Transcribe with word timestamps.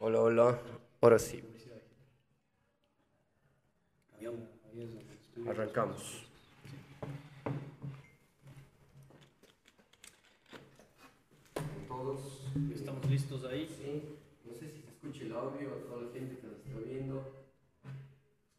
Hola, 0.00 0.20
hola. 0.20 0.60
Ahora 1.00 1.18
sí. 1.18 1.42
Arrancamos. 5.48 6.24
Todos. 11.88 12.44
Estamos 12.72 13.10
listos 13.10 13.44
ahí. 13.44 13.66
Sí. 13.66 14.18
No 14.44 14.54
sé 14.54 14.70
si 14.70 14.82
se 14.82 14.88
escucha 14.88 15.24
el 15.24 15.32
audio 15.32 15.74
a 15.74 15.78
toda 15.88 16.02
la 16.02 16.12
gente 16.12 16.36
que 16.36 16.46
nos 16.46 16.58
está 16.58 16.78
viendo. 16.78 17.48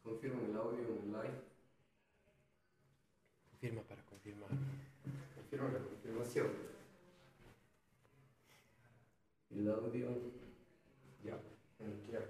Confirman 0.02 0.44
el 0.44 0.56
audio 0.56 0.78
en 0.80 0.98
el 1.04 1.12
live. 1.12 1.40
Confirma 3.52 3.82
para 3.82 4.02
confirmar. 4.04 4.50
Confirman 5.36 5.72
la 5.72 5.80
confirmación. 5.80 6.48
El 9.50 9.70
audio. 9.70 10.40
Ya. 11.22 11.38
Ya, 12.10 12.20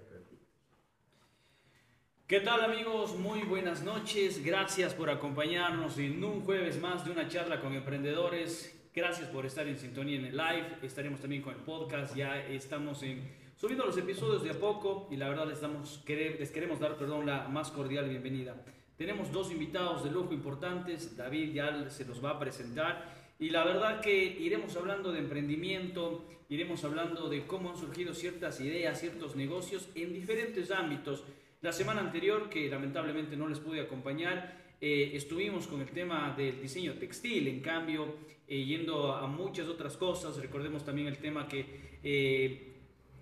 ¿Qué 2.31 2.39
tal 2.39 2.61
amigos? 2.61 3.17
Muy 3.17 3.41
buenas 3.41 3.83
noches. 3.83 4.41
Gracias 4.41 4.93
por 4.93 5.09
acompañarnos 5.09 5.97
en 5.97 6.23
un 6.23 6.45
jueves 6.45 6.79
más 6.79 7.03
de 7.03 7.11
una 7.11 7.27
charla 7.27 7.59
con 7.59 7.73
emprendedores. 7.73 8.73
Gracias 8.95 9.27
por 9.27 9.45
estar 9.45 9.67
en 9.67 9.77
sintonía 9.77 10.17
en 10.17 10.23
el 10.27 10.37
live. 10.37 10.77
Estaremos 10.81 11.19
también 11.19 11.41
con 11.41 11.53
el 11.53 11.59
podcast. 11.59 12.15
Ya 12.15 12.39
estamos 12.47 13.03
en, 13.03 13.21
subiendo 13.57 13.85
los 13.85 13.97
episodios 13.97 14.43
de 14.45 14.51
a 14.51 14.53
poco 14.53 15.09
y 15.11 15.17
la 15.17 15.27
verdad 15.27 15.45
les, 15.45 15.59
damos, 15.59 16.01
les 16.07 16.51
queremos 16.51 16.79
dar 16.79 16.95
perdón, 16.95 17.25
la 17.25 17.49
más 17.49 17.69
cordial 17.69 18.07
bienvenida. 18.07 18.55
Tenemos 18.95 19.29
dos 19.33 19.51
invitados 19.51 20.05
de 20.05 20.11
lujo 20.11 20.33
importantes. 20.33 21.17
David 21.17 21.51
ya 21.51 21.89
se 21.89 22.05
los 22.05 22.23
va 22.23 22.29
a 22.29 22.39
presentar. 22.39 23.13
Y 23.39 23.49
la 23.49 23.65
verdad 23.65 23.99
que 23.99 24.23
iremos 24.23 24.77
hablando 24.77 25.11
de 25.11 25.19
emprendimiento, 25.19 26.23
iremos 26.47 26.81
hablando 26.85 27.27
de 27.27 27.45
cómo 27.45 27.71
han 27.71 27.77
surgido 27.77 28.13
ciertas 28.13 28.61
ideas, 28.61 29.01
ciertos 29.01 29.35
negocios 29.35 29.89
en 29.95 30.13
diferentes 30.13 30.71
ámbitos. 30.71 31.25
La 31.61 31.71
semana 31.71 32.01
anterior, 32.01 32.49
que 32.49 32.67
lamentablemente 32.67 33.37
no 33.37 33.47
les 33.47 33.59
pude 33.59 33.81
acompañar, 33.81 34.57
eh, 34.81 35.11
estuvimos 35.13 35.67
con 35.67 35.79
el 35.79 35.89
tema 35.89 36.33
del 36.35 36.59
diseño 36.59 36.95
textil, 36.95 37.47
en 37.47 37.59
cambio, 37.59 38.15
eh, 38.47 38.65
yendo 38.65 39.13
a 39.13 39.27
muchas 39.27 39.67
otras 39.67 39.95
cosas. 39.95 40.37
Recordemos 40.37 40.83
también 40.83 41.07
el 41.07 41.19
tema 41.19 41.47
que, 41.47 41.99
eh, 42.03 42.73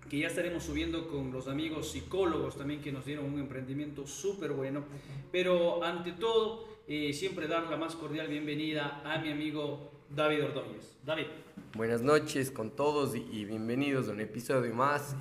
que 0.08 0.18
ya 0.20 0.28
estaremos 0.28 0.64
subiendo 0.64 1.06
con 1.06 1.30
los 1.30 1.48
amigos 1.48 1.92
psicólogos 1.92 2.56
también 2.56 2.80
que 2.80 2.90
nos 2.90 3.04
dieron 3.04 3.26
un 3.26 3.38
emprendimiento 3.38 4.06
súper 4.06 4.52
bueno. 4.52 4.86
Pero 5.30 5.84
ante 5.84 6.12
todo, 6.12 6.66
siempre 7.12 7.46
dar 7.46 7.70
la 7.70 7.76
más 7.76 7.94
cordial 7.94 8.28
bienvenida 8.28 9.02
a 9.04 9.18
mi 9.18 9.30
amigo 9.30 9.92
David 10.08 10.44
Ordóñez. 10.44 10.96
David. 11.04 11.26
Buenas 11.74 12.00
noches 12.00 12.50
con 12.50 12.74
todos 12.74 13.14
y, 13.14 13.44
bienvenidos 13.44 14.08
a 14.08 14.12
un 14.12 14.20
episodio 14.20 14.74
más. 14.74 15.14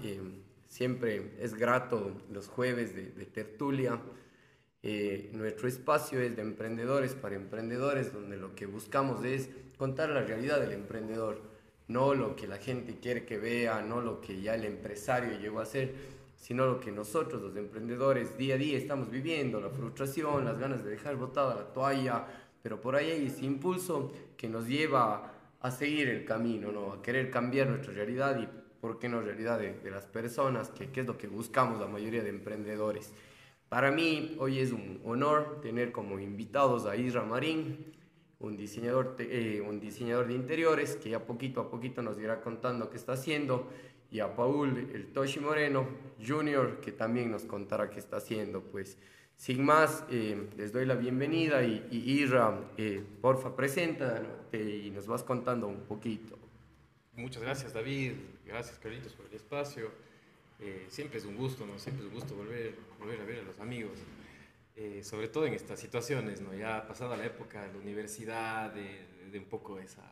Siempre 0.70 1.31
es 1.39 1.56
grato 1.56 2.16
los 2.31 2.48
jueves 2.48 2.95
de, 2.95 3.25
tertulia. 3.25 4.00
Eh, 4.84 5.31
nuestro 5.34 5.67
espacio 5.67 6.22
es 6.22 6.36
de 6.36 6.44
emprendedores 6.44 7.16
para 7.16 7.36
emprendedores, 7.36 8.14
donde 8.14 8.38
lo 8.38 8.53
que 8.53 8.67
buscamos 8.67 9.26
es 9.26 9.50
contar 9.78 10.09
la 10.09 10.22
realidad 10.22 10.61
del 10.61 10.73
emprendedor, 10.73 11.42
no 11.88 12.14
lo 12.14 12.36
que 12.36 12.48
la 12.48 12.58
gente 12.58 13.00
quiere 13.02 13.26
que 13.26 13.39
vea, 13.39 13.81
no 13.81 14.00
lo 14.00 14.22
que 14.22 14.42
ya 14.42 14.53
el 14.53 14.64
empresario 14.64 15.39
llegó 15.39 15.59
a 15.59 15.64
hacer, 15.64 15.95
sino 16.36 16.67
lo 16.67 16.80
que 16.80 16.92
nosotros 16.92 17.42
los 17.42 17.56
emprendedores 17.56 18.38
día 18.38 18.54
a 18.54 18.58
día 18.59 18.78
estamos 18.78 19.09
viviendo, 19.09 19.59
la 19.59 19.72
frustración, 19.72 20.45
las 20.45 20.59
ganas 20.59 20.83
de 20.83 20.92
dejar 20.92 21.16
botada 21.16 21.56
la 21.56 21.73
toalla, 21.73 22.28
pero 22.61 22.80
por 22.80 22.95
ahí 22.95 23.09
hay 23.09 23.26
ese 23.26 23.44
impulso 23.44 24.14
que 24.38 24.48
nos 24.48 24.67
lleva 24.67 25.33
a 25.59 25.72
seguir 25.72 26.09
el 26.09 26.26
camino, 26.26 26.72
¿no? 26.72 26.94
a 26.94 27.02
querer 27.02 27.31
cambiar 27.31 27.67
nuestra 27.67 27.92
realidad 27.92 28.39
¿por 28.82 29.00
qué 29.00 29.10
no 29.10 29.22
realidad 29.22 29.60
de, 29.60 29.92
las 29.92 30.06
personas, 30.06 30.70
que, 30.70 30.90
es 31.00 31.08
lo 31.08 31.18
que 31.18 31.28
buscamos 31.28 31.80
la 31.80 31.88
mayoría 31.88 32.24
de 32.24 32.30
emprendedores. 32.30 33.14
Para 33.68 33.92
mí 33.92 34.36
hoy 34.40 34.60
es 34.60 34.72
un 34.72 35.00
honor 35.04 35.60
tener 35.62 35.92
como 35.92 36.20
invitados 36.20 36.86
a 36.86 36.96
Isra 36.96 37.24
Marín, 37.24 37.94
un 38.39 38.58
diseñador, 38.58 39.16
eh, 39.20 39.64
un 39.68 39.80
diseñador 39.80 40.28
de 40.28 40.34
interiores 40.34 40.95
que 40.95 41.10
ya 41.10 41.26
poquito 41.26 41.62
a 41.62 41.70
poquito 41.70 42.02
nos 42.02 42.18
irá 42.18 42.42
contando 42.42 42.89
qué 42.89 42.98
está 42.98 43.14
haciendo, 43.14 43.68
y 44.12 44.22
a 44.22 44.36
Paul, 44.36 44.89
el 44.94 45.08
Toshi 45.14 45.39
Moreno 45.39 45.88
Junior, 46.26 46.80
que 46.80 46.92
también 46.92 47.30
nos 47.30 47.44
contará 47.44 47.89
qué 47.89 48.00
está 48.00 48.18
haciendo. 48.18 48.62
Pues 48.62 48.98
sin 49.36 49.64
más, 49.64 50.04
eh, 50.10 50.50
les 50.58 50.73
doy 50.73 50.86
la 50.86 50.95
bienvenida 50.95 51.64
y, 51.64 51.88
Isra, 51.92 52.60
eh, 52.78 53.04
porfa, 53.22 53.56
preséntate 53.56 54.80
y 54.84 54.89
nos 54.92 55.08
vas 55.08 55.23
contando 55.23 55.68
un 55.68 55.82
poquito. 55.82 56.38
Muchas 57.16 57.44
gracias 57.44 57.73
David, 57.73 58.14
gracias 58.49 58.80
Carlitos 58.80 59.14
por 59.14 59.27
el 59.27 59.33
espacio. 59.33 59.92
Eh, 60.60 60.87
siempre 60.89 61.20
es 61.20 61.26
un 61.26 61.37
gusto, 61.37 61.65
¿no? 61.65 61.80
Siempre 61.80 62.05
es 62.05 62.11
un 62.11 62.20
gusto 62.20 62.36
volver, 62.36 62.76
volver 62.99 63.21
a 63.21 63.23
ver 63.23 63.39
a 63.39 63.43
los 63.43 63.60
amigos. 63.60 63.98
Eh, 64.76 65.04
sobre 65.04 65.27
todo 65.27 65.45
en 65.45 65.54
estas 65.54 65.80
situaciones, 65.80 66.42
¿no? 66.42 66.54
Ya 66.54 66.88
pasada 66.88 67.15
la 67.15 67.26
época 67.26 67.61
de 67.61 67.73
la 67.73 67.80
universidad, 67.80 68.71
de, 68.73 69.05
de 69.32 69.39
un 69.39 69.45
poco 69.45 69.80
esa, 69.80 70.04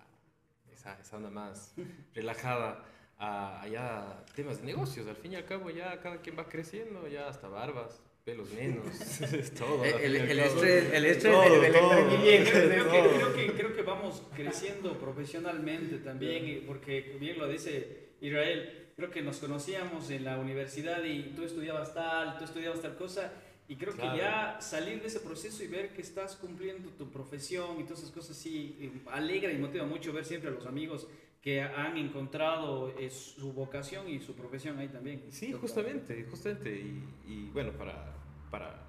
esa, 0.71 0.99
esa, 0.99 1.17
onda 1.17 1.29
más 1.29 1.73
relajada, 2.13 2.85
a, 3.17 3.61
allá 3.61 4.23
temas 4.35 4.59
de 4.59 4.65
negocios. 4.65 5.07
Al 5.07 5.15
fin 5.15 5.33
y 5.33 5.35
al 5.35 5.45
cabo 5.45 5.69
ya 5.69 5.99
cada 5.99 6.21
quien 6.21 6.37
va 6.37 6.47
creciendo, 6.47 7.07
ya 7.07 7.27
hasta 7.27 7.47
barbas, 7.47 8.01
pelos 8.23 8.51
menos, 8.51 9.21
es 9.21 9.53
todo. 9.53 9.83
El, 9.83 10.15
el, 10.15 10.39
estrés, 10.39 10.93
el 10.93 11.05
estrés 11.05 11.51
del, 11.51 11.75
emprendimiento. 11.75 12.51
Creo, 12.51 13.33
que, 13.33 13.53
creo 13.53 13.75
que 13.75 13.81
vamos 13.81 14.21
creciendo 14.35 14.97
profesionalmente 14.97 15.97
también, 15.99 16.65
porque 16.67 17.17
bien 17.19 17.39
lo 17.39 17.47
dice 17.47 18.06
Israel, 18.21 18.89
creo 18.95 19.11
que 19.11 19.21
nos 19.21 19.37
conocíamos 19.37 20.09
en 20.09 20.23
la 20.23 20.39
universidad 20.39 21.03
y 21.03 21.33
tú 21.35 21.43
estudiabas 21.43 21.93
tal, 21.93 22.37
tú 22.37 22.45
estudiabas 22.45 22.81
tal 22.81 22.95
cosa, 22.95 23.31
y 23.67 23.75
creo 23.75 23.93
que 23.93 24.01
ya 24.01 24.57
salir 24.61 25.01
de 25.01 25.07
ese 25.07 25.19
proceso 25.19 25.63
y 25.63 25.67
ver 25.67 25.89
que 25.89 26.01
estás 26.01 26.37
cumpliendo 26.37 26.89
tu 26.91 27.09
profesión 27.11 27.79
y 27.79 27.83
todas 27.83 27.99
esas 27.99 28.11
cosas, 28.11 28.37
sí, 28.37 29.01
alegra 29.11 29.51
y 29.51 29.57
motiva 29.57 29.85
mucho 29.85 30.13
ver 30.13 30.23
siempre 30.23 30.49
a 30.49 30.53
los 30.53 30.65
amigos 30.65 31.07
que 31.41 31.61
han 31.61 31.97
encontrado 31.97 32.93
eh, 32.97 33.09
su 33.09 33.53
vocación 33.53 34.09
y 34.09 34.19
su 34.19 34.33
profesión 34.35 34.79
ahí 34.79 34.87
también. 34.87 35.23
Sí, 35.31 35.53
justamente, 35.53 36.25
justamente. 36.29 36.71
Y, 36.71 37.03
y, 37.27 37.49
bueno, 37.53 37.71
para, 37.73 38.13
para, 38.49 38.87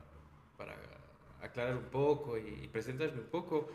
para 0.57 0.75
aclarar 1.41 1.77
un 1.77 1.85
poco 1.85 2.39
y, 2.39 2.69
presentarme 2.69 3.21
un 3.21 3.29
poco, 3.29 3.69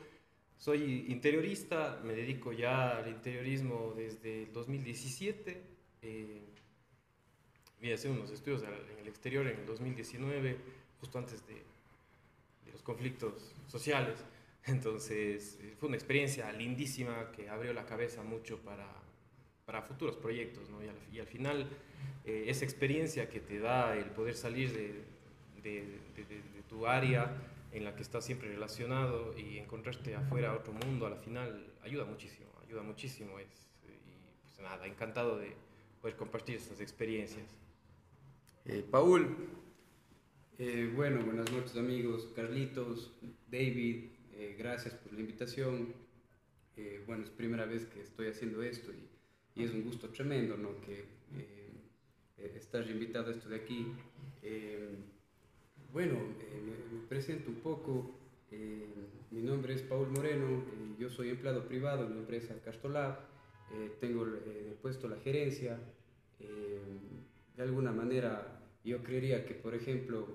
soy 0.57 1.05
interiorista, 1.09 1.99
me 2.03 2.13
dedico 2.13 2.53
ya 2.53 2.97
al 2.97 3.07
interiorismo 3.09 3.93
desde 3.95 4.43
el 4.43 4.53
2017. 4.53 5.61
Eh, 6.03 6.41
a 7.83 7.93
hacer 7.95 8.11
unos 8.11 8.31
estudios 8.31 8.63
en 8.63 8.99
el 8.99 9.07
exterior 9.09 9.45
en 9.45 9.59
el 9.59 9.65
2019, 9.65 10.57
justo 11.01 11.17
antes 11.17 11.45
de, 11.47 11.55
de 11.55 12.71
los 12.71 12.81
conflictos 12.81 13.53
sociales. 13.67 14.23
Entonces, 14.65 15.57
eh, 15.61 15.75
fue 15.77 15.87
una 15.87 15.97
experiencia 15.97 16.51
lindísima 16.53 17.31
que 17.31 17.49
abrió 17.49 17.73
la 17.73 17.85
cabeza 17.85 18.23
mucho 18.23 18.59
para, 18.59 18.87
para 19.65 19.81
futuros 19.81 20.15
proyectos, 20.15 20.69
¿no? 20.69 20.79
y, 21.11 21.19
al, 21.19 21.27
final, 21.27 21.67
eh, 22.25 22.45
esa 22.47 22.63
experiencia 22.63 23.29
que 23.29 23.41
te 23.41 23.59
da 23.59 23.95
el 23.97 24.05
poder 24.05 24.35
salir 24.35 24.71
de, 24.71 25.03
de, 25.63 25.99
tu 26.69 26.87
área 26.87 27.31
en 27.73 27.83
la 27.83 27.95
que 27.95 28.03
estás 28.03 28.23
siempre 28.23 28.49
relacionado 28.49 29.37
y 29.37 29.57
encontrarte 29.57 30.15
afuera 30.15 30.53
otro 30.53 30.73
mundo, 30.73 31.07
a 31.07 31.09
la 31.09 31.17
final, 31.17 31.73
ayuda 31.81 32.05
muchísimo, 32.05 32.47
ayuda 32.65 32.83
muchísimo. 32.83 33.39
Es, 33.39 33.47
y 33.83 34.43
pues 34.43 34.59
nada, 34.61 34.85
encantado 34.85 35.39
de 35.39 35.55
poder 35.99 36.15
compartir 36.15 36.55
estas 36.55 36.79
experiencias. 36.79 37.47
Eh, 38.65 38.85
Paul. 38.89 39.35
bueno, 40.95 41.25
buenas 41.25 41.51
noches 41.51 41.75
amigos, 41.75 42.29
Carlitos, 42.35 43.11
David, 43.51 44.05
eh, 44.33 44.55
gracias 44.57 44.93
por 44.93 45.11
la 45.13 45.21
invitación. 45.21 45.93
Eh, 46.77 47.03
bueno, 47.07 47.23
es 47.23 47.29
primera 47.31 47.65
vez 47.65 47.85
que 47.85 48.01
estoy 48.01 48.27
haciendo 48.27 48.61
esto 48.61 48.91
y, 48.91 49.59
y 49.59 49.63
es 49.63 49.71
un 49.71 49.83
gusto 49.83 50.09
tremendo, 50.09 50.57
¿no? 50.57 50.79
Que 50.81 51.05
eh, 51.37 52.53
estar 52.55 52.87
invitado 52.87 53.29
a 53.29 53.31
esto 53.31 53.49
de 53.49 53.55
aquí. 53.55 53.87
Bueno, 55.93 56.15
me, 56.15 57.07
presento 57.07 57.51
un 57.51 57.57
poco. 57.57 58.19
mi 59.31 59.41
nombre 59.41 59.75
es 59.75 59.81
Paul 59.83 60.09
Moreno, 60.09 60.63
yo 60.99 61.09
soy 61.09 61.29
empleado 61.29 61.67
privado 61.67 62.05
en 62.05 62.15
la 62.15 62.19
empresa 62.19 62.55
Castolab. 62.65 63.19
tengo 63.99 64.25
puesto 64.81 65.07
la 65.07 65.17
gerencia. 65.17 65.79
de 66.39 67.63
alguna 67.63 67.91
manera, 67.91 68.59
yo 68.83 69.03
creería 69.03 69.45
que, 69.45 69.53
por 69.53 69.75
ejemplo, 69.75 70.27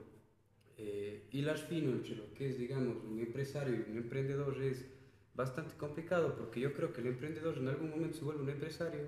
eh, 0.78 1.24
hilar 1.32 1.58
fino 1.58 1.90
entre 1.90 2.14
lo 2.14 2.32
que 2.34 2.48
es, 2.50 2.58
digamos, 2.58 3.02
un 3.02 3.18
empresario 3.18 3.74
y 3.74 3.90
un 3.90 3.96
emprendedor 3.98 4.62
es 4.62 4.86
bastante 5.34 5.74
complicado 5.76 6.36
porque 6.36 6.60
yo 6.60 6.72
creo 6.72 6.92
que 6.92 7.00
el 7.00 7.08
emprendedor 7.08 7.58
en 7.58 7.66
algún 7.66 7.90
momento 7.90 8.16
se 8.18 8.24
vuelve 8.24 8.42
un 8.42 8.50
empresario 8.50 9.00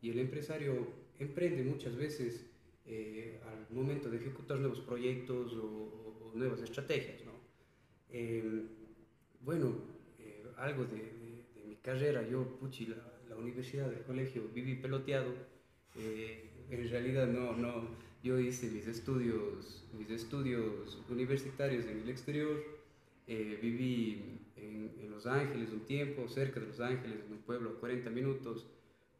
y 0.00 0.10
el 0.10 0.20
empresario 0.20 0.86
emprende 1.18 1.64
muchas 1.64 1.96
veces 1.96 2.46
eh, 2.88 3.40
al 3.44 3.74
momento 3.74 4.08
de 4.08 4.18
ejecutar 4.18 4.58
nuevos 4.58 4.80
proyectos 4.80 5.52
o, 5.54 6.32
nuevas 6.34 6.60
estrategias. 6.60 7.24
¿no? 7.24 7.32
Em, 8.10 8.68
bueno, 9.40 9.74
eh, 10.18 10.44
algo 10.56 10.84
de, 10.84 11.12
mi 11.66 11.76
carrera, 11.76 12.22
yo, 12.28 12.58
puchi, 12.58 12.86
la, 12.86 13.36
universidad, 13.36 13.92
el 13.92 14.02
colegio, 14.04 14.48
viví 14.54 14.76
peloteado. 14.76 15.34
Eh, 15.98 16.50
en 16.70 16.88
realidad 16.88 17.26
no, 17.26 17.56
no. 17.56 17.88
Yo 18.22 18.38
hice 18.38 18.70
mis 18.70 18.86
estudios, 18.86 19.84
mis 19.96 20.10
estudios 20.10 20.98
universitarios 21.08 21.84
en 21.86 22.00
el 22.00 22.08
exterior. 22.08 22.64
Viví 23.26 24.40
en, 24.56 25.10
Los 25.10 25.26
Ángeles 25.26 25.70
un 25.70 25.80
tiempo, 25.80 26.28
cerca 26.28 26.60
de 26.60 26.66
Los 26.66 26.80
Ángeles, 26.80 27.18
en 27.26 27.32
un 27.32 27.38
pueblo 27.38 27.70
a 27.70 27.80
40 27.80 28.10
minutos. 28.10 28.66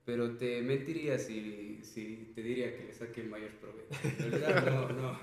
Pero 0.07 0.37
te 0.37 0.63
mentiría 0.63 1.19
si, 1.19 1.81
si 1.83 2.31
te 2.33 2.41
diría 2.41 2.77
que 2.77 2.85
le 2.85 2.93
saqué 2.93 3.23
el 3.23 3.29
mayor 3.29 3.51
provecho. 3.61 4.71
No, 4.71 4.89
no, 4.93 5.19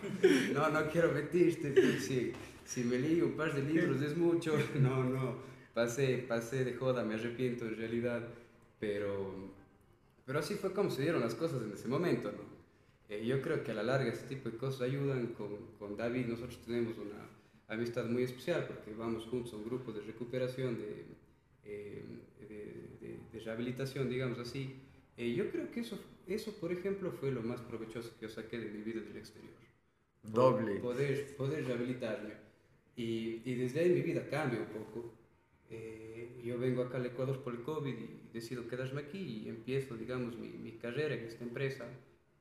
no, 0.53 0.69
no 0.69 0.89
quiero 0.91 1.13
mentirte. 1.13 1.99
Si, 1.99 2.33
si 2.65 2.83
me 2.83 2.99
leí 2.99 3.21
un 3.21 3.31
par 3.31 3.55
de 3.55 3.63
libros 3.63 4.01
es 4.01 4.17
mucho. 4.17 4.53
No, 4.81 5.05
no. 5.05 5.37
Pasé, 5.73 6.17
pasé 6.27 6.65
de 6.65 6.73
joda, 6.73 7.03
me 7.05 7.15
arrepiento 7.15 7.65
en 7.65 7.77
realidad. 7.77 8.27
Pero, 8.79 9.53
pero 10.25 10.39
así 10.39 10.55
fue 10.55 10.73
como 10.73 10.91
se 10.91 11.03
dieron 11.03 11.21
las 11.21 11.33
cosas 11.33 11.63
en 11.63 11.71
ese 11.71 11.87
momento, 11.87 12.31
¿no? 12.33 12.53
Eh, 13.07 13.25
yo 13.25 13.41
creo 13.41 13.63
que 13.63 13.71
a 13.71 13.75
la 13.75 13.83
larga 13.83 14.11
ese 14.11 14.27
tipo 14.27 14.49
de 14.49 14.57
cosas 14.57 14.81
ayudan. 14.81 15.27
Con, 15.27 15.55
con 15.79 15.95
David 15.95 16.25
nosotros 16.25 16.59
tenemos 16.65 16.97
una 16.97 17.29
amistad 17.69 18.05
muy 18.05 18.23
especial 18.23 18.65
porque 18.67 18.93
vamos 18.93 19.25
juntos 19.27 19.53
a 19.53 19.55
un 19.55 19.63
grupo 19.63 19.93
de 19.93 20.01
recuperación, 20.01 20.77
de, 20.77 21.05
eh, 21.63 22.03
de, 22.49 22.92
de, 23.31 23.39
rehabilitación, 23.39 24.09
digamos 24.09 24.39
así. 24.39 24.75
Eh, 25.17 25.33
yo 25.33 25.49
creo 25.51 25.69
que 25.71 25.81
eso, 25.81 25.99
eso, 26.27 26.53
por 26.59 26.71
ejemplo, 26.71 27.11
fue 27.11 27.31
lo 27.31 27.41
más 27.41 27.61
provechoso 27.61 28.11
que 28.19 28.27
yo 28.27 28.29
saqué 28.29 28.57
de 28.59 28.71
mi 28.71 28.81
vida 28.81 29.01
del 29.01 29.17
exterior. 29.17 29.53
Doble. 30.23 30.79
Poder, 30.79 31.35
poder 31.35 31.65
rehabilitarme. 31.65 32.33
Y, 32.95 33.41
y 33.43 33.55
desde 33.55 33.81
ahí 33.81 33.89
mi 33.89 34.01
vida 34.01 34.27
cambia 34.29 34.59
un 34.59 34.67
poco. 34.67 35.13
Eh, 35.69 36.41
yo 36.43 36.57
vengo 36.59 36.83
acá 36.83 36.97
al 36.97 37.05
Ecuador 37.05 37.43
por 37.43 37.53
el 37.53 37.63
COVID 37.63 37.93
y 37.93 38.29
decido 38.31 38.67
quedarme 38.67 39.01
aquí 39.01 39.43
y 39.45 39.49
empiezo, 39.49 39.97
digamos, 39.97 40.37
mi, 40.37 40.49
mi 40.49 40.73
carrera 40.73 41.15
en 41.15 41.25
esta 41.25 41.43
empresa 41.43 41.87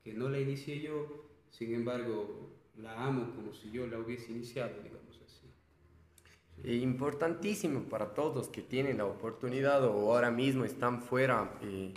que 0.03 0.13
no 0.13 0.29
la 0.29 0.39
inicié 0.39 0.81
yo, 0.81 1.29
sin 1.49 1.73
embargo, 1.73 2.49
la 2.77 3.05
amo 3.05 3.33
como 3.35 3.53
si 3.53 3.71
yo 3.71 3.87
la 3.87 3.99
hubiese 3.99 4.31
iniciado, 4.31 4.81
digamos 4.83 5.02
importantísimo 6.63 7.83
para 7.83 8.13
todos 8.13 8.47
que 8.47 8.61
tienen 8.61 8.97
la 8.97 9.05
oportunidad 9.05 9.83
o 9.83 10.13
ahora 10.13 10.31
mismo 10.31 10.63
están 10.63 11.01
fuera, 11.01 11.51
eh, 11.61 11.93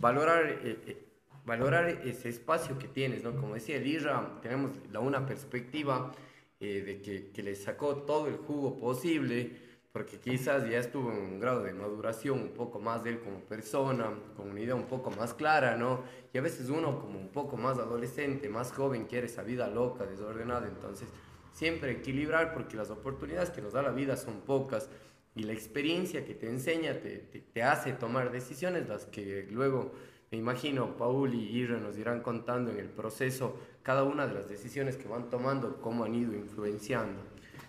valorar, 0.00 0.46
eh, 0.46 0.78
eh, 0.86 1.06
valorar 1.44 1.88
ese 1.88 2.28
espacio 2.28 2.78
que 2.78 2.88
tienes, 2.88 3.22
¿no? 3.22 3.36
Como 3.36 3.54
decía 3.54 3.76
Elira, 3.76 4.38
tenemos 4.42 4.72
la, 4.90 5.00
una 5.00 5.26
perspectiva 5.26 6.12
eh, 6.58 6.82
de 6.82 7.02
que, 7.02 7.30
que 7.30 7.42
le 7.42 7.54
sacó 7.54 7.96
todo 7.96 8.28
el 8.28 8.36
jugo 8.36 8.78
posible, 8.78 9.70
porque 9.92 10.18
quizás 10.18 10.68
ya 10.68 10.78
estuvo 10.78 11.10
en 11.10 11.18
un 11.18 11.40
grado 11.40 11.64
de 11.64 11.72
maduración 11.72 12.40
un 12.40 12.50
poco 12.50 12.78
más 12.78 13.02
de 13.02 13.10
él 13.10 13.20
como 13.20 13.40
persona, 13.40 14.12
con 14.36 14.50
una 14.50 14.60
idea 14.60 14.74
un 14.74 14.86
poco 14.86 15.10
más 15.10 15.34
clara, 15.34 15.76
¿no? 15.76 16.04
Y 16.32 16.38
a 16.38 16.42
veces 16.42 16.70
uno 16.70 17.00
como 17.00 17.18
un 17.18 17.28
poco 17.28 17.56
más 17.56 17.78
adolescente, 17.78 18.48
más 18.48 18.72
joven, 18.72 19.06
quiere 19.06 19.26
esa 19.26 19.42
vida 19.42 19.68
loca, 19.68 20.06
desordenada, 20.06 20.68
entonces 20.68 21.08
siempre 21.52 21.92
equilibrar 21.92 22.52
porque 22.54 22.76
las 22.76 22.90
oportunidades 22.90 23.50
que 23.50 23.60
nos 23.62 23.72
da 23.72 23.82
la 23.82 23.90
vida 23.90 24.16
son 24.16 24.40
pocas 24.40 24.88
y 25.34 25.44
la 25.44 25.52
experiencia 25.52 26.24
que 26.24 26.34
te 26.34 26.48
enseña 26.48 26.94
te, 27.00 27.18
te, 27.18 27.40
te 27.40 27.62
hace 27.62 27.92
tomar 27.92 28.32
decisiones, 28.32 28.88
las 28.88 29.06
que 29.06 29.46
luego 29.50 29.92
me 30.30 30.38
imagino 30.38 30.96
Paul 30.96 31.34
y 31.34 31.56
Ira 31.58 31.76
nos 31.78 31.96
irán 31.98 32.20
contando 32.20 32.70
en 32.70 32.78
el 32.78 32.88
proceso 32.88 33.56
cada 33.82 34.02
una 34.04 34.26
de 34.26 34.34
las 34.34 34.48
decisiones 34.48 34.96
que 34.96 35.08
van 35.08 35.30
tomando, 35.30 35.80
cómo 35.80 36.04
han 36.04 36.14
ido 36.14 36.34
influenciando. 36.34 37.20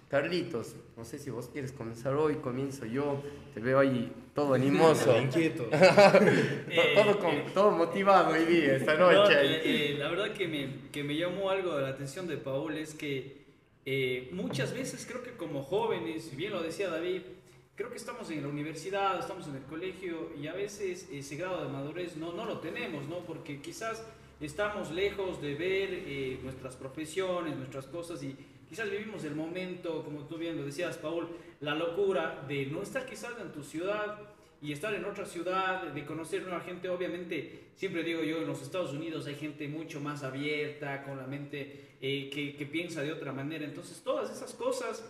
Carlitos, 0.09 0.75
no 0.97 1.05
sé 1.05 1.19
si 1.19 1.29
vos 1.29 1.47
quieres 1.47 1.71
comenzar 1.71 2.13
hoy, 2.15 2.35
comienzo 2.35 2.85
yo, 2.85 3.23
te 3.53 3.61
veo 3.61 3.79
ahí 3.79 4.11
todo 4.35 4.55
animoso. 4.55 5.17
Inquieto. 5.21 5.63
todo, 5.71 7.03
todo, 7.03 7.19
con- 7.19 7.53
todo 7.53 7.71
motivado 7.71 8.33
hoy 8.33 8.43
día, 8.45 8.75
esta 8.75 8.95
No, 8.95 9.09
noche. 9.11 9.33
eh, 9.41 9.61
eh, 9.93 9.95
la 9.97 10.09
verdad 10.09 10.33
que 10.33 10.47
me, 10.49 10.89
que 10.91 11.03
me 11.05 11.15
llamó 11.15 11.49
algo 11.49 11.75
de 11.77 11.83
la 11.83 11.89
atención 11.89 12.27
de 12.27 12.35
Paul 12.37 12.77
es 12.77 12.93
que 12.93 13.40
eh, 13.85 14.29
muchas 14.33 14.73
veces 14.73 15.05
creo 15.07 15.23
que 15.23 15.31
como 15.31 15.63
jóvenes, 15.63 16.35
bien 16.35 16.51
lo 16.51 16.61
decía 16.61 16.89
David, 16.89 17.21
creo 17.75 17.89
que 17.89 17.97
estamos 17.97 18.29
en 18.29 18.43
la 18.43 18.47
universidad, 18.47 19.19
estamos 19.19 19.47
en 19.47 19.55
el 19.55 19.63
colegio 19.63 20.31
y 20.39 20.47
a 20.47 20.53
veces 20.53 21.09
ese 21.11 21.35
grado 21.35 21.63
de 21.63 21.69
madurez 21.69 22.15
no, 22.15 22.31
no 22.33 22.45
lo 22.45 22.59
tenemos, 22.59 23.07
¿no? 23.07 23.19
Porque 23.19 23.59
quizás 23.59 24.03
estamos 24.39 24.91
lejos 24.91 25.41
de 25.41 25.55
ver 25.55 25.89
eh, 25.91 26.39
nuestras 26.43 26.75
profesiones, 26.75 27.55
nuestras 27.57 27.87
cosas 27.87 28.21
y 28.23 28.35
quizás 28.69 28.89
vivimos 28.89 29.23
el 29.23 29.35
momento, 29.35 30.03
como 30.03 30.27
tú 30.27 30.37
bien 30.37 30.57
lo 30.57 30.65
decías, 30.65 30.97
Paul, 30.97 31.27
la 31.59 31.73
locura 31.73 32.45
de 32.47 32.67
no 32.67 32.83
estar 32.83 33.05
quizás 33.05 33.33
en 33.41 33.51
tu 33.51 33.63
ciudad 33.63 34.19
y 34.61 34.71
estar 34.71 34.93
en 34.93 35.05
otra 35.05 35.25
ciudad, 35.25 35.87
de 35.87 36.05
conocer 36.05 36.43
nueva 36.43 36.59
gente, 36.61 36.87
obviamente, 36.87 37.71
siempre 37.75 38.03
digo 38.03 38.21
yo, 38.21 38.37
en 38.37 38.47
los 38.47 38.61
Estados 38.61 38.93
Unidos 38.93 39.25
hay 39.25 39.35
gente 39.35 39.67
mucho 39.67 39.99
más 39.99 40.21
abierta, 40.21 41.03
con 41.03 41.17
la 41.17 41.25
mente 41.25 41.90
eh, 42.01 42.29
que, 42.33 42.55
que 42.55 42.65
piensa 42.65 43.01
de 43.01 43.11
otra 43.11 43.31
manera, 43.31 43.63
entonces 43.65 44.01
todas 44.03 44.31
esas 44.35 44.53
cosas, 44.53 45.03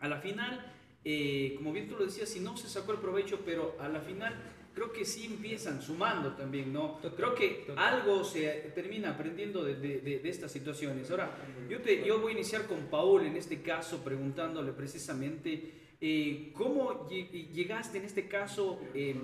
a 0.00 0.08
la 0.08 0.18
final, 0.20 0.72
eh, 1.04 1.54
como 1.56 1.72
bien 1.72 1.88
tú 1.88 1.96
lo 1.96 2.04
decías, 2.06 2.28
si 2.28 2.40
no 2.40 2.56
se 2.56 2.68
sacó 2.68 2.92
el 2.92 2.98
provecho, 2.98 3.40
pero 3.44 3.76
a 3.80 3.88
la 3.88 4.00
final 4.00 4.34
creo 4.74 4.92
que 4.92 5.04
sí 5.04 5.24
empiezan 5.26 5.82
sumando 5.82 6.32
también, 6.34 6.72
¿no? 6.72 7.00
Creo 7.16 7.34
que 7.34 7.66
algo 7.76 8.22
se 8.22 8.70
termina 8.74 9.10
aprendiendo 9.10 9.64
de, 9.64 9.74
de- 9.74 10.00
de- 10.00 10.18
de 10.20 10.28
estas 10.28 10.52
situaciones. 10.52 11.10
Ahora, 11.10 11.30
yo, 11.68 11.80
te, 11.80 12.04
yo 12.06 12.20
voy 12.20 12.32
a 12.32 12.34
iniciar 12.36 12.66
con 12.66 12.86
Paul 12.86 13.26
en 13.26 13.36
este 13.36 13.62
caso, 13.62 14.02
preguntándole 14.04 14.72
precisamente 14.72 15.72
eh, 16.00 16.50
cómo 16.54 17.08
lle- 17.10 17.50
llegaste 17.52 17.98
en 17.98 18.04
este 18.04 18.28
caso, 18.28 18.80
eh, 18.94 19.16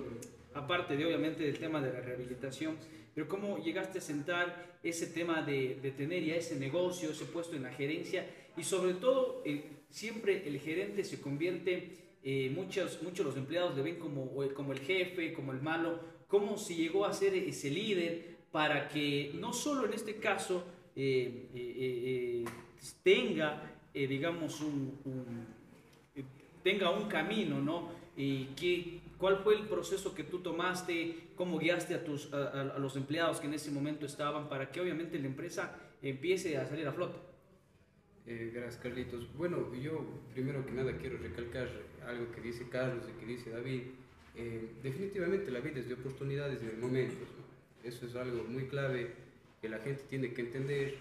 aparte 0.53 0.97
de 0.97 1.05
obviamente 1.05 1.43
del 1.43 1.57
tema 1.57 1.81
de 1.81 1.93
la 1.93 2.01
rehabilitación, 2.01 2.75
pero 3.17 3.27
cómo 3.27 3.57
llegaste 3.57 3.97
a 3.97 4.01
sentar 4.01 4.77
ese 4.83 5.07
tema 5.07 5.41
de, 5.41 5.79
de 5.81 5.89
tener 5.89 6.23
ya 6.23 6.35
ese 6.35 6.55
negocio, 6.55 7.09
ese 7.09 7.25
puesto 7.25 7.55
en 7.55 7.63
la 7.63 7.71
gerencia 7.71 8.29
y 8.55 8.63
sobre 8.63 8.93
todo 8.93 9.41
eh, 9.43 9.63
siempre 9.89 10.47
el 10.47 10.59
gerente 10.59 11.03
se 11.03 11.19
convierte, 11.19 11.97
eh, 12.23 12.51
muchos, 12.53 13.01
muchos 13.01 13.25
los 13.25 13.35
empleados 13.35 13.75
le 13.75 13.81
ven 13.81 13.95
como, 13.95 14.29
como 14.53 14.71
el 14.71 14.77
jefe, 14.81 15.33
como 15.33 15.51
el 15.51 15.63
malo, 15.63 15.99
cómo 16.27 16.59
se 16.59 16.75
llegó 16.75 17.05
a 17.05 17.13
ser 17.13 17.33
ese 17.33 17.71
líder 17.71 18.37
para 18.51 18.87
que 18.87 19.31
no 19.33 19.51
solo 19.51 19.87
en 19.87 19.93
este 19.93 20.17
caso 20.17 20.63
eh, 20.95 22.45
tenga, 23.01 23.79
digamos, 23.95 24.61
un, 24.61 24.93
tenga 26.61 26.91
un 26.91 27.07
camino, 27.07 27.59
¿no? 27.59 27.89
Y 28.15 28.45
qué, 28.55 28.96
¿Cuál 29.17 29.37
fue 29.39 29.55
el 29.55 29.67
proceso 29.67 30.13
que 30.13 30.23
tú 30.23 30.39
tomaste? 30.39 31.29
¿Cómo 31.35 31.57
guiaste 31.57 31.95
a, 31.95 32.03
tus, 32.03 32.31
a, 32.33 32.75
a- 32.75 32.79
los 32.79 32.95
empleados 32.95 33.39
que 33.39 33.47
en 33.47 33.53
ese 33.55 33.71
momento 33.71 34.05
estaban 34.05 34.47
para 34.47 34.71
que 34.71 34.79
obviamente 34.81 35.17
la 35.19 35.25
empresa 35.27 35.75
empiece 36.01 36.57
a 36.57 36.67
salir 36.67 36.87
a 36.87 36.91
flote? 36.93 37.17
Eh, 38.27 38.51
gracias, 38.53 38.77
Carlitos. 38.81 39.33
Bueno, 39.35 39.73
yo 39.73 40.05
primero 40.33 40.65
que 40.65 40.71
nada 40.73 40.95
quiero 40.97 41.17
recalcar 41.17 41.67
algo 42.05 42.31
que 42.31 42.41
dice 42.41 42.67
Carlos 42.69 43.05
y 43.09 43.19
que 43.19 43.25
dice 43.25 43.49
David. 43.49 43.81
Eh, 44.35 44.69
definitivamente 44.83 45.49
la 45.49 45.61
vida 45.61 45.79
es 45.79 45.87
de 45.87 45.95
oportunidades 45.95 46.61
y 46.61 46.67
de 46.67 46.73
momentos. 46.73 47.27
¿no? 47.37 47.87
Eso 47.89 48.05
es 48.05 48.15
algo 48.15 48.43
muy 48.43 48.67
clave 48.67 49.13
que 49.61 49.69
la 49.69 49.79
gente 49.79 50.03
tiene 50.09 50.33
que 50.33 50.41
entender. 50.41 50.95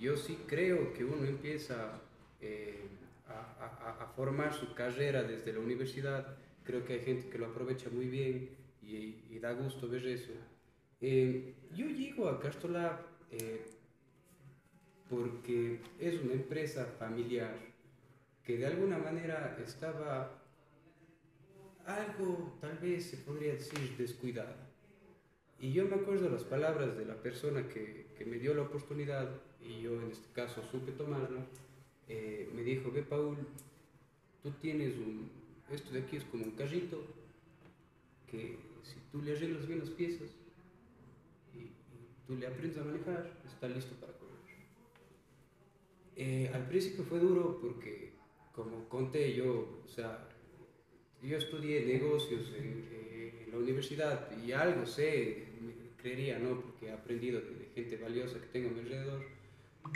Yo 0.00 0.16
sí 0.16 0.38
creo 0.46 0.94
que 0.94 1.04
uno 1.04 1.24
empieza 1.26 2.00
eh, 2.40 2.84
a, 3.28 3.64
a- 3.90 4.02
a 4.04 4.06
formar 4.16 4.54
su 4.54 4.72
carrera 4.74 5.22
desde 5.24 5.52
la 5.52 5.58
universidad. 5.60 6.36
Creo 6.70 6.84
que 6.84 6.92
hay 6.92 7.00
gente 7.00 7.28
que 7.28 7.36
lo 7.36 7.46
aprovecha 7.46 7.90
muy 7.90 8.06
bien 8.06 8.50
y, 8.80 9.24
y 9.28 9.40
da 9.40 9.50
gusto 9.54 9.88
ver 9.88 10.06
eso. 10.06 10.30
Eh, 11.00 11.52
yo 11.74 11.86
llego 11.86 12.28
a 12.28 12.38
Castolab 12.38 13.00
eh, 13.32 13.66
porque 15.08 15.80
es 15.98 16.20
una 16.22 16.34
empresa 16.34 16.84
familiar 16.96 17.56
que 18.44 18.56
de 18.56 18.66
alguna 18.66 18.98
manera 18.98 19.58
estaba 19.66 20.40
algo, 21.86 22.56
tal 22.60 22.78
vez 22.78 23.04
se 23.06 23.16
podría 23.16 23.54
decir, 23.54 23.96
descuidada. 23.98 24.54
Y 25.58 25.72
yo 25.72 25.86
me 25.86 25.96
acuerdo 25.96 26.30
las 26.30 26.44
palabras 26.44 26.96
de 26.96 27.04
la 27.04 27.16
persona 27.16 27.66
que, 27.66 28.06
que 28.16 28.24
me 28.24 28.38
dio 28.38 28.54
la 28.54 28.62
oportunidad, 28.62 29.28
y 29.60 29.82
yo 29.82 30.00
en 30.00 30.12
este 30.12 30.32
caso 30.32 30.62
supe 30.70 30.92
tomarla, 30.92 31.40
eh, 32.06 32.48
me 32.54 32.62
dijo, 32.62 32.92
ve 32.92 33.02
Paul, 33.02 33.38
tú 34.44 34.52
tienes 34.60 34.96
un, 34.96 35.39
esto 35.72 35.92
de 35.92 36.00
aquí 36.00 36.16
es 36.16 36.24
como 36.24 36.44
un 36.44 36.52
carrito, 36.52 37.02
que 38.30 38.56
si 38.82 38.96
tú 39.12 39.22
le 39.22 39.32
arreglas 39.36 39.66
bien 39.66 39.80
las 39.80 39.90
piezas 39.90 40.28
y, 41.54 41.70
tú 42.26 42.36
le 42.36 42.46
aprendes 42.46 42.78
a 42.78 42.84
manejar, 42.84 43.30
está 43.46 43.68
listo 43.68 43.94
para 43.96 44.12
correr. 44.12 44.30
Eh, 46.16 46.50
al 46.52 46.66
principio 46.68 47.04
fue 47.04 47.18
duro 47.18 47.58
porque, 47.60 48.12
como 48.52 48.88
conté 48.88 49.34
yo, 49.34 49.82
o 49.84 49.88
sea, 49.88 50.28
yo 51.22 51.36
estudié 51.36 51.84
negocios 51.86 52.52
en, 52.56 53.00
la 53.50 53.58
universidad 53.58 54.30
y 54.46 54.52
algo 54.52 54.86
sé, 54.86 55.48
creería, 55.96 56.38
¿no? 56.38 56.60
Porque 56.60 56.86
he 56.86 56.92
aprendido 56.92 57.40
de, 57.40 57.50
de 57.50 57.66
gente 57.74 57.96
valiosa 57.96 58.40
que 58.40 58.46
tengo 58.46 58.68
a 58.68 58.72
mi 58.72 58.78
alrededor, 58.78 59.26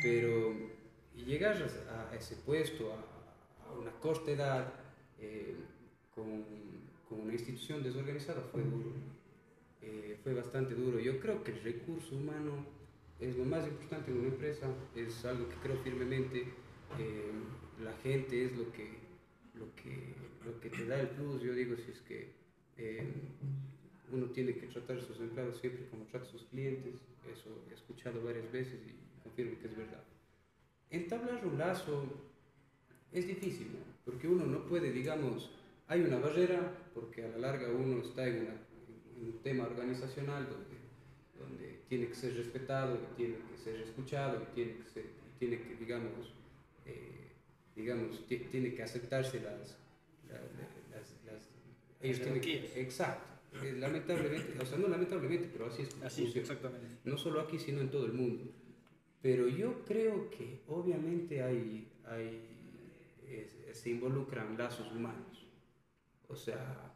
pero 0.03 0.57
llegar 1.15 1.57
a, 1.89 2.11
a 2.11 2.17
ese 2.17 2.35
puesto, 2.35 2.93
a, 2.93 3.69
a 3.69 3.79
una 3.79 3.93
corta 3.93 4.33
edad, 4.33 4.84
eh, 5.25 5.55
con, 6.15 6.45
con 7.09 7.21
una 7.21 7.33
institución 7.33 7.83
desorganizada 7.83 8.41
fue 8.53 8.63
duro. 8.63 8.93
Eh, 9.83 10.17
fue 10.23 10.35
bastante 10.35 10.75
duro. 10.75 10.99
Yo 10.99 11.19
creo 11.21 11.43
que 11.45 11.53
el 11.53 11.63
recurso 11.63 12.17
humano 12.17 12.53
es 13.21 13.37
lo 13.37 13.45
más 13.45 13.67
importante 13.67 14.11
en 14.11 14.19
una 14.19 14.29
empresa, 14.29 14.67
es 14.95 15.25
algo 15.25 15.49
que 15.49 15.57
creo 15.57 15.77
firmemente. 15.79 16.39
eh, 16.99 17.33
la 17.83 17.93
gente 18.05 18.45
es 18.45 18.53
lo 18.57 18.71
que, 18.73 18.89
lo, 19.55 19.75
que, 19.75 20.15
lo 20.45 20.61
que 20.61 20.71
te 20.71 20.87
da 20.87 21.01
el 21.01 21.09
plus. 21.09 21.43
Yo 21.43 21.53
digo, 21.53 21.77
si 21.77 21.91
es 21.91 22.01
que 22.03 22.33
eh, 22.77 23.03
uno 24.13 24.27
tiene 24.27 24.55
que 24.55 24.67
tratar 24.69 24.99
a 24.99 25.01
sus 25.01 25.19
empleados 25.19 25.59
siempre 25.59 25.89
como 25.91 26.05
trata 26.05 26.27
a 26.27 26.31
sus 26.31 26.45
clientes, 26.45 26.95
eso 27.33 27.51
he 27.71 27.75
escuchado 27.75 28.23
varias 28.23 28.51
veces 28.53 28.79
y 28.87 29.23
confirmo 29.23 29.59
que 29.61 29.67
es 29.67 29.77
verdad. 29.77 30.05
Entablar 30.91 31.45
un 31.45 31.59
lazo 31.59 32.05
es 33.15 33.27
difícil, 33.27 33.69
¿no? 33.73 33.79
porque 34.05 34.29
uno 34.29 34.45
no 34.45 34.65
puede, 34.67 34.93
digamos, 34.93 35.51
hay 35.89 36.03
una 36.03 36.19
barrera, 36.19 36.77
porque 36.95 37.25
a 37.25 37.29
la 37.29 37.39
larga 37.39 37.71
uno 37.71 38.03
está 38.03 38.27
en, 38.27 38.43
una- 38.43 38.61
en 39.17 39.27
un 39.27 39.39
tema 39.43 39.65
organizacional 39.65 40.47
donde, 40.49 40.77
donde 41.39 41.81
tiene 41.89 42.09
que 42.09 42.15
ser 42.15 42.37
respetado, 42.37 42.99
tiene 43.17 43.37
que 43.51 43.57
ser 43.57 43.81
escuchado, 43.81 44.39
tiene 44.55 44.77
que, 44.79 44.89
ser, 44.89 45.05
tiene 45.39 45.59
que 45.61 45.77
digamos, 45.77 46.35
eh, 46.87 47.31
digamos 47.77 48.27
ti- 48.27 48.47
tiene 48.51 48.75
que 48.75 48.83
aceptarse 48.83 49.41
las... 49.41 49.77
la- 50.29 50.35
la- 50.35 50.97
las, 50.99 51.15
las- 51.27 51.49
ellos 52.01 52.21
tienen 52.21 52.41
que- 52.41 52.81
exacto. 52.83 53.31
Eh, 53.63 53.73
Lamentablemente, 53.79 54.59
o 54.61 54.67
sea, 54.67 54.79
no 54.79 54.89
lamentablemente, 54.89 55.49
pero 55.53 55.67
así 55.67 55.83
es. 55.83 55.89
Así, 56.03 56.23
funciona 56.23 56.43
exactamente. 56.43 56.87
no 57.05 57.17
solo 57.17 57.41
aquí, 57.41 57.57
sino 57.59 57.81
en 57.81 57.89
todo 57.91 58.05
el 58.07 58.13
mundo. 58.13 58.51
Pero 59.23 59.47
yo 59.49 59.85
creo 59.85 60.29
que 60.29 60.61
obviamente 60.67 61.41
hay, 61.43 61.87
hay, 62.07 62.43
es- 62.51 62.54
se 63.75 63.91
involucran 63.91 64.57
lazos 64.59 64.91
humanos. 64.93 65.47
O 66.29 66.37
sea, 66.37 66.93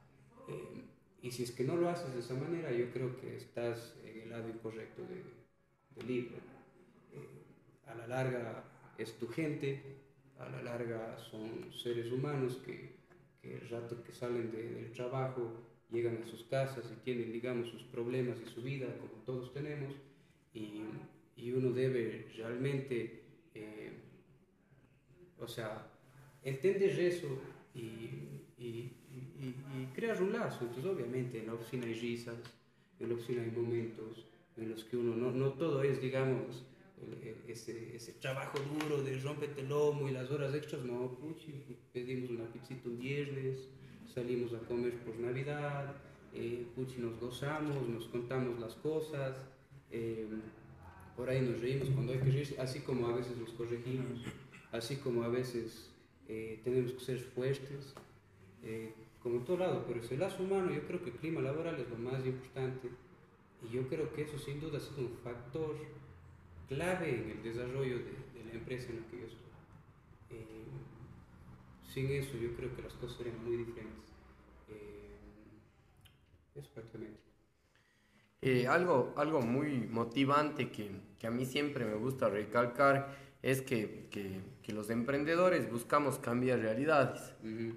eh, 0.49 0.85
y 1.23 1.31
si 1.31 1.43
es 1.45 1.53
que 1.53 1.65
no 1.65 1.77
lo 1.77 1.89
haces 1.89 2.13
de 2.15 2.21
esa 2.21 2.35
manera, 2.35 2.73
yo 2.73 2.91
creo 2.93 3.17
que 3.17 3.37
estás 3.37 3.97
en 4.05 4.21
el 4.23 4.31
lado 4.31 4.49
incorrecto 4.49 5.03
de, 5.03 5.25
del 5.97 6.07
libro. 6.07 6.37
Eh, 7.13 7.45
a 7.87 7.95
la 7.95 8.07
larga 8.07 8.65
es 8.99 9.19
tu 9.19 9.29
gente, 9.29 9.83
a 10.39 10.49
la 10.49 10.63
larga 10.63 11.19
son 11.19 11.73
seres 11.73 12.13
humanos 12.13 12.59
que, 12.65 12.97
que 13.43 13.57
el 13.59 13.69
rato 13.69 14.03
que 14.03 14.13
salen 14.13 14.51
de- 14.53 14.71
del 14.75 14.93
trabajo 14.93 15.63
llegan 15.91 16.23
a 16.23 16.27
sus 16.27 16.45
casas 16.45 16.85
y 16.93 16.97
tienen, 17.05 17.33
digamos, 17.33 17.69
sus 17.69 17.83
problemas 17.85 18.39
y 18.41 18.47
su 18.47 18.63
vida, 18.63 18.87
como 18.99 19.23
todos 19.25 19.53
tenemos, 19.53 19.95
y, 20.55 20.83
y 21.37 21.53
uno 21.53 21.71
debe 21.73 22.29
realmente, 22.37 23.23
eh, 23.55 23.93
o 25.39 25.47
sea, 25.49 25.87
entender 26.49 26.99
eso 27.01 27.29
y, 27.75 27.81
y- 28.59 28.93
y- 29.41 29.55
y 29.75 29.89
crear 29.95 30.21
un 30.23 30.33
lazo. 30.33 30.59
Entonces, 30.65 30.85
obviamente, 30.87 31.39
en 31.41 31.47
la 31.47 31.55
oficina 31.55 31.87
hay 31.87 31.95
risas, 31.95 32.37
en 33.01 33.09
la 33.09 33.15
oficina 33.15 33.43
hay 33.43 33.51
momentos 33.51 34.27
en 34.57 34.71
los 34.71 34.85
que 34.85 34.97
uno, 34.97 35.15
no, 35.15 35.31
no 35.31 35.53
todo 35.53 35.83
es, 35.83 36.01
digamos, 36.03 36.65
ese, 37.47 37.95
ese 37.95 38.13
trabajo 38.15 38.59
duro 38.81 39.03
de 39.03 39.19
rompete 39.21 39.63
lomo 39.63 40.09
y 40.09 40.13
las 40.13 40.31
horas 40.33 40.53
extras, 40.55 40.85
no, 40.85 41.13
puchi, 41.19 41.53
pedimos 41.93 42.31
una 42.31 42.45
pizzita 42.53 42.89
un 42.89 42.99
viernes, 42.99 43.69
salimos 44.13 44.53
a 44.55 44.59
comer 44.67 44.95
por 45.05 45.17
Navidad, 45.19 45.95
eh, 46.35 46.67
puchi, 46.75 46.97
nos 46.99 47.19
gozamos, 47.21 47.89
nos 47.89 48.07
contamos 48.07 48.59
las 48.59 48.75
cosas, 48.75 49.37
eh, 49.93 50.27
por 51.17 51.31
ahí 51.31 51.41
nos 51.41 51.61
reímos 51.61 51.89
cuando 51.91 52.13
hay 52.13 52.19
que 52.19 52.31
reírse, 52.33 52.61
así 52.61 52.81
como 52.81 53.07
a 53.07 53.17
veces 53.17 53.37
nos 53.37 53.51
corregimos, 53.51 54.21
así 54.73 54.97
como 54.97 55.23
a 55.23 55.29
veces 55.29 55.91
eh, 56.29 56.61
tenemos 56.63 56.93
que 56.93 57.01
ser 57.01 57.19
fuertes, 57.19 57.95
eh, 58.63 58.93
como 59.23 59.41
todo 59.41 59.59
lado, 59.59 59.85
pero 59.87 60.01
ese 60.01 60.17
lazo 60.17 60.43
humano, 60.43 60.71
yo 60.71 60.87
creo 60.87 61.03
que 61.03 61.11
el 61.11 61.17
clima 61.17 61.41
laboral 61.41 61.81
es 61.81 61.89
lo 61.89 61.97
más 61.97 62.25
importante 62.25 62.89
y 63.63 63.75
yo 63.75 63.89
creo 63.89 64.13
que 64.13 64.23
eso 64.23 64.39
sin 64.39 64.61
duda 64.61 64.79
ha 64.79 64.81
sido 64.81 65.09
un 65.09 65.17
factor 65.25 65.77
clave 66.69 67.11
en 67.11 67.31
el 67.31 67.43
desarrollo 67.43 67.99
de, 67.99 68.05
de 68.05 68.45
la 68.47 68.53
empresa 68.53 68.91
en 68.91 69.01
la 69.01 69.07
que 69.09 69.21
yo 69.21 69.27
estoy. 69.27 69.49
Eh, 70.31 70.65
sin 71.93 72.11
eso 72.11 72.37
yo 72.37 72.55
creo 72.55 72.75
que 72.77 72.83
las 72.83 72.93
cosas 72.95 73.17
serían 73.17 73.43
muy 73.45 73.57
diferentes. 73.57 74.13
Eh, 74.69 75.17
eso 76.55 76.71
prácticamente. 76.75 77.21
Eh, 78.41 78.69
algo, 78.69 79.15
algo 79.17 79.41
muy 79.41 79.79
motivante 79.91 80.71
que, 80.71 80.91
que 81.19 81.27
a 81.27 81.31
mí 81.31 81.45
siempre 81.45 81.85
me 81.85 81.95
gusta 81.95 82.29
recalcar 82.29 83.17
es 83.43 83.63
que, 83.63 84.07
que- 84.11 84.41
que 84.63 84.73
los 84.73 84.91
emprendedores 84.91 85.71
buscamos 85.71 86.19
cambiar 86.19 86.59
realidades, 86.59 87.33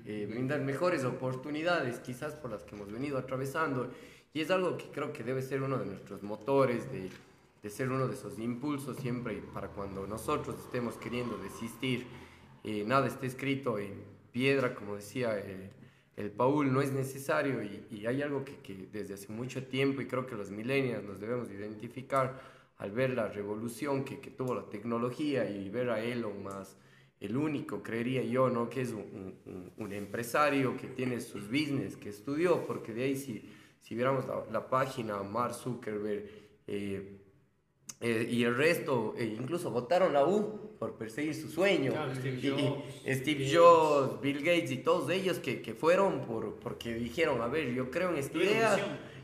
eh, 0.06 0.28
brindar 0.30 0.60
mejores 0.62 1.06
oportunidades 1.06 2.00
quizás 2.00 2.34
por 2.36 2.52
las 2.52 2.64
que 2.64 2.76
hemos 2.76 2.92
venido 2.92 3.18
atravesando. 3.18 3.90
Y 4.34 4.42
es 4.42 4.52
algo 4.52 4.78
que 4.78 4.86
creo 4.92 5.14
que 5.14 5.24
debe 5.24 5.42
ser 5.42 5.62
uno 5.62 5.78
de 5.78 5.86
nuestros 5.86 6.22
motores, 6.24 6.92
de, 6.92 7.10
de 7.64 7.70
ser 7.70 7.90
uno 7.90 8.08
de 8.08 8.16
esos 8.16 8.40
impulsos 8.40 8.98
siempre 8.98 9.42
para 9.54 9.68
cuando 9.70 10.06
nosotros 10.08 10.58
estemos 10.60 10.96
queriendo 10.98 11.38
desistir, 11.38 12.06
eh, 12.64 12.84
nada 12.86 13.08
está 13.08 13.26
escrito 13.26 13.78
en 13.80 13.94
piedra, 14.32 14.74
como 14.76 14.96
decía 14.96 15.38
eh, 15.38 15.70
el 16.18 16.30
Paul, 16.32 16.72
no 16.74 16.82
es 16.82 16.92
necesario. 16.92 17.62
Y, 17.64 17.86
y 17.90 18.06
hay 18.06 18.22
algo 18.22 18.44
que, 18.44 18.58
que 18.58 18.88
desde 18.92 19.14
hace 19.14 19.32
mucho 19.32 19.64
tiempo 19.66 20.02
y 20.02 20.08
creo 20.08 20.26
que 20.26 20.36
los 20.36 20.50
millennials 20.50 21.04
nos 21.06 21.20
debemos 21.20 21.50
identificar 21.52 22.42
al 22.82 22.92
ver 22.92 23.12
la 23.12 23.28
revolución 23.28 24.04
que, 24.04 24.20
que 24.20 24.32
tuvo 24.32 24.56
la 24.56 24.64
tecnología 24.70 25.48
y 25.50 25.70
ver 25.70 25.90
a 25.92 26.04
Elon 26.04 26.42
Musk, 26.44 26.78
el 27.20 27.38
único, 27.38 27.84
creería 27.84 28.24
yo, 28.24 28.50
¿no? 28.50 28.68
que 28.70 28.82
es 28.82 28.90
un, 28.92 29.36
un- 29.46 29.72
un 29.78 29.94
empresario 29.94 30.76
que 30.76 30.88
tiene 30.88 31.22
sus 31.22 31.46
business, 31.48 31.96
que 31.96 32.10
estudió, 32.10 32.66
porque 32.66 32.92
de 32.94 33.04
ahí 33.04 33.16
si, 33.16 33.48
si 33.80 33.94
viéramos 33.94 34.26
la, 34.28 34.44
la 34.52 34.68
página, 34.68 35.22
Mark 35.22 35.54
Zuckerberg 35.54 36.26
eh, 36.66 37.18
eh, 38.00 38.28
y 38.32 38.44
el 38.44 38.56
resto, 38.58 39.14
eh, 39.16 39.26
incluso 39.40 39.70
votaron 39.70 40.12
la 40.14 40.26
U 40.26 40.72
por 40.80 40.96
perseguir 40.98 41.36
su 41.36 41.50
sueño. 41.50 41.92
Claro, 41.92 42.16
Steve 42.16 42.40
Y- 42.42 42.48
y 42.48 42.50
Jobs, 42.50 42.84
Steve 43.20 43.40
Bill 43.44 43.58
Jobs, 43.58 44.22
Bill 44.22 44.38
Gates 44.40 44.72
y 44.72 44.78
todos 44.78 45.08
ellos 45.12 45.38
que, 45.38 45.62
que 45.62 45.76
fueron 45.76 46.22
por, 46.22 46.56
porque 46.56 46.96
dijeron, 46.96 47.40
a 47.44 47.48
ver, 47.48 47.72
yo 47.76 47.92
creo 47.92 48.10
en 48.10 48.18
esta 48.18 48.36
idea. 48.40 48.76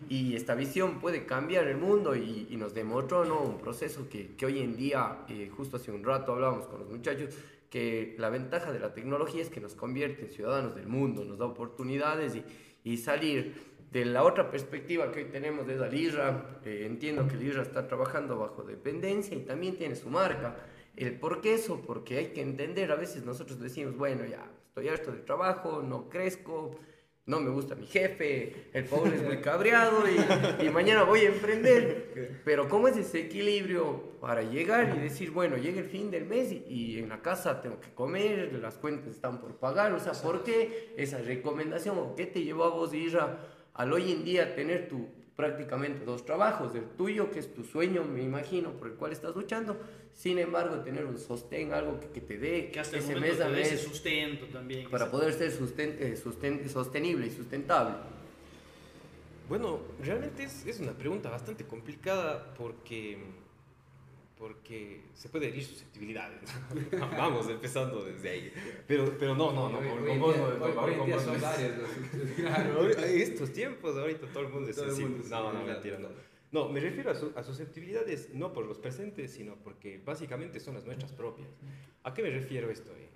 Y 0.10 0.36
esta 0.36 0.56
visión 0.56 1.00
puede 1.00 1.26
cambiar 1.26 1.68
el 1.68 1.78
mundo 1.78 2.16
y, 2.16 2.48
nos 2.58 2.74
demostró 2.74 3.22
un 3.22 3.60
proceso 3.60 4.10
que, 4.10 4.36
que 4.36 4.46
hoy 4.46 4.60
en 4.60 4.76
día, 4.76 5.20
eh, 5.30 5.52
justo 5.56 5.78
hace 5.78 5.92
un 5.92 6.04
rato 6.04 6.32
hablábamos 6.32 6.66
con 6.68 6.80
los 6.80 6.90
muchachos, 6.90 7.34
que 7.70 8.16
la 8.18 8.30
ventaja 8.30 8.72
de 8.72 8.80
la 8.80 8.94
tecnología 8.94 9.42
es 9.42 9.50
que 9.50 9.60
nos 9.60 9.76
convierte 9.76 10.24
en 10.24 10.30
ciudadanos 10.30 10.76
del 10.76 10.88
mundo, 10.88 11.24
nos 11.26 11.38
da 11.38 11.46
oportunidades 11.46 12.36
y, 12.36 12.44
y 12.84 12.98
salir 12.98 13.54
de 13.92 14.06
la 14.06 14.24
otra 14.24 14.50
perspectiva 14.52 15.12
que 15.12 15.24
hoy 15.24 15.30
tenemos 15.32 15.66
de 15.66 15.76
la 15.76 15.88
Lira, 15.88 16.60
eh, 16.66 16.84
entiendo 16.86 17.28
que 17.28 17.38
Lira 17.38 17.62
está 17.62 17.88
trabajando 17.88 18.38
bajo 18.38 18.64
dependencia 18.64 19.36
y 19.36 19.42
también 19.42 19.78
tiene 19.78 19.96
su 19.96 20.10
marca. 20.10 20.58
El 20.96 21.18
¿Por 21.20 21.42
qué 21.42 21.54
eso? 21.54 21.82
Porque 21.86 22.18
hay 22.18 22.28
que 22.28 22.42
entender, 22.42 22.92
a 22.92 22.96
veces 22.96 23.24
nosotros 23.24 23.60
decimos, 23.60 23.96
bueno, 23.96 24.26
ya 24.26 24.50
estoy 24.68 24.90
harto 24.90 25.12
del 25.12 25.24
trabajo, 25.24 25.82
no 25.82 26.10
crezco, 26.10 26.76
no 27.28 27.42
me 27.42 27.50
gusta 27.50 27.76
mi 27.76 27.86
jefe, 27.86 28.70
el 28.72 28.86
pobre 28.86 29.18
es 29.18 29.24
muy 29.24 29.42
cabreado 29.42 30.04
y, 30.62 30.70
mañana 30.70 31.04
voy 31.04 31.20
a 31.20 31.28
emprender. 31.28 32.42
Pero 32.46 32.70
¿cómo 32.70 32.88
es 32.88 32.96
ese 32.96 33.20
equilibrio 33.20 34.18
para 34.22 34.44
llegar 34.44 34.96
y 34.96 35.02
decir, 35.02 35.32
bueno, 35.32 35.58
llega 35.58 35.82
el 35.82 35.88
fin 35.88 36.10
del 36.10 36.26
mes 36.26 36.54
y, 36.54 36.98
en 37.00 37.10
la 37.10 37.22
casa 37.22 37.62
tengo 37.62 37.82
que 37.82 37.94
comer, 37.94 38.54
las 38.54 38.76
cuentas 38.76 39.10
están 39.10 39.42
por 39.42 39.58
pagar? 39.58 39.92
O 39.92 40.00
sea, 40.00 40.14
¿por 40.14 40.46
qué 40.46 40.94
esa 40.96 41.18
recomendación 41.18 41.98
o 41.98 42.16
qué 42.16 42.26
te 42.28 42.44
llevó 42.44 42.64
a 42.64 42.70
vos, 42.70 42.94
Isra, 42.94 43.40
al 43.74 43.92
hoy 43.92 44.14
en 44.14 44.24
día 44.24 44.56
tener 44.56 44.88
tu 44.88 45.10
prácticamente 45.38 46.04
dos 46.04 46.26
trabajos, 46.26 46.74
el 46.76 46.84
tuyo, 46.98 47.30
que 47.32 47.40
es 47.40 47.54
tu 47.54 47.64
sueño, 47.64 48.04
me 48.04 48.24
imagino, 48.24 48.72
por 48.72 48.88
el 48.88 48.96
cual 48.96 49.12
estás 49.14 49.36
luchando, 49.36 49.78
sin 50.12 50.40
embargo, 50.40 50.78
tener 50.82 51.06
un 51.06 51.20
sostén, 51.20 51.72
algo 51.74 52.00
que, 52.00 52.08
que 52.08 52.22
te 52.22 52.38
dé 52.40 52.72
Que 52.72 52.80
hasta 52.80 52.98
ese 52.98 53.16
mes 53.16 53.40
a 53.40 53.46
te 53.48 53.54
dé 53.54 53.62
ese 53.62 53.72
mes 53.76 53.82
sustento 53.84 54.48
también. 54.48 54.90
para 54.90 55.10
poder 55.12 55.32
ser 55.34 55.52
susten- 55.52 55.96
eh, 56.00 56.18
susten- 56.22 56.68
sostenible 56.68 57.28
y 57.28 57.30
sustentable. 57.30 57.94
Bueno, 59.48 59.80
realmente 60.04 60.44
es, 60.44 60.66
es 60.66 60.80
una 60.80 60.92
pregunta 60.94 61.30
bastante 61.30 61.66
complicada 61.66 62.54
porque, 62.56 63.18
porque 64.38 65.02
se 65.14 65.30
puede 65.30 65.48
herir 65.48 65.64
susceptibilidades. 65.66 66.40
Vamos, 67.18 67.50
empezando 67.50 68.04
desde 68.06 68.30
ahí. 68.30 68.54
Pero, 68.88 69.16
pero 69.18 69.36
no, 69.36 69.52
no, 69.52 69.70
no. 69.70 69.80
Estos 73.04 73.52
tiempos, 73.54 73.98
ahorita 73.98 74.28
todo 74.28 74.44
el 74.44 74.50
mundo 74.50 74.70
es 74.70 74.76
sensible. 74.76 75.24
No, 75.30 75.52
no, 75.54 75.64
mentira, 75.64 76.00
no. 76.00 76.10
No, 76.52 76.70
me 76.70 76.80
refiero 76.80 77.12
a, 77.12 77.16
su- 77.16 77.34
a 77.36 77.44
susceptibilidades 77.44 78.34
no 78.34 78.54
por 78.54 78.66
los 78.66 78.78
presentes, 78.80 79.32
sino 79.34 79.56
porque 79.56 79.98
básicamente 80.04 80.60
son 80.60 80.76
las 80.76 80.86
nuestras 80.86 81.12
propias. 81.12 81.50
¿A 82.04 82.14
qué 82.14 82.22
me 82.24 82.30
refiero 82.30 82.70
esto? 82.72 82.92
eh? 82.96 83.10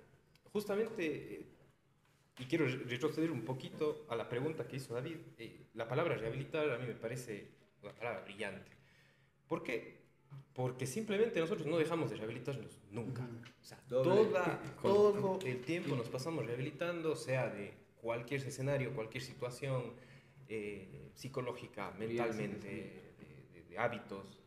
Justamente, 0.52 1.06
eh, 1.06 1.46
y 2.38 2.44
quiero 2.44 2.66
re- 2.66 2.82
retroceder 2.86 3.30
un 3.30 3.42
poquito 3.42 4.04
a 4.10 4.16
la 4.16 4.28
pregunta 4.28 4.66
que 4.68 4.76
hizo 4.76 4.92
David, 4.92 5.16
eh, 5.38 5.66
la 5.74 5.88
palabra 5.88 6.14
rehabilitar 6.16 6.68
a 6.70 6.78
mí 6.78 6.86
me 6.86 6.94
parece 6.94 7.48
una 7.82 7.94
palabra 7.94 8.20
brillante. 8.20 8.70
¿Por 9.48 9.62
qué? 9.62 10.01
Porque 10.54 10.86
simplemente 10.86 11.40
nosotros 11.40 11.66
no 11.66 11.78
dejamos 11.78 12.10
de 12.10 12.16
rehabilitarnos 12.16 12.78
nunca. 12.90 13.22
O 13.60 13.64
sea, 13.64 13.78
toda, 13.88 14.60
todo 14.82 15.38
el 15.44 15.60
tiempo 15.62 15.96
nos 15.96 16.08
pasamos 16.10 16.44
rehabilitando, 16.44 17.16
sea 17.16 17.48
de 17.48 17.72
cualquier 18.00 18.42
escenario, 18.46 18.92
cualquier 18.94 19.22
situación 19.22 19.94
eh, 20.48 21.10
psicológica, 21.14 21.92
mentalmente, 21.98 22.66
de, 22.68 23.54
de- 23.54 23.64
de 23.70 23.78
hábitos, 23.78 24.38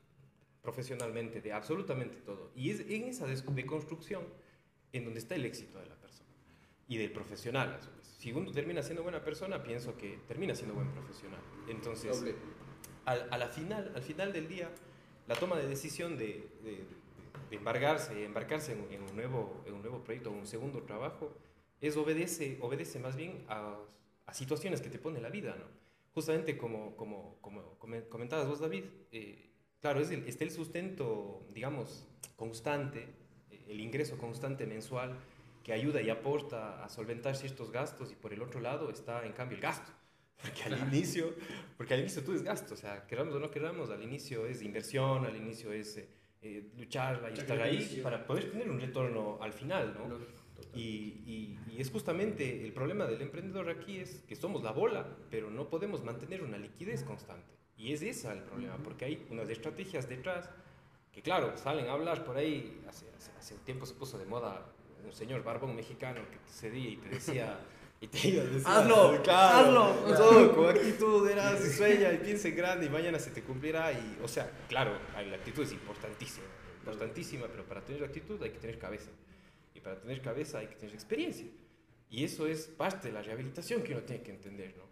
profesionalmente 0.62 1.42
de 1.42 1.52
absolutamente 1.54 2.18
todo. 2.18 2.52
Y 2.56 2.70
es 2.70 2.82
en 2.82 3.06
esa 3.06 3.26
deconstrucción 3.28 4.24
en 4.94 5.06
donde 5.06 5.20
está 5.20 5.36
el 5.36 5.46
éxito 5.46 5.80
de 5.80 5.88
la 5.88 5.96
persona 5.96 6.30
y 6.88 6.98
del 6.98 7.12
profesional 7.12 7.74
a 7.74 7.82
su 7.82 7.90
vez. 7.96 8.06
Si 8.20 8.32
uno 8.32 8.52
termina 8.52 8.82
siendo 8.84 9.02
buena 9.04 9.24
persona, 9.24 9.64
pienso 9.64 9.98
que 9.98 10.20
termina 10.28 10.54
siendo 10.56 10.76
buen 10.76 10.90
profesional. 10.92 11.40
Entonces, 11.68 12.12
al, 13.06 13.28
a 13.32 13.38
la 13.38 13.48
final, 13.48 13.92
al 13.96 14.04
final 14.04 14.32
del 14.34 14.48
día, 14.48 14.70
la 15.28 15.36
toma 15.36 15.58
de 15.58 15.68
decisión 15.68 16.18
de, 16.18 16.50
de, 16.64 16.86
embarcarse, 17.56 18.26
embarcarse 18.26 18.74
en, 18.74 19.02
un 19.02 19.16
nuevo, 19.16 19.64
en 19.66 19.74
un 19.74 20.04
proyecto, 20.04 20.34
segundo 20.46 20.84
trabajo, 20.84 21.34
es 21.82 21.98
obedece, 21.98 22.60
más 23.02 23.16
bien 23.16 23.46
a, 23.48 23.78
situaciones 24.32 24.82
que 24.82 24.90
te 24.90 24.98
pone 24.98 25.22
la 25.22 25.30
vida, 25.30 25.56
¿no? 25.58 25.66
Justamente 26.14 26.58
como, 26.58 26.96
como, 26.96 27.38
como 27.40 27.62
comentabas 28.10 28.48
vos, 28.48 28.60
David, 28.60 28.86
eh, 29.12 29.52
claro, 29.82 30.00
es 30.00 30.10
el, 30.12 30.28
está 30.28 30.44
el 30.44 30.52
sustento, 30.52 31.46
digamos, 31.54 32.08
constante, 32.36 33.08
el 33.68 33.80
ingreso 33.80 34.18
constante 34.18 34.66
mensual 34.66 35.18
que 35.64 35.74
ayuda 35.74 36.02
y 36.02 36.10
aporta 36.10 36.84
a 36.84 36.90
solventar 36.90 37.36
ciertos 37.36 37.72
gastos 37.72 38.12
y 38.12 38.16
por 38.16 38.34
el 38.34 38.42
otro 38.42 38.60
lado 38.62 38.90
está 38.90 39.26
en 39.26 39.34
cambio 39.34 39.58
el 39.58 39.62
gasto. 39.62 39.92
Porque 40.42 40.64
al 40.64 40.88
inicio, 40.94 41.34
porque 41.78 41.94
al 41.94 42.02
inicio 42.02 42.24
tú 42.24 42.34
es 42.34 42.44
gasto, 42.44 42.74
o 42.74 42.78
sea, 42.78 43.06
queramos 43.08 43.36
o 43.36 43.40
no 43.40 43.50
queramos, 43.50 43.90
al 43.90 44.04
inicio 44.04 44.46
es 44.46 44.62
inversión, 44.62 45.26
al 45.26 45.36
inicio 45.36 45.72
es 45.72 45.98
eh, 45.98 46.10
eh 46.42 46.72
luchar 46.78 47.32
y 47.36 47.40
estar 47.40 47.62
ahí 47.62 48.00
para 48.04 48.26
poder 48.26 48.52
tener 48.52 48.70
un 48.70 48.80
retorno 48.80 49.40
al 49.42 49.54
final, 49.54 49.96
¿no? 49.98 50.18
Y, 50.74 50.80
y, 51.26 51.60
y, 51.72 51.82
es 51.82 51.90
justamente 51.90 52.66
el 52.66 52.74
problema 52.74 53.06
del 53.06 53.22
emprendedor 53.22 53.70
aquí 53.70 53.98
es 53.98 54.24
que 54.28 54.36
somos 54.36 54.62
la 54.62 54.72
bola, 54.72 55.08
pero 55.30 55.50
no 55.50 55.70
podemos 55.70 56.04
mantener 56.04 56.44
una 56.44 56.58
liquidez 56.58 57.04
constante. 57.04 57.56
Y 57.78 57.94
es 57.94 58.02
ese 58.02 58.32
el 58.32 58.44
problema, 58.44 58.78
porque 58.78 59.06
hay 59.06 59.28
unas 59.30 59.50
estrategias 59.50 60.08
detrás 60.08 60.50
que, 61.12 61.22
claro, 61.22 61.58
salen 61.58 61.88
a 61.88 61.94
hablar 61.94 62.24
por 62.26 62.38
ahí. 62.38 62.82
Hace, 62.88 63.06
hace, 63.38 63.54
un 63.54 63.62
tiempo 63.62 63.86
se 63.86 63.94
puso 63.94 64.18
de 64.18 64.26
moda 64.26 64.66
un 65.06 65.14
señor 65.14 65.44
barbón 65.44 65.76
mexicano 65.76 66.22
que 66.30 66.38
te 66.38 66.52
cedía 66.52 66.90
y 66.90 66.98
te 66.98 67.10
decía. 67.10 67.60
Y 68.06 68.08
te 68.08 68.28
iba 68.28 68.44
a 68.44 68.46
decir, 68.46 68.68
hazlo, 68.68 69.24
claro, 69.24 69.84
hazlo. 69.84 70.16
Todo 70.16 70.56
con 70.56 70.70
actitud, 70.70 71.28
eras 71.28 71.66
y 71.66 71.72
sueña 71.72 72.14
y 72.14 72.18
piensa 72.20 72.48
en 72.48 72.56
grande 72.56 72.86
y 72.86 72.90
mañana 72.90 73.18
se 73.18 73.32
te 73.32 73.42
cumplirá. 73.42 73.92
Y, 73.92 74.20
o 74.24 74.28
sea, 74.28 74.48
claro, 74.68 74.92
la 75.16 75.36
actitud 75.36 75.64
es 75.64 75.72
importantísima, 75.72 76.46
importantísima, 76.82 77.48
pero 77.48 77.64
para 77.64 77.82
tener 77.82 78.04
actitud 78.04 78.42
hay 78.44 78.52
que 78.52 78.60
tener 78.60 78.78
cabeza. 78.78 79.10
Y 79.74 79.80
para 79.80 80.00
tener 80.00 80.22
cabeza 80.22 80.60
hay 80.60 80.68
que 80.68 80.76
tener 80.76 80.94
experiencia. 80.94 81.48
Y 82.12 82.24
eso 82.24 82.46
es 82.46 82.68
parte 82.68 83.08
de 83.08 83.14
la 83.16 83.24
rehabilitación 83.24 83.82
que 83.82 83.94
uno 83.94 84.04
tiene 84.04 84.22
que 84.22 84.32
entender, 84.32 84.76
¿no? 84.78 84.84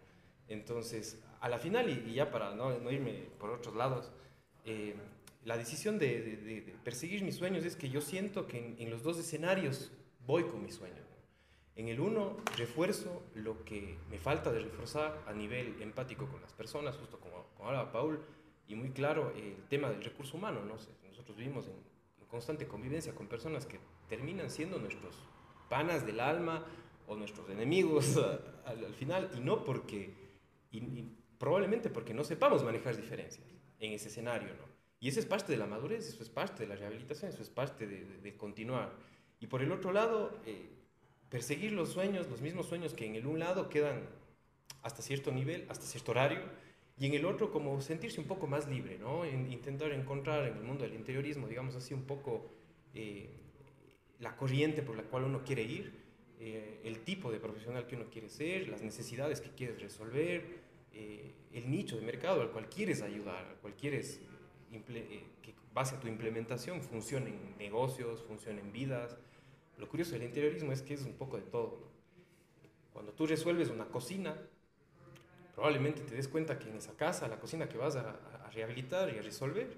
Entonces, 0.48 1.22
a 1.40 1.48
la 1.48 1.58
final, 1.58 1.88
y, 1.88 2.14
ya 2.14 2.32
para 2.32 2.52
no, 2.56 2.76
no, 2.80 2.90
irme 2.90 3.28
por 3.38 3.50
otros 3.50 3.76
lados, 3.76 4.10
eh, 4.64 4.94
la 5.44 5.56
decisión 5.56 6.00
de, 6.00 6.20
de, 6.20 6.74
perseguir 6.82 7.22
mis 7.22 7.36
sueños 7.36 7.64
es 7.64 7.76
que 7.76 7.88
yo 7.88 8.00
siento 8.00 8.48
que 8.48 8.74
en, 8.76 8.90
los 8.90 9.04
dos 9.04 9.18
escenarios 9.18 9.92
voy 10.26 10.42
con 10.44 10.62
mis 10.62 10.74
sueños. 10.74 11.04
En 11.76 11.88
el 11.88 12.00
uno 12.00 12.36
refuerzo 12.56 13.22
lo 13.34 13.64
que 13.64 13.98
me 14.08 14.18
falta 14.18 14.52
de 14.52 14.60
reforzar 14.60 15.22
a 15.26 15.32
nivel 15.32 15.80
empático 15.82 16.26
con 16.28 16.40
las 16.40 16.52
personas, 16.52 16.96
justo 16.96 17.18
como, 17.18 17.46
como 17.56 17.68
hablaba 17.68 17.90
Paul, 17.90 18.20
y 18.68 18.74
muy 18.76 18.90
claro 18.90 19.32
el 19.36 19.56
tema 19.68 19.90
del 19.90 20.02
recurso 20.02 20.36
humano. 20.36 20.60
¿no? 20.64 20.74
Nosotros 21.08 21.36
vivimos 21.36 21.66
en, 21.66 21.74
constante 22.28 22.66
convivencia 22.66 23.14
con 23.14 23.28
personas 23.28 23.64
que 23.64 23.78
terminan 24.08 24.50
siendo 24.50 24.78
nuestros 24.78 25.14
panas 25.68 26.04
del 26.04 26.18
alma 26.18 26.64
o 27.06 27.14
nuestros 27.14 27.48
enemigos 27.48 28.16
al, 28.64 28.84
al 28.84 28.94
final, 28.94 29.30
y 29.36 29.40
no 29.40 29.62
porque 29.62 30.12
y, 30.72 31.04
probablemente 31.38 31.90
porque 31.90 32.14
no 32.14 32.24
sepamos 32.24 32.64
manejar 32.64 32.96
diferencias 32.96 33.46
en 33.78 33.92
ese 33.92 34.08
escenario, 34.08 34.48
¿no? 34.54 34.74
Y 35.00 35.08
eso 35.08 35.20
es 35.20 35.26
parte 35.26 35.52
de 35.52 35.58
la 35.58 35.66
madurez, 35.66 36.08
eso 36.08 36.22
es 36.22 36.30
parte 36.30 36.62
de 36.62 36.68
la 36.68 36.76
rehabilitación, 36.76 37.30
eso 37.30 37.42
es 37.42 37.50
parte 37.50 37.86
de, 37.86 38.36
continuar. 38.36 38.94
Y 39.38 39.46
por 39.46 39.60
el 39.60 39.70
otro 39.70 39.92
lado, 39.92 40.40
eh, 40.46 40.70
perseguir 41.34 41.72
los 41.72 41.88
sueños, 41.88 42.30
los 42.30 42.40
mismos 42.40 42.66
sueños 42.66 42.94
que 42.94 43.06
en 43.06 43.16
el 43.16 43.26
un 43.26 43.40
lado 43.40 43.68
quedan 43.68 44.08
hasta 44.82 45.02
cierto 45.02 45.32
nivel, 45.32 45.66
hasta 45.68 45.84
cierto 45.84 46.12
horario, 46.12 46.38
y 46.96 47.06
en 47.06 47.14
el 47.14 47.24
otro 47.24 47.50
como 47.50 47.80
sentirse 47.80 48.20
un 48.20 48.28
poco 48.28 48.46
más 48.46 48.68
libre, 48.68 49.00
¿no? 49.00 49.26
intentar 49.26 49.90
encontrar 49.90 50.46
en 50.46 50.58
el 50.58 50.62
mundo 50.62 50.84
del 50.84 50.94
interiorismo, 50.94 51.48
digamos 51.48 51.74
así, 51.74 51.92
un 51.92 52.04
poco 52.04 52.52
eh, 52.94 53.30
la 54.20 54.36
corriente 54.36 54.82
por 54.82 54.96
la 54.96 55.02
cual 55.02 55.24
uno 55.24 55.42
quiere 55.42 55.64
ir, 55.64 56.04
eh, 56.38 56.80
el 56.84 57.00
tipo 57.00 57.32
de 57.32 57.40
profesional 57.40 57.88
que 57.88 57.96
uno 57.96 58.04
quiere 58.12 58.28
ser, 58.28 58.68
las 58.68 58.82
necesidades 58.82 59.40
que 59.40 59.50
quieres 59.50 59.82
resolver, 59.82 60.60
eh, 60.92 61.32
el 61.52 61.68
nicho 61.68 61.96
de 61.96 62.02
mercado 62.02 62.42
al 62.42 62.52
cual 62.52 62.68
quieres 62.68 63.02
ayudar, 63.02 63.44
al 63.44 63.56
cual 63.56 63.74
quieres 63.74 64.20
que 64.70 65.54
base 65.74 65.96
a 65.96 66.00
tu 66.00 66.06
implementación 66.06 66.80
funcionen 66.80 67.56
negocios, 67.58 68.22
funcionen 68.22 68.70
vidas. 68.70 69.18
Lo 69.78 69.88
curioso 69.88 70.12
del 70.12 70.22
interiorismo 70.22 70.72
es 70.72 70.82
que 70.82 70.94
es 70.94 71.02
un 71.02 71.14
poco 71.14 71.36
de 71.36 71.42
todo. 71.42 71.78
Cuando 72.92 73.12
tú 73.12 73.26
resuelves 73.26 73.70
una 73.70 73.86
cocina, 73.86 74.36
probablemente 75.54 76.02
te 76.02 76.14
des 76.14 76.28
cuenta 76.28 76.58
que 76.58 76.68
en 76.70 76.76
esa 76.76 76.92
casa, 76.92 77.26
la 77.28 77.38
cocina 77.38 77.68
que 77.68 77.76
vas 77.76 77.96
a, 77.96 78.20
a 78.44 78.50
rehabilitar 78.50 79.12
y 79.14 79.18
a 79.18 79.22
resolver, 79.22 79.76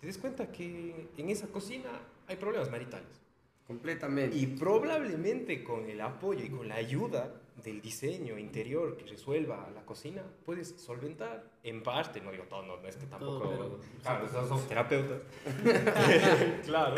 te 0.00 0.06
des 0.06 0.18
cuenta 0.18 0.50
que 0.50 1.08
en 1.16 1.30
esa 1.30 1.48
cocina 1.48 1.90
hay 2.28 2.36
problemas 2.36 2.70
maritales. 2.70 3.22
Completamente. 3.66 4.36
Y 4.36 4.46
probablemente 4.46 5.62
con 5.62 5.88
el 5.88 6.00
apoyo 6.00 6.44
y 6.44 6.50
con 6.50 6.68
la 6.68 6.74
ayuda 6.74 7.32
del 7.62 7.80
diseño 7.80 8.38
interior 8.38 8.96
que 8.96 9.06
resuelva 9.06 9.70
la 9.74 9.82
cocina, 9.82 10.22
puedes 10.44 10.68
solventar 10.80 11.44
en 11.62 11.82
parte, 11.82 12.20
no 12.20 12.32
digo 12.32 12.44
todo, 12.44 12.62
no, 12.64 12.86
es 12.86 12.96
que 12.96 13.06
tampoco... 13.06 13.78
claro, 14.02 14.28
somos 14.28 14.66
terapeutas. 14.66 15.22
claro, 16.64 16.96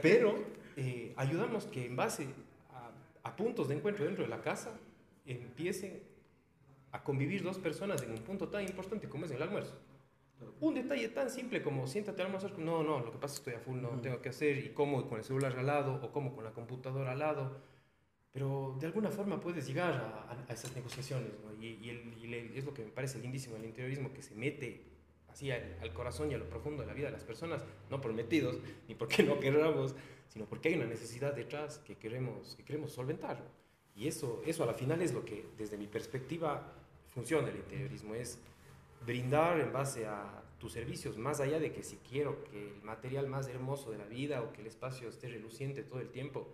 Pero 0.00 0.34
eh, 0.76 1.12
ayudamos 1.16 1.66
que 1.66 1.86
en 1.86 1.96
base 1.96 2.26
a, 2.70 3.28
a 3.28 3.36
puntos 3.36 3.68
de 3.68 3.76
encuentro 3.76 4.04
dentro 4.04 4.24
de 4.24 4.30
la 4.30 4.40
casa 4.40 4.78
empiecen 5.26 6.02
a 6.92 7.02
convivir 7.02 7.42
dos 7.42 7.58
personas 7.58 8.02
en 8.02 8.12
un 8.12 8.18
punto 8.18 8.48
tan 8.48 8.62
importante 8.62 9.08
como 9.08 9.24
es 9.24 9.30
el 9.30 9.42
almuerzo. 9.42 9.78
Un 10.60 10.74
detalle 10.74 11.08
tan 11.08 11.30
simple 11.30 11.62
como 11.62 11.86
siéntate 11.86 12.22
a 12.22 12.26
almorzar, 12.26 12.58
no, 12.58 12.82
no, 12.82 13.00
lo 13.00 13.12
que 13.12 13.18
pasa 13.18 13.34
es 13.34 13.40
que 13.40 13.50
estoy 13.50 13.62
a 13.62 13.64
full, 13.64 13.80
no 13.80 14.00
tengo 14.00 14.20
que 14.20 14.28
hacer, 14.28 14.58
y 14.58 14.70
como 14.70 15.08
con 15.08 15.18
el 15.18 15.24
celular 15.24 15.56
al 15.56 15.66
lado, 15.66 16.00
o 16.02 16.12
como 16.12 16.34
con 16.34 16.44
la 16.44 16.52
computadora 16.52 17.12
al 17.12 17.18
lado, 17.20 17.60
pero 18.32 18.76
de 18.80 18.86
alguna 18.86 19.10
forma 19.10 19.40
puedes 19.40 19.66
llegar 19.66 19.92
a, 19.94 20.32
a, 20.48 20.52
esas 20.52 20.74
negociaciones, 20.74 21.30
¿no? 21.44 21.52
y, 21.62 21.78
y, 21.80 21.90
el, 21.90 22.52
es 22.56 22.64
lo 22.64 22.74
que 22.74 22.84
me 22.84 22.90
parece 22.90 23.18
lindísimo 23.20 23.56
el 23.56 23.64
interiorismo, 23.64 24.12
que 24.12 24.22
se 24.22 24.34
mete 24.34 24.91
así 25.32 25.50
al, 25.50 25.92
corazón 25.92 26.30
y 26.30 26.34
a 26.34 26.38
lo 26.38 26.48
profundo 26.48 26.82
de 26.82 26.88
la 26.88 26.94
vida 26.94 27.06
de 27.06 27.12
las 27.12 27.24
personas, 27.24 27.64
no 27.90 28.00
por 28.00 28.12
metidos, 28.12 28.58
ni 28.88 28.94
porque 28.94 29.22
no 29.22 29.40
queramos, 29.40 29.94
sino 30.28 30.44
porque 30.44 30.68
hay 30.68 30.74
una 30.74 30.86
necesidad 30.86 31.34
detrás 31.34 31.78
que 31.78 31.96
queremos, 31.96 32.54
que 32.56 32.64
queremos 32.64 32.92
solventar. 32.92 33.42
Y 33.94 34.08
eso, 34.08 34.42
eso 34.46 34.62
a 34.62 34.66
la 34.66 34.74
final 34.74 35.02
es 35.02 35.12
lo 35.12 35.24
que, 35.24 35.44
desde 35.58 35.76
mi 35.76 35.86
perspectiva, 35.86 36.72
funciona 37.08 37.48
el 37.48 37.56
interiorismo, 37.56 38.14
es 38.14 38.38
brindar 39.04 39.60
en 39.60 39.72
base 39.72 40.06
a 40.06 40.42
tus 40.58 40.72
servicios, 40.72 41.18
más 41.18 41.40
allá 41.40 41.58
de 41.58 41.72
que 41.72 41.82
si 41.82 41.96
quiero 41.96 42.44
que 42.44 42.70
el 42.70 42.82
material 42.82 43.26
más 43.26 43.48
hermoso 43.48 43.90
de 43.90 43.98
la 43.98 44.06
vida 44.06 44.42
o 44.42 44.52
que 44.52 44.60
el 44.60 44.68
espacio 44.68 45.08
esté 45.08 45.28
reluciente 45.28 45.82
todo 45.82 46.00
el 46.00 46.08
tiempo, 46.08 46.48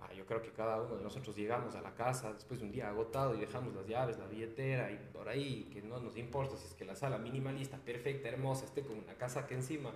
ah, 0.00 0.12
yo 0.14 0.26
creo 0.26 0.42
que 0.42 0.50
cada 0.50 0.80
uno 0.82 0.96
de 0.96 1.02
nosotros 1.02 1.36
llegamos 1.36 1.74
a 1.74 1.80
la 1.80 1.94
casa 1.94 2.32
después 2.32 2.60
de 2.60 2.66
un 2.66 2.72
día 2.72 2.88
agotado 2.88 3.34
y 3.34 3.40
dejamos 3.40 3.74
las 3.74 3.86
llaves, 3.86 4.18
la 4.18 4.26
billetera 4.26 4.90
y 4.90 4.98
por 5.12 5.28
ahí, 5.28 5.68
que 5.72 5.82
no 5.82 6.00
nos 6.00 6.16
importa 6.16 6.56
si 6.56 6.66
es 6.66 6.74
que 6.74 6.84
la 6.84 6.94
sala 6.94 7.18
minimalista, 7.18 7.76
perfecta, 7.78 8.28
hermosa, 8.28 8.64
esté 8.64 8.82
con 8.82 8.98
una 8.98 9.14
casa 9.14 9.46
que 9.46 9.54
encima, 9.54 9.90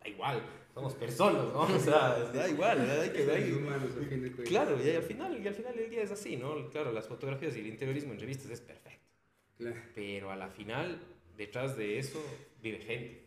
da 0.00 0.08
igual, 0.08 0.42
somos 0.74 0.94
personas, 0.94 1.44
¿no? 1.52 1.60
O 1.60 1.78
sea, 1.78 2.18
da 2.34 2.48
igual, 2.48 2.88
hay 2.90 3.10
que 3.10 3.24
ver. 3.24 4.44
Claro, 4.44 4.82
y 4.82 4.90
al 4.90 5.02
final, 5.02 5.40
y 5.42 5.46
al 5.46 5.54
final 5.54 5.76
del 5.76 5.90
día 5.90 6.02
es 6.02 6.10
así, 6.10 6.36
¿no? 6.36 6.68
Claro, 6.70 6.92
las 6.92 7.06
fotografías 7.06 7.56
y 7.56 7.60
el 7.60 7.66
interiorismo 7.66 8.12
en 8.12 8.20
revistas 8.20 8.50
es 8.50 8.60
perfecto. 8.60 8.82
Pero 9.94 10.30
a 10.30 10.36
la 10.36 10.48
final, 10.48 11.00
detrás 11.36 11.76
de 11.76 11.98
eso 11.98 12.20
vive 12.60 12.78
gente. 12.78 13.22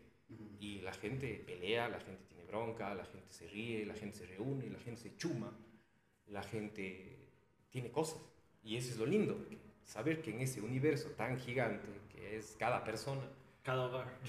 Y 0.59 0.81
la 0.81 0.93
gente 0.93 1.43
pelea, 1.45 1.87
la 1.87 1.99
gente 1.99 2.23
tiene 2.27 2.43
bronca, 2.45 2.93
la 2.95 3.05
gente 3.05 3.31
se 3.31 3.47
ríe, 3.47 3.85
la 3.85 3.93
gente 3.93 4.17
se 4.17 4.25
reúne, 4.25 4.69
la 4.69 4.79
gente 4.79 5.01
se 5.01 5.15
chuma, 5.15 5.51
la 6.29 6.43
gente 6.43 7.17
tiene 7.69 7.91
cosas. 7.91 8.19
Y 8.63 8.77
eso 8.77 8.91
es 8.91 8.97
lo 8.97 9.05
lindo, 9.05 9.37
saber 9.83 10.21
que 10.21 10.31
en 10.31 10.41
ese 10.41 10.61
universo 10.61 11.09
tan 11.11 11.39
gigante 11.39 11.87
que 12.11 12.37
es 12.37 12.55
cada 12.59 12.83
persona, 12.83 13.21
cada 13.63 13.85
hogar, 13.85 14.19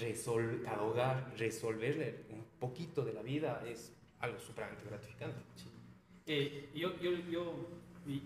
cada 0.63 0.81
hogar 0.83 1.33
resolverle 1.37 2.25
un 2.29 2.43
poquito 2.59 3.03
de 3.03 3.13
la 3.13 3.21
vida 3.21 3.63
es 3.67 3.93
algo 4.19 4.39
súper 4.39 4.65
gratificante. 4.87 5.39
Eh, 6.25 6.69
yo, 6.75 6.99
yo, 6.99 7.11
yo, 7.31 7.53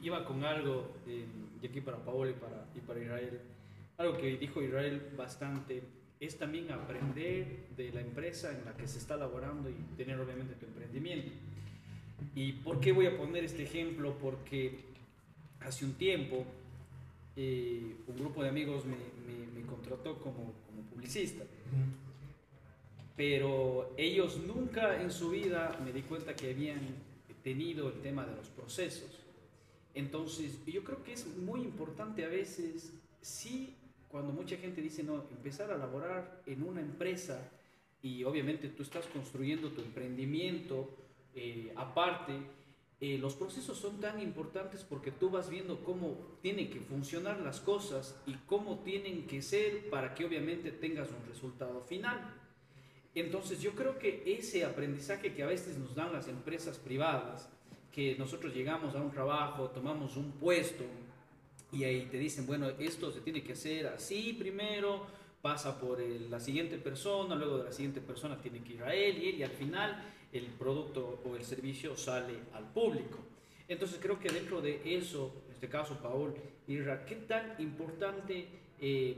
iba 0.02 0.26
con 0.26 0.44
algo, 0.44 0.92
eh, 1.08 1.26
y 1.62 1.66
aquí 1.66 1.82
para 1.82 1.98
Paolo 1.98 2.30
y 2.30 2.34
para, 2.34 2.66
y 2.76 2.80
para 2.80 3.00
Israel, 3.00 3.42
algo 3.98 4.18
que 4.18 4.38
dijo 4.38 4.62
Israel 4.62 5.12
bastante 5.16 5.84
es 6.20 6.38
también 6.38 6.72
aprender 6.72 7.68
de 7.76 7.92
la 7.92 8.02
empresa 8.02 8.52
en 8.52 8.64
la 8.66 8.76
que 8.76 8.88
se 8.88 9.00
está 9.00 9.18
laborando 9.18 9.70
y 9.70 9.74
tener 9.98 10.20
obviamente 10.20 10.56
tu 10.56 10.66
emprendimiento. 10.66 11.32
¿Y 12.36 12.54
por 12.54 12.80
qué 12.80 12.92
voy 12.92 13.08
a 13.08 13.18
poner 13.18 13.44
este 13.44 13.64
ejemplo? 13.64 14.18
Porque 14.20 14.80
hace 15.60 15.86
un 15.86 15.94
tiempo 15.94 16.46
eh, 17.36 17.96
un 18.08 18.18
grupo 18.18 18.44
de 18.44 18.50
amigos 18.50 18.84
me, 18.86 18.96
me, 18.96 19.66
contrató 19.66 20.20
como, 20.20 20.54
como 20.68 20.82
publicista. 20.94 21.46
pero 23.16 23.94
ellos 23.98 24.38
nunca 24.46 25.02
en 25.02 25.12
su 25.12 25.30
vida 25.30 25.80
me 25.84 25.94
di 25.94 26.02
cuenta 26.02 26.36
que 26.36 26.52
habían 26.52 26.82
tenido 27.44 27.88
el 27.88 28.02
tema 28.02 28.26
de 28.26 28.36
los 28.36 28.48
procesos. 28.50 29.20
Entonces, 29.94 30.60
yo 30.66 30.84
creo 30.84 31.04
que 31.04 31.14
es 31.14 31.26
muy 31.38 31.62
importante 31.62 32.26
a 32.26 32.28
veces, 32.28 32.94
sí, 33.22 33.76
cuando 34.10 34.34
mucha 34.34 34.58
gente 34.58 34.82
dice, 34.82 35.04
no, 35.04 35.24
empezar 35.32 35.72
a 35.72 35.78
laborar 35.78 36.42
en 36.46 36.64
una 36.64 36.82
empresa 36.82 37.50
y 38.02 38.24
obviamente 38.24 38.68
tú 38.70 38.84
estás 38.84 39.06
construyendo 39.08 39.70
tu 39.70 39.82
emprendimiento 39.82 40.90
eh, 41.36 41.74
aparte, 41.76 42.34
eh, 43.00 43.18
los 43.18 43.34
procesos 43.34 43.80
son 43.80 44.00
tan 44.00 44.22
importantes 44.22 44.84
porque 44.84 45.12
tú 45.12 45.32
vas 45.32 45.50
viendo 45.50 45.84
cómo 45.84 46.38
tienen 46.42 46.70
que 46.70 46.80
funcionar 46.80 47.40
las 47.40 47.60
cosas 47.60 48.16
y 48.28 48.36
cómo 48.46 48.80
tienen 48.80 49.26
que 49.26 49.42
ser 49.42 49.90
para 49.90 50.14
que 50.14 50.26
obviamente 50.26 50.72
tengas 50.72 51.10
un 51.10 51.28
resultado 51.28 51.82
final. 51.82 52.36
Entonces 53.16 53.60
yo 53.60 53.72
creo 53.72 53.98
que 53.98 54.24
ese 54.26 54.64
aprendizaje 54.64 55.34
que 55.34 55.44
a 55.44 55.48
veces 55.48 55.78
nos 55.78 55.96
dan 55.96 56.14
las 56.14 56.28
empresas 56.28 56.78
privadas, 56.78 57.50
que 57.92 58.16
nosotros 58.18 58.54
llegamos 58.54 58.96
a 58.96 59.02
un 59.02 59.12
trabajo, 59.12 59.70
tomamos 59.72 60.16
un 60.16 60.34
puesto 60.34 60.86
y 61.72 61.84
ahí 61.84 62.06
te 62.06 62.18
dicen, 62.18 62.46
bueno, 62.46 62.70
esto 62.70 63.12
se 63.12 63.22
tiene 63.22 63.44
que 63.44 63.54
hacer 63.54 63.88
así 63.88 64.34
primero, 64.34 65.08
pasa 65.42 65.80
por 65.80 66.00
la 66.00 66.40
siguiente 66.40 66.78
persona, 66.78 67.36
luego 67.36 67.58
de 67.58 67.64
la 67.64 67.72
siguiente 67.72 68.00
persona 68.00 68.40
tiene 68.40 68.64
que 68.64 68.74
ir 68.74 68.84
a 68.84 68.94
él 68.94 69.18
y 69.24 69.30
él 69.30 69.36
y 69.36 69.44
al 69.44 69.52
final 69.52 70.04
el 70.34 70.46
producto 70.46 71.22
o 71.26 71.36
el 71.36 71.44
servicio 71.44 71.96
sale 71.96 72.36
al 72.54 72.66
público. 72.72 73.20
Entonces 73.68 74.00
creo 74.02 74.20
que 74.20 74.30
dentro 74.30 74.62
de 74.62 74.82
eso, 74.98 75.44
en 75.48 75.54
este 75.54 75.70
caso 75.70 75.98
Paul, 76.02 76.34
Irra, 76.68 77.06
¿qué 77.06 77.16
tan 77.16 77.56
importante 77.60 78.48
eh, 78.80 79.16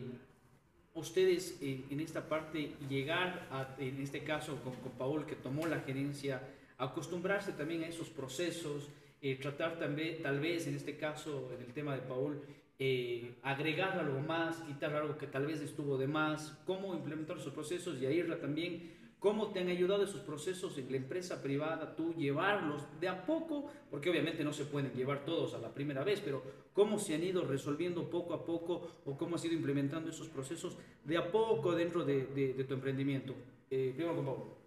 ustedes 0.93 1.58
en 1.62 1.99
esta 1.99 2.28
parte 2.28 2.73
llegar, 2.89 3.47
a, 3.52 3.76
en 3.80 4.02
este 4.02 4.23
caso 4.23 4.58
con, 4.63 4.73
con, 4.76 4.91
Paul 4.93 5.26
que 5.26 5.36
tomó 5.36 5.65
la 5.65 5.80
gerencia, 5.82 6.41
acostumbrarse 6.78 7.54
también 7.54 7.84
a 7.84 7.88
esos 7.88 8.10
procesos, 8.10 8.89
eh, 9.21 9.38
tratar 9.38 9.80
también, 9.80 10.21
tal 10.21 10.39
vez 10.39 10.67
en 10.67 10.76
este 10.76 10.97
caso, 10.97 11.49
en 11.56 11.63
el 11.63 11.73
tema 11.73 11.95
de 11.95 12.02
Paul, 12.02 12.41
eh, 12.78 13.36
agregar 13.41 13.97
algo 13.97 14.19
más, 14.19 14.58
quitar 14.63 14.93
algo 14.95 15.17
que 15.17 15.28
tal 15.28 15.45
vez 15.45 15.62
estuvo 15.62 15.97
de 15.97 16.08
más, 16.08 16.60
cómo 16.65 16.93
implementar 16.93 17.38
esos 17.38 17.54
procesos 17.54 18.02
y 18.02 18.06
a 18.06 18.12
Irra 18.12 18.39
también 18.39 18.91
cómo 19.23 19.53
te 19.53 19.62
han 19.62 19.69
ayudado 19.69 20.03
esos 20.03 20.19
procesos 20.19 20.77
en 20.77 20.91
la 20.91 20.97
empresa 20.97 21.41
privada, 21.41 21.95
tú 21.95 22.13
llevarlos 22.13 22.86
de 22.99 23.07
a 23.07 23.25
poco, 23.25 23.71
porque 23.89 24.09
obviamente 24.09 24.43
no 24.43 24.51
se 24.51 24.65
pueden 24.65 24.91
llevar 24.91 25.23
todos 25.23 25.53
a 25.53 25.59
la 25.59 25.73
primera 25.73 26.03
vez, 26.03 26.19
pero 26.19 26.43
cómo 26.73 26.99
se 26.99 27.15
han 27.15 27.23
ido 27.23 27.45
resolviendo 27.45 28.09
poco 28.09 28.33
a 28.33 28.45
poco 28.45 28.86
o 29.05 29.17
cómo 29.17 29.38
has 29.38 29.45
ido 29.45 29.53
implementando 29.53 30.09
esos 30.09 30.27
procesos 30.27 30.77
de 31.05 31.15
a 31.15 31.31
poco 31.31 31.73
dentro 31.73 32.03
de, 32.03 32.25
de, 32.25 32.63
tu 32.65 32.73
emprendimiento. 32.73 33.33
Eh, 33.71 33.93
primero 33.95 34.17
con 34.17 34.25
Pablo. 34.25 34.57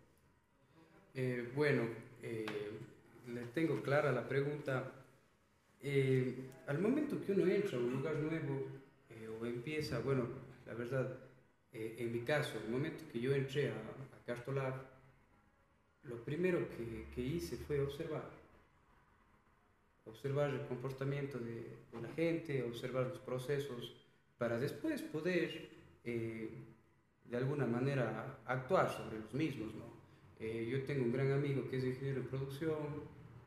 Eh, 1.14 1.53
bueno, 1.55 1.83
eh, 2.23 2.47
le 3.29 3.42
tengo 3.53 3.83
clara 3.83 4.11
la 4.11 4.27
pregunta. 4.27 4.90
Eh, 5.83 6.35
al 6.66 6.79
momento 6.79 7.21
que 7.21 7.33
uno 7.33 7.47
entra 7.47 7.77
a 7.77 7.81
un 7.83 7.92
lugar 7.92 8.16
nuevo 8.16 8.69
o 9.38 9.45
empieza, 9.45 9.99
bueno, 9.99 10.27
la 10.66 10.73
verdad, 10.73 11.14
en 11.75 12.11
mi 12.11 12.21
caso, 12.21 12.59
el 12.64 12.71
momento 12.71 13.05
que 13.12 13.21
yo 13.21 13.35
entré 13.35 13.69
a, 13.69 14.06
Castolab, 14.27 14.75
lo 16.03 16.17
primero 16.25 16.69
que, 16.71 17.07
que, 17.15 17.21
hice 17.21 17.57
fue 17.57 17.81
observar. 17.81 18.29
Observar 20.05 20.51
el 20.51 20.67
comportamiento 20.67 21.39
de, 21.39 21.77
la 22.01 22.09
gente, 22.15 22.62
observar 22.65 23.07
los 23.07 23.19
procesos, 23.19 23.95
para 24.37 24.59
después 24.59 25.01
poder, 25.03 25.69
eh, 26.05 26.51
de 27.25 27.37
alguna 27.37 27.67
manera, 27.67 28.39
actuar 28.47 28.91
sobre 28.91 29.21
los 29.21 29.33
mismos. 29.33 29.75
¿no? 29.75 29.85
Eh, 30.41 30.69
yo 30.71 30.83
tengo 30.85 31.05
un 31.05 31.12
gran 31.12 31.33
amigo 31.33 31.69
que 31.71 31.79
es 31.79 31.85
ingeniero 31.85 32.21
en 32.21 32.27
producción, 32.27 32.77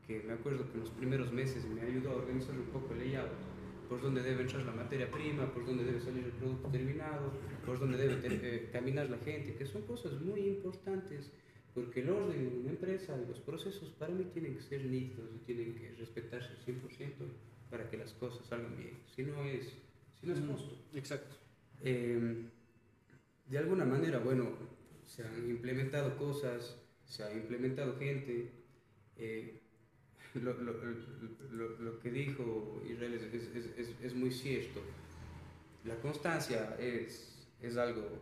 que 0.06 0.22
me 0.22 0.32
acuerdo 0.32 0.66
que 0.66 0.74
en 0.74 0.80
los 0.80 0.90
primeros 0.90 1.30
meses 1.30 1.64
me 1.66 1.82
ayudó 1.82 2.12
a 2.12 2.16
organizar 2.16 2.56
un 2.56 2.66
poco 2.66 2.94
el 2.94 3.00
layout, 3.00 3.30
por 3.90 4.00
dónde 4.00 4.22
debe 4.22 4.42
entrar 4.42 4.62
la 4.62 4.72
materia 4.72 5.10
prima, 5.10 5.52
por 5.52 5.66
dónde 5.66 5.82
debe 5.82 6.00
salir 6.00 6.24
el 6.24 6.30
producto 6.30 6.68
terminado, 6.68 7.32
por 7.66 7.80
dónde 7.80 7.98
debe 7.98 8.20
eh, 8.24 8.70
caminar 8.72 9.10
la 9.10 9.18
gente, 9.18 9.56
que 9.56 9.66
son 9.66 9.82
cosas 9.82 10.12
muy 10.20 10.46
importantes, 10.46 11.32
porque 11.74 12.02
el 12.02 12.10
orden 12.10 12.50
de 12.50 12.58
una 12.60 12.70
empresa 12.70 13.18
y 13.20 13.26
los 13.26 13.40
procesos 13.40 13.90
para 13.98 14.14
mí 14.14 14.26
tienen 14.32 14.54
que 14.54 14.62
ser 14.62 14.84
nítidos 14.84 15.28
y 15.34 15.38
tienen 15.44 15.74
que 15.74 15.92
respetarse 15.98 16.50
al 16.50 16.64
100% 16.64 17.10
para 17.68 17.90
que 17.90 17.96
las 17.96 18.12
cosas 18.12 18.46
salgan 18.46 18.76
bien, 18.76 18.96
si 19.12 19.24
no 19.24 19.44
es, 19.44 19.66
si 20.20 20.26
no 20.28 20.34
es 20.34 20.40
justo. 20.40 20.78
Exacto. 20.94 21.34
Em, 21.82 22.48
de 23.48 23.58
alguna 23.58 23.84
manera, 23.84 24.20
bueno, 24.20 24.50
se 25.04 25.24
han 25.24 25.50
implementado 25.50 26.16
cosas, 26.16 26.78
se 27.04 27.24
ha 27.24 27.34
implementado 27.34 27.98
gente. 27.98 28.52
Eh, 29.16 29.59
lo, 30.34 30.54
lo, 30.54 30.72
lo, 31.50 31.78
lo, 31.78 31.98
que 31.98 32.10
dijo 32.10 32.82
Israel 32.88 33.14
es, 33.14 33.22
es, 33.34 33.66
es, 33.76 33.94
es, 34.02 34.14
muy 34.14 34.30
cierto. 34.30 34.80
La 35.84 35.96
constancia 35.96 36.76
es, 36.78 37.48
es 37.60 37.76
algo, 37.76 38.20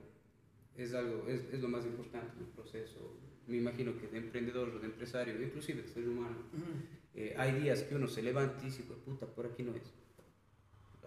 es, 0.76 0.94
algo 0.94 1.26
es, 1.28 1.42
es, 1.52 1.60
lo 1.60 1.68
más 1.68 1.84
importante 1.84 2.32
en 2.36 2.44
el 2.44 2.50
proceso. 2.50 3.16
Me 3.46 3.56
imagino 3.56 3.98
que 3.98 4.06
de 4.08 4.18
emprendedor 4.18 4.70
o 4.70 4.78
de 4.78 4.86
empresario, 4.86 5.40
inclusive 5.42 5.82
de 5.82 5.88
ser 5.88 6.08
humano, 6.08 6.36
eh, 7.14 7.34
hay 7.36 7.60
días 7.60 7.82
que 7.82 7.94
uno 7.94 8.08
se 8.08 8.22
levanta 8.22 8.62
y 8.62 8.66
dice, 8.66 8.82
puta, 8.82 9.26
por 9.26 9.46
aquí 9.46 9.62
no 9.62 9.74
es. 9.74 9.92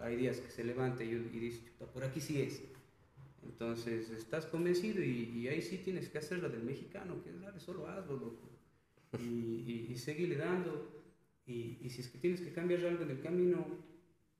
Hay 0.00 0.16
días 0.16 0.38
que 0.38 0.50
se 0.50 0.64
levanta 0.64 1.04
y, 1.04 1.10
y 1.10 1.38
dice, 1.38 1.62
puta, 1.78 1.90
por 1.92 2.04
aquí 2.04 2.20
sí 2.20 2.42
es. 2.42 2.62
Entonces 3.44 4.10
estás 4.10 4.46
convencido 4.46 5.02
y, 5.02 5.30
y, 5.34 5.48
ahí 5.48 5.62
sí 5.62 5.78
tienes 5.78 6.08
que 6.08 6.18
hacer 6.18 6.40
la 6.40 6.48
del 6.48 6.62
mexicano, 6.62 7.22
que 7.22 7.30
es 7.30 7.40
dale, 7.40 7.58
solo 7.58 7.88
hazlo, 7.88 8.16
loco. 8.16 8.51
Y, 9.18 9.24
y, 9.24 9.86
y 9.92 9.98
seguirle 9.98 10.36
dando. 10.36 11.02
Y, 11.46 11.78
y, 11.82 11.90
si 11.90 12.00
es 12.00 12.08
que 12.08 12.18
tienes 12.18 12.40
que 12.40 12.52
cambiar 12.52 12.84
algo 12.86 13.02
en 13.02 13.10
el 13.10 13.20
camino, 13.20 13.66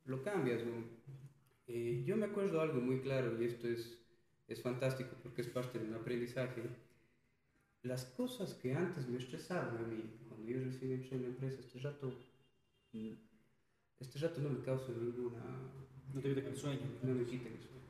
lo 0.07 0.23
cambias. 0.23 0.65
¿no? 0.65 0.85
Eh, 1.67 2.03
yo 2.07 2.17
me 2.17 2.27
acuerdo 2.27 2.61
algo 2.61 2.81
muy 2.81 3.01
claro 3.01 3.41
y 3.41 3.45
esto 3.45 3.69
es, 3.69 3.99
es 4.49 4.61
fantástico 4.63 5.17
porque 5.23 5.43
es 5.43 5.49
parte 5.49 5.79
de 5.79 5.87
un 5.87 5.95
aprendizaje. 5.95 6.63
Las 7.83 8.05
cosas 8.05 8.55
que 8.55 8.75
antes 8.75 9.09
me 9.09 9.19
estresaban 9.19 9.77
a 9.77 9.83
mí, 9.83 10.03
cuando 10.29 10.47
yo 10.47 10.61
recién 10.65 10.93
entré 10.93 11.17
en 11.17 11.23
la 11.23 11.29
empresa, 11.29 11.61
este 11.61 11.81
rato, 11.81 12.13
mm, 12.93 13.13
este 14.01 14.19
rato 14.21 14.41
no 14.41 14.51
me 14.51 14.61
causa 14.61 14.93
ninguna... 14.93 15.43
No 16.15 16.21
te 16.21 16.35
quita 16.35 16.49
el 16.49 16.57
sueño. 16.57 16.81
No 17.03 17.15
me 17.15 17.25
quita 17.25 17.49
el 17.49 17.59
sueño. 17.59 17.82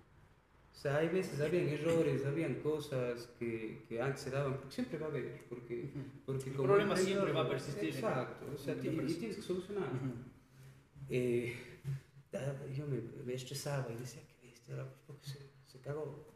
O 0.73 0.75
sea, 0.83 0.97
hay 0.97 1.09
veces 1.09 1.41
habían 1.41 1.69
errores, 1.69 2.25
habían 2.25 2.55
cosas 2.57 3.29
que, 3.39 3.85
que 3.89 4.01
antes 4.01 4.23
se 4.23 4.31
daban, 4.31 4.57
porque 4.57 4.75
siempre 4.75 4.99
va 4.99 5.07
a 5.07 5.11
haber, 5.11 5.45
porque, 5.49 5.93
porque 6.27 6.51
el 6.51 6.57
problema 6.57 6.97
siempre 6.97 7.33
va 7.33 7.43
a 7.43 7.49
persistir. 7.49 7.91
Exacto, 7.91 8.47
o 8.53 8.59
sea, 8.59 8.75
y, 8.75 8.81
tienes 8.81 9.17
que 9.17 9.43
solucionar. 9.43 9.89
eh, 11.09 11.55
yo 12.75 12.87
me, 12.87 13.01
me, 13.25 13.35
estresaba 13.35 13.93
y 13.93 13.97
decía, 13.97 14.23
que 14.27 14.47
bestia, 14.47 14.77
pues 14.77 14.89
porque 15.07 15.27
se, 15.27 15.39
se 15.67 15.81
cagó. 15.81 16.33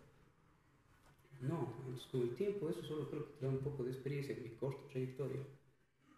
No, 1.40 1.74
entonces 1.80 2.06
con 2.06 2.22
el 2.22 2.34
tiempo 2.34 2.70
eso 2.70 2.82
solo 2.82 3.10
creo 3.10 3.26
que 3.26 3.32
te 3.38 3.46
da 3.46 3.52
un 3.52 3.58
poco 3.58 3.84
de 3.84 3.90
experiencia 3.90 4.34
en 4.34 4.42
mi 4.42 4.50
corta 4.50 4.88
trayectoria. 4.88 5.42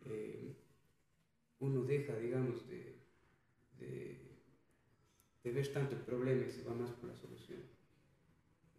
Eh, 0.06 0.54
uno 1.60 1.82
deja, 1.82 2.14
digamos, 2.16 2.68
de, 2.68 2.98
de, 3.78 4.16
de, 5.42 5.52
ver 5.52 5.72
tanto 5.72 5.96
el 5.96 6.02
problema 6.02 6.46
y 6.46 6.50
se 6.50 6.62
va 6.62 6.74
más 6.74 6.90
por 6.92 7.10
la 7.10 7.16
solución. 7.16 7.77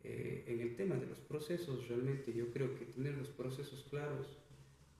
Eh, 0.03 0.45
en 0.47 0.61
el 0.61 0.75
tema 0.75 0.95
de 0.95 1.05
los 1.05 1.19
procesos, 1.19 1.87
realmente 1.87 2.33
yo 2.33 2.51
creo 2.51 2.73
que 2.75 2.85
tener 2.85 3.15
los 3.17 3.27
procesos 3.29 3.85
claros 3.89 4.27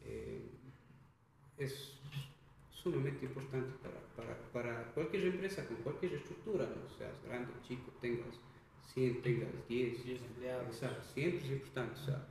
eh, 0.04 0.42
es 1.58 1.94
sumamente 2.72 3.26
importante 3.26 3.72
para, 3.82 4.00
para, 4.16 4.52
para, 4.52 4.92
cualquier 4.94 5.26
empresa 5.26 5.66
con 5.68 5.78
cualquier 5.78 6.14
estructura, 6.14 6.66
¿no? 6.66 6.90
seas 6.98 7.22
grande, 7.26 7.54
chico, 7.68 7.92
tengas 8.02 8.40
100, 8.94 9.22
tengas 9.22 9.50
10, 9.68 10.06
10 10.06 10.22
empleados. 10.22 10.84
siempre 11.14 11.46
es 11.46 11.52
importante. 11.52 12.00
O 12.00 12.06
sea, 12.06 12.28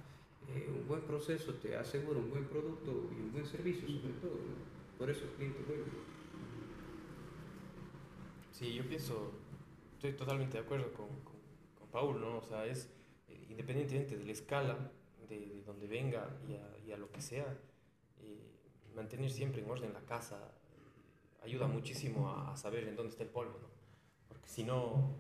eh, 0.55 0.69
un 0.69 0.89
buen 0.89 1.03
proceso 1.03 1.55
te 1.55 1.77
asegura 1.77 2.19
un 2.19 2.31
buen 2.31 2.45
producto 2.47 3.11
y 3.17 3.21
un 3.21 3.33
buen 3.33 3.47
servicio, 3.47 3.87
sobre 3.89 4.15
todo. 4.15 4.35
¿no? 4.35 4.99
Por 4.99 5.11
eso 5.11 5.25
el 5.25 5.31
cliente 5.33 5.63
vuelve. 5.67 5.85
Sí, 8.53 8.75
yo 8.75 8.83
pienso, 8.85 9.33
estoy 9.95 10.13
totalmente 10.13 10.55
de 10.59 10.65
acuerdo 10.65 10.93
con 10.93 11.28
Paul, 11.91 12.21
¿no? 12.21 12.39
O 12.39 12.43
sea, 12.43 12.67
es 12.67 12.89
eh, 13.29 13.47
independientemente 13.49 14.17
de 14.17 14.25
la 14.25 14.33
escala, 14.33 14.91
de, 15.29 15.39
de 15.41 15.63
donde 15.63 15.87
venga 15.87 16.29
y 16.49 16.55
a, 16.55 16.79
y 16.87 16.93
a, 16.93 16.97
lo 16.97 17.11
que 17.11 17.21
sea, 17.21 17.47
eh, 18.21 18.41
mantener 18.95 19.31
siempre 19.31 19.63
en 19.63 19.71
orden 19.71 19.93
la 19.93 20.01
casa 20.01 20.39
ayuda 21.43 21.67
muchísimo 21.67 22.31
a, 22.31 22.53
a, 22.53 22.57
saber 22.57 22.89
en 22.89 22.97
dónde 22.97 23.11
está 23.11 23.23
el 23.23 23.31
polvo, 23.31 23.59
¿no? 23.61 23.69
Porque 24.29 24.49
si 24.49 24.65
no, 24.65 25.15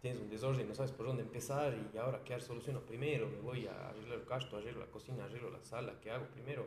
tienes 0.00 0.20
un 0.20 0.30
desorden, 0.30 0.66
no 0.68 0.74
sabes 0.74 0.92
por 0.92 1.06
dónde 1.06 1.22
empezar 1.22 1.76
y 1.92 1.96
ahora 1.98 2.22
qué 2.24 2.40
soluciono 2.40 2.80
primero, 2.80 3.28
me 3.28 3.38
voy 3.38 3.66
a 3.66 3.90
arreglar 3.90 4.18
el 4.18 4.24
casto, 4.24 4.56
arreglo 4.56 4.80
la 4.80 4.90
cocina, 4.90 5.24
arreglo 5.24 5.50
la 5.50 5.62
sala, 5.62 6.00
¿qué 6.00 6.10
hago 6.10 6.26
primero? 6.26 6.66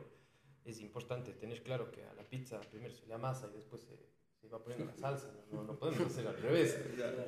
Es 0.65 0.79
importante 0.79 1.33
tener 1.33 1.63
claro 1.63 1.91
que 1.91 2.03
a 2.03 2.13
la 2.13 2.23
pizza 2.23 2.59
primero 2.61 2.93
se 2.93 3.05
le 3.07 3.13
amasa 3.13 3.49
y 3.51 3.55
después 3.55 3.81
se, 3.81 3.97
se 4.47 4.49
va 4.49 4.59
poniendo 4.63 4.85
la 4.85 4.95
salsa, 4.95 5.31
no, 5.51 5.63
no 5.63 5.77
podemos 5.79 6.01
hacer 6.07 6.27
al 6.27 6.37
revés, 6.41 6.77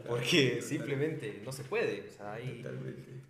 porque 0.08 0.62
simplemente 0.62 1.41
no 1.45 1.51
se 1.51 1.63
puede. 1.63 2.10
O 2.10 2.12
sea, 2.12 2.34
hay- 2.34 2.62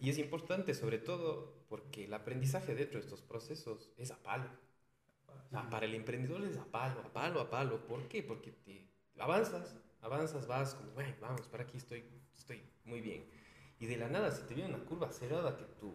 y 0.02 0.10
es 0.10 0.18
importante 0.18 0.74
sobre 0.74 0.98
todo 0.98 1.54
porque 1.70 2.06
el 2.06 2.14
aprendizaje 2.14 2.74
dentro 2.76 3.00
de 3.00 3.06
estos 3.06 3.22
procesos 3.22 3.92
es 3.98 4.12
a 4.12 4.18
palo. 4.24 4.50
O 5.48 5.50
sea, 5.50 5.70
para 5.70 5.86
el 5.86 5.94
emprendedor 5.94 6.44
es 6.46 6.58
a 6.58 6.66
palo, 6.66 7.00
a 7.02 7.14
palo, 7.14 7.40
a 7.42 7.50
palo. 7.50 7.86
¿Por 7.88 8.08
qué? 8.08 8.24
Porque 8.24 8.52
te 8.52 8.90
avanzas, 9.20 9.76
avanzas, 10.02 10.48
vas 10.48 10.74
como, 10.76 10.92
"Bueno, 10.92 11.14
vamos, 11.22 11.48
para 11.48 11.64
aquí 11.64 11.78
estoy, 11.78 12.04
estoy 12.36 12.62
muy 12.86 13.02
bien. 13.02 13.24
Y 13.80 13.86
de 13.86 13.98
la 13.98 14.10
nada, 14.10 14.32
si 14.32 14.44
te 14.48 14.54
viene 14.56 14.74
una 14.74 14.84
curva 14.84 15.12
cerrada 15.12 15.56
que 15.58 15.66
tú 15.80 15.94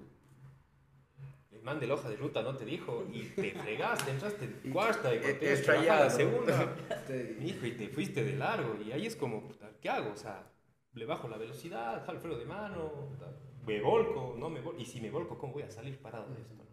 el 1.52 1.62
man 1.62 1.80
de 1.80 1.86
la 1.86 1.94
hoja 1.94 2.08
de 2.08 2.16
ruta 2.16 2.42
no 2.42 2.56
te 2.56 2.64
dijo 2.64 3.06
y 3.12 3.22
te 3.24 3.52
fregaste, 3.52 4.10
entraste 4.10 4.44
en 4.44 4.72
cuarta 4.72 5.14
y 5.14 5.18
bajar 5.18 6.00
la 6.00 6.10
segunda, 6.10 6.76
hijo, 7.40 7.66
y 7.66 7.72
te 7.72 7.88
fuiste 7.88 8.24
de 8.24 8.36
largo. 8.36 8.76
Y 8.82 8.92
ahí 8.92 9.06
es 9.06 9.16
como, 9.16 9.48
¿qué 9.80 9.88
hago? 9.88 10.12
O 10.12 10.16
sea, 10.16 10.50
le 10.94 11.04
bajo 11.04 11.28
la 11.28 11.36
velocidad, 11.36 12.04
jalo 12.04 12.18
el 12.18 12.22
freno 12.22 12.38
de 12.38 12.46
mano, 12.46 12.92
me 13.66 13.80
volco, 13.80 14.34
no 14.38 14.48
me 14.48 14.60
volco. 14.60 14.80
Y 14.80 14.84
si 14.84 15.00
me 15.00 15.10
volco, 15.10 15.36
¿cómo 15.38 15.54
voy 15.54 15.62
a 15.64 15.70
salir 15.70 15.98
parado 15.98 16.32
de 16.32 16.40
esto? 16.40 16.54
no? 16.54 16.64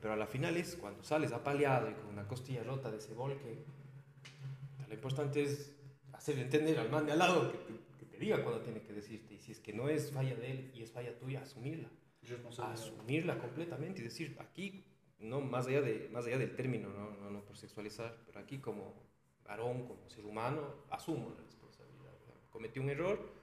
Pero 0.00 0.12
a 0.12 0.16
la 0.16 0.26
final 0.26 0.56
es 0.56 0.76
cuando 0.76 1.02
sales 1.02 1.32
apaleado 1.32 1.90
y 1.90 1.94
con 1.94 2.06
una 2.06 2.28
costilla 2.28 2.62
rota 2.62 2.90
de 2.90 2.98
ese 2.98 3.14
volque, 3.14 3.64
lo 4.86 4.94
importante 4.94 5.42
es 5.42 5.74
hacerle 6.12 6.42
entender 6.42 6.78
al 6.78 6.90
man 6.90 7.06
de 7.06 7.12
al 7.12 7.18
lado 7.18 7.50
que 7.50 7.58
te, 7.58 7.72
que 7.98 8.04
te 8.04 8.18
diga 8.18 8.42
cuando 8.42 8.60
tiene 8.60 8.82
que 8.82 8.92
decirte. 8.92 9.34
Y 9.34 9.38
si 9.38 9.52
es 9.52 9.60
que 9.60 9.72
no 9.72 9.88
es 9.88 10.12
falla 10.12 10.34
de 10.34 10.50
él 10.50 10.70
y 10.74 10.82
es 10.82 10.92
falla 10.92 11.16
tuya, 11.18 11.40
asumirla 11.40 11.88
asumirla 12.58 13.38
completamente 13.38 14.00
y 14.00 14.04
decir 14.04 14.36
aquí 14.40 14.84
no 15.18 15.40
más 15.40 15.66
allá 15.66 15.80
de 15.80 16.08
más 16.12 16.26
allá 16.26 16.38
del 16.38 16.54
término 16.54 16.88
no, 16.88 17.10
no, 17.10 17.30
no 17.30 17.44
por 17.44 17.56
sexualizar 17.56 18.16
pero 18.26 18.40
aquí 18.40 18.58
como 18.58 18.94
varón 19.44 19.86
como 19.86 20.08
ser 20.08 20.24
humano 20.24 20.60
asumo 20.90 21.34
la 21.36 21.42
responsabilidad 21.44 22.12
¿verdad? 22.26 22.40
cometí 22.50 22.78
un 22.78 22.90
error 22.90 23.33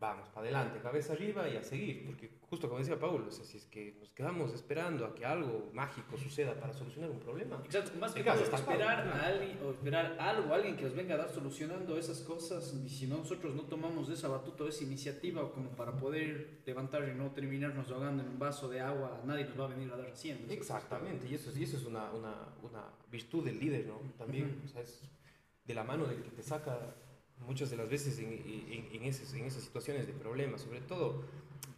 vamos 0.00 0.28
para 0.28 0.40
adelante 0.48 0.80
cabeza 0.80 1.12
arriba 1.14 1.48
y 1.48 1.56
a 1.56 1.62
seguir 1.62 2.04
porque 2.04 2.38
justo 2.50 2.68
como 2.68 2.80
decía 2.80 2.98
Paulo 2.98 3.28
o 3.28 3.30
sea, 3.30 3.44
si 3.44 3.56
es 3.58 3.64
que 3.66 3.96
nos 4.00 4.10
quedamos 4.10 4.52
esperando 4.52 5.06
a 5.06 5.14
que 5.14 5.24
algo 5.24 5.70
mágico 5.72 6.18
suceda 6.18 6.58
para 6.60 6.74
solucionar 6.74 7.10
un 7.10 7.20
problema 7.20 7.62
Exacto, 7.64 7.92
más 7.98 8.12
que 8.12 8.20
esperar 8.20 9.08
a 9.08 9.26
alguien 9.26 9.58
o 9.64 9.70
esperar 9.70 10.16
algo, 10.20 10.52
alguien 10.52 10.76
que 10.76 10.82
nos 10.82 10.94
venga 10.94 11.14
a 11.14 11.18
dar 11.18 11.30
solucionando 11.30 11.96
esas 11.96 12.20
cosas 12.20 12.74
y 12.84 12.88
si 12.88 13.06
nosotros 13.06 13.54
no 13.54 13.62
tomamos 13.62 14.08
esa 14.10 14.28
batuta 14.28 14.64
esa 14.68 14.84
iniciativa 14.84 15.50
como 15.52 15.70
para 15.70 15.96
poder 15.96 16.60
levantar 16.66 17.08
y 17.08 17.14
no 17.16 17.30
terminarnos 17.30 17.90
ahogando 17.90 18.22
en 18.24 18.28
un 18.30 18.38
vaso 18.38 18.68
de 18.68 18.80
agua, 18.80 19.22
nadie 19.24 19.44
nos 19.46 19.58
va 19.58 19.64
a 19.66 19.68
venir 19.68 19.90
a 19.92 19.96
dar 19.96 20.10
haciendo. 20.10 20.52
Exactamente, 20.52 21.26
y 21.28 21.34
eso, 21.34 21.50
es- 21.50 21.56
y 21.56 21.62
eso 21.64 21.76
es 21.76 21.84
una, 21.84 22.10
una, 22.12 22.34
una 22.62 22.84
virtud 23.10 23.44
del 23.44 23.58
líder, 23.60 23.86
¿no? 23.86 24.00
También, 24.18 24.60
o 24.64 24.68
sea, 24.68 24.82
es 24.82 25.02
de 25.64 25.72
la 25.74 25.84
mano 25.84 26.04
del 26.06 26.22
que 26.22 26.30
te 26.30 26.42
saca 26.42 26.94
muchas 27.40 27.70
de 27.70 27.76
las 27.76 27.88
veces 27.88 28.18
en, 28.18 28.32
en, 28.32 28.88
en 28.92 29.02
esas, 29.04 29.32
en 29.34 29.44
esas 29.44 29.62
situaciones 29.62 30.06
de 30.06 30.12
problemas, 30.12 30.62
sobre 30.62 30.80
todo 30.80 31.22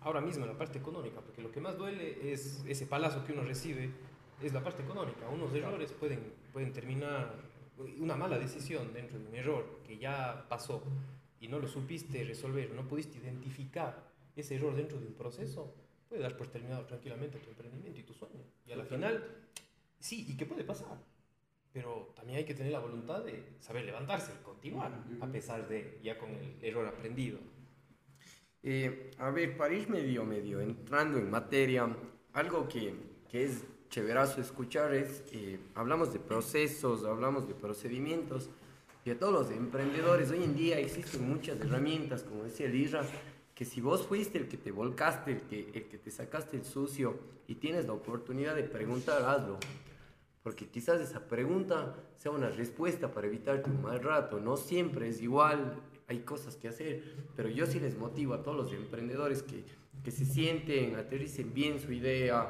ahora 0.00 0.20
mismo 0.20 0.44
en 0.44 0.52
la 0.52 0.58
parte 0.58 0.78
económica, 0.78 1.20
porque 1.20 1.42
lo 1.42 1.50
que 1.50 1.60
más 1.60 1.76
duele 1.76 2.32
es 2.32 2.62
ese 2.66 2.86
palazo 2.86 3.24
que 3.24 3.32
uno 3.32 3.42
recibe, 3.42 3.90
es 4.42 4.52
la 4.52 4.62
parte 4.62 4.82
económica. 4.82 5.28
Unos 5.28 5.52
errores 5.54 5.92
pueden, 5.92 6.32
pueden 6.52 6.72
terminar, 6.72 7.34
una 7.98 8.16
mala 8.16 8.38
decisión 8.38 8.92
dentro 8.92 9.18
de 9.18 9.26
un 9.26 9.34
error 9.34 9.80
que 9.86 9.98
ya 9.98 10.46
pasó 10.48 10.82
y 11.40 11.48
no 11.48 11.58
lo 11.58 11.68
supiste 11.68 12.24
resolver, 12.24 12.70
no 12.72 12.86
pudiste 12.86 13.18
identificar 13.18 14.10
ese 14.34 14.56
error 14.56 14.74
dentro 14.74 14.98
de 14.98 15.06
un 15.06 15.14
proceso, 15.14 15.74
puede 16.08 16.22
dar 16.22 16.36
por 16.36 16.48
terminado 16.48 16.84
tranquilamente 16.84 17.38
tu 17.38 17.50
emprendimiento 17.50 18.00
y 18.00 18.04
tu 18.04 18.14
sueño. 18.14 18.44
Y 18.66 18.72
a 18.72 18.76
la 18.76 18.84
final, 18.84 19.24
sí, 19.98 20.26
¿y 20.28 20.36
qué 20.36 20.46
puede 20.46 20.64
pasar? 20.64 20.98
Pero 21.76 22.14
también 22.16 22.38
hay 22.38 22.46
que 22.46 22.54
tener 22.54 22.72
la 22.72 22.78
voluntad 22.78 23.22
de 23.22 23.44
saber 23.60 23.84
levantarse 23.84 24.32
y 24.32 24.42
continuar, 24.42 24.92
a 25.20 25.26
pesar 25.26 25.68
de 25.68 26.00
ya 26.02 26.16
con 26.16 26.30
el 26.30 26.56
error 26.62 26.86
aprendido. 26.86 27.38
Eh, 28.62 29.10
a 29.18 29.28
ver, 29.28 29.58
para 29.58 29.74
ir 29.74 29.90
medio, 29.90 30.24
medio 30.24 30.62
entrando 30.62 31.18
en 31.18 31.30
materia, 31.30 31.94
algo 32.32 32.66
que, 32.66 32.94
que 33.30 33.44
es 33.44 33.62
chéverazo 33.90 34.40
escuchar 34.40 34.94
es, 34.94 35.22
eh, 35.32 35.58
hablamos 35.74 36.14
de 36.14 36.18
procesos, 36.18 37.04
hablamos 37.04 37.46
de 37.46 37.52
procedimientos, 37.52 38.48
y 39.04 39.10
a 39.10 39.18
todos 39.18 39.34
los 39.34 39.50
emprendedores, 39.50 40.30
hoy 40.30 40.44
en 40.44 40.56
día 40.56 40.78
existen 40.78 41.28
muchas 41.28 41.60
herramientas, 41.60 42.22
como 42.22 42.44
decía 42.44 42.68
el 42.68 42.74
Isra, 42.74 43.04
que 43.54 43.66
si 43.66 43.82
vos 43.82 44.06
fuiste 44.06 44.38
el 44.38 44.48
que 44.48 44.56
te 44.56 44.70
volcaste, 44.70 45.32
el 45.32 45.40
que, 45.42 45.70
el 45.74 45.88
que 45.88 45.98
te 45.98 46.10
sacaste 46.10 46.56
el 46.56 46.64
sucio 46.64 47.18
y 47.46 47.56
tienes 47.56 47.84
la 47.86 47.92
oportunidad 47.92 48.56
de 48.56 48.62
preguntar, 48.62 49.22
hazlo. 49.24 49.58
Porque 50.46 50.68
quizás 50.68 51.00
esa 51.00 51.26
pregunta 51.26 51.96
sea 52.14 52.30
una 52.30 52.48
respuesta 52.48 53.10
para 53.10 53.26
evitarte 53.26 53.68
un 53.68 53.82
mal 53.82 54.00
rato. 54.00 54.38
No 54.38 54.56
siempre 54.56 55.08
es 55.08 55.20
igual, 55.20 55.74
hay 56.06 56.20
cosas 56.20 56.54
que 56.54 56.68
hacer, 56.68 57.02
pero 57.34 57.48
yo 57.48 57.66
sí 57.66 57.80
les 57.80 57.98
motivo 57.98 58.32
a 58.32 58.44
todos 58.44 58.56
los 58.56 58.72
emprendedores 58.72 59.42
que, 59.42 59.64
que 60.04 60.12
se 60.12 60.24
sienten, 60.24 60.94
aterricen 60.94 61.52
bien 61.52 61.80
su 61.80 61.90
idea, 61.90 62.48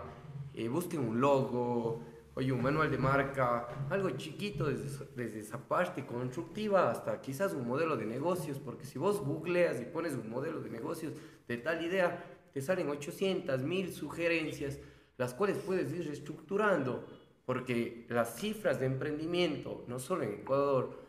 eh, 0.53 0.69
busquen 0.69 1.09
un 1.09 1.23
logo, 1.23 2.03
oye, 2.35 2.53
un 2.53 2.61
manual 2.61 2.91
de 2.91 2.99
marca, 2.99 3.67
algo 3.89 4.11
chiquito 4.11 4.67
desde, 4.67 5.07
desde 5.17 5.41
esa 5.41 5.57
parte 5.57 6.05
constructiva 6.05 6.91
hasta 6.91 7.19
quizás 7.23 7.55
un 7.55 7.67
modelo 7.67 7.97
de 7.97 8.05
negocios, 8.05 8.59
porque 8.59 8.85
si 8.85 8.99
vos 8.99 9.23
googleas 9.23 9.81
y 9.81 9.87
pones 9.87 10.13
un 10.13 10.29
modelo 10.29 10.61
de 10.61 10.69
negocios 10.69 11.15
de 11.49 11.57
tal 11.57 11.83
idea, 11.83 12.23
te 12.53 12.61
salen 12.61 12.91
800, 12.91 13.63
1000 13.63 13.95
sugerencias, 13.95 14.81
las 15.17 15.33
cuales 15.33 15.57
puedes 15.57 15.91
ir 15.95 16.05
reestructurando, 16.05 17.07
porque 17.47 18.05
las 18.11 18.37
cifras 18.37 18.79
de 18.81 18.87
emprendimiento, 18.87 19.85
no 19.89 19.99
solo 19.99 20.25
en 20.25 20.35
Ecuador, 20.35 21.07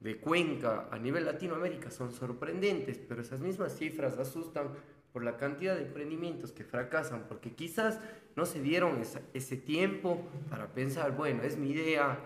de 0.00 0.18
Cuenca 0.18 0.88
a 0.92 0.98
nivel 0.98 1.24
Latinoamérica 1.24 1.90
son 1.90 2.12
sorprendentes, 2.12 2.98
pero 2.98 3.20
esas 3.22 3.40
mismas 3.40 3.76
cifras 3.76 4.16
asustan 4.18 4.68
por 5.12 5.24
la 5.24 5.36
cantidad 5.36 5.74
de 5.74 5.82
emprendimientos 5.86 6.52
que 6.52 6.62
fracasan, 6.62 7.24
porque 7.26 7.52
quizás 7.52 7.98
no 8.36 8.46
se 8.46 8.60
dieron 8.60 9.00
esa- 9.00 9.22
ese 9.34 9.56
tiempo 9.56 10.20
para 10.50 10.68
pensar, 10.72 11.16
bueno, 11.16 11.42
es 11.42 11.56
mi 11.56 11.70
idea, 11.70 12.20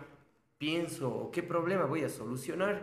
pienso 0.58 1.30
qué 1.32 1.42
problema 1.42 1.84
voy 1.86 2.02
a 2.02 2.08
solucionar 2.08 2.82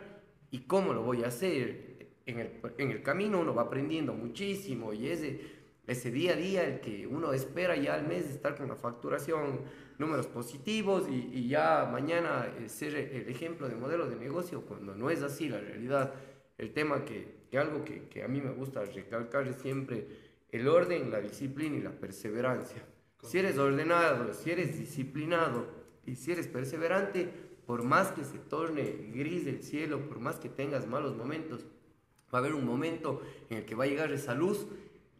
y 0.49 0.59
cómo 0.61 0.93
lo 0.93 1.03
voy 1.03 1.23
a 1.23 1.27
hacer. 1.27 1.89
En 2.25 2.39
el, 2.39 2.61
en 2.77 2.91
el 2.91 3.01
camino 3.03 3.39
uno 3.39 3.53
va 3.55 3.63
aprendiendo 3.63 4.13
muchísimo 4.13 4.93
y 4.93 5.07
ese, 5.07 5.41
ese 5.87 6.11
día 6.11 6.33
a 6.33 6.35
día 6.35 6.63
el 6.63 6.79
que 6.79 7.07
uno 7.07 7.33
espera 7.33 7.75
ya 7.75 7.95
al 7.95 8.07
mes 8.07 8.25
estar 8.29 8.55
con 8.55 8.67
la 8.67 8.75
facturación, 8.75 9.61
números 9.99 10.27
positivos 10.27 11.07
y, 11.09 11.29
y 11.33 11.47
ya 11.47 11.87
mañana 11.91 12.47
eh, 12.57 12.69
ser 12.69 12.95
el 12.95 13.29
ejemplo 13.29 13.69
de 13.69 13.75
modelo 13.75 14.09
de 14.09 14.15
negocio, 14.15 14.61
cuando 14.61 14.95
no 14.95 15.09
es 15.09 15.21
así 15.21 15.49
la 15.49 15.59
realidad. 15.59 16.13
El 16.57 16.73
tema 16.73 17.05
que, 17.05 17.45
que 17.51 17.57
algo 17.57 17.85
que, 17.85 18.07
que 18.07 18.23
a 18.23 18.27
mí 18.27 18.41
me 18.41 18.51
gusta 18.51 18.83
recalcar 18.83 19.47
es 19.47 19.57
siempre 19.57 20.07
el 20.51 20.67
orden, 20.67 21.11
la 21.11 21.21
disciplina 21.21 21.77
y 21.77 21.81
la 21.81 21.91
perseverancia. 21.91 22.83
Si 23.23 23.37
eres 23.37 23.57
ordenado, 23.57 24.33
si 24.33 24.51
eres 24.51 24.77
disciplinado 24.77 25.67
y 26.05 26.15
si 26.15 26.31
eres 26.31 26.47
perseverante, 26.47 27.29
por 27.65 27.83
más 27.83 28.11
que 28.11 28.23
se 28.23 28.39
torne 28.39 29.11
gris 29.13 29.45
el 29.45 29.61
cielo, 29.61 30.07
por 30.07 30.19
más 30.19 30.39
que 30.39 30.49
tengas 30.49 30.87
malos 30.87 31.15
momentos, 31.15 31.65
va 32.33 32.39
a 32.39 32.41
haber 32.41 32.55
un 32.55 32.65
momento 32.65 33.21
en 33.49 33.57
el 33.57 33.65
que 33.65 33.75
va 33.75 33.83
a 33.83 33.87
llegar 33.87 34.11
esa 34.11 34.33
luz 34.33 34.65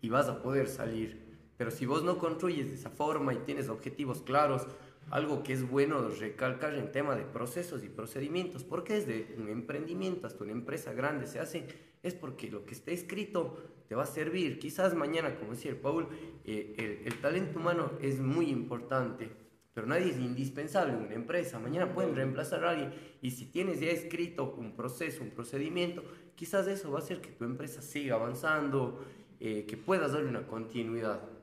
y 0.02 0.10
vas 0.10 0.30
a 0.30 0.42
poder 0.42 0.68
salir. 0.68 1.29
Pero 1.60 1.72
si 1.72 1.86
vos 1.86 2.04
no 2.04 2.18
construyes 2.18 2.70
de 2.70 2.76
esa 2.76 2.90
forma 2.90 3.34
y 3.34 3.40
tienes 3.40 3.68
objetivos 3.68 4.22
claros, 4.22 4.66
algo 5.12 5.44
que 5.44 5.52
es 5.52 5.70
bueno 5.70 6.08
recalcar 6.08 6.74
en 6.76 6.90
tema 6.94 7.18
de 7.18 7.26
procesos 7.26 7.84
y 7.84 7.90
procedimientos, 7.90 8.64
porque 8.64 8.94
desde 8.94 9.36
un 9.38 9.50
emprendimiento 9.50 10.26
hasta 10.26 10.46
una 10.46 10.54
empresa 10.54 10.94
grande 10.94 11.28
se 11.28 11.42
hace, 11.42 11.68
es 12.02 12.14
porque 12.14 12.50
lo 12.50 12.64
que 12.64 12.74
está 12.74 12.92
escrito 12.92 13.58
te 13.90 13.96
va 13.96 14.04
a 14.04 14.06
servir. 14.06 14.58
Quizás 14.58 14.96
mañana, 14.96 15.36
como 15.36 15.52
decía 15.52 15.72
el 15.72 15.76
Paul, 15.76 16.08
eh, 16.46 16.76
el, 16.78 17.12
el 17.12 17.20
talento 17.20 17.60
humano 17.60 17.92
es 18.02 18.22
muy 18.22 18.50
importante, 18.50 19.30
pero 19.74 19.86
nadie 19.86 20.12
es 20.12 20.18
indispensable 20.18 20.94
en 20.94 21.00
una 21.00 21.16
empresa. 21.16 21.60
Mañana 21.60 21.94
pueden 21.94 22.16
reemplazar 22.16 22.64
a 22.64 22.70
alguien 22.70 22.94
y 23.22 23.32
si 23.32 23.48
tienes 23.48 23.82
ya 23.82 23.90
escrito 23.90 24.56
un 24.58 24.78
proceso, 24.78 25.24
un 25.24 25.32
procedimiento, 25.32 26.04
quizás 26.36 26.68
eso 26.68 26.90
va 26.90 27.00
a 27.00 27.02
hacer 27.02 27.20
que 27.20 27.32
tu 27.32 27.44
empresa 27.44 27.82
siga 27.82 28.16
avanzando, 28.16 29.04
eh, 29.42 29.66
que 29.68 29.76
puedas 29.76 30.14
darle 30.14 30.30
una 30.30 30.48
continuidad. 30.48 31.39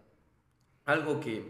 Algo 0.86 1.20
que, 1.20 1.44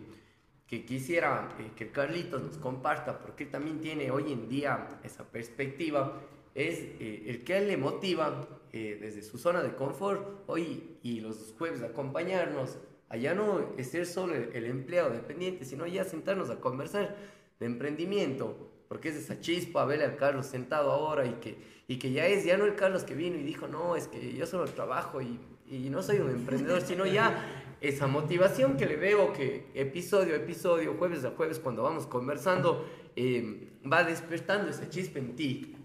que 0.66 0.84
quisiera 0.84 1.54
eh, 1.60 1.70
que 1.76 1.90
Carlitos 1.90 2.42
nos 2.42 2.56
comparta, 2.56 3.18
porque 3.18 3.44
él 3.44 3.50
también 3.50 3.80
tiene 3.80 4.10
hoy 4.10 4.32
en 4.32 4.48
día 4.48 4.98
esa 5.04 5.24
perspectiva, 5.24 6.20
es 6.54 6.80
eh, 6.80 7.24
el 7.26 7.44
que 7.44 7.52
a 7.52 7.58
él 7.58 7.68
le 7.68 7.76
motiva 7.76 8.48
eh, 8.72 8.98
desde 9.00 9.22
su 9.22 9.36
zona 9.36 9.62
de 9.62 9.74
confort 9.74 10.42
hoy 10.46 10.98
y 11.02 11.20
los 11.20 11.54
jueves 11.58 11.82
acompañarnos. 11.82 12.78
Allá 13.10 13.34
no 13.34 13.74
es 13.76 13.90
ser 13.90 14.06
solo 14.06 14.34
el, 14.34 14.50
el 14.54 14.64
empleado 14.64 15.10
dependiente, 15.10 15.66
sino 15.66 15.86
ya 15.86 16.04
sentarnos 16.04 16.48
a 16.48 16.58
conversar 16.58 17.14
de 17.60 17.66
emprendimiento, 17.66 18.72
porque 18.88 19.10
es 19.10 19.16
esa 19.16 19.38
chispa, 19.40 19.84
verle 19.84 20.06
al 20.06 20.16
Carlos 20.16 20.46
sentado 20.46 20.90
ahora 20.90 21.26
y 21.26 21.34
que, 21.34 21.58
y 21.88 21.98
que 21.98 22.10
ya 22.10 22.26
es, 22.26 22.44
ya 22.44 22.56
no 22.56 22.64
el 22.64 22.74
Carlos 22.74 23.04
que 23.04 23.14
vino 23.14 23.36
y 23.36 23.42
dijo, 23.42 23.68
no, 23.68 23.96
es 23.96 24.08
que 24.08 24.32
yo 24.34 24.46
solo 24.46 24.64
trabajo 24.64 25.20
y, 25.20 25.38
y 25.68 25.90
no 25.90 26.02
soy 26.02 26.18
un 26.20 26.30
emprendedor, 26.30 26.80
sino 26.80 27.04
ya 27.06 27.65
esa 27.80 28.06
motivación 28.06 28.76
que 28.76 28.86
le 28.86 28.96
veo 28.96 29.32
que 29.32 29.66
episodio 29.74 30.34
a 30.34 30.38
episodio, 30.38 30.94
jueves 30.94 31.24
a 31.24 31.32
jueves, 31.32 31.58
cuando 31.58 31.82
vamos 31.82 32.06
conversando, 32.06 32.88
eh, 33.14 33.78
va 33.90 34.04
despertando 34.04 34.70
esa 34.70 34.88
chispa 34.88 35.18
en 35.18 35.36
ti. 35.36 35.76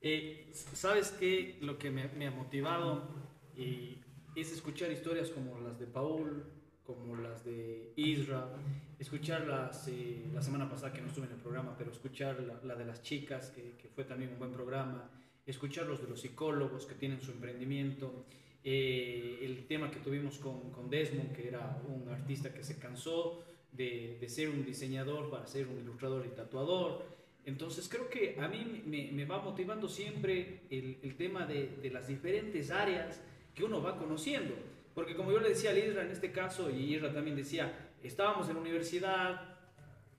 Eh, 0.00 0.50
¿Sabes 0.52 1.12
qué? 1.12 1.58
Lo 1.62 1.78
que 1.78 1.90
me, 1.90 2.26
ha 2.26 2.30
motivado 2.30 3.08
y 3.56 3.98
es 4.36 4.52
escuchar 4.52 4.90
historias 4.90 5.30
como 5.30 5.58
las 5.60 5.78
de 5.78 5.86
Paul, 5.86 6.44
como 6.84 7.16
las 7.16 7.44
de 7.44 7.94
Isra, 7.96 8.50
escucharlas 8.98 9.88
eh, 9.88 10.26
la 10.34 10.42
semana 10.42 10.68
pasada 10.68 10.92
que 10.92 11.00
no 11.00 11.08
estuve 11.08 11.26
en 11.26 11.32
el 11.32 11.38
programa, 11.38 11.74
pero 11.78 11.90
escuchar 11.90 12.40
la, 12.40 12.60
la 12.62 12.74
de 12.74 12.84
las 12.84 13.02
chicas, 13.02 13.50
que, 13.50 13.76
que, 13.78 13.88
fue 13.88 14.04
también 14.04 14.32
un 14.32 14.38
buen 14.38 14.52
programa, 14.52 15.10
escuchar 15.46 15.86
los 15.86 16.02
de 16.02 16.08
los 16.08 16.20
psicólogos 16.20 16.84
que 16.84 16.94
tienen 16.94 17.22
su 17.22 17.30
emprendimiento, 17.30 18.26
eh, 18.64 19.40
el 19.42 19.66
tema 19.66 19.90
que 19.90 20.00
tuvimos 20.00 20.38
con, 20.38 20.70
con, 20.70 20.88
Desmond, 20.88 21.32
que 21.32 21.48
era 21.48 21.82
un 21.86 22.08
artista 22.08 22.52
que 22.52 22.64
se 22.64 22.78
cansó 22.78 23.44
de, 23.72 24.16
de, 24.18 24.28
ser 24.28 24.48
un 24.48 24.64
diseñador 24.64 25.28
para 25.28 25.46
ser 25.46 25.68
un 25.68 25.78
ilustrador 25.78 26.24
y 26.24 26.30
tatuador. 26.30 27.04
Entonces 27.44 27.88
creo 27.90 28.08
que 28.08 28.36
a 28.40 28.48
mí 28.48 28.82
me, 28.86 29.12
me 29.12 29.26
va 29.26 29.42
motivando 29.42 29.86
siempre 29.86 30.62
el, 30.70 30.98
el 31.02 31.14
tema 31.16 31.44
de, 31.44 31.76
de 31.82 31.90
las 31.90 32.08
diferentes 32.08 32.70
áreas 32.70 33.20
que 33.54 33.64
uno 33.64 33.82
va 33.82 33.98
conociendo. 33.98 34.54
Porque 34.94 35.14
como 35.14 35.30
yo 35.30 35.40
le 35.40 35.50
decía 35.50 35.70
a 35.70 35.78
Isra 35.78 36.02
en 36.02 36.10
este 36.10 36.32
caso, 36.32 36.70
y 36.70 36.94
Isra 36.94 37.12
también 37.12 37.36
decía, 37.36 37.90
estábamos 38.02 38.48
en 38.48 38.54
la 38.54 38.60
universidad 38.60 39.53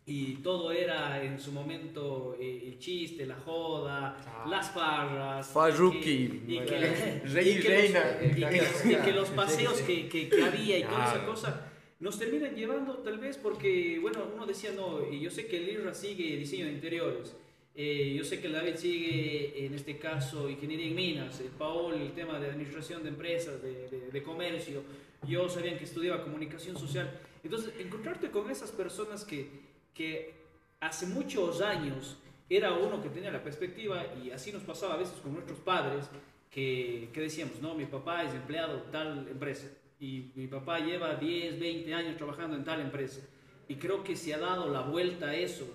y 0.08 0.36
todo 0.36 0.72
era 0.72 1.24
en 1.24 1.40
su 1.40 1.52
momento 1.52 2.36
eh, 2.40 2.64
el 2.68 2.78
chiste, 2.78 3.26
la 3.26 3.36
joda, 3.36 4.18
ah. 4.28 4.46
las 4.48 4.70
farras. 4.72 5.48
Farruki, 5.48 6.44
y 6.48 6.60
que, 6.60 7.22
rey 7.26 7.50
y, 7.50 7.62
reina. 7.62 8.18
Los, 8.22 8.86
y, 8.86 8.96
que, 8.96 9.12
los 9.12 9.30
paseos 9.30 9.82
que, 9.82 10.08
que, 10.08 10.30
que 10.30 10.44
había 10.44 10.78
y 10.78 10.84
toda 10.84 11.06
esa 11.06 11.26
cosa 11.26 11.72
nos 12.00 12.20
terminan 12.20 12.56
llevando 12.56 12.98
tal 13.00 13.18
vez 13.18 13.38
porque, 13.38 13.98
bueno, 14.00 14.28
uno 14.34 14.46
decía, 14.46 14.72
no, 14.76 15.12
y 15.12 15.22
yo 15.22 15.32
sé 15.32 15.48
que 15.48 15.58
el 15.58 15.70
IRA 15.70 15.94
sigue 15.94 16.38
diseño 16.38 16.66
de 16.66 16.74
interiores, 16.74 17.36
eh, 17.74 18.14
yo 18.16 18.24
sé 18.24 18.40
que 18.40 18.48
el 18.48 18.54
David 18.54 18.76
sigue, 18.76 19.66
en 19.66 19.74
este 19.74 19.98
caso, 19.98 20.50
ingeniería 20.50 20.88
en 20.88 20.96
minas, 20.96 21.40
el 21.40 21.48
Paul, 21.48 21.96
el 21.96 22.12
tema 22.12 22.40
de 22.40 22.48
administración 22.52 23.02
de 23.02 23.10
empresas, 23.10 23.62
de, 23.62 23.90
de, 23.90 24.12
de 24.12 24.24
comercio, 24.24 24.84
yo 25.28 25.50
sabía 25.50 25.78
que 25.78 25.86
estudiaba 25.86 26.24
comunicación 26.24 26.78
social. 26.78 27.20
Entonces, 27.44 27.74
encontrarte 27.80 28.30
con 28.30 28.50
esas 28.50 28.72
personas 28.72 29.26
que, 29.26 29.50
que 29.96 30.34
hace 30.80 31.08
muchos 31.08 31.62
años 31.62 32.18
era 32.48 32.74
uno 32.74 33.02
que 33.02 33.10
tenía 33.10 33.32
la 33.32 33.44
perspectiva, 33.44 34.06
y 34.24 34.30
así 34.30 34.52
nos 34.52 34.62
pasaba 34.62 34.94
a 34.94 34.98
veces 34.98 35.16
con 35.22 35.34
nuestros 35.34 35.58
padres, 35.60 36.08
que, 36.52 37.10
que 37.12 37.22
decíamos, 37.22 37.60
no, 37.62 37.74
mi 37.74 37.86
papá 37.86 38.24
es 38.24 38.34
empleado 38.34 38.76
de 38.76 38.92
tal 38.92 39.28
empresa, 39.28 39.68
y 40.00 40.32
mi 40.36 40.46
papá 40.46 40.80
lleva 40.80 41.16
10, 41.16 41.60
20 41.60 41.94
años 41.94 42.18
trabajando 42.18 42.56
en 42.56 42.64
tal 42.64 42.82
empresa, 42.82 43.22
y 43.68 43.76
creo 43.76 44.04
que 44.04 44.16
se 44.16 44.34
ha 44.34 44.38
dado 44.38 44.72
la 44.72 44.82
vuelta 44.82 45.30
a 45.30 45.36
eso 45.36 45.66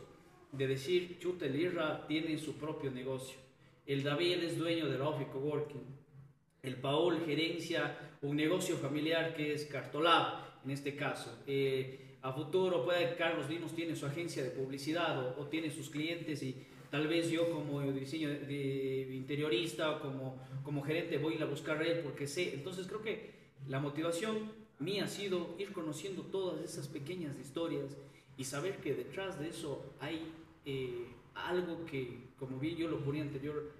de 0.52 0.66
decir, 0.66 1.18
chuta, 1.18 1.46
el 1.46 1.72
tiene 2.06 2.38
su 2.38 2.54
propio 2.54 2.90
negocio. 2.90 3.38
El 3.86 4.02
David 4.02 4.44
es 4.44 4.58
dueño 4.58 4.88
de 4.88 4.98
la 4.98 5.08
Office 5.08 5.30
Coworking. 5.30 5.84
El 6.62 6.76
Paul 6.76 7.24
gerencia 7.24 7.96
un 8.22 8.36
negocio 8.36 8.76
familiar 8.76 9.34
que 9.34 9.54
es 9.54 9.64
Cartolab, 9.64 10.44
en 10.64 10.70
este 10.70 10.94
caso. 10.94 11.42
Eh, 11.46 12.09
a 12.22 12.32
futuro 12.32 12.84
puede 12.84 13.16
Carlos 13.16 13.48
Limos 13.48 13.74
tiene 13.74 13.96
su 13.96 14.06
agencia 14.06 14.42
de 14.42 14.50
publicidad 14.50 15.18
o, 15.18 15.40
o, 15.40 15.46
tiene 15.46 15.70
sus 15.70 15.88
clientes 15.88 16.42
y 16.42 16.66
tal 16.90 17.06
vez 17.06 17.30
yo 17.30 17.50
como 17.50 17.80
diseño 17.80 18.28
interiorista 18.30 19.96
o 19.96 20.00
como, 20.00 20.40
como 20.62 20.82
gerente 20.82 21.18
voy 21.18 21.34
a 21.34 21.36
ir 21.36 21.42
a 21.42 21.46
buscar 21.46 21.78
a 21.78 21.86
él 21.86 22.00
porque 22.02 22.26
sé. 22.26 22.54
Entonces 22.54 22.86
creo 22.86 23.02
que 23.02 23.30
la 23.68 23.80
motivación 23.80 24.52
mía 24.78 25.04
ha 25.04 25.08
sido 25.08 25.54
ir 25.58 25.72
conociendo 25.72 26.22
todas 26.22 26.62
esas 26.62 26.88
pequeñas 26.88 27.38
historias 27.38 27.96
y 28.36 28.44
saber 28.44 28.78
que 28.78 28.94
detrás 28.94 29.38
de 29.38 29.48
eso 29.48 29.94
hay 30.00 30.32
eh, 30.64 31.06
algo 31.34 31.84
que, 31.84 32.30
como 32.38 32.58
bien 32.58 32.76
yo 32.76 32.88
lo 32.88 32.98
ponía 33.04 33.22
anterior, 33.22 33.70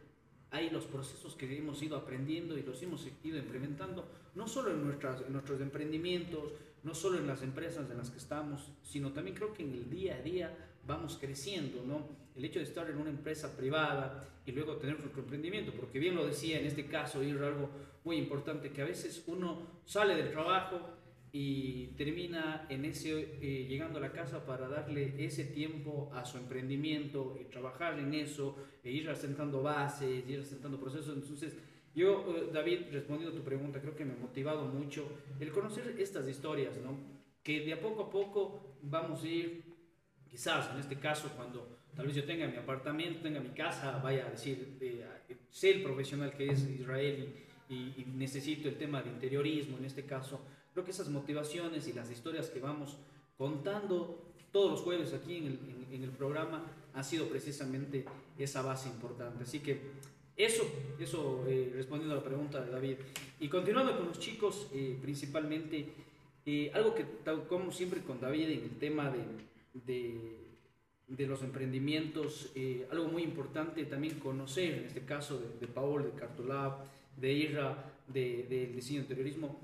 hay 0.50 0.70
los 0.70 0.84
procesos 0.84 1.34
que 1.34 1.56
hemos 1.56 1.82
ido 1.82 1.96
aprendiendo 1.96 2.58
y 2.58 2.62
los 2.62 2.82
hemos 2.82 3.06
ido 3.24 3.38
implementando, 3.38 4.06
no 4.34 4.48
solo 4.48 4.70
en, 4.70 4.84
nuestras, 4.84 5.22
en 5.22 5.32
nuestros 5.32 5.60
emprendimientos, 5.60 6.52
no 6.82 6.94
solo 6.94 7.18
en 7.18 7.26
las 7.26 7.42
empresas 7.42 7.90
en 7.90 7.98
las 7.98 8.10
que 8.10 8.18
estamos, 8.18 8.72
sino 8.82 9.12
también 9.12 9.36
creo 9.36 9.52
que 9.52 9.62
en 9.62 9.72
el 9.72 9.90
día 9.90 10.16
a 10.16 10.22
día 10.22 10.56
vamos 10.86 11.18
creciendo, 11.20 11.84
¿no? 11.84 12.08
El 12.34 12.44
hecho 12.44 12.58
de 12.58 12.64
estar 12.64 12.88
en 12.88 12.96
una 12.96 13.10
empresa 13.10 13.56
privada 13.56 14.28
y 14.46 14.52
luego 14.52 14.76
tener 14.76 14.98
nuestro 14.98 15.22
emprendimiento, 15.22 15.72
porque 15.72 15.98
bien 15.98 16.14
lo 16.14 16.26
decía 16.26 16.58
en 16.58 16.66
este 16.66 16.86
caso, 16.86 17.22
y 17.22 17.30
algo 17.30 17.70
muy 18.04 18.16
importante, 18.16 18.70
que 18.70 18.82
a 18.82 18.86
veces 18.86 19.22
uno 19.26 19.80
sale 19.84 20.14
del 20.16 20.30
trabajo, 20.30 20.96
y 21.32 21.88
termina 21.96 22.66
en 22.68 22.84
ese, 22.84 23.38
eh, 23.40 23.66
llegando 23.68 23.98
a 23.98 24.02
la 24.02 24.12
casa 24.12 24.44
para 24.44 24.68
darle 24.68 25.14
ese 25.24 25.44
tiempo 25.44 26.10
a 26.12 26.24
su 26.24 26.38
emprendimiento 26.38 27.38
y 27.40 27.44
trabajar 27.44 27.98
en 27.98 28.14
eso, 28.14 28.56
e 28.82 28.90
ir 28.90 29.08
asentando 29.08 29.62
bases, 29.62 30.28
ir 30.28 30.40
asentando 30.40 30.80
procesos. 30.80 31.14
Entonces, 31.14 31.56
yo, 31.94 32.24
eh, 32.36 32.50
David, 32.52 32.86
respondiendo 32.92 33.36
a 33.36 33.38
tu 33.38 33.44
pregunta, 33.44 33.80
creo 33.80 33.96
que 33.96 34.04
me 34.04 34.12
ha 34.12 34.16
motivado 34.16 34.64
mucho 34.66 35.08
el 35.40 35.50
conocer 35.50 35.96
estas 35.98 36.28
historias, 36.28 36.76
¿no? 36.78 36.96
Que 37.42 37.60
de 37.60 37.72
a 37.72 37.80
poco 37.80 38.04
a 38.04 38.10
poco 38.10 38.76
vamos 38.82 39.22
a 39.22 39.26
ir, 39.26 39.64
quizás 40.28 40.70
en 40.72 40.80
este 40.80 40.96
caso, 40.98 41.30
cuando 41.36 41.78
tal 41.96 42.06
vez 42.06 42.14
yo 42.14 42.24
tenga 42.24 42.46
mi 42.46 42.56
apartamento, 42.56 43.20
tenga 43.20 43.40
mi 43.40 43.50
casa, 43.50 43.98
vaya 43.98 44.26
a 44.26 44.30
decir, 44.30 44.78
eh, 44.80 45.04
sé 45.50 45.70
el 45.70 45.82
profesional 45.82 46.32
que 46.32 46.50
es 46.50 46.62
Israel 46.68 47.34
y, 47.68 48.04
necesito 48.14 48.68
el 48.68 48.76
tema 48.76 49.02
de 49.02 49.10
interiorismo, 49.10 49.78
en 49.78 49.84
este 49.84 50.04
caso, 50.04 50.40
Creo 50.72 50.84
que 50.84 50.92
esas 50.92 51.08
motivaciones 51.08 51.88
y 51.88 51.92
las 51.92 52.12
historias 52.12 52.48
que 52.48 52.60
vamos 52.60 52.96
contando 53.36 54.22
todos 54.52 54.70
los 54.70 54.80
jueves 54.82 55.12
aquí 55.12 55.38
en 55.38 55.46
el, 55.46 55.58
en 55.90 56.04
el 56.04 56.10
programa 56.10 56.64
ha 56.94 57.02
sido 57.02 57.28
precisamente 57.28 58.04
esa 58.38 58.62
base 58.62 58.88
importante. 58.88 59.42
Así 59.42 59.58
que 59.58 59.80
eso, 60.44 60.64
eso 60.98 61.44
eh, 61.48 61.70
respondiendo 61.74 62.14
a 62.14 62.18
la 62.18 62.24
pregunta 62.24 62.60
de 62.60 62.70
David. 62.70 62.96
Y 63.40 63.48
continuando 63.48 63.96
con 63.96 64.08
los 64.08 64.18
chicos, 64.18 64.68
eh, 64.72 64.98
principalmente, 65.00 65.86
eh, 66.46 66.70
algo 66.74 66.94
que 66.94 67.04
como 67.48 67.70
siempre 67.70 68.00
con 68.00 68.20
David 68.20 68.48
en 68.48 68.62
el 68.64 68.78
tema 68.78 69.10
de, 69.10 70.40
de, 71.06 71.26
los 71.26 71.42
emprendimientos, 71.42 72.52
algo 72.90 73.08
muy 73.08 73.22
importante 73.22 73.84
también 73.84 74.18
conocer, 74.18 74.72
en 74.72 74.84
este 74.86 75.04
caso 75.04 75.38
de, 75.60 75.66
Paul, 75.66 76.04
de 76.04 76.10
Cartolab, 76.12 76.78
de 77.16 77.32
Irra, 77.32 77.92
del 78.06 78.48
de, 78.48 78.56
de 78.56 78.66
diseño 78.68 79.00
interiorismo, 79.00 79.60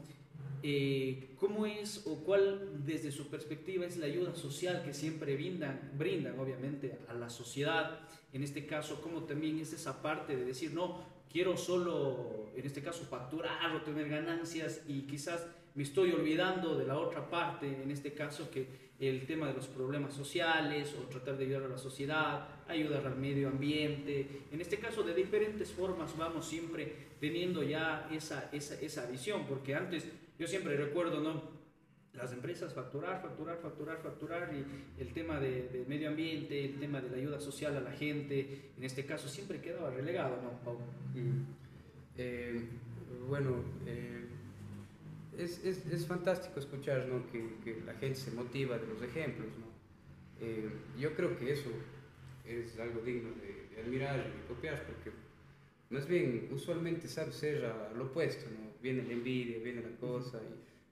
eh, 0.62 1.30
¿cómo 1.38 1.66
es 1.66 2.06
o 2.06 2.16
cuál 2.24 2.84
desde 2.84 3.10
su 3.12 3.28
perspectiva 3.28 3.86
es 3.86 3.96
la 3.96 4.06
ayuda 4.06 4.34
social 4.34 4.82
que 4.84 4.94
siempre 4.94 5.34
brindan, 5.34 5.92
brindan 5.96 6.38
obviamente 6.38 6.98
a 7.08 7.14
la 7.14 7.30
sociedad? 7.30 8.00
En 8.32 8.42
este 8.42 8.66
caso, 8.66 9.00
¿cómo 9.00 9.24
también 9.24 9.58
es 9.58 9.72
esa 9.72 10.02
parte 10.02 10.36
de 10.36 10.44
decir, 10.44 10.72
no, 10.72 11.04
quiero 11.30 11.56
solo, 11.56 12.50
en 12.56 12.66
este 12.66 12.82
caso, 12.82 13.04
facturar 13.04 13.74
o 13.74 13.82
tener 13.82 14.08
ganancias 14.08 14.82
y 14.88 15.02
quizás 15.02 15.46
me 15.74 15.82
estoy 15.82 16.12
olvidando 16.12 16.76
de 16.76 16.86
la 16.86 16.98
otra 16.98 17.28
parte, 17.28 17.82
en 17.82 17.90
este 17.90 18.14
caso, 18.14 18.50
que 18.50 18.86
el 18.98 19.26
tema 19.26 19.48
de 19.48 19.52
los 19.52 19.66
problemas 19.66 20.14
sociales 20.14 20.94
o 20.98 21.06
tratar 21.08 21.36
de 21.36 21.44
ayudar 21.44 21.64
a 21.64 21.68
la 21.68 21.78
sociedad, 21.78 22.48
ayudar 22.66 23.06
al 23.06 23.16
medio 23.16 23.48
ambiente. 23.48 24.44
En 24.50 24.60
este 24.60 24.78
caso, 24.78 25.02
de 25.02 25.14
diferentes 25.14 25.70
formas 25.70 26.16
vamos 26.16 26.46
siempre 26.46 26.94
teniendo 27.20 27.62
ya 27.62 28.08
esa, 28.10 28.48
esa, 28.52 28.80
esa 28.80 29.06
visión, 29.06 29.44
porque 29.46 29.74
antes 29.74 30.04
yo 30.38 30.46
siempre 30.46 30.76
recuerdo, 30.76 31.20
¿no? 31.20 31.56
Las 32.12 32.32
empresas 32.32 32.72
facturar, 32.72 33.20
facturar, 33.20 33.58
facturar, 33.58 33.98
facturar 33.98 34.50
y 34.54 35.00
el 35.00 35.12
tema 35.12 35.38
de, 35.38 35.84
medio 35.86 36.08
ambiente, 36.08 36.64
el 36.64 36.78
tema 36.78 37.00
de 37.00 37.10
la 37.10 37.16
ayuda 37.16 37.40
social 37.40 37.76
a 37.76 37.80
la 37.80 37.92
gente, 37.92 38.70
en 38.76 38.84
este 38.84 39.04
caso 39.04 39.28
siempre 39.28 39.60
quedaba 39.60 39.90
relegado, 39.90 40.40
¿no, 40.42 40.52
Pau? 40.64 40.78
Mm. 41.14 41.44
Eh, 42.16 42.62
bueno, 43.28 43.62
eh, 43.86 44.24
es, 45.36 45.62
es, 45.64 45.86
es, 45.86 46.06
fantástico 46.06 46.58
escuchar 46.58 47.06
¿no? 47.06 47.30
que, 47.30 47.82
la 47.84 47.92
gente 47.94 48.18
se 48.18 48.30
motiva 48.30 48.78
de 48.78 48.86
los 48.86 49.02
ejemplos. 49.02 49.48
¿no? 49.58 49.66
Eh, 50.40 50.70
yo 50.98 51.14
creo 51.14 51.38
que 51.38 51.52
eso 51.52 51.70
es 52.46 52.78
algo 52.78 53.00
digno 53.02 53.30
de, 53.34 53.74
de 53.74 53.82
admirar 53.82 54.18
y 54.18 54.48
copiar, 54.48 54.86
porque 54.86 55.10
más 55.90 56.06
bien 56.08 56.48
usualmente 56.50 57.08
sabe 57.08 57.32
ser 57.32 57.70
lo 57.94 58.04
opuesto. 58.04 58.46
¿no? 58.50 58.65
Viene 58.82 59.02
la 59.02 59.12
envidia, 59.12 59.58
viene 59.62 59.82
la 59.82 59.96
cosa. 59.98 60.40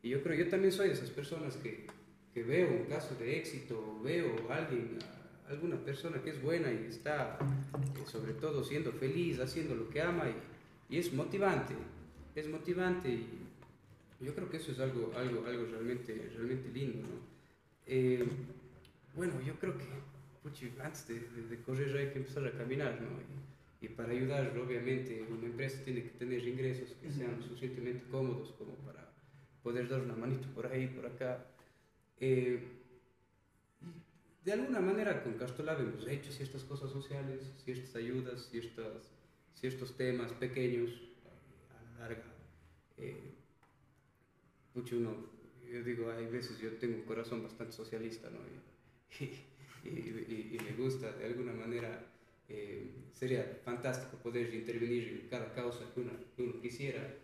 Y, 0.03 0.09
y, 0.09 0.11
yo 0.11 0.23
creo, 0.23 0.37
yo 0.37 0.49
también 0.49 0.73
soy 0.73 0.89
de 0.89 0.95
esas 0.95 1.11
personas 1.11 1.57
que, 1.57 1.87
que 2.33 2.43
veo 2.43 2.69
un 2.69 2.85
caso 2.85 3.15
de 3.17 3.39
éxito, 3.39 4.01
veo 4.03 4.51
a 4.51 4.57
alguien, 4.57 4.99
a 5.47 5.51
alguna 5.51 5.77
persona 5.77 6.21
que 6.23 6.31
es 6.31 6.43
buena 6.43 6.71
y 6.73 6.87
está 6.89 7.39
eh, 7.41 8.07
sobre 8.11 8.33
todo 8.35 8.65
siendo 8.65 8.93
feliz, 8.93 9.39
haciendo 9.41 9.75
lo 9.75 9.89
que 9.89 10.03
ama 10.03 10.25
y, 10.29 10.95
y, 10.95 10.99
es 10.99 11.13
motivante, 11.13 11.75
es 12.35 12.49
motivante 12.49 13.09
y 13.09 13.27
yo 14.21 14.35
creo 14.35 14.51
que 14.51 14.57
eso 14.57 14.73
es 14.73 14.81
algo, 14.81 15.13
algo, 15.17 15.47
algo 15.47 15.67
realmente, 15.71 16.31
realmente 16.35 16.69
lindo. 16.71 17.03
¿no? 17.03 17.35
Eh, 17.87 18.25
bueno, 19.15 19.35
yo 19.47 19.55
creo 19.55 19.77
que 19.77 19.85
puchi, 20.43 20.73
antes 20.83 21.09
de, 21.09 21.21
de, 21.21 21.63
correr 21.63 21.97
hay 21.97 22.13
que 22.13 22.19
empezar 22.19 22.47
a 22.47 22.53
caminar, 22.53 23.01
¿no? 23.01 23.09
Y, 23.09 23.54
y 23.85 23.89
para 23.89 24.13
ayudar, 24.13 24.57
obviamente, 24.57 25.27
una 25.31 25.45
empresa 25.45 25.85
tiene 25.85 26.03
que 26.03 26.11
tener 26.11 26.47
ingresos 26.47 26.97
que 27.03 27.11
sean 27.11 27.43
suficientemente 27.43 28.09
cómodos 28.11 28.53
como 28.53 28.75
para 28.77 29.13
poder 29.63 29.89
dar 29.89 30.01
una 30.01 30.15
manito 30.15 30.49
por 30.55 30.67
ahí, 30.67 30.87
por 30.87 31.05
acá. 31.05 31.47
Eh, 32.19 32.63
de 34.43 34.53
alguna 34.53 34.81
manera 34.81 35.23
con 35.23 35.35
Castolab 35.35 35.81
hemos 35.81 36.07
hecho 36.09 36.33
ciertas 36.33 36.65
cosas 36.65 36.91
sociales, 36.93 37.43
ciertas 37.65 37.95
ayudas, 37.97 38.49
ciertas, 38.51 39.13
ciertos 39.55 39.95
temas 39.97 40.33
pequeños 40.33 40.91
a 41.71 41.83
la 41.83 42.09
larga. 42.09 42.25
mucho 44.75 44.97
uno, 44.97 45.15
yo 45.71 45.83
digo, 45.83 46.11
hay 46.11 46.27
veces 46.27 46.59
yo 46.59 46.71
tengo 46.79 46.97
un 46.97 47.03
corazón 47.03 47.43
bastante 47.43 47.73
socialista, 47.75 48.31
¿no? 48.31 48.39
Y, 49.21 49.25
y, 49.89 50.57
y, 50.57 50.59
me 50.59 50.73
gusta 50.73 51.13
de 51.13 51.27
alguna 51.27 51.53
manera. 51.53 52.14
Sería 53.13 53.61
fantástico 53.65 54.17
poder 54.19 54.55
intervenir 54.55 55.09
en 55.09 55.29
cada 55.29 55.53
causa 55.53 55.85
que 55.95 56.01
uno, 56.01 56.13
que 56.37 56.43
uno 56.43 56.61
quisiera. 56.61 57.15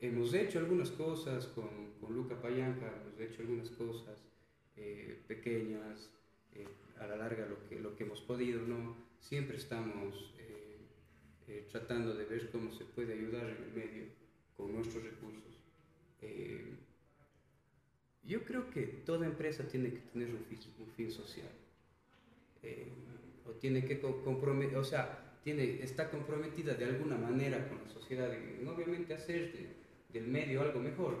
hemos 0.00 0.34
hecho 0.34 0.58
algunas 0.58 0.90
cosas 0.90 1.46
con, 1.46 1.94
con 2.00 2.14
Luca 2.14 2.40
Payanca, 2.40 2.92
hemos 3.06 3.20
hecho 3.20 3.42
algunas 3.42 3.70
cosas 3.70 4.18
pequeñas, 5.26 6.10
eh, 6.54 6.66
a 6.98 7.06
la 7.06 7.16
larga 7.16 7.46
lo 7.46 7.68
que, 7.68 7.78
lo 7.78 7.94
que 7.94 8.04
hemos 8.04 8.20
podido, 8.20 8.60
¿no? 8.62 8.96
Siempre 9.20 9.56
estamos 9.56 10.34
eh, 10.38 10.78
eh, 11.46 11.66
tratando 11.70 12.14
de 12.14 12.24
ver 12.24 12.50
cómo 12.50 12.72
se 12.72 12.84
puede 12.84 13.12
ayudar 13.12 13.44
en 13.44 13.62
el 13.62 13.72
medio 13.72 14.04
con 14.56 14.74
nuestros 14.74 15.04
recursos. 15.04 15.40
yo 18.22 18.44
creo 18.44 18.70
que 18.70 18.82
toda 19.04 19.26
empresa 19.26 19.66
tiene 19.66 19.90
que 19.90 20.00
tener 20.12 20.28
un 20.28 20.44
fin, 20.44 20.58
un 20.78 20.86
fin 20.88 21.10
social. 21.10 21.50
O 23.46 23.52
tiene 23.52 23.84
que 23.84 24.00
comprometer, 24.00 24.76
o 24.76 24.84
sea, 24.84 25.38
tiene, 25.42 25.82
está 25.82 26.10
comprometida 26.10 26.74
de 26.74 26.84
alguna 26.84 27.16
manera 27.16 27.68
con 27.68 27.78
la 27.82 27.88
sociedad 27.88 28.30
y 28.32 28.66
obviamente 28.66 29.14
hacer 29.14 29.52
del 30.12 30.26
medio 30.26 30.62
algo 30.62 30.80
mejor. 30.80 31.16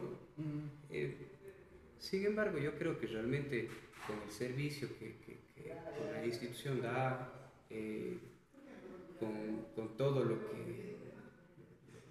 sin 1.98 2.26
embargo, 2.26 2.58
yo 2.58 2.76
creo 2.76 2.98
que 2.98 3.06
realmente 3.06 3.68
con 4.06 4.20
el 4.22 4.30
servicio 4.30 4.88
que, 4.98 5.40
la 6.12 6.24
institución 6.24 6.80
da, 6.80 7.52
eh, 7.68 8.16
con, 9.18 9.66
con, 9.74 9.96
todo 9.96 10.24
lo 10.24 10.38
que, 10.40 10.96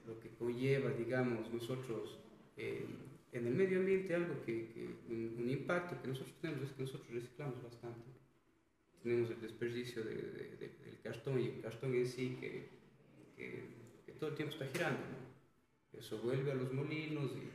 lo 0.07 0.19
que 0.19 0.29
conlleva, 0.37 0.91
digamos, 0.91 1.51
nosotros 1.51 2.19
eh, 2.57 2.85
en 3.31 3.47
el 3.47 3.53
medio 3.53 3.79
ambiente, 3.79 4.15
algo 4.15 4.43
que, 4.43 4.95
un, 5.07 5.49
impacto 5.49 6.01
que 6.01 6.07
nosotros 6.07 6.35
tenemos 6.41 6.63
es 6.63 6.71
que 6.73 6.83
nosotros 6.83 7.09
reciclamos 7.11 7.63
bastante. 7.63 8.18
Tenemos 9.03 9.29
el 9.31 9.41
desperdicio 9.41 10.03
del 10.03 10.99
cartón 11.03 11.39
y 11.41 11.47
el 11.47 11.61
cartón 11.61 11.95
en 11.95 12.07
sí 12.07 12.37
que, 12.39 12.67
que, 13.35 13.79
todo 14.19 14.31
el 14.31 14.35
tiempo 14.35 14.53
está 14.53 14.67
girando. 14.67 14.99
Eso 15.97 16.17
vuelve 16.19 16.51
a 16.51 16.55
los 16.55 16.73
molinos 16.73 17.31
y 17.31 17.49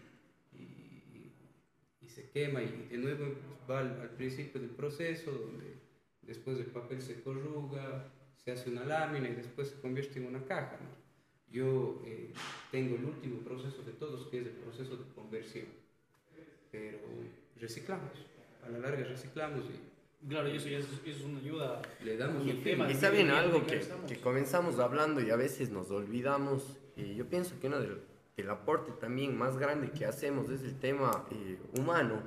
y 2.04 2.08
se 2.08 2.28
quema 2.30 2.62
y 2.62 2.88
de 2.90 2.98
nuevo 2.98 3.34
va 3.68 3.80
al, 3.80 4.10
principio 4.10 4.60
del 4.60 4.70
proceso 4.70 5.32
donde 5.32 5.74
después 6.22 6.58
el 6.58 6.66
papel 6.66 7.00
se 7.00 7.22
corruga, 7.22 8.12
se 8.36 8.52
hace 8.52 8.70
una 8.70 8.84
lámina 8.84 9.28
y 9.28 9.34
después 9.34 9.68
se 9.70 9.80
convierte 9.80 10.18
en 10.18 10.26
una 10.26 10.44
caja. 10.44 10.78
Yo 11.50 12.02
eh, 12.04 12.32
tengo 12.70 12.96
el 12.96 13.04
último 13.04 13.40
proceso 13.40 13.82
de 13.82 13.92
todos 13.92 14.26
que 14.28 14.40
es 14.40 14.46
el 14.46 14.52
proceso 14.52 14.96
de 14.96 15.04
conversión, 15.14 15.66
pero 16.70 16.98
reciclamos, 17.56 18.12
a 18.64 18.68
la 18.68 18.78
larga 18.78 19.04
reciclamos 19.04 19.64
y 19.66 19.93
Claro, 20.28 20.48
y 20.48 20.56
eso 20.56 20.68
ya 20.68 20.78
es, 20.78 21.20
una 21.22 21.38
ayuda. 21.38 21.82
Le 22.02 22.16
damos 22.16 22.46
el 22.46 22.62
tema. 22.62 22.90
Y 22.90 22.94
saben 22.94 23.30
algo 23.30 23.66
que, 23.66 23.80
que, 24.08 24.20
comenzamos 24.20 24.78
hablando 24.78 25.20
y 25.20 25.30
a 25.30 25.36
veces 25.36 25.70
nos 25.70 25.90
olvidamos. 25.90 26.78
Y 26.96 27.14
yo 27.14 27.26
pienso 27.26 27.58
que 27.60 27.66
uno 27.66 27.80
de, 27.80 27.98
el 28.36 28.50
aporte 28.50 28.92
también 28.92 29.36
más 29.36 29.58
grande 29.58 29.90
que 29.90 30.06
hacemos 30.06 30.48
es 30.50 30.62
el 30.62 30.78
tema 30.78 31.26
eh, 31.30 31.58
humano. 31.78 32.22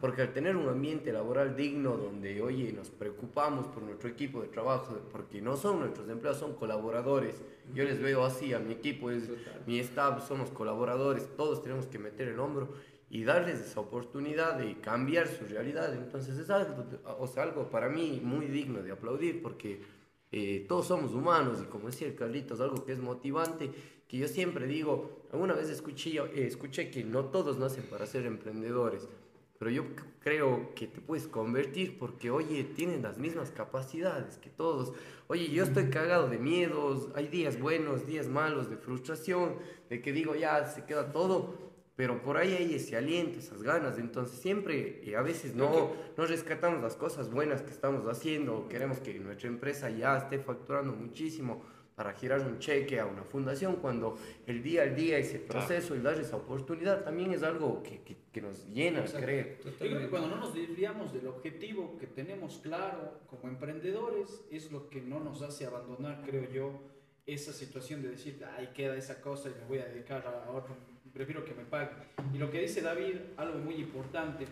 Porque 0.00 0.22
al 0.22 0.32
tener 0.32 0.56
un 0.56 0.70
ambiente 0.70 1.12
laboral 1.12 1.54
digno 1.54 1.94
donde, 1.98 2.40
oye, 2.40 2.72
nos 2.72 2.88
preocupamos 2.88 3.66
por 3.66 3.82
nuestro 3.82 4.08
equipo 4.08 4.40
de 4.40 4.48
trabajo, 4.48 4.98
porque 5.12 5.42
no 5.42 5.54
son 5.54 5.80
nuestros 5.80 6.08
empleados, 6.08 6.40
son 6.40 6.54
colaboradores. 6.54 7.42
Yo 7.74 7.84
les 7.84 8.00
veo 8.00 8.24
así 8.24 8.54
a 8.54 8.58
mi 8.58 8.72
equipo, 8.72 9.10
es, 9.10 9.28
mi 9.66 9.78
staff, 9.80 10.26
somos 10.26 10.50
colaboradores, 10.50 11.28
todos 11.36 11.62
tenemos 11.62 11.86
que 11.86 11.98
meter 11.98 12.28
el 12.28 12.40
hombro 12.40 12.72
y 13.10 13.24
darles 13.24 13.60
esa 13.60 13.80
oportunidad 13.80 14.56
de 14.56 14.80
cambiar 14.80 15.26
su 15.28 15.44
realidad. 15.44 15.92
Entonces 15.92 16.38
es 16.38 16.48
algo, 16.48 16.86
o 17.18 17.26
sea, 17.26 17.42
algo 17.42 17.68
para 17.68 17.88
mí 17.88 18.20
muy 18.22 18.46
digno 18.46 18.82
de 18.82 18.92
aplaudir 18.92 19.42
porque 19.42 19.82
eh, 20.30 20.64
todos 20.68 20.86
somos 20.86 21.12
humanos 21.12 21.58
y 21.60 21.66
como 21.66 21.86
decía 21.86 22.06
el 22.06 22.14
Carlitos, 22.14 22.60
algo 22.60 22.84
que 22.84 22.92
es 22.92 23.00
motivante 23.00 23.70
que 24.10 24.18
yo 24.18 24.26
siempre 24.26 24.66
digo, 24.66 25.28
alguna 25.32 25.54
vez 25.54 25.70
escuché, 25.70 26.18
eh, 26.18 26.46
escuché 26.46 26.90
que 26.90 27.04
no 27.04 27.26
todos 27.26 27.58
nacen 27.58 27.84
para 27.84 28.06
ser 28.06 28.26
emprendedores, 28.26 29.08
pero 29.56 29.70
yo 29.70 29.84
creo 30.18 30.74
que 30.74 30.88
te 30.88 31.00
puedes 31.00 31.28
convertir 31.28 31.96
porque, 31.96 32.30
oye, 32.30 32.64
tienen 32.64 33.02
las 33.02 33.18
mismas 33.18 33.52
capacidades 33.52 34.36
que 34.38 34.50
todos. 34.50 34.94
Oye, 35.28 35.48
yo 35.50 35.62
estoy 35.62 35.90
cagado 35.90 36.28
de 36.28 36.38
miedos, 36.38 37.08
hay 37.14 37.28
días 37.28 37.60
buenos, 37.60 38.04
días 38.04 38.26
malos, 38.26 38.68
de 38.68 38.78
frustración, 38.78 39.56
de 39.88 40.02
que 40.02 40.12
digo, 40.12 40.34
ya 40.34 40.66
se 40.66 40.86
queda 40.86 41.12
todo, 41.12 41.69
pero 42.00 42.22
por 42.22 42.38
ahí 42.38 42.54
hay 42.54 42.76
ese 42.76 42.96
aliento, 42.96 43.40
esas 43.40 43.62
ganas. 43.62 43.98
Entonces 43.98 44.38
siempre, 44.38 45.02
eh, 45.04 45.16
a 45.16 45.20
veces 45.20 45.54
no, 45.54 45.90
no 46.16 46.24
rescatamos 46.24 46.82
las 46.82 46.96
cosas 46.96 47.30
buenas 47.30 47.60
que 47.60 47.72
estamos 47.72 48.06
haciendo, 48.06 48.66
queremos 48.70 49.00
que 49.00 49.18
nuestra 49.18 49.48
empresa 49.48 49.90
ya 49.90 50.16
esté 50.16 50.38
facturando 50.38 50.94
muchísimo 50.94 51.62
para 51.94 52.14
girar 52.14 52.40
un 52.40 52.58
cheque 52.58 52.98
a 52.98 53.04
una 53.04 53.22
fundación, 53.22 53.76
cuando 53.76 54.16
el 54.46 54.62
día 54.62 54.84
al 54.84 54.96
día 54.96 55.18
ese 55.18 55.40
proceso 55.40 55.94
y 55.94 55.98
dar 55.98 56.18
esa 56.18 56.36
oportunidad 56.36 57.04
también 57.04 57.32
es 57.32 57.42
algo 57.42 57.82
que, 57.82 58.00
que, 58.32 58.40
nos 58.40 58.66
llena, 58.68 59.04
creo. 59.04 59.58
Yo 59.62 59.70
creo 59.78 59.98
que 59.98 60.08
cuando 60.08 60.28
no 60.28 60.36
nos 60.36 60.54
desviamos 60.54 61.12
del 61.12 61.26
objetivo 61.26 61.98
que 61.98 62.06
tenemos 62.06 62.60
claro 62.62 63.20
como 63.26 63.46
emprendedores, 63.46 64.40
es 64.50 64.72
lo 64.72 64.88
que 64.88 65.02
no 65.02 65.20
nos 65.20 65.42
hace 65.42 65.66
abandonar, 65.66 66.22
creo 66.24 66.50
yo, 66.50 66.80
esa 67.26 67.52
situación 67.52 68.00
de 68.00 68.12
decir, 68.12 68.42
ay, 68.56 68.70
queda 68.72 68.96
esa 68.96 69.20
cosa 69.20 69.50
y 69.50 69.60
me 69.60 69.66
voy 69.66 69.78
a 69.80 69.84
dedicar 69.84 70.26
a 70.26 70.50
otro, 70.50 70.74
prefiero 71.12 71.44
que 71.44 71.54
me 71.54 71.64
pague. 71.64 71.90
Y 72.34 72.38
lo 72.38 72.50
que 72.50 72.60
dice 72.60 72.80
David, 72.80 73.16
algo 73.36 73.58
muy 73.58 73.74
importante, 73.74 74.46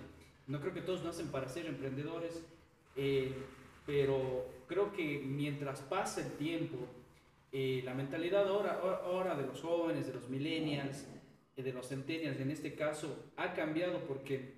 no 0.49 0.61
creo 0.61 0.73
que 0.73 0.81
todos 0.81 1.05
nacen 1.05 1.29
para 1.29 1.49
ser 1.49 1.67
emprendedores, 1.67 2.43
eh, 2.97 3.33
pero 3.87 4.47
creo 4.67 4.93
que 4.93 5.23
mientras 5.25 5.81
pasa 5.83 6.23
el 6.23 6.33
tiempo, 6.33 6.79
eh, 7.53 7.83
la 7.85 7.95
mentalidad 7.95 8.49
ahora, 8.49 8.81
ahora 9.05 9.37
de 9.37 9.47
los 9.47 9.61
jóvenes, 9.61 10.07
de 10.07 10.15
los 10.15 10.29
millennials, 10.29 11.07
eh, 11.57 11.63
de 11.63 11.73
los 11.73 11.89
centennials 11.89 12.41
en 12.41 12.51
este 12.51 12.75
caso, 12.75 13.31
ha 13.37 13.53
cambiado 13.53 14.01
porque 14.07 14.57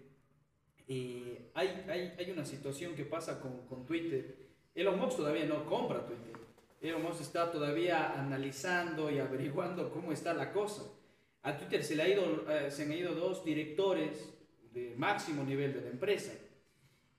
hay, 1.54 1.84
hay, 1.88 2.14
hay, 2.18 2.30
una 2.32 2.44
situación 2.44 2.96
que 2.96 3.04
pasa 3.04 3.40
con, 3.40 3.66
con, 3.68 3.86
Twitter. 3.86 4.36
Elon 4.74 4.98
Musk 4.98 5.18
todavía 5.18 5.46
no 5.46 5.64
compra 5.64 6.04
Twitter. 6.04 6.34
Elon 6.80 7.02
Musk 7.02 7.20
está 7.20 7.52
todavía 7.52 8.18
analizando 8.18 9.08
y 9.08 9.18
averiguando 9.20 9.90
cómo 9.90 10.12
está 10.12 10.34
la 10.34 10.52
cosa. 10.52 10.82
A 11.42 11.56
Twitter 11.56 11.82
se, 11.82 11.96
le 11.96 12.02
ha 12.02 12.08
ido, 12.08 12.44
se 12.70 12.82
han 12.82 12.92
ido 12.92 13.14
dos 13.14 13.44
directores 13.44 14.32
de 14.72 14.94
máximo 14.96 15.42
nivel 15.44 15.72
de 15.72 15.80
la 15.82 15.88
empresa. 15.88 16.32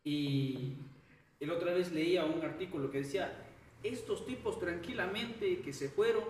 Y 0.04 0.74
el 1.40 1.52
otra 1.52 1.74
vez 1.74 1.92
leía 1.92 2.26
un 2.26 2.44
artículo 2.44 2.92
que 2.92 3.00
decía, 3.00 3.32
estos 3.84 4.26
tipos 4.26 4.60
tranquilamente 4.60 5.62
que 5.62 5.74
se 5.74 5.90
fueron 5.90 6.24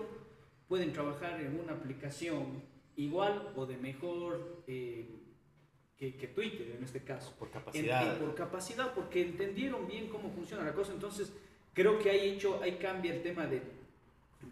pueden 0.68 0.92
trabajar 0.92 1.40
en 1.40 1.60
una 1.60 1.74
aplicación 1.74 2.62
igual 2.96 3.52
o 3.56 3.66
de 3.66 3.76
mejor 3.76 4.62
eh, 4.66 5.06
que, 5.98 6.16
que, 6.16 6.28
Twitter 6.28 6.74
en 6.76 6.84
este 6.84 7.00
caso. 7.00 7.34
Por 7.38 7.50
capacidad. 7.50 8.18
por 8.18 8.34
capacidad, 8.34 8.94
porque 8.94 9.22
entendieron 9.22 9.86
bien 9.86 10.08
cómo 10.08 10.30
funciona 10.30 10.64
la 10.64 10.72
cosa. 10.72 10.92
Entonces, 10.92 11.32
creo 11.74 11.98
que 11.98 12.10
hay 12.10 12.30
hecho, 12.30 12.60
ahí 12.62 12.72
cambia 12.72 13.14
el 13.14 13.22
tema 13.22 13.46
de, 13.46 13.62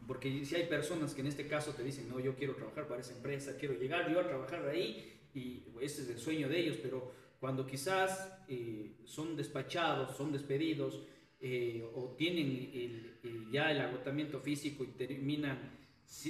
porque 0.06 0.44
si 0.44 0.54
hay 0.54 0.66
personas 0.66 1.14
que 1.14 1.20
en 1.20 1.28
este 1.28 1.46
caso 1.46 1.72
te 1.72 1.82
dicen, 1.82 2.08
no, 2.08 2.20
yo 2.20 2.34
quiero 2.34 2.54
trabajar 2.54 2.86
para 2.86 3.00
esa 3.00 3.14
empresa, 3.14 3.56
quiero 3.58 3.74
llegar 3.74 4.10
yo 4.10 4.20
a 4.20 4.26
trabajar 4.26 4.68
ahí, 4.68 5.20
y 5.34 5.62
ese 5.80 6.02
es 6.02 6.10
el 6.10 6.18
sueño 6.18 6.48
de 6.48 6.58
ellos, 6.60 6.78
pero 6.82 7.12
cuando 7.38 7.66
quizás 7.66 8.32
eh, 8.48 8.96
son 9.04 9.36
despachados, 9.36 10.16
son 10.16 10.32
despedidos, 10.32 11.00
eh, 11.42 11.88
o 11.94 12.14
tienen 12.18 13.18
ya 13.50 13.70
el 13.70 13.80
agotamiento 13.80 14.40
físico 14.40 14.84
y 14.84 14.88
terminan 14.88 15.58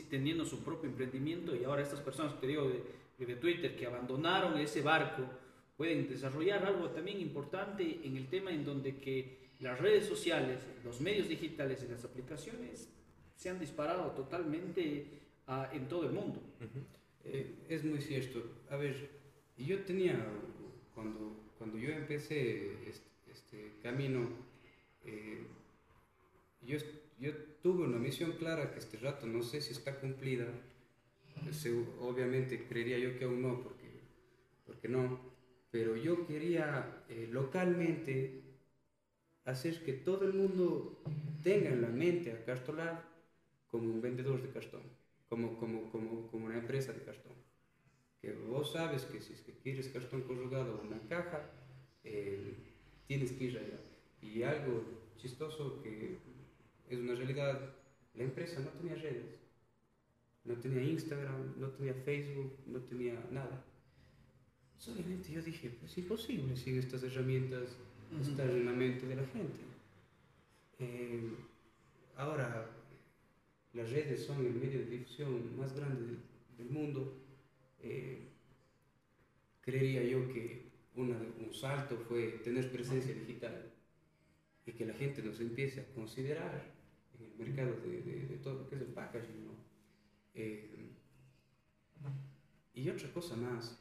teniendo 0.08 0.44
su 0.44 0.62
propio 0.62 0.88
emprendimiento 0.88 1.56
y 1.56 1.64
ahora 1.64 1.82
estas 1.82 2.00
personas 2.00 2.34
que 2.34 2.46
digo 2.46 2.68
de, 2.68 3.26
de, 3.26 3.34
Twitter 3.36 3.74
que 3.74 3.86
abandonaron 3.86 4.56
ese 4.58 4.82
barco 4.82 5.24
pueden 5.76 6.08
desarrollar 6.08 6.64
algo 6.64 6.90
también 6.90 7.20
importante 7.20 8.00
en 8.04 8.16
el 8.16 8.28
tema 8.28 8.52
en 8.52 8.64
donde 8.64 8.98
que 8.98 9.50
las 9.58 9.80
redes 9.80 10.06
sociales, 10.06 10.60
los 10.84 11.00
medios 11.00 11.28
digitales 11.28 11.84
y 11.84 11.90
las 11.90 12.04
aplicaciones 12.04 12.88
se 13.40 13.48
han 13.48 13.58
disparado 13.58 14.10
totalmente 14.10 15.06
en 15.72 15.88
todo 15.88 16.04
el 16.04 16.12
mundo. 16.12 16.42
Eh, 17.24 17.54
es 17.70 17.84
muy 17.84 17.98
cierto. 17.98 18.42
A 18.68 18.76
ver, 18.76 19.08
yo 19.56 19.82
tenía, 19.84 20.22
cuando, 20.94 21.34
cuando 21.56 21.78
yo 21.78 21.88
empecé 21.88 22.86
este, 22.86 23.08
este 23.30 23.72
camino, 23.82 24.28
eh, 25.06 25.46
yo, 26.66 26.76
yo 27.18 27.34
tuve 27.62 27.84
una 27.84 27.96
misión 27.96 28.32
clara 28.32 28.72
que 28.72 28.78
este 28.78 28.98
rato 28.98 29.26
no 29.26 29.42
sé 29.42 29.62
si 29.62 29.72
está 29.72 29.98
cumplida. 29.98 30.46
obviamente 31.98 32.66
creería 32.66 32.98
yo 32.98 33.18
que 33.18 33.24
aún 33.24 33.40
no, 33.40 33.62
porque, 33.62 33.88
porque 34.66 34.88
no. 34.88 35.18
Pero 35.70 35.96
yo 35.96 36.26
quería 36.26 37.04
eh, 37.08 37.26
localmente 37.30 38.42
hacer 39.46 39.82
que 39.82 39.94
todo 39.94 40.26
el 40.26 40.34
mundo 40.34 41.02
tenga 41.42 41.70
en 41.70 41.80
la 41.80 41.88
mente 41.88 42.32
a 42.32 42.44
Castolar 42.44 43.09
como 43.70 43.92
un 43.92 44.00
vendedor 44.00 44.42
de 44.42 44.50
cartón, 44.50 44.82
como, 45.28 45.56
como, 45.58 45.90
como, 45.90 46.26
como 46.28 46.46
una 46.46 46.58
empresa 46.58 46.92
de 46.92 47.02
cartón. 47.02 47.32
Que 48.20 48.32
vos 48.32 48.72
sabes 48.72 49.04
que 49.04 49.20
si 49.20 49.32
es 49.32 49.40
que 49.40 49.52
quieres 49.52 49.88
cartón 49.88 50.22
corrugado 50.22 50.78
o 50.78 50.86
una 50.86 51.00
caja, 51.08 51.50
eh, 52.04 52.54
tienes 53.06 53.32
que 53.32 53.44
ir 53.44 53.58
allá. 53.58 53.80
Y 54.20 54.42
algo 54.42 54.82
chistoso 55.16 55.82
que 55.82 56.18
es 56.88 56.98
una 56.98 57.14
realidad, 57.14 57.74
la 58.14 58.24
empresa 58.24 58.60
no 58.60 58.70
tenía 58.70 58.96
redes, 58.96 59.38
no 60.44 60.54
tenía 60.56 60.82
Instagram, 60.82 61.54
no 61.58 61.68
tenía 61.68 61.94
Facebook, 61.94 62.58
no 62.66 62.80
tenía 62.80 63.14
nada. 63.30 63.64
Solamente 64.78 65.32
yo 65.32 65.42
dije, 65.42 65.70
pues 65.78 65.92
es 65.92 65.98
imposible 65.98 66.56
si 66.56 66.76
estas 66.76 67.02
herramientas 67.02 67.76
están 68.20 68.50
en 68.50 68.66
la 68.66 68.72
mente 68.72 69.06
de 69.06 69.14
la 69.14 69.26
gente. 69.26 69.60
Eh, 70.78 71.34
ahora, 72.16 72.66
las 73.72 73.90
redes 73.90 74.24
son 74.24 74.44
el 74.44 74.54
medio 74.54 74.80
de 74.80 74.86
difusión 74.86 75.56
más 75.56 75.74
grande 75.74 76.18
del, 76.56 76.70
mundo. 76.70 77.16
Eh, 77.82 78.28
creería 79.60 80.02
yo 80.04 80.28
que 80.32 80.70
un 80.96 81.52
salto 81.52 81.96
fue 82.08 82.40
tener 82.44 82.70
presencia 82.70 83.14
digital 83.14 83.72
y 84.66 84.72
que 84.72 84.84
la 84.84 84.94
gente 84.94 85.22
nos 85.22 85.40
empiece 85.40 85.80
a 85.80 85.94
considerar 85.94 86.74
en 87.18 87.24
el 87.26 87.34
mercado 87.36 87.76
de, 87.80 88.38
todo 88.42 88.54
lo 88.54 88.68
que 88.68 88.76
es 88.76 88.82
el 88.82 88.88
packaging. 88.88 89.48
Eh, 90.34 90.68
y 92.74 92.88
otra 92.88 93.12
cosa 93.12 93.36
más, 93.36 93.78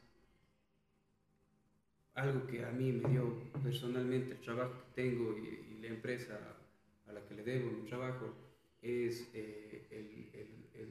algo 2.14 2.46
que 2.48 2.64
a 2.64 2.72
mí 2.72 2.92
me 2.92 3.10
dio 3.10 3.52
personalmente 3.64 4.34
el 4.34 4.42
trabajo 4.42 4.74
que 4.74 5.02
tengo 5.02 5.38
y, 5.38 5.74
y 5.74 5.82
la 5.82 5.88
empresa 5.88 6.58
a 7.08 7.12
la 7.12 7.26
que 7.26 7.36
le 7.36 7.44
debo 7.44 7.72
mi 7.72 7.88
trabajo 7.88 8.49
es 8.82 9.30
eh, 9.34 9.88
el, 9.91 10.39
el, 10.39 10.82
el, 10.82 10.89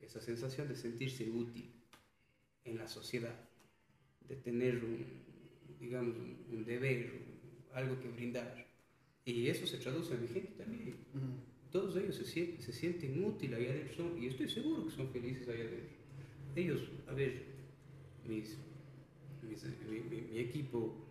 esa 0.00 0.20
sensación 0.20 0.68
de 0.68 0.76
sentirse 0.76 1.28
útil 1.30 1.70
en 2.64 2.78
la 2.78 2.88
sociedad, 2.88 3.38
de 4.28 4.36
tener 4.36 4.84
un, 4.84 5.06
digamos, 5.78 6.16
un, 6.16 6.46
un 6.50 6.64
deber, 6.64 7.12
un, 7.12 7.76
algo 7.76 8.00
que 8.00 8.08
brindar. 8.08 8.66
Y 9.24 9.48
eso 9.48 9.66
se 9.66 9.78
traduce 9.78 10.14
a 10.14 10.18
mi 10.18 10.28
gente 10.28 10.52
también. 10.56 10.96
Uh 11.14 11.18
-huh. 11.18 11.70
Todos 11.70 11.96
ellos 11.96 12.14
se 12.14 12.24
sienten, 12.24 12.62
se 12.62 12.72
sienten 12.72 13.24
útiles 13.24 13.58
allá 13.58 13.70
adentro 13.70 14.16
y 14.18 14.26
estoy 14.26 14.48
seguro 14.48 14.84
que 14.84 14.90
son 14.90 15.10
felices 15.10 15.48
allá 15.48 15.64
adentro. 15.64 15.96
Ellos, 16.54 16.80
a 17.06 17.12
ver, 17.12 17.42
mis, 18.26 18.56
mis, 19.42 19.64
mi, 19.64 20.00
mi, 20.00 20.20
mi, 20.22 20.38
equipo 20.38 21.06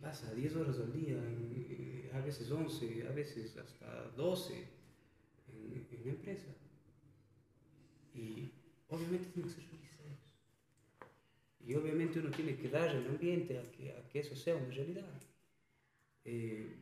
pasa 0.00 0.34
10 0.34 0.56
horas 0.56 0.78
al 0.80 0.92
día, 0.92 1.16
a 2.12 2.20
veces 2.20 2.50
11, 2.50 3.06
a 3.06 3.12
veces 3.12 3.56
hasta 3.56 4.08
12 4.16 4.81
en, 5.62 6.08
empresa. 6.08 6.48
Y 8.14 8.50
obviamente 8.88 9.28
tienen 9.28 9.50
que 9.50 9.60
ser 9.60 9.64
ellos. 9.72 9.82
Y 11.64 11.74
obviamente 11.74 12.18
uno 12.18 12.30
tiene 12.30 12.56
que 12.56 12.68
dar 12.68 12.90
el 12.90 13.06
ambiente 13.06 13.58
a 13.58 13.70
que, 13.70 13.92
a 13.92 14.08
que 14.08 14.20
eso 14.20 14.34
sea 14.34 14.56
una 14.56 14.74
realidad. 14.74 15.04
Eh, 16.24 16.76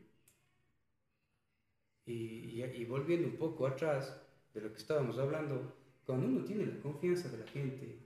y, 2.07 2.13
y, 2.13 2.65
y, 2.65 2.85
volviendo 2.85 3.29
un 3.29 3.37
poco 3.37 3.67
atrás 3.67 4.21
de 4.55 4.61
lo 4.61 4.73
que 4.73 4.79
estábamos 4.79 5.19
hablando, 5.19 5.75
cuando 6.05 6.27
uno 6.27 6.45
tiene 6.45 6.67
la 6.67 6.81
confianza 6.81 7.29
de 7.29 7.39
la 7.39 7.47
gente 7.47 7.99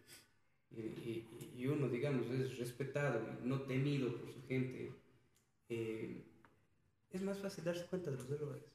y, 0.76 1.24
y 1.56 1.66
uno, 1.66 1.88
digamos, 1.88 2.28
es 2.30 2.58
respetado 2.58 3.20
y 3.42 3.48
no 3.48 3.62
temido 3.62 4.16
por 4.16 4.32
su 4.32 4.42
gente, 4.46 4.92
eh, 5.68 6.22
es 7.10 7.22
más 7.22 7.38
fácil 7.38 7.64
darse 7.64 7.86
cuenta 7.86 8.10
de 8.10 8.16
los 8.16 8.30
errores. 8.30 8.73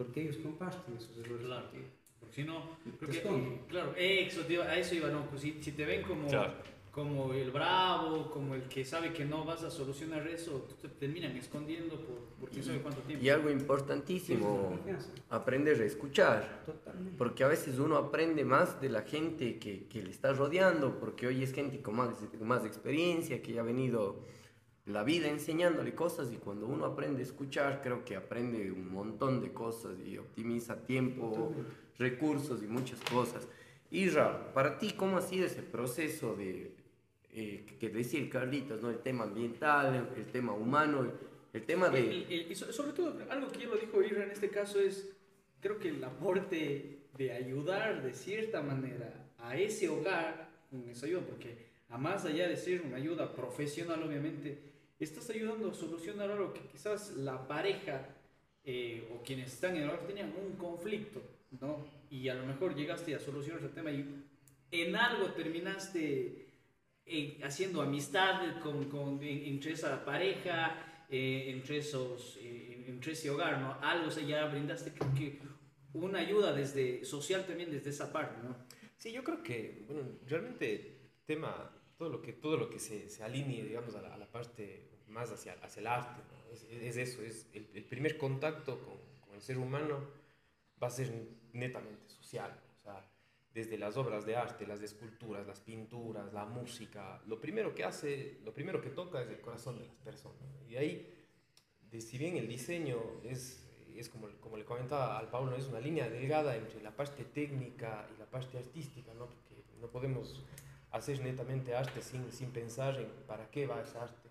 Porque 0.00 0.22
ellos 0.22 0.38
comparten 0.38 0.96
esos 0.96 1.14
errores 1.18 1.44
claro. 1.44 1.64
contigo. 1.64 1.84
Porque 2.18 2.34
si 2.34 2.44
no, 2.44 2.62
porque, 2.98 3.60
claro, 3.68 3.92
eso, 3.98 4.40
tío, 4.46 4.62
a 4.62 4.78
eso 4.78 4.94
iba, 4.94 5.10
no, 5.10 5.26
pues 5.26 5.42
si, 5.42 5.62
si 5.62 5.72
te 5.72 5.84
ven 5.84 6.00
como, 6.00 6.26
claro. 6.26 6.54
como 6.90 7.34
el 7.34 7.50
bravo, 7.50 8.30
como 8.30 8.54
el 8.54 8.62
que 8.62 8.82
sabe 8.82 9.12
que 9.12 9.26
no 9.26 9.44
vas 9.44 9.62
a 9.62 9.70
solucionar 9.70 10.26
eso, 10.26 10.66
te 10.80 10.88
terminan 10.88 11.36
escondiendo 11.36 11.96
por, 11.96 12.16
por 12.40 12.48
quién 12.48 12.64
sabe 12.64 12.80
cuánto 12.80 13.02
tiempo. 13.02 13.22
Y 13.22 13.28
algo 13.28 13.50
importantísimo, 13.50 14.78
aprender 15.28 15.78
a 15.82 15.84
escuchar. 15.84 16.62
Totalmente. 16.64 17.18
Porque 17.18 17.44
a 17.44 17.48
veces 17.48 17.78
uno 17.78 17.98
aprende 17.98 18.42
más 18.42 18.80
de 18.80 18.88
la 18.88 19.02
gente 19.02 19.58
que, 19.58 19.84
que 19.86 20.02
le 20.02 20.12
está 20.12 20.32
rodeando, 20.32 20.98
porque 20.98 21.26
hoy 21.26 21.42
es 21.42 21.52
gente 21.52 21.82
con 21.82 21.96
más, 21.96 22.08
con 22.38 22.48
más 22.48 22.64
experiencia, 22.64 23.42
que 23.42 23.52
ya 23.52 23.60
ha 23.60 23.64
venido 23.64 24.24
la 24.92 25.04
vida 25.04 25.28
enseñándole 25.28 25.94
cosas 25.94 26.32
y 26.32 26.36
cuando 26.36 26.66
uno 26.66 26.84
aprende 26.84 27.20
a 27.20 27.24
escuchar, 27.24 27.80
creo 27.82 28.04
que 28.04 28.16
aprende 28.16 28.70
un 28.70 28.92
montón 28.92 29.40
de 29.40 29.52
cosas 29.52 29.98
y 30.04 30.18
optimiza 30.18 30.76
tiempo, 30.84 31.54
recursos 31.98 32.62
y 32.62 32.66
muchas 32.66 33.00
cosas. 33.00 33.48
Isra, 33.90 34.52
para 34.52 34.78
ti, 34.78 34.92
¿cómo 34.96 35.18
ha 35.18 35.22
sido 35.22 35.46
ese 35.46 35.62
proceso 35.62 36.34
de, 36.36 36.74
eh, 37.32 37.66
que 37.78 37.88
decir 37.88 38.28
Carlitos, 38.30 38.82
¿no? 38.82 38.90
el 38.90 38.98
tema 38.98 39.24
ambiental, 39.24 40.08
el 40.16 40.26
tema 40.26 40.52
humano, 40.52 41.12
el 41.52 41.62
tema 41.64 41.88
de... 41.88 42.24
El, 42.28 42.50
y 42.50 42.54
sobre 42.54 42.92
todo, 42.92 43.16
algo 43.28 43.48
que 43.50 43.60
ya 43.60 43.68
lo 43.68 43.76
dijo 43.76 44.02
Isra 44.02 44.24
en 44.24 44.30
este 44.30 44.48
caso 44.50 44.78
es, 44.80 45.12
creo 45.60 45.78
que 45.78 45.88
el 45.88 46.02
aporte 46.04 47.00
de 47.16 47.32
ayudar 47.32 48.02
de 48.02 48.14
cierta 48.14 48.62
manera 48.62 49.28
a 49.38 49.56
ese 49.56 49.88
hogar 49.88 50.50
con 50.70 50.88
esa 50.88 51.06
ayuda, 51.06 51.22
porque 51.22 51.70
a 51.88 51.98
más 51.98 52.24
allá 52.24 52.48
de 52.48 52.56
ser 52.56 52.82
una 52.82 52.96
ayuda 52.96 53.34
profesional, 53.34 54.02
obviamente, 54.02 54.69
estás 55.04 55.30
ayudando 55.30 55.70
a 55.70 55.74
solucionar 55.74 56.30
algo 56.30 56.52
que 56.52 56.60
quizás 56.60 57.16
la 57.16 57.46
pareja 57.48 58.06
eh, 58.64 59.08
o 59.12 59.22
quienes 59.22 59.52
están 59.52 59.76
en 59.76 59.84
el 59.84 59.88
hogar 59.88 60.06
tenían 60.06 60.32
un 60.36 60.56
conflicto, 60.56 61.22
¿no? 61.60 61.86
Y 62.10 62.28
a 62.28 62.34
lo 62.34 62.44
mejor 62.44 62.74
llegaste 62.74 63.14
a 63.14 63.18
solucionar 63.18 63.62
ese 63.62 63.72
tema 63.72 63.90
y 63.90 64.24
en 64.70 64.94
algo 64.94 65.32
terminaste 65.32 66.46
eh, 67.06 67.40
haciendo 67.42 67.80
amistad 67.80 68.60
con, 68.60 68.84
con, 68.90 69.22
entre 69.22 69.72
esa 69.72 70.04
pareja, 70.04 71.06
eh, 71.08 71.46
entre, 71.48 71.78
esos, 71.78 72.38
entre 72.40 73.12
ese 73.12 73.30
hogar, 73.30 73.60
¿no? 73.60 73.78
Algo, 73.80 74.08
o 74.08 74.10
sea, 74.10 74.22
ya 74.22 74.44
brindaste 74.46 74.92
creo 74.92 75.14
que 75.14 75.38
una 75.94 76.18
ayuda 76.20 76.52
desde 76.52 77.04
social 77.04 77.46
también 77.46 77.70
desde 77.70 77.90
esa 77.90 78.12
parte, 78.12 78.36
¿no? 78.46 78.54
Sí, 78.96 79.12
yo 79.12 79.24
creo 79.24 79.42
que, 79.42 79.84
bueno, 79.88 80.02
realmente 80.26 80.98
tema 81.24 81.72
todo 82.00 82.08
lo 82.08 82.22
que, 82.22 82.32
todo 82.32 82.56
lo 82.56 82.70
que 82.70 82.78
se, 82.78 83.10
se 83.10 83.22
alinee, 83.22 83.62
digamos, 83.62 83.94
a 83.94 84.00
la, 84.00 84.14
a 84.14 84.16
la 84.16 84.24
parte 84.24 84.88
más 85.08 85.30
hacia, 85.30 85.52
hacia 85.62 85.80
el 85.80 85.86
arte. 85.86 86.22
¿no? 86.32 86.50
Es, 86.50 86.62
es, 86.62 86.96
eso, 86.96 87.20
es 87.20 87.46
el, 87.52 87.68
el 87.74 87.84
primer 87.84 88.16
contacto 88.16 88.78
con, 88.78 88.96
con, 89.20 89.34
el 89.34 89.42
ser 89.42 89.58
humano 89.58 90.00
va 90.82 90.86
a 90.86 90.90
ser 90.90 91.12
netamente 91.52 92.08
social. 92.08 92.58
O 92.74 92.78
sea, 92.78 93.06
desde 93.52 93.76
las 93.76 93.98
obras 93.98 94.24
de 94.24 94.34
arte, 94.34 94.66
las 94.66 94.80
esculturas, 94.80 95.46
las 95.46 95.60
pinturas, 95.60 96.32
la 96.32 96.46
música, 96.46 97.20
lo 97.26 97.38
primero 97.38 97.74
que 97.74 97.84
hace, 97.84 98.38
lo 98.46 98.54
primero 98.54 98.80
que 98.80 98.88
toca 98.88 99.20
es 99.20 99.28
el 99.28 99.42
corazón 99.42 99.78
de 99.78 99.84
las 99.84 99.96
personas. 99.96 100.40
Y 100.70 100.76
ahí, 100.76 101.06
de, 101.90 102.00
si 102.00 102.16
bien 102.16 102.38
el 102.38 102.48
diseño 102.48 102.98
es, 103.24 103.68
es 103.94 104.08
como, 104.08 104.26
como 104.40 104.56
le 104.56 104.64
comentaba 104.64 105.18
al 105.18 105.28
Pablo, 105.28 105.54
es 105.54 105.66
una 105.66 105.80
línea 105.80 106.08
delgada 106.08 106.56
entre 106.56 106.82
la 106.82 106.96
parte 106.96 107.24
técnica 107.24 108.08
y 108.16 108.18
la 108.18 108.24
parte 108.24 108.56
artística, 108.56 109.12
¿no? 109.12 109.26
porque 109.26 109.62
no 109.82 109.88
podemos 109.88 110.42
hacer 110.90 111.20
netamente 111.20 111.74
arte 111.74 112.02
sin, 112.02 112.30
sin 112.32 112.50
pensar 112.50 112.98
en 112.98 113.08
para 113.26 113.50
qué 113.50 113.66
va 113.66 113.80
esa 113.80 114.02
arte 114.02 114.30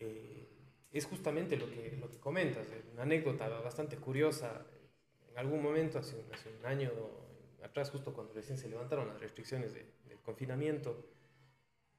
eh, 0.00 0.48
es 0.90 1.06
justamente 1.06 1.56
lo 1.56 1.70
que, 1.70 1.96
lo 2.00 2.10
que 2.10 2.18
comentas, 2.18 2.66
una 2.92 3.02
anécdota 3.02 3.48
bastante 3.60 3.96
curiosa. 3.96 4.66
En 5.30 5.38
algún 5.38 5.62
momento, 5.62 5.98
hace 5.98 6.16
un, 6.16 6.34
hace 6.34 6.50
un 6.58 6.66
año 6.66 6.90
atrás, 7.62 7.90
justo 7.90 8.12
cuando 8.12 8.32
recién 8.32 8.58
se 8.58 8.68
levantaron 8.68 9.06
las 9.06 9.20
restricciones 9.20 9.72
de, 9.72 9.86
del 10.08 10.18
confinamiento, 10.20 11.06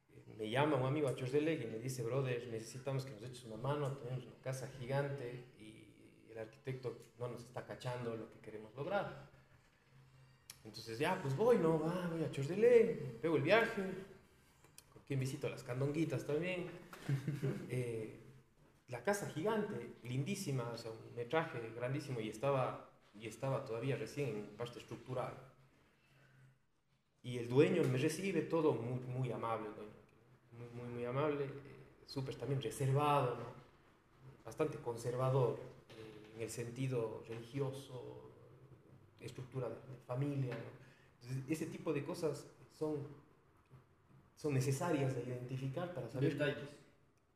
eh, 0.09 0.33
me 0.37 0.49
llama 0.49 0.75
un 0.75 0.85
amigo 0.85 1.07
a 1.07 1.15
Chordeleg 1.15 1.61
y 1.61 1.67
me 1.67 1.79
dice, 1.79 2.03
brother, 2.03 2.47
necesitamos 2.51 3.05
que 3.05 3.11
nos 3.11 3.23
eches 3.23 3.45
una 3.45 3.55
mano, 3.55 3.97
tenemos 3.97 4.25
una 4.25 4.41
casa 4.41 4.67
gigante 4.79 5.45
y 5.57 5.87
el 6.29 6.39
arquitecto 6.39 6.97
no 7.17 7.29
nos 7.29 7.41
está 7.41 7.65
cachando 7.65 8.17
lo 8.17 8.29
que 8.29 8.39
queremos 8.39 8.75
lograr. 8.75 9.30
Entonces, 10.63 10.99
ya, 10.99 11.19
pues 11.21 11.35
voy, 11.35 11.57
¿no? 11.57 11.81
Ah, 11.85 12.09
voy 12.11 12.23
a 12.23 12.31
Chordeleg, 12.31 13.19
pego 13.19 13.37
el 13.37 13.43
viaje, 13.43 13.83
con 14.93 15.19
visito 15.19 15.49
las 15.49 15.63
candonguitas 15.63 16.25
también. 16.25 16.67
eh, 17.69 18.19
la 18.87 19.03
casa 19.03 19.29
gigante, 19.29 19.95
lindísima, 20.03 20.69
o 20.69 20.77
sea, 20.77 20.91
un 20.91 21.15
metraje 21.15 21.59
grandísimo 21.75 22.19
y 22.19 22.29
estaba, 22.29 22.89
y 23.13 23.27
estaba 23.27 23.63
todavía 23.65 23.95
recién 23.95 24.29
en 24.29 24.45
parte 24.57 24.79
estructural. 24.79 25.33
Y 27.23 27.37
el 27.37 27.47
dueño 27.47 27.83
me 27.83 27.97
recibe 27.97 28.41
todo 28.41 28.73
muy, 28.73 28.99
muy 28.99 29.31
amable, 29.31 29.69
muy, 30.51 30.67
muy, 30.69 30.93
muy 30.93 31.05
amable, 31.05 31.45
eh, 31.45 32.05
súper 32.05 32.35
también 32.35 32.61
reservado, 32.61 33.35
¿no? 33.35 33.61
bastante 34.43 34.77
conservador 34.79 35.57
eh, 35.89 36.35
en 36.35 36.41
el 36.41 36.49
sentido 36.49 37.23
religioso, 37.27 38.30
estructura 39.25 39.69
de, 39.69 39.75
de 39.75 39.97
familia. 40.05 40.55
¿no? 40.55 41.21
Entonces, 41.21 41.43
ese 41.49 41.65
tipo 41.67 41.93
de 41.93 42.03
cosas 42.03 42.47
son, 42.71 43.07
son 44.35 44.53
necesarias 44.53 45.15
de 45.15 45.23
identificar 45.23 45.93
para 45.93 46.07
saber... 46.09 46.33
Detalles 46.33 46.81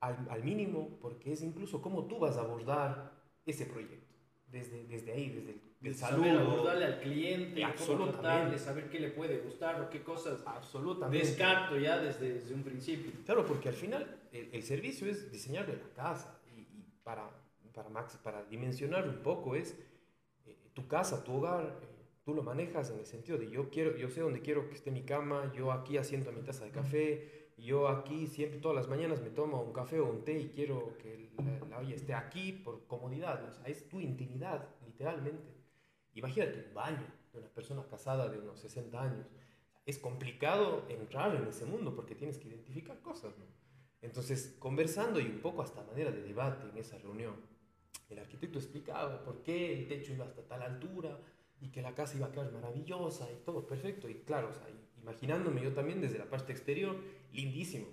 al, 0.01 0.27
al, 0.29 0.43
mínimo, 0.43 0.97
porque 1.01 1.33
es 1.33 1.41
incluso 1.41 1.81
cómo 1.81 2.05
tú 2.05 2.19
vas 2.19 2.37
a 2.37 2.41
abordar 2.41 3.11
ese 3.45 3.65
proyecto. 3.65 4.13
desde, 4.51 4.85
desde 4.85 5.11
ahí, 5.13 5.29
desde 5.29 5.61
el, 5.81 5.95
saber 5.95 6.31
saludo. 6.33 6.51
abordarle 6.51 6.85
al 6.85 6.99
cliente, 6.99 7.61
cómo 7.61 7.73
Absolutamente. 7.73 8.21
tratarle, 8.21 8.59
saber 8.59 8.89
qué 8.89 8.99
le 8.99 9.09
puede 9.09 9.37
gustar 9.39 9.81
o 9.81 9.89
qué 9.89 10.03
cosas 10.03 10.43
Absolutamente. 10.45 11.25
descarto 11.25 11.77
ya 11.77 11.97
desde, 11.99 12.33
desde 12.33 12.53
un 12.53 12.63
principio. 12.63 13.11
Claro, 13.25 13.45
porque 13.45 13.69
al 13.69 13.75
final 13.75 14.21
el, 14.31 14.49
el 14.51 14.63
servicio 14.63 15.07
es 15.07 15.31
diseñarle 15.31 15.77
la 15.77 15.89
casa 15.93 16.39
y, 16.55 16.59
y 16.61 16.85
para, 17.03 17.29
para, 17.73 17.89
max, 17.89 18.17
para 18.23 18.43
dimensionar 18.45 19.07
un 19.07 19.17
poco 19.23 19.55
es 19.55 19.75
tu 20.75 20.87
casa, 20.87 21.23
tu 21.23 21.33
hogar, 21.33 21.79
eh, 21.81 21.87
tú 22.23 22.35
lo 22.35 22.43
manejas 22.43 22.91
en 22.91 22.99
el 22.99 23.05
sentido 23.07 23.39
de 23.39 23.49
yo, 23.49 23.71
quiero, 23.71 23.97
yo 23.97 24.09
sé 24.09 24.21
dónde 24.21 24.41
quiero 24.41 24.69
que 24.69 24.75
esté 24.75 24.91
mi 24.91 25.01
cama, 25.01 25.51
yo 25.55 25.71
aquí 25.71 25.97
asiento 25.97 26.31
mi 26.31 26.41
taza 26.41 26.65
de 26.65 26.71
café, 26.71 27.53
yo 27.57 27.87
aquí 27.87 28.27
siempre 28.27 28.59
todas 28.59 28.75
las 28.75 28.89
mañanas 28.89 29.21
me 29.21 29.29
tomo 29.29 29.61
un 29.61 29.73
café 29.73 29.99
o 29.99 30.09
un 30.09 30.23
té 30.23 30.37
y 30.37 30.49
quiero 30.49 30.95
que 30.97 31.31
la, 31.37 31.67
la 31.67 31.79
olla 31.79 31.95
esté 31.95 32.13
aquí 32.13 32.51
por 32.51 32.85
comodidad, 32.85 33.43
o 33.45 33.51
sea, 33.51 33.65
es 33.65 33.89
tu 33.89 33.99
intimidad, 33.99 34.67
literalmente. 34.85 35.55
Imagínate 36.13 36.65
un 36.67 36.73
baño 36.73 37.07
de 37.31 37.39
una 37.39 37.49
persona 37.49 37.85
casada 37.89 38.27
de 38.29 38.37
unos 38.37 38.59
60 38.59 39.01
años. 39.01 39.27
Es 39.85 39.97
complicado 39.97 40.85
entrar 40.89 41.35
en 41.35 41.47
ese 41.47 41.65
mundo 41.65 41.95
porque 41.95 42.15
tienes 42.15 42.37
que 42.37 42.49
identificar 42.49 43.01
cosas, 43.01 43.37
¿no? 43.37 43.45
Entonces, 44.01 44.55
conversando 44.59 45.19
y 45.19 45.25
un 45.25 45.39
poco 45.39 45.61
hasta 45.61 45.83
manera 45.83 46.11
de 46.11 46.21
debate 46.21 46.69
en 46.69 46.77
esa 46.77 46.97
reunión, 46.97 47.35
el 48.09 48.19
arquitecto 48.19 48.59
explicaba 48.59 49.23
por 49.23 49.41
qué 49.41 49.73
el 49.73 49.87
techo 49.87 50.13
iba 50.13 50.25
hasta 50.25 50.43
tal 50.43 50.61
altura 50.61 51.19
y 51.61 51.69
que 51.69 51.81
la 51.81 51.95
casa 51.95 52.17
iba 52.17 52.27
a 52.27 52.31
quedar 52.31 52.51
maravillosa 52.51 53.31
y 53.31 53.43
todo 53.43 53.65
perfecto. 53.65 54.09
Y 54.09 54.15
claro, 54.15 54.49
o 54.49 54.53
sea, 54.53 54.67
imaginándome 55.01 55.63
yo 55.63 55.73
también 55.73 56.01
desde 56.01 56.19
la 56.19 56.29
parte 56.29 56.51
exterior, 56.51 56.97
lindísimo. 57.31 57.87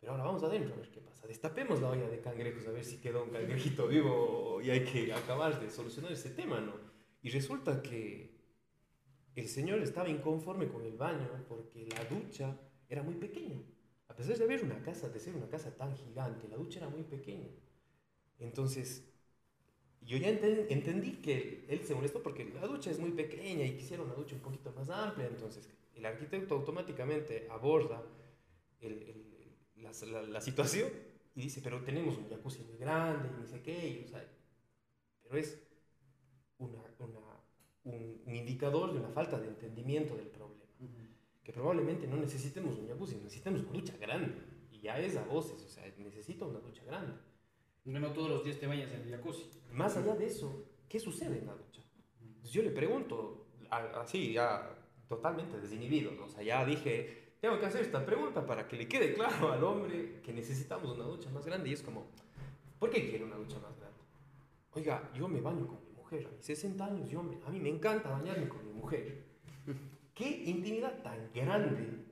Pero 0.00 0.12
ahora 0.12 0.24
vamos 0.24 0.42
adentro 0.42 0.74
a 0.74 0.76
ver 0.78 0.90
qué 0.90 1.00
pasa. 1.00 1.26
Destapemos 1.26 1.80
la 1.80 1.90
olla 1.90 2.08
de 2.08 2.20
cangrejos 2.20 2.66
a 2.66 2.70
ver 2.70 2.84
si 2.84 2.98
quedó 2.98 3.24
un 3.24 3.30
cangrejito 3.30 3.88
vivo 3.88 4.60
y 4.62 4.70
hay 4.70 4.84
que 4.84 5.12
acabar 5.12 5.60
de 5.60 5.70
solucionar 5.70 6.12
ese 6.12 6.30
tema, 6.30 6.60
¿no? 6.60 6.74
Y 7.22 7.30
resulta 7.30 7.82
que 7.82 8.36
el 9.34 9.48
señor 9.48 9.80
estaba 9.80 10.08
inconforme 10.08 10.68
con 10.68 10.82
el 10.84 10.96
baño 10.96 11.28
porque 11.48 11.86
la 11.86 12.04
ducha 12.04 12.58
era 12.88 13.02
muy 13.02 13.14
pequeña. 13.14 13.60
A 14.08 14.14
pesar 14.14 14.38
de 14.38 14.44
haber 14.44 14.64
una 14.64 14.80
casa, 14.82 15.08
de 15.08 15.18
ser 15.18 15.34
una 15.34 15.48
casa 15.48 15.76
tan 15.76 15.94
gigante, 15.94 16.48
la 16.48 16.56
ducha 16.56 16.78
era 16.78 16.88
muy 16.88 17.02
pequeña. 17.02 17.50
Entonces, 18.38 19.04
yo 20.06 20.16
ya 20.18 20.28
enten- 20.30 20.66
entendí 20.70 21.12
que 21.20 21.64
él 21.68 21.80
se 21.84 21.94
molestó 21.94 22.22
porque 22.22 22.44
la 22.44 22.66
ducha 22.66 22.90
es 22.90 22.98
muy 22.98 23.10
pequeña 23.10 23.64
y 23.66 23.76
quisiera 23.76 24.02
una 24.02 24.14
ducha 24.14 24.34
un 24.36 24.40
poquito 24.42 24.72
más 24.72 24.88
amplia. 24.88 25.26
Entonces, 25.26 25.68
el 25.94 26.06
arquitecto 26.06 26.54
automáticamente 26.54 27.46
aborda 27.50 28.02
el- 28.80 29.02
el- 29.02 29.82
la, 29.82 29.92
la- 30.10 30.22
la 30.22 30.40
situación 30.40 30.88
y 31.34 31.42
dice, 31.42 31.60
pero 31.62 31.82
tenemos 31.82 32.16
un 32.16 32.28
jacuzzi 32.28 32.62
muy 32.62 32.76
grande 32.78 33.28
y 33.28 33.40
no 33.40 33.46
sé 33.46 33.60
qué. 33.62 33.88
y, 33.88 34.04
o 34.04 34.08
sea, 34.08 34.24
pero 35.22 35.36
es 35.38 35.60
una, 36.58 36.82
una- 36.98 37.40
un, 37.84 38.22
un 38.26 38.34
indicador 38.36 38.92
de 38.92 39.00
una 39.00 39.10
falta 39.10 39.38
de 39.40 39.48
entendimiento 39.48 40.16
del 40.16 40.28
problema. 40.28 40.62
Que 41.44 41.52
probablemente 41.52 42.08
no 42.08 42.16
necesitemos 42.16 42.76
un 42.78 42.88
jacuzzi, 42.88 43.14
necesitemos 43.16 43.60
una 43.62 43.72
ducha 43.72 43.96
grande. 43.98 44.34
Y 44.72 44.80
ya 44.80 44.98
es 44.98 45.16
a 45.16 45.24
voces, 45.24 45.62
o 45.62 45.68
sea, 45.68 45.84
necesito 45.98 46.48
una 46.48 46.58
ducha 46.58 46.82
grande. 46.84 47.12
No 47.86 48.12
todos 48.12 48.28
los 48.28 48.44
días 48.44 48.58
te 48.58 48.66
bañas 48.66 48.90
en 48.92 49.02
el 49.02 49.10
jacuzzi. 49.10 49.48
Más 49.72 49.96
allá 49.96 50.14
de 50.16 50.26
eso, 50.26 50.64
¿qué 50.88 50.98
sucede 50.98 51.38
en 51.38 51.46
la 51.46 51.54
ducha? 51.54 51.82
Entonces 52.20 52.50
yo 52.52 52.62
le 52.62 52.70
pregunto, 52.70 53.46
así, 53.70 54.32
ya 54.32 54.76
totalmente 55.08 55.60
desinhibido, 55.60 56.10
¿no? 56.12 56.24
o 56.24 56.28
sea, 56.28 56.42
ya 56.42 56.64
dije, 56.64 57.34
tengo 57.40 57.58
que 57.60 57.66
hacer 57.66 57.82
esta 57.82 58.04
pregunta 58.04 58.44
para 58.44 58.66
que 58.66 58.76
le 58.76 58.88
quede 58.88 59.14
claro 59.14 59.52
al 59.52 59.62
hombre 59.62 60.20
que 60.22 60.32
necesitamos 60.32 60.96
una 60.96 61.04
ducha 61.04 61.30
más 61.30 61.46
grande. 61.46 61.70
Y 61.70 61.74
es 61.74 61.82
como, 61.82 62.06
¿por 62.78 62.90
qué 62.90 63.08
quiere 63.08 63.24
una 63.24 63.36
ducha 63.36 63.58
más 63.60 63.76
grande? 63.78 63.96
Oiga, 64.72 65.10
yo 65.14 65.28
me 65.28 65.40
baño 65.40 65.66
con 65.68 65.78
mi 65.84 65.92
mujer, 65.92 66.26
a 66.26 66.30
mis 66.36 66.44
60 66.44 66.84
años, 66.86 67.08
yo 67.08 67.22
me- 67.22 67.38
a 67.46 67.50
mí 67.50 67.60
me 67.60 67.68
encanta 67.68 68.10
bañarme 68.10 68.48
con 68.48 68.66
mi 68.66 68.72
mujer. 68.72 69.24
Qué 70.14 70.28
intimidad 70.46 71.02
tan 71.02 71.30
grande 71.32 72.04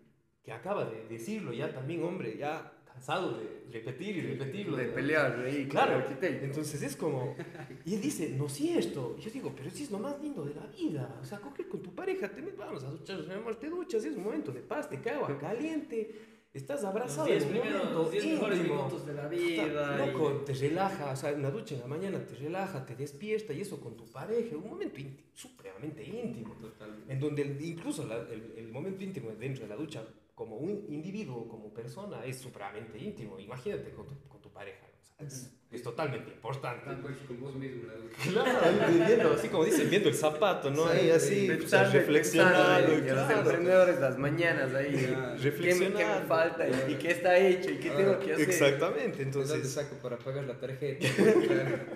que 0.43 0.53
acaba 0.53 0.85
de 0.85 1.07
decirlo 1.09 1.53
ya 1.53 1.73
también, 1.75 2.03
hombre, 2.05 2.37
ya 2.37 2.71
cansado 3.05 3.39
de 3.39 3.65
repetir 3.73 4.17
y 4.17 4.21
repetirlo. 4.23 4.77
De 4.77 4.87
pelear 4.87 5.39
ahí, 5.41 5.67
Claro, 5.69 5.97
arquitecto. 5.97 6.45
entonces 6.47 6.83
es 6.83 6.97
como, 6.97 7.37
y 7.85 7.95
él 7.95 8.01
dice, 8.01 8.31
no 8.31 8.49
cierto. 8.49 9.15
Y 9.19 9.23
yo 9.23 9.31
digo, 9.31 9.53
pero 9.55 9.71
si 9.71 9.83
es 9.85 9.91
lo 9.91 9.99
más 9.99 10.21
lindo 10.23 10.45
de 10.45 10.55
la 10.55 10.67
vida. 10.67 11.19
O 11.21 11.25
sea, 11.25 11.39
coger 11.39 11.69
con 11.69 11.83
tu 11.83 11.95
pareja, 11.95 12.29
te 12.29 12.41
metes, 12.41 12.57
vamos 12.59 12.83
a 12.85 12.91
duchar, 12.91 13.19
te 13.61 13.69
duchas, 13.69 14.05
es 14.05 14.17
un 14.17 14.25
momento 14.25 14.53
de 14.53 14.61
paz, 14.61 14.89
te 14.89 15.01
cae 15.01 15.15
agua 15.17 15.39
caliente, 15.39 16.15
estás 16.55 16.83
abrazado 16.85 17.29
Los 17.29 17.43
10 17.43 17.45
en 17.45 17.51
un 17.51 17.59
momento 17.59 17.93
los 17.95 18.11
10 18.11 18.25
mejores 18.27 18.59
minutos 18.63 19.07
de 19.07 19.13
la 19.15 19.23
Puta, 19.25 19.37
vida. 19.37 19.95
y- 20.03 20.07
Loco, 20.13 20.31
te 20.47 20.55
relaja, 20.55 21.11
o 21.13 21.17
sea, 21.17 21.33
una 21.35 21.51
ducha 21.51 21.75
en 21.75 21.81
la 21.83 21.87
mañana 21.89 22.25
te 22.25 22.35
relaja, 22.37 22.87
te 22.87 22.97
despierta 22.97 23.53
y 23.53 23.61
eso 23.61 23.79
con 23.81 23.97
tu 23.97 24.05
pareja, 24.07 24.57
un 24.57 24.71
momento 24.71 24.99
íntimo, 25.01 25.19
supremamente 25.35 26.05
íntimo. 26.05 26.55
Totalmente. 26.55 27.13
En 27.13 27.21
donde 27.21 27.43
el- 27.43 27.61
incluso 27.63 28.07
la- 28.07 28.27
el, 28.31 28.55
el 28.57 28.69
momento 28.69 29.03
íntimo 29.05 29.31
dentro 29.39 29.65
de 29.65 29.69
la 29.69 29.77
ducha, 29.77 30.05
como 30.35 30.57
un 30.57 30.85
individuo, 30.89 31.47
como 31.49 31.73
persona, 31.73 32.25
es 32.25 32.39
supremamente 32.39 32.99
íntimo. 32.99 33.39
Imagínate 33.39 33.91
con 33.93 34.07
tu, 34.09 34.29
con 34.29 34.41
tu 34.43 34.53
pareja. 34.53 34.85
o 34.87 35.07
sea, 35.19 35.27
es, 35.27 35.53
es 35.71 35.83
totalmente 35.83 36.31
importante. 36.33 36.85
Ah, 36.89 36.99
pues 37.01 37.17
con 37.27 37.41
vos 37.41 37.55
mismo. 37.55 37.83
Claro, 38.31 39.05
viendo, 39.07 39.33
así 39.33 39.49
como 39.49 39.65
dicen, 39.65 39.91
viendo 39.91 40.09
el 40.09 40.15
zapato, 40.15 40.71
¿no? 40.71 40.87
Ahí 40.87 41.11
así, 41.11 41.47
pues, 41.47 41.59
Pensando, 41.61 41.93
reflexionando. 41.93 42.87
pensando, 42.93 43.13
y 43.13 43.17
los 43.17 43.31
emprendedores 43.31 44.01
las 44.01 44.19
mañanas 44.19 44.75
ahí, 44.75 44.93
Claro. 44.95 45.37
¿qué, 45.37 45.43
Reflexionando. 45.43 45.99
¿qué 45.99 46.05
me 46.07 46.27
falta 46.27 46.69
y, 46.69 46.93
y 46.93 46.95
qué 46.97 47.11
está 47.11 47.39
hecho 47.39 47.71
y 47.71 47.79
qué 47.79 47.91
Ah, 47.91 47.97
tengo 47.97 48.19
que 48.21 48.33
hacer? 48.35 48.49
Exactamente, 48.49 49.19
¿De 49.25 49.25
dónde 49.31 49.41
entonces, 49.41 49.71
saco 49.73 49.97
para 49.97 50.17
pagar 50.19 50.45
la 50.45 50.59
tarjeta? 50.59 51.07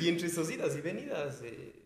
Y 0.00 0.08
entre 0.08 0.26
esas 0.26 0.50
idas 0.50 0.76
y 0.76 0.80
venidas, 0.80 1.40
eh, 1.42 1.77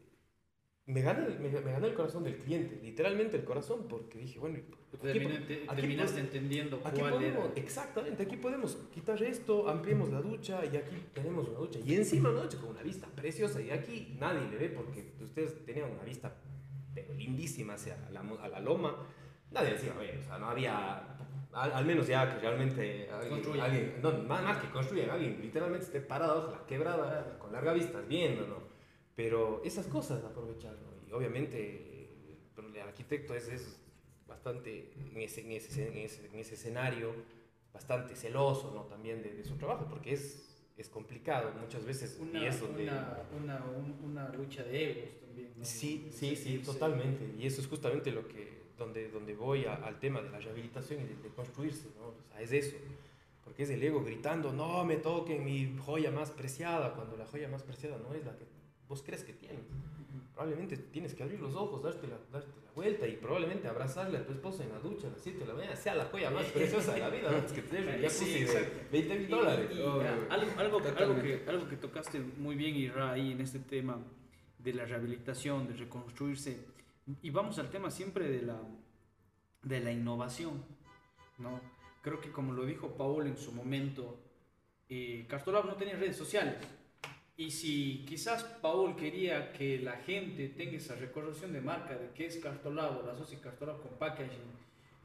me, 0.86 1.00
gana 1.02 1.26
el, 1.26 1.38
me, 1.38 1.48
me 1.48 1.72
gana 1.72 1.86
el 1.86 1.94
corazón 1.94 2.24
del 2.24 2.36
cliente, 2.36 2.80
literalmente 2.82 3.36
el 3.36 3.44
corazón, 3.44 3.86
porque 3.88 4.18
dije, 4.18 4.38
bueno, 4.38 4.58
terminaste 5.00 6.20
entendiendo 6.20 6.80
aquí 6.84 7.00
podemos, 7.00 7.22
era. 7.22 7.52
exactamente, 7.56 8.22
aquí 8.24 8.36
podemos 8.36 8.76
quitar 8.92 9.22
esto, 9.22 9.68
ampliemos 9.68 10.10
la 10.10 10.20
ducha 10.20 10.64
y 10.64 10.76
aquí 10.76 10.96
tenemos 11.14 11.48
una 11.48 11.58
ducha. 11.58 11.78
Y 11.84 11.94
encima 11.94 12.30
una 12.30 12.42
ducha 12.42 12.58
con 12.58 12.70
una 12.70 12.82
vista 12.82 13.06
preciosa 13.08 13.60
y 13.60 13.70
aquí 13.70 14.16
nadie 14.18 14.48
le 14.50 14.56
ve 14.56 14.68
porque 14.70 15.12
ustedes 15.22 15.64
tenían 15.64 15.90
una 15.90 16.02
vista 16.02 16.34
pero 16.94 17.14
lindísima 17.14 17.74
hacia 17.74 17.96
la, 18.10 18.20
a 18.20 18.48
la 18.48 18.60
loma. 18.60 18.96
Nadie 19.50 19.72
decía, 19.72 19.94
oye, 19.98 20.18
o 20.18 20.22
sea, 20.22 20.38
no 20.38 20.46
había, 20.46 21.16
al, 21.52 21.72
al 21.72 21.84
menos 21.84 22.06
ya 22.06 22.28
que 22.28 22.40
realmente 22.40 23.08
alguien, 23.10 23.94
no, 24.02 24.12
más, 24.24 24.42
más 24.42 24.58
que 24.58 24.70
construyan, 24.70 25.10
alguien 25.10 25.38
literalmente 25.40 25.86
esté 25.86 26.00
parado 26.00 26.50
la 26.50 26.66
quebrada 26.66 27.38
con 27.38 27.52
larga 27.52 27.72
vista 27.72 28.00
viendo, 28.00 28.46
¿no? 28.46 28.71
Pero 29.16 29.60
esas 29.64 29.86
cosas 29.86 30.24
aprovechar, 30.24 30.72
¿no? 30.74 31.08
Y 31.08 31.12
obviamente 31.12 31.88
pero 32.54 32.68
el 32.68 32.80
arquitecto 32.80 33.34
es, 33.34 33.48
es 33.48 33.78
bastante, 34.26 34.92
en 35.10 35.16
ese, 35.20 35.40
en, 35.42 35.52
ese, 35.52 35.88
en, 35.88 35.96
ese, 35.98 36.26
en 36.26 36.38
ese 36.38 36.54
escenario, 36.54 37.14
bastante 37.72 38.14
celoso, 38.14 38.72
¿no? 38.74 38.82
También 38.82 39.22
de, 39.22 39.32
de 39.34 39.44
su 39.44 39.56
trabajo, 39.56 39.86
porque 39.88 40.12
es, 40.12 40.66
es 40.76 40.88
complicado 40.88 41.50
muchas 41.60 41.84
veces 41.84 42.18
Una, 42.20 42.40
y 42.42 42.46
es 42.46 42.60
donde... 42.60 42.82
una, 42.84 43.18
una, 43.42 43.64
un- 43.64 43.98
una 44.10 44.28
lucha 44.30 44.62
de 44.64 44.90
egos 44.90 45.10
también. 45.20 45.52
¿no? 45.56 45.64
Sí, 45.64 46.08
sí, 46.12 46.36
sí, 46.36 46.58
totalmente. 46.58 47.34
Y 47.38 47.46
eso 47.46 47.60
es 47.62 47.66
justamente 47.68 48.10
lo 48.12 48.28
que, 48.28 48.62
donde, 48.76 49.08
donde 49.10 49.34
voy 49.34 49.64
a- 49.64 49.74
al 49.76 49.98
tema 49.98 50.20
de 50.20 50.28
la 50.30 50.38
rehabilitación 50.38 51.00
y 51.02 51.04
de, 51.06 51.16
de 51.16 51.28
construirse, 51.30 51.88
¿no? 51.98 52.08
O 52.08 52.14
sea, 52.28 52.40
es 52.42 52.52
eso. 52.52 52.76
Porque 53.44 53.62
es 53.64 53.70
el 53.70 53.82
ego 53.82 54.04
gritando, 54.04 54.52
no 54.52 54.84
me 54.84 54.96
toquen 54.96 55.42
mi 55.44 55.76
joya 55.78 56.10
más 56.10 56.30
preciada, 56.30 56.94
cuando 56.94 57.16
la 57.16 57.26
joya 57.26 57.48
más 57.48 57.62
preciada 57.62 57.98
no 57.98 58.14
es 58.14 58.24
la 58.24 58.36
que 58.36 58.44
vos 58.92 59.02
crees 59.02 59.24
que 59.24 59.32
tienes. 59.32 59.64
Probablemente 60.34 60.76
tienes 60.76 61.14
que 61.14 61.22
abrir 61.22 61.40
los 61.40 61.54
ojos, 61.54 61.82
darte 61.82 62.06
la, 62.06 62.18
darte 62.30 62.50
la 62.62 62.70
vuelta 62.72 63.06
y 63.08 63.16
probablemente 63.16 63.68
abrazarle 63.68 64.18
a 64.18 64.26
tu 64.26 64.32
esposa 64.32 64.64
en 64.64 64.70
la 64.72 64.78
ducha 64.80 65.06
a 65.06 65.10
las 65.10 65.20
7 65.22 65.38
de 65.38 65.46
la 65.46 65.54
mañana, 65.54 65.74
sea 65.76 65.94
la 65.94 66.04
joya 66.06 66.30
más 66.30 66.44
preciosa 66.52 66.92
de 66.92 67.00
la 67.00 67.08
vida, 67.08 67.30
antes 67.30 67.52
que 67.52 67.60
un 67.60 67.86
jacuzzi 67.86 68.24
Sí, 68.26 68.32
de 68.34 68.40
exacto. 68.42 68.78
20 68.92 69.14
mil 69.14 69.22
Y- 69.28 69.30
dólares. 69.30 69.70
y, 69.74 69.80
Oh, 69.80 70.00
ah, 70.02 70.26
algo, 70.34 70.50
algo, 70.58 70.78
algo, 70.98 71.22
que, 71.22 71.44
algo 71.48 71.68
que 71.68 71.76
tocaste 71.76 72.20
muy 72.20 72.54
bien, 72.54 72.76
Ira, 72.76 73.12
ahí 73.12 73.32
en 73.32 73.40
este 73.40 73.60
tema 73.60 73.98
de 74.58 74.72
la 74.74 74.84
rehabilitación, 74.84 75.66
de 75.68 75.72
reconstruirse. 75.74 76.66
Y 77.22 77.30
vamos 77.30 77.58
al 77.58 77.70
tema 77.70 77.90
siempre 77.90 78.28
de 78.28 78.42
la, 78.42 78.60
de 79.62 79.80
la 79.80 79.90
innovación. 79.90 80.62
¿no? 81.38 81.60
Creo 82.02 82.20
que 82.20 82.30
como 82.30 82.52
lo 82.52 82.66
dijo 82.66 82.94
Paul 82.96 83.26
en 83.26 83.38
su 83.38 83.52
momento, 83.52 84.18
eh, 84.90 85.24
Castolab 85.28 85.64
no 85.66 85.76
tenía 85.76 85.96
redes 85.96 86.16
sociales. 86.16 86.56
Y 87.36 87.50
si 87.50 88.04
quizás 88.06 88.44
Paul 88.60 88.94
quería 88.94 89.52
que 89.52 89.78
la 89.78 89.96
gente 89.96 90.48
tenga 90.50 90.76
esa 90.76 90.94
recordación 90.96 91.52
de 91.52 91.60
marca 91.60 91.96
de 91.96 92.10
qué 92.14 92.26
es 92.26 92.36
Cartolab 92.36 92.98
o 93.02 93.06
la 93.06 93.12
asocia 93.14 93.40
Cartolab 93.40 93.80
con 93.80 93.98
packaging, 93.98 94.62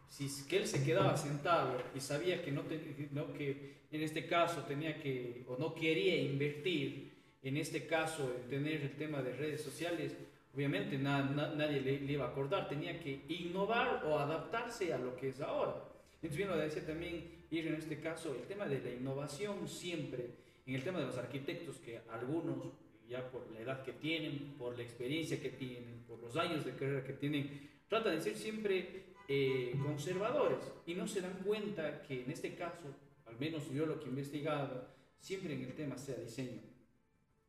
si 0.09 0.25
es 0.25 0.43
que 0.43 0.57
él 0.57 0.67
se 0.67 0.83
quedaba 0.83 1.15
sentado 1.17 1.81
y 1.95 1.99
sabía 1.99 2.41
que 2.43 2.51
no, 2.51 2.61
te- 2.61 3.09
no, 3.11 3.33
que 3.33 3.77
en 3.91 4.01
este 4.01 4.25
caso 4.25 4.61
tenía 4.63 4.99
que 5.01 5.43
o 5.47 5.57
no 5.57 5.73
quería 5.73 6.15
invertir 6.17 7.13
en 7.43 7.57
este 7.57 7.87
caso 7.87 8.33
en 8.43 8.49
tener 8.49 8.81
el 8.81 8.91
tema 8.97 9.21
de 9.21 9.33
redes 9.33 9.61
sociales 9.63 10.15
obviamente 10.53 10.97
na- 10.97 11.23
na- 11.23 11.53
nadie 11.53 11.81
le, 11.81 11.99
le 12.01 12.13
iba 12.13 12.25
a 12.25 12.29
acordar. 12.29 12.67
Tenía 12.67 12.99
que 12.99 13.21
innovar 13.29 14.03
o 14.05 14.17
adaptarse 14.19 14.91
a 14.93 14.97
lo 14.97 15.15
que 15.15 15.29
es 15.29 15.39
ahora. 15.39 15.75
Entonces 16.15 16.35
bien 16.37 16.49
lo 16.49 16.57
decía 16.57 16.85
también 16.85 17.45
ir 17.51 17.67
en 17.67 17.75
este 17.75 17.99
caso 17.99 18.33
el 18.35 18.41
tema 18.47 18.65
de 18.65 18.81
la 18.81 18.89
innovación 18.91 19.67
siempre 19.67 20.25
en 20.67 20.75
el 20.75 20.83
tema 20.83 20.99
de 20.99 21.05
los 21.05 21.17
arquitectos 21.17 21.77
que 21.77 22.01
algunos 22.09 22.73
ya 23.07 23.31
por 23.31 23.49
la 23.51 23.61
edad 23.61 23.83
que 23.83 23.93
tienen, 23.93 24.55
por 24.57 24.75
la 24.75 24.83
experiencia 24.83 25.41
que 25.41 25.49
tienen, 25.49 26.03
por 26.05 26.19
los 26.19 26.35
años 26.35 26.65
de 26.65 26.73
carrera 26.73 27.05
que 27.05 27.13
tienen, 27.13 27.69
tratan 27.87 28.15
de 28.15 28.21
ser 28.21 28.35
siempre 28.35 29.13
eh, 29.29 29.73
conservadores. 29.81 30.59
Y 30.85 30.93
no 30.93 31.07
se 31.07 31.21
dan 31.21 31.39
cuenta 31.45 32.01
que 32.03 32.23
en 32.23 32.31
este 32.31 32.53
caso, 32.53 32.93
al 33.25 33.39
menos 33.39 33.71
yo 33.71 33.85
lo 33.85 33.97
que 33.97 34.07
he 34.07 34.09
investigado, 34.09 34.89
siempre 35.19 35.53
en 35.53 35.63
el 35.63 35.73
tema 35.73 35.97
sea 35.97 36.15
diseño 36.15 36.61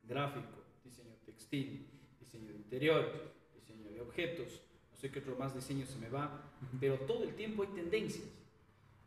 gráfico, 0.04 0.64
diseño 0.84 1.16
textil, 1.26 1.88
diseño 2.20 2.52
de 2.52 2.58
interiores, 2.58 3.20
diseño 3.52 3.90
de 3.90 4.00
objetos, 4.00 4.62
no 4.92 4.96
sé 4.96 5.10
qué 5.10 5.18
otro 5.18 5.34
más 5.36 5.56
diseño 5.56 5.84
se 5.86 5.98
me 5.98 6.08
va, 6.08 6.52
pero 6.80 6.96
todo 7.00 7.24
el 7.24 7.34
tiempo 7.34 7.64
hay 7.64 7.68
tendencias 7.70 8.28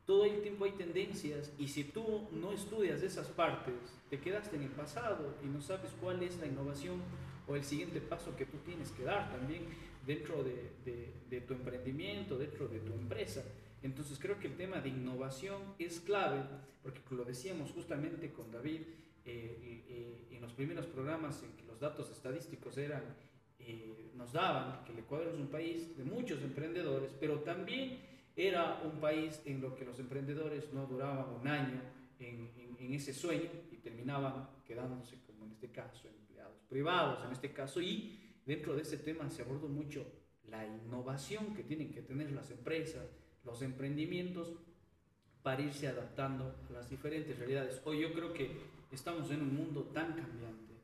todo 0.06 0.26
el 0.26 0.42
tiempo 0.42 0.66
hay 0.66 0.72
tendencias 0.72 1.52
y 1.58 1.68
si 1.68 1.84
tú 1.84 2.28
no 2.32 2.52
estudias 2.52 3.02
esas 3.04 3.28
partes, 3.28 3.76
te 4.10 4.20
quedaste 4.20 4.56
en 4.56 4.64
el 4.64 4.70
pasado 4.70 5.36
y 5.44 5.48
no 5.48 5.62
sabes 5.62 5.92
cuál 6.02 6.22
es 6.24 6.38
la 6.40 6.48
innovación 6.48 7.02
o 7.48 7.56
el 7.56 7.64
siguiente 7.64 8.02
paso 8.02 8.36
que 8.36 8.46
tú 8.46 8.58
tienes 8.66 8.92
que 8.92 9.04
dar 9.04 9.32
también 9.32 9.66
dentro 10.06 10.44
de, 10.44 11.42
tu 11.48 11.54
emprendimiento, 11.54 12.38
dentro 12.38 12.68
de 12.68 12.80
tu 12.80 12.94
empresa. 12.94 13.44
Entonces 13.84 14.18
creo 14.20 14.40
que 14.40 14.48
el 14.48 14.56
tema 14.56 14.80
de 14.80 14.90
innovación 14.90 15.62
es 15.80 16.00
clave, 16.00 16.44
porque 16.84 17.02
lo 17.12 17.24
decíamos 17.24 17.72
justamente 17.72 18.32
con 18.32 18.52
David 18.52 18.82
eh, 19.26 20.28
en 20.32 20.42
los 20.42 20.54
primeros 20.54 20.88
programas 20.88 21.44
en 21.44 21.52
que 21.54 21.64
los 21.64 21.80
datos 21.80 22.10
estadísticos 22.12 22.78
eran, 22.78 23.04
eh, 23.60 24.12
nos 24.16 24.34
daban 24.34 24.84
que 24.86 24.92
el 24.94 25.00
Ecuador 25.00 25.28
es 25.28 25.40
un 25.40 25.48
país 25.48 25.96
de 25.98 26.04
muchos 26.04 26.42
emprendedores, 26.42 27.12
pero 27.20 27.40
también 27.40 28.00
era 28.36 28.82
un 28.84 29.00
país 29.00 29.42
en 29.46 29.62
lo 29.62 29.76
que 29.76 29.86
los 29.86 30.00
emprendedores 30.00 30.72
no 30.74 30.86
duraban 30.86 31.30
un 31.40 31.48
año 31.48 31.82
en, 32.20 32.50
en, 32.80 32.94
ese 32.94 33.14
sueño 33.14 33.50
y 33.72 33.78
terminaban 33.78 34.50
quedándose, 34.66 35.18
como 35.26 35.46
en 35.46 35.52
este 35.52 35.72
caso, 35.72 36.08
empleados 36.08 36.58
privados, 36.68 37.26
en 37.26 37.32
este 37.32 37.54
caso, 37.54 37.82
y 37.82 38.20
dentro 38.46 38.76
de 38.76 38.82
ese 38.82 38.98
tema 38.98 39.30
se 39.30 39.44
abordó 39.44 39.68
mucho 39.68 40.06
la 40.48 40.66
innovación 40.66 41.54
que 41.54 41.64
tienen 41.64 41.92
que 41.92 42.02
tener 42.02 42.32
las 42.32 42.52
empresas, 42.52 43.06
los 43.44 43.62
emprendimientos, 43.62 44.54
para 45.42 45.62
irse 45.62 45.88
adaptando 45.88 46.56
a 46.70 46.74
las 46.74 46.90
diferentes 46.90 47.38
realidades. 47.38 47.82
Hoy 47.86 48.02
yo 48.02 48.14
creo 48.14 48.34
que 48.34 48.52
estamos 48.92 49.32
en 49.32 49.42
un 49.42 49.56
mundo 49.56 49.84
tan 49.86 50.14
cambiante, 50.14 50.76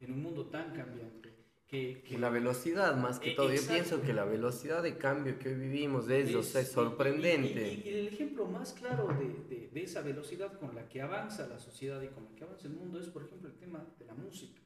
en 0.00 0.12
un 0.12 0.22
mundo 0.22 0.46
tan 0.46 0.72
cambiante, 0.72 1.35
que, 1.68 2.16
la 2.18 2.30
velocidad 2.30 2.96
más 2.96 3.18
que 3.18 3.32
e, 3.32 3.34
todo, 3.34 3.52
yo 3.52 3.60
pienso 3.66 4.00
que 4.00 4.12
la 4.12 4.24
velocidad 4.24 4.82
de 4.82 4.96
cambio 4.96 5.38
que 5.38 5.48
hoy 5.48 5.56
vivimos 5.56 6.08
es, 6.08 6.54
es 6.54 6.70
sorprendente. 6.70 7.82
Y, 7.84 7.88
el 7.88 8.08
ejemplo 8.08 8.46
más 8.46 8.72
claro 8.72 9.08
de, 9.08 9.68
de, 9.72 9.82
esa 9.82 10.02
velocidad 10.02 10.58
con 10.58 10.74
la 10.74 10.88
que 10.88 11.02
avanza 11.02 11.46
la 11.48 11.58
sociedad 11.58 12.00
y 12.02 12.08
con 12.08 12.24
la 12.24 12.30
que 12.36 12.44
avanza 12.44 12.68
el 12.68 12.74
mundo 12.74 13.00
es, 13.00 13.08
por 13.08 13.24
ejemplo, 13.24 13.48
el 13.48 13.56
tema 13.56 13.84
de 13.98 14.04
la 14.04 14.14
música. 14.14 14.60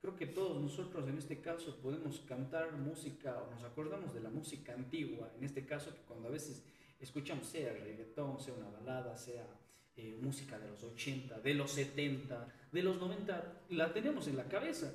Creo 0.00 0.14
que 0.14 0.26
todos 0.26 0.62
nosotros 0.62 1.08
en 1.08 1.18
este 1.18 1.40
caso 1.40 1.76
podemos 1.82 2.20
cantar 2.20 2.72
música 2.72 3.42
o 3.42 3.50
nos 3.50 3.64
acordamos 3.64 4.14
de 4.14 4.20
la 4.20 4.30
música 4.30 4.72
antigua, 4.72 5.32
en 5.36 5.42
este 5.42 5.66
caso 5.66 5.92
que 5.92 6.02
cuando 6.02 6.28
a 6.28 6.30
veces 6.30 6.64
escuchamos 7.00 7.48
sea 7.48 7.72
reggaetón, 7.72 8.38
sea 8.38 8.54
una 8.54 8.70
balada, 8.70 9.16
sea 9.16 9.44
eh, 9.96 10.16
música 10.22 10.56
de 10.56 10.68
los 10.68 10.84
80, 10.84 11.40
de 11.40 11.54
los 11.54 11.72
70, 11.72 12.48
de 12.70 12.82
los 12.82 13.00
90, 13.00 13.62
la 13.70 13.92
tenemos 13.92 14.28
en 14.28 14.36
la 14.36 14.44
cabeza 14.44 14.94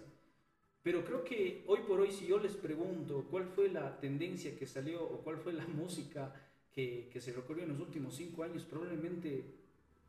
pero 0.84 1.04
creo 1.06 1.24
que 1.24 1.64
hoy 1.68 1.80
por 1.88 2.02
hoy, 2.02 2.12
si 2.12 2.28
yo 2.28 2.38
les 2.40 2.54
pregunto 2.54 3.26
cuál 3.32 3.46
fue 3.46 3.70
la 3.70 4.00
tendencia 4.00 4.56
que 4.58 4.68
salió 4.68 5.02
o 5.02 5.22
cuál 5.22 5.38
fue 5.38 5.54
la 5.54 5.66
música 5.76 6.34
que, 6.72 7.10
que 7.12 7.22
se 7.22 7.32
recorrió 7.32 7.64
en 7.64 7.70
los 7.70 7.80
últimos 7.80 8.16
cinco 8.16 8.44
años, 8.44 8.64
probablemente 8.64 9.44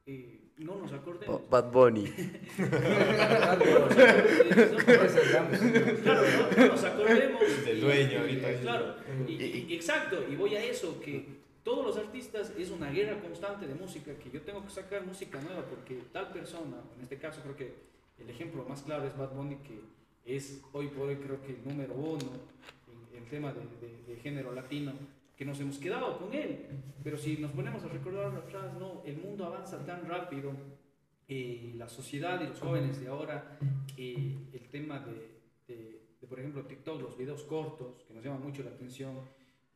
eh, 0.07 0.41
no 0.59 0.77
nos 0.77 0.93
acordemos. 0.93 1.49
Bad 1.49 1.73
Bunny. 1.73 2.05
claro, 2.57 3.65
no, 6.57 6.67
nos 6.67 6.85
acordemos. 6.85 7.65
Del 7.65 7.81
dueño 7.81 8.21
ahorita. 8.21 8.61
Claro, 8.61 8.97
y, 9.27 9.75
exacto, 9.75 10.25
y 10.31 10.37
voy 10.37 10.55
a 10.57 10.65
eso, 10.65 11.01
que 11.01 11.27
todos 11.63 11.87
los 11.87 11.97
artistas 11.97 12.53
es 12.59 12.71
una 12.71 12.91
guerra 12.91 13.19
constante 13.21 13.67
de 13.67 13.75
música, 13.75 14.15
que 14.19 14.31
yo 14.31 14.43
tengo 14.43 14.63
que 14.63 14.71
sacar 14.71 15.07
música 15.07 15.41
nueva 15.41 15.65
porque 15.65 16.03
tal 16.13 16.31
persona, 16.33 16.77
en 16.97 17.03
este 17.03 17.17
caso 17.17 17.41
creo 17.43 17.57
que 17.57 17.75
el 18.19 18.29
ejemplo 18.29 18.65
más 18.69 18.83
claro 18.83 19.07
es 19.07 19.17
Bad 19.17 19.31
Bunny, 19.31 19.57
que 19.57 19.81
es 20.25 20.63
hoy 20.73 20.89
por 20.89 21.09
hoy 21.09 21.17
creo 21.17 21.43
que 21.43 21.53
el 21.53 21.65
número 21.65 21.95
uno 21.95 22.55
en 23.13 23.23
el 23.23 23.29
tema 23.29 23.53
de, 23.53 24.17
género 24.23 24.53
latino, 24.53 24.93
que 25.37 25.45
nos 25.45 25.61
hemos 25.61 25.77
quedado 25.77 26.19
con 26.19 26.33
él. 26.33 26.67
Pero 27.03 27.19
si 27.19 27.37
nos 27.37 27.51
ponemos 27.51 27.85
a 27.85 27.89
recordar 27.89 28.35
atrás, 28.35 28.73
no, 28.79 29.03
el 29.05 29.19
mundo 29.19 29.45
avanza 29.45 29.85
tan 29.85 30.07
rápido, 30.09 30.53
eh, 31.29 31.75
la 31.77 31.89
sociedad 31.89 32.41
y 32.41 32.47
los 32.47 32.59
jóvenes 32.59 33.01
de 33.01 33.09
ahora, 33.09 33.59
eh, 33.99 34.49
el 34.53 34.69
tema 34.71 35.01
de, 35.01 36.01
por 36.27 36.41
ejemplo, 36.41 36.65
TikTok, 36.65 37.03
los 37.03 37.19
videos 37.19 37.43
cortos, 37.43 38.03
que 38.09 38.15
nos 38.15 38.25
llaman 38.25 38.43
mucho 38.43 38.63
la 38.63 38.71
atención. 38.71 39.21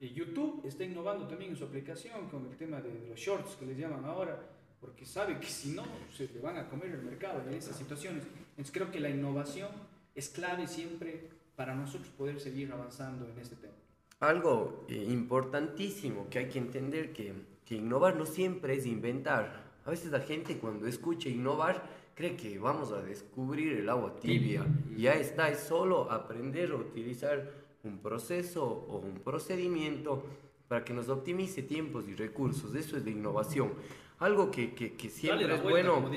Eh, 0.00 0.12
YouTube 0.14 0.64
está 0.64 0.84
innovando 0.84 1.26
también 1.26 1.50
en 1.50 1.56
su 1.56 1.64
aplicación 1.64 2.28
con 2.28 2.46
el 2.46 2.56
tema 2.56 2.80
de, 2.80 3.06
los 3.08 3.18
shorts 3.18 3.56
que 3.56 3.66
les 3.66 3.76
llaman 3.76 4.04
ahora, 4.04 4.40
porque 4.80 5.04
sabe 5.04 5.38
que 5.38 5.46
si 5.46 5.70
no, 5.72 5.84
se 6.10 6.28
le 6.28 6.40
van 6.40 6.56
a 6.56 6.68
comer 6.68 6.90
el 6.92 7.02
mercado 7.02 7.42
en 7.46 7.54
esas 7.54 7.76
situaciones. 7.76 8.24
Entonces 8.50 8.72
creo 8.72 8.90
que 8.90 9.00
la 9.00 9.10
innovación 9.10 9.70
es 10.14 10.28
clave 10.28 10.66
siempre 10.66 11.28
para 11.56 11.74
nosotros 11.74 12.08
poder 12.10 12.40
seguir 12.40 12.72
avanzando 12.72 13.26
en 13.28 13.38
este 13.38 13.56
tema. 13.56 13.74
Algo 14.20 14.84
eh, 14.88 15.06
importantísimo 15.08 16.28
que 16.28 16.40
hay 16.40 16.48
que 16.48 16.58
entender 16.58 17.12
que, 17.12 17.32
que 17.64 17.76
innovar 17.76 18.16
no 18.16 18.26
siempre 18.26 18.74
es 18.74 18.86
inventar. 18.86 19.68
A 19.84 19.90
veces 19.90 20.10
la 20.10 20.20
gente 20.20 20.58
cuando 20.58 20.86
escucha 20.86 21.28
innovar 21.28 21.82
cree 22.14 22.36
que 22.36 22.58
vamos 22.58 22.90
a 22.90 23.00
descubrir 23.00 23.74
el 23.74 23.88
agua 23.88 24.16
tibia. 24.16 24.66
Y 24.90 25.02
ya 25.02 25.12
está, 25.12 25.50
es 25.50 25.60
solo 25.60 26.10
aprender 26.10 26.72
a 26.72 26.74
utilizar 26.74 27.48
un 27.84 27.98
proceso 27.98 28.64
o 28.64 28.98
un 28.98 29.20
procedimiento 29.20 30.24
para 30.66 30.84
que 30.84 30.92
nos 30.92 31.08
optimice 31.08 31.62
tiempos 31.62 32.08
y 32.08 32.16
recursos. 32.16 32.74
Eso 32.74 32.96
es 32.96 33.04
de 33.04 33.12
innovación. 33.12 33.72
Algo 34.18 34.50
que, 34.50 34.74
que, 34.74 34.94
que 34.94 35.08
siempre 35.08 35.54
es 35.54 35.62
bueno 35.62 36.10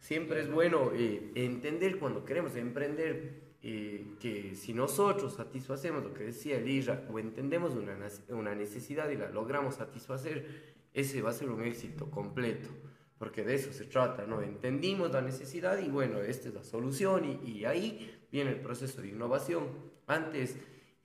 Siempre 0.00 0.40
es 0.40 0.50
bueno 0.50 0.90
eh, 0.94 1.30
entender 1.34 1.98
cuando 1.98 2.24
queremos 2.24 2.56
emprender 2.56 3.50
eh, 3.62 4.16
que 4.18 4.54
si 4.54 4.72
nosotros 4.72 5.34
satisfacemos 5.34 6.02
lo 6.02 6.14
que 6.14 6.24
decía 6.24 6.56
Elira 6.56 7.06
o 7.12 7.18
entendemos 7.18 7.74
una, 7.74 7.96
una 8.30 8.54
necesidad 8.54 9.10
y 9.10 9.16
la 9.16 9.28
logramos 9.28 9.74
satisfacer, 9.74 10.70
ese 10.94 11.20
va 11.20 11.30
a 11.30 11.34
ser 11.34 11.50
un 11.50 11.62
éxito 11.62 12.10
completo, 12.10 12.70
porque 13.18 13.44
de 13.44 13.54
eso 13.54 13.72
se 13.72 13.84
trata, 13.84 14.26
¿no? 14.26 14.40
Entendimos 14.40 15.12
la 15.12 15.20
necesidad 15.20 15.78
y 15.78 15.90
bueno, 15.90 16.18
esta 16.20 16.48
es 16.48 16.54
la 16.54 16.64
solución 16.64 17.40
y, 17.44 17.66
ahí 17.66 18.18
viene 18.32 18.52
el 18.52 18.60
proceso 18.60 19.02
de 19.02 19.08
innovación. 19.08 19.68
Antes 20.06 20.56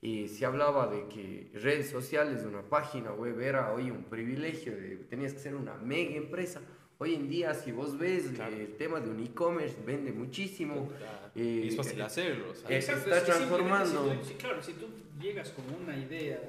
eh, 0.01 0.29
se 0.29 0.45
hablaba 0.45 0.87
de 0.87 1.07
que 1.09 1.51
redes 1.59 1.89
sociales 1.89 2.45
una 2.45 2.61
página 2.61 3.11
web 3.11 3.39
era 3.41 3.73
hoy 3.73 3.91
un 3.91 4.05
privilegio, 4.05 4.73
de, 4.73 4.95
tenías 5.09 5.33
que 5.33 5.39
ser 5.39 5.55
una 5.55 5.75
mega 5.75 6.15
empresa. 6.15 6.61
Hoy 6.97 7.13
en 7.13 7.27
día, 7.27 7.53
si 7.53 7.73
vos 7.73 7.97
ves 7.97 8.27
el 8.39 8.77
tema 8.77 9.01
de 9.01 9.09
un 9.09 9.21
e-commerce, 9.21 9.75
vende 9.85 10.13
muchísimo. 10.13 10.89
Eh, 11.35 11.65
es 11.67 11.75
fácil 11.75 12.01
hacerlo. 12.01 12.53
está 12.69 13.25
transformando. 13.25 14.23
Si 14.23 14.35
claro, 14.35 14.63
si 14.63 14.73
tú 14.73 14.87
llegas 15.19 15.49
con 15.49 15.65
una 15.83 15.97
idea 15.97 16.39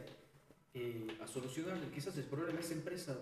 eh, 0.73 1.09
a 1.21 1.27
solucionar 1.27 1.79
quizás 1.93 2.17
el 2.19 2.25
problema 2.25 2.61
de 2.61 2.65
esa 2.65 2.75
empresa, 2.75 3.19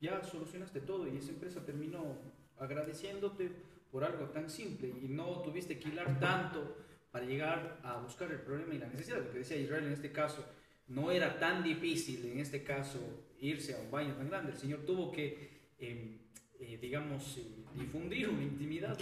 ya 0.00 0.22
solucionaste 0.22 0.80
todo 0.80 1.08
y 1.08 1.16
esa 1.16 1.30
empresa 1.30 1.64
terminó 1.64 2.18
agradeciéndote 2.58 3.50
por 3.90 4.04
algo 4.04 4.26
tan 4.26 4.48
simple 4.48 4.88
y 5.02 5.08
no 5.08 5.40
tuviste 5.42 5.80
que 5.80 5.88
hilar 5.88 6.20
tanto 6.20 6.76
para 7.10 7.24
llegar 7.26 7.80
a 7.82 7.98
buscar 7.98 8.30
el 8.30 8.40
problema 8.40 8.74
y 8.74 8.78
la 8.78 8.86
necesidad. 8.86 9.18
Lo 9.18 9.32
que 9.32 9.38
decía 9.38 9.56
Israel 9.56 9.86
en 9.86 9.92
este 9.92 10.12
caso, 10.12 10.44
no 10.86 11.10
era 11.10 11.36
tan 11.40 11.64
difícil 11.64 12.24
en 12.26 12.38
este 12.38 12.62
caso 12.62 13.00
irse 13.40 13.74
a 13.74 13.78
un 13.78 13.90
baño 13.90 14.14
tan 14.14 14.28
grande. 14.28 14.52
El 14.52 14.58
Señor 14.58 14.80
tuvo 14.86 15.10
que... 15.10 15.72
Em, 15.78 16.23
eh, 16.66 16.78
digamos, 16.80 17.36
eh, 17.38 17.42
difundir 17.78 18.28
una 18.28 18.42
intimidad 18.42 18.98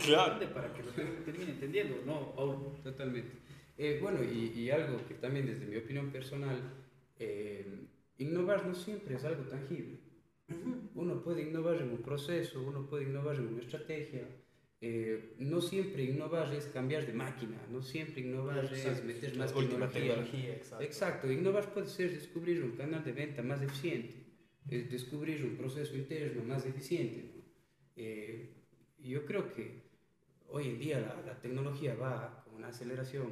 para 0.53 0.73
que 0.73 0.83
lo 0.83 0.91
termine 0.91 1.53
entendiendo, 1.53 1.97
¿no, 2.05 2.35
Totalmente. 2.83 3.33
Eh, 3.79 3.99
bueno, 4.01 4.21
y, 4.23 4.71
algo 4.71 4.99
que 5.07 5.15
también 5.15 5.47
desde 5.47 5.67
mi 5.67 5.77
opinión 5.77 6.11
personal, 6.11 6.59
innovar 8.19 8.67
no 8.67 8.75
siempre 8.75 9.15
es 9.17 9.25
algo 9.25 9.45
tangible. 9.45 9.99
Uno 10.95 11.23
puede 11.23 11.43
innovar 11.43 11.77
en 11.77 11.91
un 11.91 12.03
proceso, 12.03 12.63
uno 12.63 12.87
puede 12.89 13.05
innovar 13.05 13.37
en 13.37 13.47
una 13.49 13.63
estrategia. 13.63 14.29
no 15.39 15.61
siempre 15.61 16.05
innovar 16.05 16.53
es 16.53 16.67
cambiar 16.67 17.07
de 17.07 17.13
máquina, 17.13 17.59
no 17.71 17.83
siempre 17.83 18.21
innovar 18.23 18.65
es 18.65 19.05
meter 19.05 19.37
más 19.37 19.55
tecnología. 19.55 20.55
exacto. 20.55 20.85
exacto. 20.85 21.33
Innovar 21.33 21.73
puede 21.73 21.89
ser 21.89 22.11
descubrir 22.11 22.63
un 22.63 22.73
canal 22.73 23.03
de 23.05 23.13
venta 23.13 23.43
más 23.43 23.63
eficiente, 23.63 24.15
es 24.69 24.91
descubrir 24.91 25.45
un 25.45 25.57
proceso 25.57 25.97
interno 25.97 26.45
más 26.45 26.67
eficiente. 26.67 27.32
Eh, 27.97 28.55
yo 28.99 29.25
creo 29.27 29.53
que 29.53 29.83
hoy 30.49 30.69
en 30.69 30.79
día 30.79 31.23
la, 31.27 31.41
tecnología 31.41 31.95
va 31.95 32.43
con 32.45 32.55
una 32.55 32.69
aceleración 32.69 33.31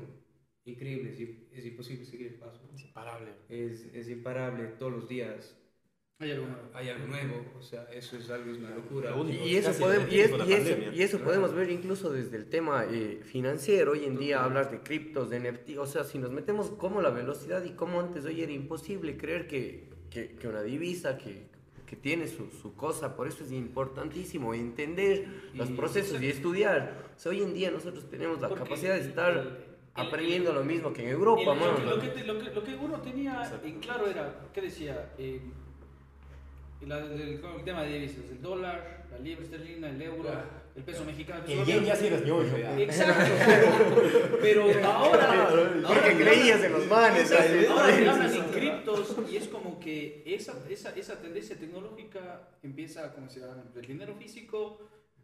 increíble, 0.64 1.12
es, 1.12 1.58
es, 1.58 1.66
imposible 1.66 2.04
seguir 2.04 2.28
el 2.28 2.34
paso. 2.34 2.60
Es 2.74 2.82
imparable. 2.82 3.32
Es, 3.48 3.86
es 3.94 4.08
imparable 4.08 4.66
todos 4.78 4.92
los 4.92 5.08
días. 5.08 5.56
Hay 6.18 6.32
algo 6.32 6.48
nuevo. 6.48 6.68
hay 6.74 6.88
algo 6.90 7.06
nuevo, 7.06 7.52
o 7.58 7.62
sea, 7.62 7.84
eso 7.84 8.18
es 8.18 8.28
algo, 8.28 8.52
es 8.52 8.58
una 8.58 8.74
locura. 8.74 9.14
Único. 9.14 9.42
Y 9.42 9.56
eso, 9.56 9.72
podemos, 9.78 10.12
y 10.12 10.20
es- 10.20 10.30
la 10.30 10.44
y 10.44 10.52
eso- 10.52 10.92
y 10.92 11.02
eso 11.02 11.18
podemos 11.20 11.54
ver 11.54 11.70
incluso 11.70 12.12
desde 12.12 12.36
el 12.36 12.50
tema 12.50 12.84
eh, 12.90 13.20
financiero. 13.24 13.92
Hoy 13.92 14.04
en 14.04 14.18
día 14.18 14.44
hablar 14.44 14.70
de 14.70 14.80
criptos, 14.82 15.30
de 15.30 15.40
NFT, 15.40 15.78
o 15.78 15.86
sea, 15.86 16.04
si 16.04 16.18
nos 16.18 16.30
metemos 16.30 16.70
como 16.72 17.00
la 17.00 17.08
velocidad 17.08 17.64
y 17.64 17.70
como 17.70 18.00
antes 18.00 18.26
hoy 18.26 18.42
era 18.42 18.52
imposible 18.52 19.16
creer 19.16 19.46
que, 19.46 19.88
que, 20.10 20.36
que 20.36 20.46
una 20.46 20.62
divisa 20.62 21.16
que, 21.16 21.48
que 21.90 21.96
tiene 21.96 22.28
su, 22.28 22.48
su 22.52 22.76
cosa, 22.76 23.16
por 23.16 23.26
eso 23.26 23.42
es 23.42 23.50
importantísimo 23.50 24.54
entender 24.54 25.26
los 25.54 25.70
Y- 25.70 25.72
procesos 25.72 26.22
y 26.22 26.28
estudiar. 26.28 27.10
O 27.16 27.18
sea, 27.18 27.30
hoy 27.32 27.42
en 27.42 27.52
día 27.52 27.72
nosotros 27.72 28.08
tenemos 28.08 28.40
la 28.40 28.48
capacidad 28.48 28.94
de 28.94 29.00
estar 29.00 29.36
el- 29.36 29.58
aprendiendo 29.94 30.50
el- 30.50 30.56
lo 30.58 30.64
mismo 30.64 30.92
que 30.92 31.02
en 31.02 31.08
Europa, 31.08 31.40
El- 31.40 31.46
lo, 31.48 31.54
mano. 31.56 31.76
que, 31.78 31.84
lo, 31.84 31.98
que, 32.00 32.08
te- 32.10 32.24
lo 32.24 32.38
que- 32.38 32.50
lo 32.54 32.62
que 32.62 32.76
uno 32.76 33.00
tenía 33.00 33.42
en 33.64 33.80
claro 33.80 34.06
era, 34.06 34.38
¿qué 34.54 34.60
decía? 34.60 35.10
Eh, 35.18 35.40
la- 36.86 36.98
el, 37.06 37.20
el 37.42 37.64
tema 37.64 37.82
de 37.82 37.92
divisas, 37.98 38.30
el 38.30 38.40
dólar, 38.40 39.06
la 39.10 39.18
libra 39.18 39.42
esterlina, 39.42 39.88
el 39.90 40.00
euro, 40.00 40.28
el 40.74 40.82
peso 40.82 41.04
mexicano. 41.04 41.44
El 41.46 41.64
yen 41.64 41.84
ya 41.84 41.96
sí 41.96 42.06
eres 42.06 42.24
ya. 42.24 42.80
Exacto. 42.80 43.32
Pero 44.40 44.66
ahora. 44.84 45.48
Porque 45.86 46.16
creías 46.16 46.62
en 46.62 46.72
los 46.72 46.86
manes. 46.86 47.32
Ahora 47.32 47.86
te 47.86 48.08
hablan 48.08 48.34
en 48.34 48.44
criptos 48.44 49.16
y 49.30 49.36
es 49.36 49.48
como 49.48 49.80
que 49.80 50.22
esa, 50.26 50.54
esa, 50.68 50.90
esa 50.90 51.20
tendencia 51.20 51.56
tecnológica 51.56 52.48
empieza, 52.62 53.12
como 53.12 53.28
se 53.28 53.40
llama, 53.40 53.62
el 53.74 53.86
dinero 53.86 54.14
físico 54.16 54.80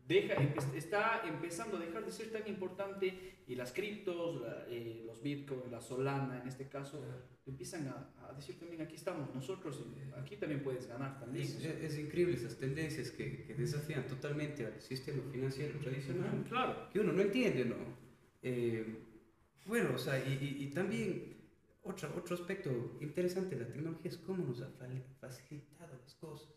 deja, 0.06 0.34
está 0.74 1.22
empezando 1.26 1.76
a 1.76 1.80
dejar 1.80 2.04
de 2.04 2.12
ser 2.12 2.30
tan 2.30 2.46
importante 2.46 3.38
y 3.46 3.54
las 3.54 3.72
criptos, 3.72 4.40
la- 4.40 4.64
eh, 4.68 5.02
los 5.06 5.22
bitcoins, 5.22 5.70
la 5.70 5.80
solana 5.80 6.40
en 6.42 6.48
este 6.48 6.68
caso, 6.68 7.04
empiezan 7.46 7.88
a, 7.88 8.12
a 8.28 8.32
decir 8.34 8.58
también 8.58 8.82
aquí 8.82 8.96
estamos 8.96 9.34
nosotros, 9.34 9.84
aquí 10.16 10.36
también 10.36 10.62
puedes 10.62 10.86
ganar 10.86 11.18
también. 11.18 11.44
Es, 11.44 11.56
es- 11.64 11.82
es 11.92 11.98
increíble 11.98 12.34
esas 12.34 12.56
tendencias 12.56 13.10
que, 13.10 13.44
que 13.44 13.54
desafían 13.54 14.06
totalmente 14.06 14.66
al 14.66 14.80
sistema 14.80 15.22
financiero 15.32 15.78
tradicional. 15.78 16.44
Claro. 16.48 16.88
que 16.92 17.00
uno 17.00 17.12
no 17.12 17.22
entiende, 17.22 17.64
¿no? 17.64 17.76
Eh, 18.42 18.98
bueno, 19.66 19.90
o 19.94 19.98
sea, 19.98 20.18
y, 20.18 20.32
y- 20.40 20.64
y 20.64 20.66
también 20.70 21.34
otro, 21.82 22.12
otro 22.16 22.34
aspecto 22.34 22.96
interesante 23.00 23.56
de 23.56 23.62
la 23.62 23.68
tecnología 23.72 24.10
es 24.10 24.18
cómo 24.18 24.44
nos 24.44 24.60
ha 24.60 24.70
facilitado 25.20 25.98
las 26.02 26.14
cosas. 26.14 26.48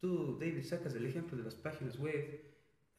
Tú, 0.00 0.38
David, 0.38 0.62
sacas 0.64 0.94
el 0.94 1.04
ejemplo 1.06 1.36
de 1.36 1.44
las 1.44 1.54
páginas 1.54 1.98
web. 1.98 2.40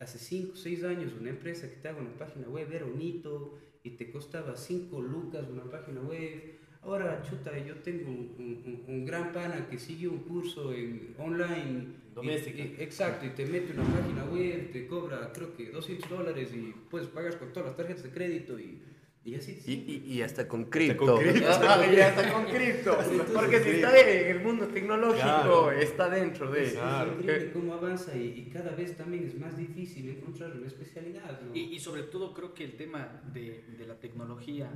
Hace 0.01 0.17
5 0.17 0.53
o 0.53 0.55
6 0.55 0.83
años 0.83 1.13
una 1.19 1.29
empresa 1.29 1.69
que 1.69 1.75
te 1.75 1.87
haga 1.87 2.01
una 2.01 2.17
página 2.17 2.47
web 2.49 2.67
era 2.73 2.85
un 2.85 2.99
hito 2.99 3.57
y 3.83 3.91
te 3.91 4.11
costaba 4.11 4.57
5 4.57 4.99
lucas 4.99 5.45
una 5.47 5.63
página 5.69 6.01
web. 6.01 6.55
Ahora, 6.81 7.21
chuta, 7.21 7.55
yo 7.63 7.75
tengo 7.75 8.09
un, 8.09 8.33
un- 8.65 8.83
un 8.87 9.05
gran 9.05 9.31
pana 9.31 9.67
que 9.69 9.77
sigue 9.77 10.07
un 10.07 10.19
curso 10.23 10.73
en, 10.73 11.13
online. 11.19 11.83
y- 11.83 11.97
Doméstica. 12.15 12.57
y- 12.57 12.75
exacto, 12.79 13.25
y 13.25 13.29
te 13.29 13.45
mete 13.45 13.71
una 13.73 13.85
página 13.85 14.25
web, 14.25 14.71
te 14.73 14.85
cobra 14.87 15.31
creo 15.33 15.55
que 15.55 15.69
200 15.69 16.09
dólares 16.09 16.51
y 16.53 16.73
puedes 16.89 17.07
pagar 17.07 17.37
con 17.39 17.53
todas 17.53 17.67
las 17.69 17.77
tarjetas 17.77 18.03
de 18.03 18.09
crédito 18.09 18.59
y, 18.59 18.81
y 19.23 19.35
así. 19.35 19.61
Y, 19.67 19.73
y, 19.73 20.13
y 20.13 20.21
hasta 20.23 20.47
con 20.47 20.65
cripto. 20.65 21.05
con 21.05 21.19
cripto. 21.19 21.39
Y 21.41 21.99
hasta 21.99 22.33
con 22.33 22.45
cripto. 22.45 22.97
Porque 23.33 23.59
si 23.63 23.69
está 23.69 23.97
en 23.99 24.35
el 24.37 24.43
mundo 24.43 24.67
tecnológico, 24.67 25.21
Claro. 25.21 25.71
está 25.71 26.09
dentro 26.09 26.49
de. 26.51 26.63
Es 26.63 26.73
Claro. 26.73 27.13
increíble 27.19 27.51
cómo 27.53 27.73
avanza 27.75 28.15
y, 28.17 28.27
y 28.39 28.49
cada 28.49 28.71
vez 28.75 28.97
también 28.97 29.25
es 29.27 29.37
más 29.37 29.55
difícil 29.57 30.09
encontrar 30.09 30.51
una 30.57 30.67
especialidad. 30.67 31.39
¿no? 31.41 31.55
Y, 31.55 31.75
y 31.75 31.79
sobre 31.79 32.03
todo 32.03 32.33
creo 32.33 32.53
que 32.53 32.63
el 32.63 32.75
tema 32.77 33.21
de, 33.31 33.63
de 33.77 33.85
la 33.85 33.99
tecnología 33.99 34.71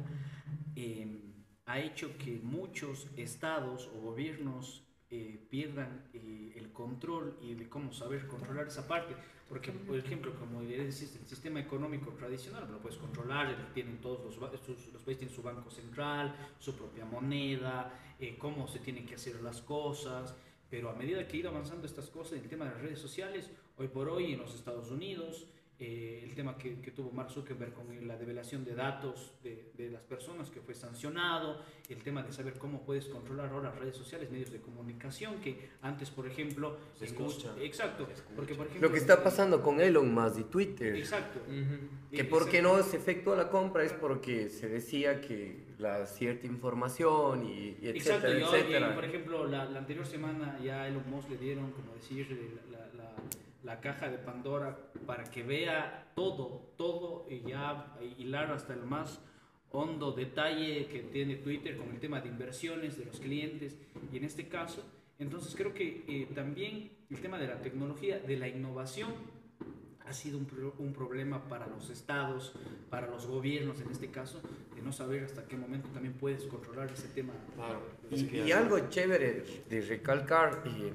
eh, 0.76 1.22
ha 1.66 1.80
hecho 1.80 2.16
que 2.18 2.40
muchos 2.44 3.08
estados 3.18 3.90
o 3.96 4.00
gobiernos 4.02 4.85
eh, 5.12 5.40
pierdan 5.50 6.04
eh, 6.14 6.54
el 6.56 6.72
control 6.72 7.38
y 7.42 7.54
de 7.54 7.70
cómo 7.70 7.94
saber 7.94 8.28
controlar 8.28 8.68
esa 8.68 8.88
parte. 8.88 9.16
Porque, 9.48 9.72
por 9.72 9.96
ejemplo, 9.98 10.34
como 10.40 10.62
decís, 10.64 11.16
el 11.22 11.28
sistema 11.28 11.60
económico 11.60 12.12
tradicional 12.12 12.68
lo 12.72 12.80
puedes 12.80 12.98
controlar, 12.98 13.72
tienen 13.76 14.02
todos 14.02 14.24
los, 14.24 14.38
los 14.38 15.04
países 15.04 15.20
tienen 15.20 15.36
su 15.36 15.44
banco 15.44 15.70
central, 15.70 16.36
su 16.58 16.76
propia 16.76 17.06
moneda, 17.06 17.94
eh, 18.20 18.36
cómo 18.40 18.68
se 18.68 18.80
tienen 18.80 19.06
que 19.06 19.16
hacer 19.16 19.42
las 19.44 19.62
cosas. 19.62 20.34
Pero 20.72 20.90
a 20.90 20.94
medida 20.94 21.28
que 21.28 21.38
ha 21.38 21.40
ido 21.42 21.50
avanzando 21.50 21.86
estas 21.86 22.10
cosas 22.10 22.34
en 22.34 22.44
el 22.44 22.50
tema 22.50 22.66
de 22.66 22.72
las 22.72 22.82
redes 22.82 23.00
sociales, 23.00 23.52
hoy 23.78 23.88
por 23.88 24.10
hoy 24.10 24.34
en 24.34 24.40
los 24.40 24.56
Estados 24.56 24.90
Unidos, 24.90 25.46
eh, 25.78 26.22
el 26.24 26.34
tema 26.36 26.58
que, 26.58 26.80
que 26.80 26.92
tuvo 26.92 27.12
Mark 27.12 27.30
Zuckerberg 27.32 27.74
con 27.74 28.08
la 28.08 28.16
develación 28.18 28.64
de 28.64 28.76
datos 28.76 29.34
de, 29.44 29.72
de 29.76 29.90
las 29.90 30.02
personas 30.04 30.50
que 30.50 30.62
fue 30.62 30.74
sancionado, 30.74 31.62
el 31.90 32.02
tema 32.02 32.24
de 32.24 32.32
saber 32.32 32.54
cómo 32.54 32.84
puedes 32.84 33.06
controlar 33.08 33.50
ahora 33.50 33.72
las 33.72 33.80
redes 33.80 33.98
sociales, 33.98 34.32
medios 34.32 34.52
de 34.52 34.62
comunicación, 34.62 35.42
que 35.42 35.70
antes, 35.82 36.10
por 36.12 36.28
ejemplo... 36.28 36.78
Se 36.98 37.06
escucha. 37.06 37.54
exacto, 37.60 38.08
porque 38.36 38.56
por 38.56 38.68
ejemplo... 38.68 38.88
Lo 38.88 38.94
que 38.94 39.00
está 39.00 39.22
pasando 39.22 39.62
con 39.62 39.82
Elon 39.82 40.14
Musk 40.14 40.40
y 40.40 40.44
Twitter. 40.46 40.96
Exacto. 40.96 41.42
Que 42.10 42.24
por 42.24 42.50
qué 42.50 42.62
no 42.62 42.82
se 42.82 42.96
efectuó 42.96 43.36
la 43.36 43.50
compra 43.50 43.84
es 43.84 43.92
porque 43.92 44.50
se 44.50 44.70
decía 44.70 45.20
que 45.20 45.66
la 45.78 46.06
cierta 46.06 46.48
información 46.48 47.46
y, 47.46 47.76
y 47.82 47.90
Exacto, 47.90 48.28
etcétera, 48.28 48.40
y 48.40 48.44
hoy, 48.44 48.60
etcétera. 48.62 48.92
y, 48.92 48.96
por 48.96 49.06
ejemplo, 49.06 49.46
la, 49.48 49.66
la 49.66 49.80
anterior 49.80 50.06
semana 50.06 50.58
ya 50.64 50.84
a 50.84 50.88
Elon 50.88 51.04
Musk 51.10 51.30
le 51.32 51.38
dieron, 51.38 51.72
como 51.72 51.94
decir, 51.94 52.62
la, 52.72 52.85
la- 53.66 53.82
caja 53.82 54.10
de 54.10 54.18
Pandora 54.18 54.78
para 55.06 55.24
que 55.26 55.44
vea 55.44 56.12
todo, 56.16 56.72
todo 56.78 57.26
y 57.30 57.42
ya 57.50 57.98
hilar 58.18 58.52
hasta 58.52 58.74
el 58.74 58.84
más 58.84 59.20
hondo 59.72 60.12
detalle 60.14 60.86
que 60.88 61.00
tiene 61.02 61.36
Twitter 61.36 61.76
con 61.78 61.90
el 61.90 62.00
tema 62.00 62.22
de 62.22 62.30
inversiones 62.30 62.98
de 62.98 63.06
los 63.06 63.20
clientes 63.20 63.78
y 64.12 64.18
en 64.18 64.24
este 64.24 64.48
caso, 64.48 64.84
entonces 65.20 65.54
creo 65.56 65.74
que 65.74 66.06
eh, 66.08 66.28
también 66.34 66.92
el 67.10 67.20
tema 67.20 67.38
de 67.38 67.48
la 67.48 67.62
tecnología, 67.62 68.20
de 68.20 68.38
la 68.38 68.48
innovación, 68.48 69.12
ha 70.08 70.14
sido 70.14 70.38
un, 70.38 70.46
pro- 70.46 70.76
un 70.78 70.94
problema 70.94 71.48
para 71.50 71.66
los 71.68 71.90
estados, 71.90 72.54
para 72.92 73.08
los 73.08 73.26
gobiernos 73.26 73.82
en 73.82 73.90
este 73.90 74.12
caso, 74.12 74.40
de 74.76 74.82
no 74.84 74.92
saber 74.94 75.24
hasta 75.24 75.48
qué 75.48 75.58
momento 75.58 75.90
también 75.90 76.14
puedes 76.14 76.44
controlar 76.44 76.92
ese 76.92 77.08
tema. 77.08 77.34
Claro. 77.56 77.82
Y, 78.12 78.38
y 78.38 78.52
algo 78.52 78.78
chévere 78.90 79.44
de 79.68 79.82
recalcar, 79.82 80.62
eh, 80.68 80.94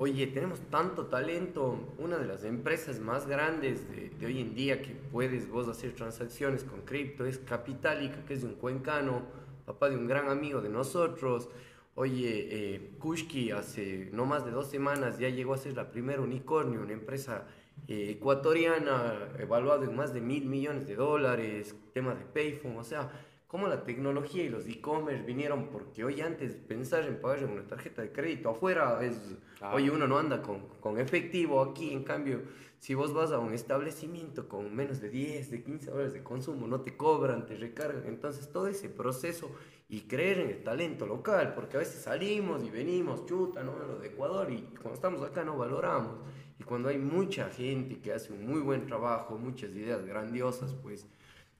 oye, 0.00 0.26
tenemos 0.28 0.60
tanto 0.70 1.08
talento, 1.08 1.78
una 1.98 2.16
de 2.16 2.26
las 2.26 2.44
empresas 2.44 3.00
más 3.00 3.26
grandes 3.26 3.86
de, 3.90 4.26
hoy 4.26 4.40
en 4.40 4.54
día 4.54 4.80
que 4.80 4.94
puedes 4.94 5.50
vos 5.50 5.68
hacer 5.68 5.92
transacciones 5.92 6.64
con 6.64 6.80
cripto 6.86 7.26
es 7.26 7.36
Capitalica, 7.36 8.24
que 8.24 8.32
es 8.32 8.40
de 8.40 8.46
un 8.48 8.54
cuencano, 8.54 9.20
papá 9.66 9.90
de 9.90 9.98
un 9.98 10.06
gran 10.06 10.30
amigo 10.30 10.62
de 10.62 10.70
nosotros. 10.70 11.50
Oye, 11.96 12.48
eh, 12.50 12.90
Kushki 12.98 13.50
hace 13.50 14.08
no 14.14 14.24
más 14.24 14.46
de 14.46 14.52
dos 14.52 14.70
semanas 14.70 15.18
ya 15.18 15.28
llegó 15.28 15.52
a 15.52 15.58
ser 15.58 15.76
la 15.76 15.90
primera 15.90 16.22
unicornio, 16.22 16.80
una 16.80 16.94
empresa 16.94 17.46
eh, 17.86 18.12
ecuatoriana 18.16 19.28
evaluada 19.38 19.84
en 19.84 19.94
más 19.94 20.14
de 20.14 20.22
mil 20.22 20.46
millones 20.46 20.86
de 20.88 20.96
dólares, 20.96 21.74
tema 21.92 22.14
de 22.14 22.24
Payphone, 22.24 22.78
o 22.78 22.84
sea, 22.84 23.10
cómo 23.50 23.66
la 23.66 23.82
tecnología 23.82 24.44
y 24.44 24.48
los 24.48 24.64
e-commerce 24.68 25.24
vinieron, 25.24 25.70
porque 25.70 26.04
hoy 26.04 26.20
antes 26.20 26.52
pensar 26.54 27.02
en 27.04 27.20
pagar 27.20 27.40
en 27.40 27.50
una 27.50 27.66
tarjeta 27.66 28.00
de 28.00 28.12
crédito 28.12 28.50
afuera 28.50 29.04
es, 29.04 29.16
Claro. 29.58 29.74
oye, 29.76 29.90
uno 29.90 30.06
no 30.06 30.18
anda 30.18 30.40
con, 30.40 30.60
con 30.78 31.00
efectivo 31.00 31.60
aquí, 31.60 31.92
en 31.92 32.04
cambio, 32.04 32.42
si 32.78 32.94
vos 32.94 33.12
vas 33.12 33.32
a 33.32 33.40
un 33.40 33.52
establecimiento 33.52 34.48
con 34.48 34.72
menos 34.74 35.00
de 35.00 35.10
10, 35.10 35.50
de 35.50 35.64
15 35.64 35.90
dólares 35.90 36.12
de 36.12 36.22
consumo, 36.22 36.68
no 36.68 36.80
te 36.82 36.96
cobran, 36.96 37.44
te 37.44 37.56
recargan, 37.56 38.06
entonces 38.06 38.52
todo 38.52 38.68
ese 38.68 38.88
proceso 38.88 39.50
y 39.88 40.02
creer 40.02 40.38
en 40.38 40.50
el 40.50 40.62
talento 40.62 41.04
local, 41.04 41.52
porque 41.56 41.76
a 41.76 41.80
veces 41.80 42.00
salimos 42.02 42.62
y 42.62 42.70
venimos, 42.70 43.26
chuta, 43.26 43.64
¿no? 43.64 43.76
Lo 43.76 43.98
de 43.98 44.06
Ecuador 44.06 44.48
y 44.52 44.62
cuando 44.76 44.94
estamos 44.94 45.22
acá 45.22 45.42
no 45.44 45.58
valoramos. 45.58 46.20
Y 46.60 46.62
cuando 46.62 46.88
hay 46.88 46.98
mucha 46.98 47.48
gente 47.50 47.98
que 48.00 48.12
hace 48.12 48.32
un 48.32 48.46
muy 48.46 48.60
buen 48.60 48.86
trabajo, 48.86 49.36
muchas 49.36 49.70
ideas 49.70 50.04
grandiosas, 50.04 50.74
pues, 50.82 51.06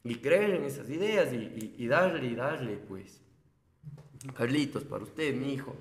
y 0.05 0.15
creer 0.17 0.51
en 0.51 0.65
esas 0.65 0.89
ideas 0.91 1.33
y, 1.33 1.37
y- 1.37 1.75
y 1.79 1.87
darle 1.87 2.27
y 2.27 2.35
darle, 2.35 2.77
pues. 2.77 3.21
Carlitos, 4.35 4.85
para 4.85 5.03
usted, 5.05 5.35
mi 5.35 5.55
hijo. 5.55 5.75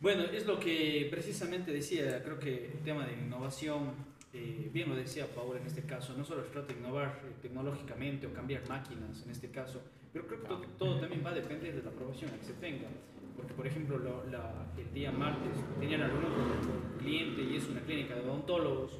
Bueno, 0.00 0.24
es 0.24 0.46
lo 0.46 0.60
que 0.60 1.08
precisamente 1.10 1.72
decía, 1.72 2.22
creo 2.22 2.38
que 2.38 2.66
el 2.72 2.78
tema 2.84 3.06
de 3.06 3.14
innovación, 3.14 3.92
eh, 4.32 4.70
bien 4.72 4.88
lo 4.90 4.94
decía 4.94 5.26
Paul 5.34 5.56
en 5.56 5.66
este 5.66 5.82
caso, 5.82 6.14
no 6.16 6.24
solo 6.24 6.44
se 6.44 6.50
trata 6.50 6.72
de 6.72 6.78
innovar 6.80 7.20
eh, 7.24 7.32
tecnológicamente 7.42 8.26
o 8.26 8.32
cambiar 8.32 8.68
máquinas 8.68 9.22
en 9.24 9.30
este 9.30 9.48
caso, 9.50 9.82
pero 10.12 10.26
creo 10.26 10.40
que 10.42 10.46
todo, 10.48 10.60
todo 10.78 11.00
también 11.00 11.22
va 11.24 11.30
a 11.30 11.34
depender 11.34 11.74
de 11.74 11.82
la 11.82 11.90
aprobación 11.90 12.30
que 12.38 12.44
se 12.46 12.52
tenga. 12.54 12.88
Porque, 13.36 13.54
por 13.54 13.66
ejemplo, 13.66 13.98
lo- 13.98 14.24
la- 14.30 14.66
el 14.76 14.92
día 14.92 15.10
martes 15.12 15.52
tenía 15.80 15.96
una 15.96 16.08
reunión 16.08 16.32
con 16.32 16.42
un 16.42 16.98
cliente 16.98 17.42
y 17.42 17.56
es 17.56 17.68
una 17.68 17.80
clínica 17.80 18.14
de 18.16 18.20
odontólogos 18.22 18.98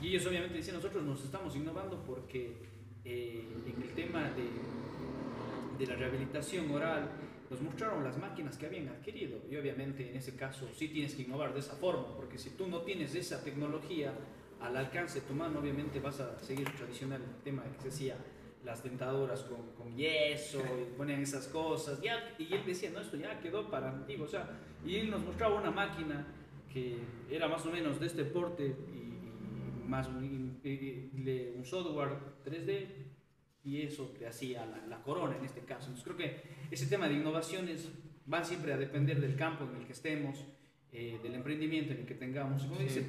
y 0.00 0.08
ellos 0.08 0.26
obviamente 0.26 0.56
decían, 0.56 0.76
nosotros 0.76 1.02
nos 1.04 1.24
estamos 1.24 1.54
innovando 1.56 2.02
porque 2.04 2.56
eh, 3.04 3.46
en 3.66 3.82
el 3.82 3.88
tema 3.94 4.30
de, 4.30 4.48
de 5.78 5.86
la 5.86 5.96
rehabilitación 5.96 6.70
oral 6.70 7.10
nos 7.50 7.60
mostraron 7.60 8.02
las 8.02 8.16
máquinas 8.18 8.56
que 8.56 8.66
habían 8.66 8.88
adquirido. 8.88 9.38
Y 9.50 9.56
obviamente 9.56 10.08
en 10.08 10.16
ese 10.16 10.34
caso 10.36 10.68
sí 10.74 10.88
tienes 10.88 11.14
que 11.14 11.22
innovar 11.22 11.52
de 11.52 11.60
esa 11.60 11.74
forma 11.74 12.16
porque 12.16 12.38
si 12.38 12.50
tú 12.50 12.66
no 12.66 12.80
tienes 12.80 13.14
esa 13.14 13.44
tecnología 13.44 14.12
al 14.60 14.76
alcance 14.76 15.20
de 15.20 15.26
tu 15.26 15.34
mano 15.34 15.60
obviamente 15.60 16.00
vas 16.00 16.20
a 16.20 16.38
seguir 16.40 16.66
el 16.66 16.74
tradicional 16.74 17.20
tema 17.44 17.62
de 17.64 17.70
que 17.72 17.82
se 17.82 17.88
hacía 17.88 18.16
las 18.64 18.82
dentaduras 18.82 19.42
con, 19.42 19.72
con 19.76 19.96
yeso 19.96 20.60
y 20.60 20.96
ponían 20.96 21.20
esas 21.20 21.48
cosas. 21.48 22.00
Y 22.02 22.08
él 22.54 22.62
decía 22.64 22.90
no 22.90 23.00
esto 23.00 23.16
ya 23.16 23.38
quedó 23.40 23.70
para 23.70 23.90
antiguo 23.90 24.26
o 24.26 24.28
sea 24.28 24.48
y 24.84 24.96
él 24.96 25.10
nos 25.10 25.22
mostraba 25.22 25.60
una 25.60 25.70
máquina 25.70 26.26
que 26.72 26.96
era 27.30 27.48
más 27.48 27.64
o 27.66 27.70
menos 27.70 28.00
de 28.00 28.06
este 28.06 28.24
porte 28.24 28.74
y, 28.94 29.11
más 29.86 30.08
un, 30.08 30.60
un 30.64 31.64
software 31.64 32.10
3D 32.44 32.86
y 33.64 33.82
eso 33.82 34.12
te 34.18 34.26
hacía 34.26 34.66
la, 34.66 34.86
la, 34.86 35.02
corona 35.02 35.36
en 35.36 35.44
este 35.44 35.60
caso. 35.60 35.90
Entonces 35.90 36.04
creo 36.04 36.16
que 36.16 36.42
ese 36.70 36.86
tema 36.86 37.08
de 37.08 37.14
innovaciones 37.14 37.88
va 38.32 38.42
siempre 38.44 38.72
a 38.72 38.76
depender 38.76 39.20
del 39.20 39.36
campo 39.36 39.64
en 39.64 39.80
el 39.80 39.86
que 39.86 39.92
estemos, 39.92 40.44
eh, 40.92 41.18
del 41.22 41.34
emprendimiento 41.34 41.92
en 41.92 42.00
el 42.00 42.06
que 42.06 42.14
tengamos. 42.14 42.64
Como 42.64 42.80
dice 42.80 43.04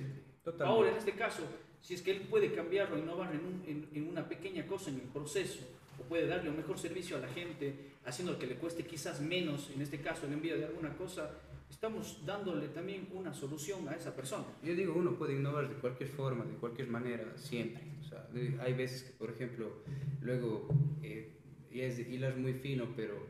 ahora 0.59 0.91
en 0.91 0.97
este 0.97 1.13
caso, 1.13 1.43
si 1.81 1.93
es 1.93 2.01
que 2.01 2.11
él 2.11 2.21
puede 2.21 2.53
cambiarlo, 2.53 2.97
innovar 2.97 3.33
en, 3.33 3.63
en, 3.67 3.89
en, 3.93 4.09
una 4.09 4.27
pequeña 4.27 4.65
cosa 4.67 4.89
en 4.89 4.97
el 4.97 5.07
proceso, 5.07 5.61
o 5.99 6.03
puede 6.03 6.27
darle 6.27 6.49
un 6.49 6.57
mejor 6.57 6.77
servicio 6.77 7.17
a 7.17 7.19
la 7.19 7.27
gente, 7.27 7.91
haciendo 8.05 8.37
que 8.39 8.47
le 8.47 8.55
cueste 8.55 8.85
quizás 8.85 9.21
menos, 9.21 9.69
en 9.73 9.81
este 9.81 9.99
caso 10.01 10.25
el 10.25 10.33
envío 10.33 10.57
de 10.57 10.65
alguna 10.65 10.95
cosa, 10.95 11.31
estamos 11.73 12.23
dándole 12.23 12.67
también 12.69 13.07
una 13.13 13.33
solución 13.33 13.87
a 13.89 13.95
esa 13.95 14.15
persona. 14.15 14.45
Yo 14.63 14.75
digo, 14.75 14.93
uno 14.93 15.17
puede 15.17 15.33
innovar 15.33 15.67
de 15.67 15.75
cualquier 15.75 16.09
forma, 16.09 16.45
de 16.45 16.53
cualquier 16.53 16.87
manera, 16.87 17.35
siempre. 17.35 17.81
O 17.99 18.03
sea, 18.03 18.29
hay 18.61 18.73
veces 18.73 19.03
que, 19.03 19.11
por 19.13 19.31
ejemplo, 19.31 19.83
luego, 20.21 20.67
eh, 21.01 21.39
y 21.71 21.81
es 21.81 21.97
hilar 21.99 22.37
muy 22.37 22.53
fino, 22.53 22.93
pero 22.95 23.27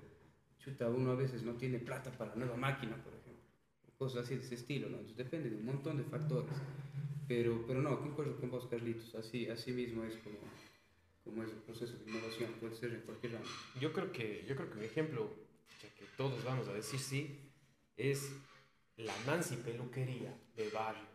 chuta, 0.60 0.90
uno 0.90 1.12
a 1.12 1.16
veces 1.16 1.44
no 1.44 1.54
tiene 1.54 1.80
plata 1.80 2.12
para 2.12 2.36
nueva 2.36 2.58
máquina, 2.58 2.96
por 2.98 3.14
ejemplo. 3.14 3.44
Cosas 3.98 4.26
así 4.26 4.36
de 4.36 4.42
ese 4.42 4.56
estilo, 4.56 4.90
¿no? 4.90 4.98
Entonces 4.98 5.18
depende 5.18 5.50
de 5.50 5.56
un 5.56 5.66
montón 5.66 5.98
de 5.98 6.04
factores. 6.04 6.54
Pero, 7.28 7.64
pero 7.66 7.82
no, 7.82 7.98
concuerdo 8.02 8.36
con 8.36 8.52
vos, 8.52 8.68
Carlitos. 8.68 9.16
Así, 9.16 9.48
así 9.48 9.72
mismo 9.72 10.04
es 10.04 10.18
como, 10.18 10.38
como 11.24 11.44
es 11.44 11.50
el 11.50 11.60
proceso 11.60 11.98
de 11.98 12.12
innovación, 12.12 12.52
puede 12.60 12.76
ser 12.76 12.94
en 12.94 13.02
cualquier 13.02 13.34
ramo. 13.34 13.46
Yo 13.80 13.94
creo 13.94 14.12
que, 14.12 14.46
yo 14.48 14.56
creo 14.56 14.70
que 14.70 14.78
un 14.80 14.84
ejemplo, 14.84 15.34
ya 15.82 15.90
que 15.96 16.06
todos 16.18 16.44
vamos 16.44 16.68
a 16.68 16.74
decir 16.74 17.00
sí, 17.00 17.40
es 17.98 18.32
la 18.98 19.14
Nancy 19.26 19.56
Peluquería 19.58 20.34
de 20.56 20.70
barrio. 20.70 21.14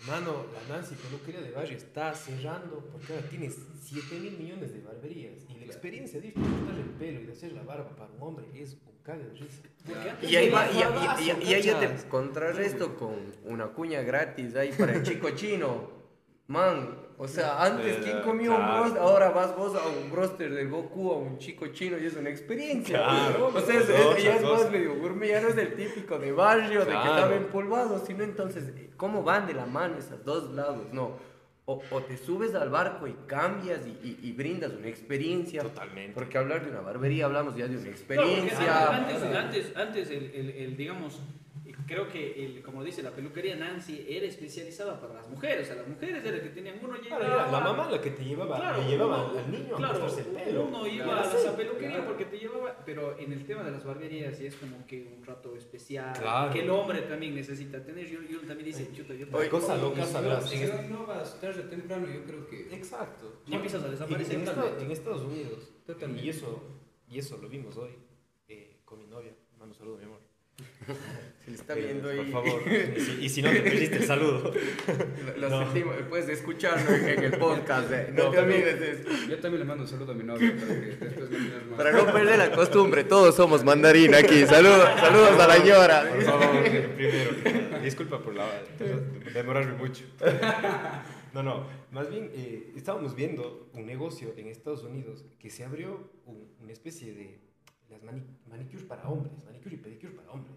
Hermano, 0.00 0.46
la 0.52 0.74
Nancy 0.74 0.94
Peluquería 0.94 1.40
de 1.42 1.50
barrio 1.50 1.76
está 1.76 2.14
cerrando 2.14 2.88
porque 2.90 3.12
ahora 3.12 3.28
tienes 3.28 3.58
7 3.82 4.18
mil 4.18 4.38
millones 4.38 4.72
de 4.72 4.80
barberías 4.80 5.44
y 5.48 5.58
la 5.58 5.66
experiencia 5.66 6.20
de 6.20 6.32
cortar 6.32 6.74
el 6.78 6.90
pelo 6.98 7.20
y 7.20 7.26
de 7.26 7.32
hacer 7.32 7.52
la 7.52 7.62
barba 7.62 7.94
para 7.96 8.10
un 8.12 8.22
hombre 8.22 8.46
es 8.54 8.74
un 8.74 9.02
cague 9.02 9.24
de 9.24 9.34
risa. 9.34 9.62
Y 10.22 10.36
ahí, 10.36 10.48
va, 10.48 10.70
y, 10.70 10.76
y, 10.78 11.48
y, 11.48 11.54
ahí 11.54 11.62
ya 11.62 11.78
te 11.78 12.08
contrarresto 12.08 12.96
con 12.96 13.14
una 13.44 13.68
cuña 13.68 14.02
gratis 14.02 14.54
ahí 14.54 14.72
para 14.72 14.94
el 14.94 15.02
chico 15.02 15.30
chino. 15.30 15.90
Man, 16.46 17.09
o 17.22 17.28
sea, 17.28 17.62
antes, 17.62 17.98
¿quién 17.98 18.22
comió 18.22 18.56
un 18.56 18.66
broster? 18.66 19.02
Ahora 19.02 19.28
vas 19.28 19.54
vos 19.54 19.74
a 19.74 19.86
un 19.86 20.10
broster 20.10 20.54
del 20.54 20.70
Goku, 20.70 21.12
a 21.12 21.18
un 21.18 21.36
chico 21.36 21.66
chino 21.66 21.98
y 21.98 22.06
es 22.06 22.16
una 22.16 22.30
experiencia. 22.30 22.96
Claro, 22.96 23.52
o 23.54 23.60
sea, 23.60 23.78
es, 23.78 24.24
ya 24.24 24.36
es 24.36 24.42
más 24.42 24.70
medio 24.70 24.96
gourmet, 24.96 25.28
ya 25.28 25.42
no 25.42 25.48
es 25.48 25.56
del 25.56 25.74
típico 25.74 26.18
de 26.18 26.32
barrio, 26.32 26.80
de 26.80 26.92
que 26.92 26.96
estaba 26.96 27.34
empolvado, 27.34 28.02
sino 28.06 28.24
entonces, 28.24 28.72
¿cómo 28.96 29.22
van 29.22 29.46
de 29.46 29.52
la 29.52 29.66
mano 29.66 29.98
esos 29.98 30.24
dos 30.24 30.50
lados? 30.52 30.94
No. 30.94 31.18
O, 31.66 31.82
o 31.90 32.00
te 32.00 32.16
subes 32.16 32.54
al 32.54 32.70
barco 32.70 33.06
y 33.06 33.12
cambias 33.26 33.86
y, 33.86 33.90
y, 34.02 34.18
y, 34.22 34.32
brindas 34.32 34.72
una 34.72 34.88
experiencia. 34.88 35.60
Totalmente. 35.60 36.14
Porque 36.14 36.38
hablar 36.38 36.64
de 36.64 36.70
una 36.70 36.80
barbería 36.80 37.26
hablamos 37.26 37.54
ya 37.54 37.68
de 37.68 37.76
una 37.76 37.90
experiencia. 37.90 38.96
Antes, 38.96 39.22
antes, 39.22 39.76
antes 39.76 40.10
el, 40.10 40.30
el, 40.34 40.50
el 40.52 40.76
digamos, 40.78 41.20
creo 41.90 42.08
que, 42.08 42.44
el, 42.44 42.62
como 42.62 42.84
dice 42.84 43.02
la 43.02 43.10
peluquería 43.10 43.56
Nancy, 43.56 44.06
era 44.08 44.24
especializada 44.24 45.00
para 45.00 45.14
las 45.14 45.28
mujeres. 45.28 45.62
O 45.62 45.66
sea, 45.66 45.82
las 45.82 45.88
mujeres 45.88 46.22
eran 46.22 46.34
las 46.34 46.42
que 46.42 46.50
tenían 46.50 46.78
uno 46.80 46.94
llevaba. 46.96 47.26
Claro, 47.26 47.50
la 47.50 47.60
mamá 47.60 47.90
la 47.90 48.00
que 48.00 48.10
te 48.10 48.24
llevaba, 48.24 48.56
claro, 48.56 48.80
le 48.80 48.88
llevaba 48.88 49.28
uno, 49.28 49.38
al 49.40 49.50
niño 49.50 49.76
claro, 49.76 50.04
a 50.04 50.18
el 50.18 50.24
pelo. 50.26 50.64
Uno 50.66 50.86
iba 50.86 51.04
claro, 51.04 51.28
a 51.28 51.34
esa 51.34 51.56
peluquería 51.56 51.88
claro. 51.88 52.06
porque 52.06 52.26
te 52.26 52.38
llevaba. 52.38 52.76
Pero 52.86 53.18
en 53.18 53.32
el 53.32 53.44
tema 53.44 53.64
de 53.64 53.72
las 53.72 53.84
barberías, 53.84 54.38
sí 54.38 54.46
es 54.46 54.54
como 54.54 54.86
que 54.86 55.02
un 55.18 55.26
rato 55.26 55.56
especial. 55.56 56.14
Que 56.52 56.60
el 56.60 56.70
hombre 56.70 57.02
también 57.02 57.34
necesita 57.34 57.84
tener. 57.84 58.06
Yo, 58.06 58.22
yo 58.22 58.38
también 58.38 58.66
dice, 58.66 58.88
chuta, 58.92 59.12
yo 59.14 59.26
también. 59.26 59.50
Cosa 59.50 59.76
loca 59.76 60.06
sabrás. 60.06 60.48
Si 60.48 60.64
no 60.64 60.82
innovas 60.84 61.40
tarde 61.40 61.62
o 61.62 61.68
temprano, 61.68 62.06
yo 62.06 62.22
creo 62.22 62.46
que. 62.46 62.72
Exacto. 62.72 63.42
Y 63.48 63.54
empiezas 63.54 63.82
a 63.82 63.88
desaparecer. 63.88 64.36
En, 64.36 64.48
en, 64.48 64.80
en 64.84 64.90
Estados 64.92 65.22
Unidos. 65.22 65.72
Totalmente. 65.84 66.24
Y 66.24 66.30
eso, 66.30 66.62
y 67.08 67.18
eso 67.18 67.36
lo 67.42 67.48
vimos 67.48 67.76
hoy 67.76 67.90
eh, 68.46 68.78
con 68.84 69.00
mi 69.00 69.08
novia. 69.08 69.34
Mando 69.58 69.74
un 69.74 69.78
saludo, 69.78 69.98
mi 69.98 70.04
amor. 70.04 70.29
Se 71.44 71.50
le 71.50 71.56
está 71.56 71.74
viendo 71.74 72.08
ahí. 72.08 72.18
Por 72.18 72.44
favor. 72.44 72.62
Y 72.68 73.00
si, 73.00 73.24
y 73.24 73.28
si 73.28 73.42
no 73.42 73.50
te 73.50 73.62
perdiste 73.62 73.96
el 73.96 74.04
saludo. 74.04 74.52
Lo, 75.26 75.36
lo 75.38 75.50
no. 75.50 75.64
sentimos, 75.64 75.94
puedes 76.08 76.28
escucharlo 76.28 76.94
en, 76.94 77.08
en 77.08 77.24
el 77.24 77.38
podcast. 77.38 77.90
Eh. 77.92 78.12
No, 78.12 78.24
no, 78.24 78.30
te 78.30 78.38
olvides 78.40 78.80
eso. 78.80 79.08
Yo 79.28 79.38
también 79.38 79.60
le 79.60 79.64
mando 79.64 79.84
un 79.84 79.88
saludo 79.88 80.12
a 80.12 80.14
mi 80.14 80.24
novia 80.24 80.54
para 80.54 80.80
que 80.80 80.86
después 80.86 81.30
me 81.30 81.76
Para 81.76 81.92
no 81.92 82.12
perder 82.12 82.38
la 82.38 82.52
costumbre, 82.52 83.04
todos 83.04 83.34
somos 83.34 83.64
mandarín 83.64 84.14
aquí. 84.14 84.44
Saludos, 84.46 84.88
saludos 85.00 85.40
a 85.40 85.46
la 85.46 85.56
señora. 85.56 86.10
Por 86.10 86.22
favor, 86.22 86.62
primero. 86.94 87.80
Disculpa 87.82 88.22
por 88.22 88.34
la, 88.34 88.46
demorarme 89.32 89.72
mucho. 89.78 90.04
No, 91.32 91.42
no, 91.44 91.64
más 91.92 92.10
bien 92.10 92.30
eh, 92.34 92.72
estábamos 92.76 93.14
viendo 93.14 93.70
un 93.72 93.86
negocio 93.86 94.34
en 94.36 94.48
Estados 94.48 94.82
Unidos 94.82 95.24
que 95.38 95.48
se 95.48 95.64
abrió 95.64 96.10
un, 96.26 96.52
una 96.60 96.72
especie 96.72 97.14
de 97.14 97.38
las 97.88 98.02
mani 98.02 98.22
manicures 98.48 98.84
para 98.84 99.08
hombres, 99.08 99.32
manicure 99.44 99.76
y 99.76 99.78
pedicure 99.78 100.12
para 100.12 100.30
hombres. 100.30 100.56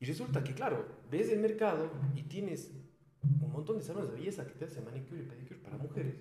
Y 0.00 0.06
resulta 0.06 0.42
que, 0.42 0.54
claro, 0.54 0.86
ves 1.10 1.28
el 1.30 1.40
mercado 1.40 1.90
y 2.16 2.22
tienes 2.22 2.72
un 3.22 3.52
montón 3.52 3.78
de 3.78 3.84
salones 3.84 4.10
de 4.10 4.16
belleza 4.16 4.46
que 4.46 4.54
te 4.54 4.64
hacen 4.64 4.84
manicure 4.84 5.20
y 5.20 5.24
pedicure 5.24 5.60
para 5.60 5.76
mujeres, 5.76 6.14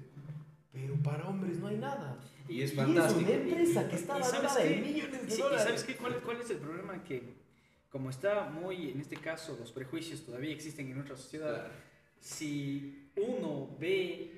pero 0.72 0.96
para 0.96 1.28
hombres 1.28 1.58
no 1.60 1.68
hay 1.68 1.78
nada. 1.78 2.20
Y 2.50 2.62
es 2.62 2.74
fantástico. 2.74 3.22
Y 3.22 3.24
es 3.24 3.30
una 3.30 3.44
empresa 3.44 3.88
que 3.88 3.96
está 3.96 4.18
valorada 4.18 4.64
millones 4.64 5.26
de 5.26 5.32
sí, 5.32 5.42
dólares. 5.42 5.64
¿Y 5.64 5.68
sabes 5.68 5.84
qué? 5.86 5.96
¿Cuál, 5.96 6.22
¿Cuál 6.22 6.42
es 6.42 6.50
el 6.50 6.58
problema? 6.58 7.02
Que 7.04 7.36
como 7.90 8.10
está 8.10 8.50
muy, 8.50 8.92
en 8.92 9.00
este 9.00 9.16
caso, 9.16 9.56
los 9.58 9.72
prejuicios 9.72 10.24
todavía 10.24 10.52
existen 10.52 10.88
en 10.88 10.96
nuestra 10.96 11.16
sociedad, 11.16 11.54
claro. 11.54 11.74
si 12.20 13.12
uno 13.16 13.76
ve 13.80 14.36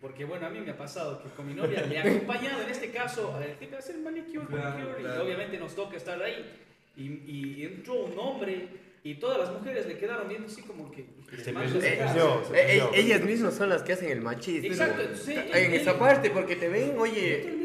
porque 0.00 0.24
bueno, 0.24 0.46
a 0.46 0.50
mí 0.50 0.60
me 0.60 0.70
ha 0.70 0.76
pasado 0.76 1.22
que 1.22 1.28
con 1.30 1.46
mi 1.46 1.54
novia 1.54 1.82
le 1.82 1.96
he 1.96 1.98
acompañado 1.98 2.62
en 2.62 2.70
este 2.70 2.90
caso 2.90 3.34
a 3.34 3.40
que 3.40 3.76
hacer 3.76 3.98
manicure, 3.98 4.46
claro, 4.46 4.78
manicure, 4.78 5.00
claro. 5.00 5.22
y 5.22 5.26
obviamente 5.26 5.58
nos 5.58 5.74
toca 5.74 5.96
estar 5.96 6.22
ahí. 6.22 6.66
Y, 6.98 7.22
y, 7.26 7.64
entró 7.64 7.94
un 7.94 8.18
hombre 8.18 8.68
y 9.04 9.14
todas 9.14 9.38
las 9.38 9.52
mujeres 9.52 9.86
le 9.86 9.96
quedaron 9.96 10.28
viendo 10.28 10.48
así 10.48 10.60
como 10.62 10.90
que... 10.90 11.06
Se 11.42 11.50
eh, 11.50 12.38
eh, 12.54 12.82
ellas 12.94 13.22
mismas 13.22 13.54
son 13.54 13.68
las 13.68 13.82
que 13.82 13.92
hacen 13.92 14.10
el 14.10 14.20
machismo. 14.20 14.68
Exacto, 14.68 15.02
sí, 15.14 15.34
En 15.52 15.72
esa 15.72 15.98
parte, 15.98 16.30
porque 16.30 16.56
te 16.56 16.68
ven, 16.68 16.94
oye... 16.98 17.58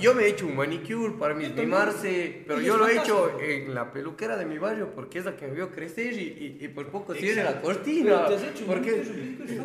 Yo 0.00 0.14
me 0.14 0.24
he 0.24 0.28
hecho 0.28 0.46
un 0.46 0.54
manicure 0.54 1.14
para 1.18 1.34
mis 1.34 1.52
mimarse, 1.54 2.44
pero 2.46 2.60
yo 2.60 2.76
lo 2.76 2.86
he 2.86 2.98
hecho 2.98 3.40
en 3.40 3.74
la 3.74 3.90
peluquera 3.92 4.36
de 4.36 4.44
mi 4.44 4.58
barrio 4.58 4.92
porque 4.94 5.18
es 5.18 5.24
la 5.24 5.34
que 5.34 5.46
me 5.46 5.54
vio 5.54 5.70
crecer 5.70 6.12
y, 6.12 6.58
y, 6.60 6.64
y 6.64 6.68
por 6.68 6.88
poco 6.90 7.14
cierre 7.14 7.42
la 7.42 7.60
cortina. 7.60 8.28
Porque, 8.66 9.02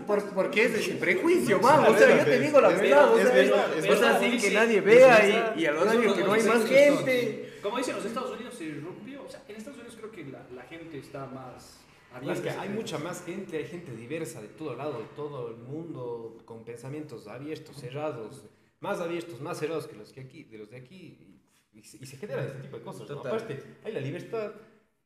por, 0.08 0.24
porque 0.34 0.64
es 0.66 0.88
el 0.88 0.98
prejuicio, 0.98 1.60
man. 1.60 1.86
O 1.88 1.98
sea, 1.98 2.18
yo 2.18 2.26
te 2.26 2.40
digo 2.40 2.62
la 2.62 2.70
verdad. 2.70 3.14
O 3.14 3.18
sea, 3.18 3.88
cosas 3.88 4.16
así 4.16 4.38
que 4.38 4.52
nadie 4.52 4.82
vea 4.82 5.54
y, 5.56 5.62
y 5.62 5.66
al 5.66 5.78
horario 5.78 6.16
que 6.16 6.24
no 6.24 6.34
hay 6.34 6.44
más 6.44 6.66
gente. 6.66 7.54
Como 7.64 7.78
dicen 7.78 7.96
los 7.96 8.06
Estados 8.06 8.32
Unidos, 8.32 8.54
se 8.58 8.70
rompió. 8.84 9.24
O 9.24 9.30
sea, 9.30 9.42
en 9.48 9.56
Estados 9.56 9.80
Unidos 9.80 9.96
creo 9.98 10.12
que 10.12 10.26
la, 10.26 10.46
la 10.54 10.64
gente 10.64 11.02
está 11.14 11.28
más. 11.28 11.80
Es 12.30 12.42
que 12.42 12.50
hay 12.50 12.70
mucha 12.70 12.98
más 13.00 13.24
gente, 13.24 13.58
hay 13.58 13.66
gente 13.66 13.92
diversa 13.96 14.42
de 14.42 14.48
todo 14.50 14.76
lado, 14.76 15.00
de 15.00 15.08
todo 15.16 15.50
el 15.50 15.58
mundo, 15.58 16.38
con 16.46 16.64
pensamientos 16.64 17.28
abiertos, 17.28 17.76
cerrados, 17.78 18.46
más 18.80 19.00
abiertos, 19.00 19.42
más 19.42 19.58
cerrados 19.58 19.88
que 19.88 19.96
los, 19.96 20.12
que 20.14 20.22
aquí, 20.22 20.44
de 20.44 20.60
los 20.60 20.70
de 20.70 20.78
aquí, 20.78 20.96
y, 20.96 21.80
y, 21.80 21.80
y 21.80 22.06
se 22.06 22.18
generan 22.18 22.46
este 22.46 22.60
tipo 22.60 22.78
de 22.78 22.84
cosas. 22.84 23.10
¿no? 23.10 23.20
Aparte, 23.20 23.64
hay 23.84 23.94
la 23.94 24.00
libertad. 24.00 24.54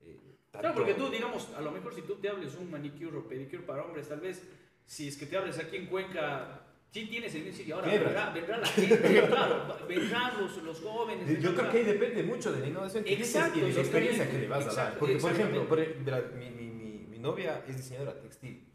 Eh, 0.02 0.20
claro, 0.52 0.74
porque 0.76 0.96
tú, 0.96 1.10
digamos, 1.10 1.48
a 1.56 1.62
lo 1.62 1.72
mejor 1.72 1.94
si 1.94 2.02
tú 2.02 2.16
te 2.16 2.28
hables 2.28 2.56
un 2.56 2.70
manicure 2.70 3.18
o 3.18 3.28
pedicure 3.28 3.64
para 3.64 3.86
hombres, 3.86 4.10
tal 4.10 4.20
vez, 4.20 4.44
si 4.86 5.08
es 5.08 5.16
que 5.16 5.28
te 5.28 5.38
hables 5.38 5.58
aquí 5.60 5.78
en 5.78 5.86
Cuenca, 5.88 6.67
sí 6.98 7.06
tienes 7.08 7.36
el 7.36 7.44
mismo 7.44 7.64
y 7.66 7.72
ahora 7.72 7.88
vendrá, 7.88 8.30
vendrá, 8.32 8.58
la 8.58 8.68
gente, 8.68 8.98
claro, 9.28 9.78
vendrán 9.88 10.42
los, 10.42 10.64
los 10.64 10.82
jóvenes. 10.82 11.42
Yo 11.42 11.54
creo 11.54 11.72
que 11.72 11.78
ahí 11.78 11.84
depende 11.84 12.24
mucho 12.24 12.52
de 12.52 12.60
la 12.62 12.68
innovación 12.68 13.04
que 13.04 13.14
exacto, 13.14 13.60
y 13.60 13.62
de 13.62 13.74
la 13.74 13.80
experiencia 13.80 14.30
que 14.30 14.38
le 14.40 14.48
vas 14.48 14.66
exacto, 14.66 14.82
a 14.82 14.84
dar. 14.84 15.00
Porque, 15.00 15.16
por 15.18 15.32
ejemplo, 15.32 15.68
por, 15.68 15.80
la, 15.80 16.22
mi, 16.36 16.50
mi, 16.50 16.70
mi, 16.70 17.06
mi, 17.08 17.20
novia 17.20 17.64
es 17.68 17.78
diseñadora 17.78 18.20
textil. 18.20 18.68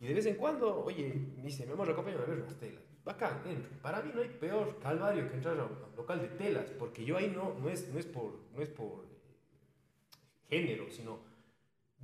Y 0.00 0.06
de 0.06 0.14
vez 0.14 0.26
en 0.26 0.36
cuando, 0.36 0.84
oye, 0.84 1.12
me 1.36 1.42
dice, 1.42 1.66
mi 1.66 1.72
amor, 1.72 1.90
acompáñame 1.90 2.22
a 2.22 2.26
ver 2.26 2.38
unas 2.40 2.58
telas. 2.58 2.82
Bacán, 3.04 3.42
entro. 3.46 3.70
Para 3.82 4.02
mí 4.02 4.12
no 4.14 4.22
hay 4.22 4.28
peor 4.28 4.78
calvario 4.80 5.28
que 5.28 5.34
entrar 5.34 5.58
a 5.58 5.64
un 5.64 5.96
local 5.96 6.20
de 6.20 6.28
telas, 6.28 6.70
porque 6.78 7.04
yo 7.04 7.16
ahí 7.16 7.32
no, 7.34 7.54
no, 7.60 7.68
es, 7.68 7.88
no, 7.88 7.98
es, 7.98 8.06
por, 8.06 8.38
no 8.54 8.62
es 8.62 8.68
por 8.68 9.06
género, 10.48 10.88
sino 10.90 11.27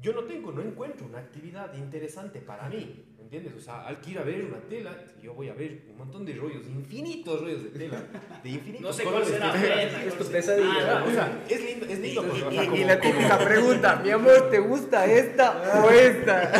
yo 0.00 0.12
no 0.12 0.24
tengo, 0.24 0.52
no 0.52 0.62
encuentro 0.62 1.06
una 1.06 1.18
actividad 1.18 1.72
interesante 1.74 2.40
para 2.40 2.68
mí, 2.68 3.06
¿me 3.16 3.22
entiendes? 3.22 3.54
O 3.54 3.60
sea, 3.60 3.86
al 3.86 4.00
que 4.00 4.10
ir 4.10 4.18
a 4.18 4.22
ver 4.22 4.44
una 4.44 4.58
tela, 4.68 4.96
yo 5.22 5.34
voy 5.34 5.48
a 5.48 5.54
ver 5.54 5.86
un 5.88 5.96
montón 5.96 6.26
de 6.26 6.34
rollos, 6.34 6.66
infinitos 6.66 7.40
rollos 7.40 7.64
de 7.64 7.70
tela, 7.70 8.04
de 8.42 8.50
infinitos 8.50 8.82
No 8.82 8.92
sé 8.92 9.04
cuál 9.04 9.24
será, 9.24 10.04
es 10.04 10.18
tu 10.18 10.24
pesadilla. 10.26 10.98
Ah, 10.98 11.04
o 11.04 11.10
sea, 11.10 11.44
es 11.48 11.64
lindo, 11.64 11.86
es 11.86 11.98
lindo. 12.00 12.22
Y, 12.26 12.28
o 12.28 12.50
sea, 12.50 12.64
como, 12.64 12.76
y 12.76 12.84
la 12.84 13.00
típica 13.00 13.38
como... 13.38 13.48
pregunta, 13.48 13.96
mi 13.96 14.10
amor, 14.10 14.50
¿te 14.50 14.58
gusta 14.58 15.06
esta 15.06 15.82
o 15.82 15.90
esta? 15.90 16.52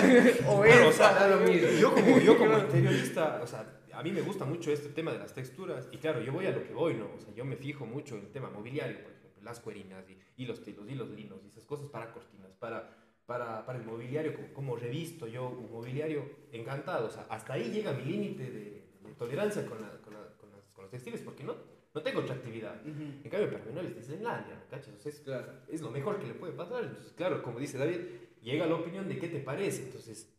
o 0.49 0.57
bueno, 0.57 0.89
esta. 0.89 1.11
O 1.11 1.18
sea, 1.18 1.28
lo 1.28 1.41
mismo. 1.41 1.68
Yo 1.78 1.93
como, 1.93 2.18
yo 2.18 2.39
como 2.39 2.59
interiorista, 2.59 3.41
o 3.43 3.47
sea, 3.47 3.66
a 3.93 4.03
mí 4.03 4.11
me 4.11 4.22
gusta 4.22 4.45
mucho 4.45 4.72
este 4.72 4.89
tema 4.89 5.12
de 5.12 5.18
las 5.18 5.35
texturas, 5.35 5.89
y 5.93 5.99
claro, 5.99 6.22
yo 6.22 6.32
voy 6.32 6.47
a 6.47 6.51
lo 6.51 6.64
que 6.64 6.72
voy, 6.72 6.95
¿no? 6.95 7.11
O 7.14 7.20
sea, 7.20 7.35
yo 7.35 7.45
me 7.45 7.57
fijo 7.57 7.85
mucho 7.85 8.16
en 8.16 8.22
el 8.22 8.30
tema 8.30 8.49
mobiliario, 8.49 9.03
por 9.03 9.12
ejemplo, 9.12 9.43
las 9.43 9.61
cuerinas 9.61 10.05
y, 10.09 10.43
y 10.43 10.47
los 10.47 10.62
tilos 10.62 10.89
y 10.89 10.95
los 10.95 11.11
linos 11.11 11.41
y 11.45 11.49
esas 11.49 11.66
cosas 11.66 11.89
para 11.89 12.11
cortinas, 12.11 12.53
para 12.59 13.03
para, 13.27 13.64
para 13.66 13.79
el 13.79 13.85
mobiliario, 13.85 14.35
como, 14.35 14.53
como 14.53 14.77
revisto 14.77 15.27
yo 15.27 15.49
un 15.49 15.70
mobiliario, 15.72 16.25
encantado. 16.53 17.07
O 17.07 17.11
sea, 17.11 17.27
hasta 17.31 17.55
ahí 17.55 17.70
llega 17.70 17.93
mi 17.93 18.05
límite 18.05 18.51
de, 18.51 18.85
de 19.03 19.14
tolerancia 19.18 19.66
con, 19.66 19.81
la, 19.81 19.91
con, 20.03 20.12
la, 20.14 20.20
con, 20.39 20.51
las, 20.53 20.64
con 20.72 20.85
los 20.85 20.91
textiles, 20.91 21.20
porque 21.22 21.45
no, 21.45 21.55
no 21.95 22.03
tengo 22.03 22.20
otra 22.20 22.35
actividad. 22.35 22.75
En 23.22 23.31
cambio, 23.31 23.51
para 23.51 23.64
mí 23.64 23.72
no 23.72 23.81
es 23.81 23.97
Disneylandia, 23.97 24.55
¿no 24.57 24.66
cachas? 24.70 24.95
O 24.95 25.01
sea, 25.01 25.11
es, 25.12 25.20
Claro. 25.20 25.53
es 25.68 25.81
lo 25.81 25.91
mejor 25.91 26.18
que 26.18 26.27
le 26.27 26.35
puede 26.35 26.53
pasar. 26.53 26.85
Entonces, 26.85 27.12
claro, 27.12 27.43
como 27.43 27.59
dice 27.59 27.79
David, 27.79 28.01
llega 28.43 28.66
la 28.66 28.75
opinión 28.77 29.09
de 29.09 29.18
qué 29.18 29.29
te 29.29 29.41
parece. 29.41 29.85
Entonces, 29.85 30.31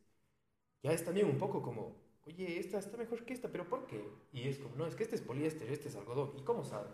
ya 0.83 0.91
es 0.93 1.03
también 1.03 1.27
un 1.27 1.37
poco 1.37 1.61
como, 1.61 1.95
oye, 2.25 2.59
esta 2.59 2.79
está 2.79 2.97
mejor 2.97 3.25
que 3.25 3.33
esta, 3.33 3.49
pero 3.51 3.67
¿por 3.67 3.87
qué? 3.87 4.03
Y 4.33 4.47
es 4.47 4.57
como, 4.59 4.75
no, 4.75 4.85
es 4.87 4.95
que 4.95 5.03
este 5.03 5.15
es 5.15 5.21
poliéster, 5.21 5.69
este 5.71 5.89
es 5.89 5.95
algodón. 5.95 6.31
¿Y 6.37 6.41
cómo 6.43 6.63
sabes? 6.63 6.91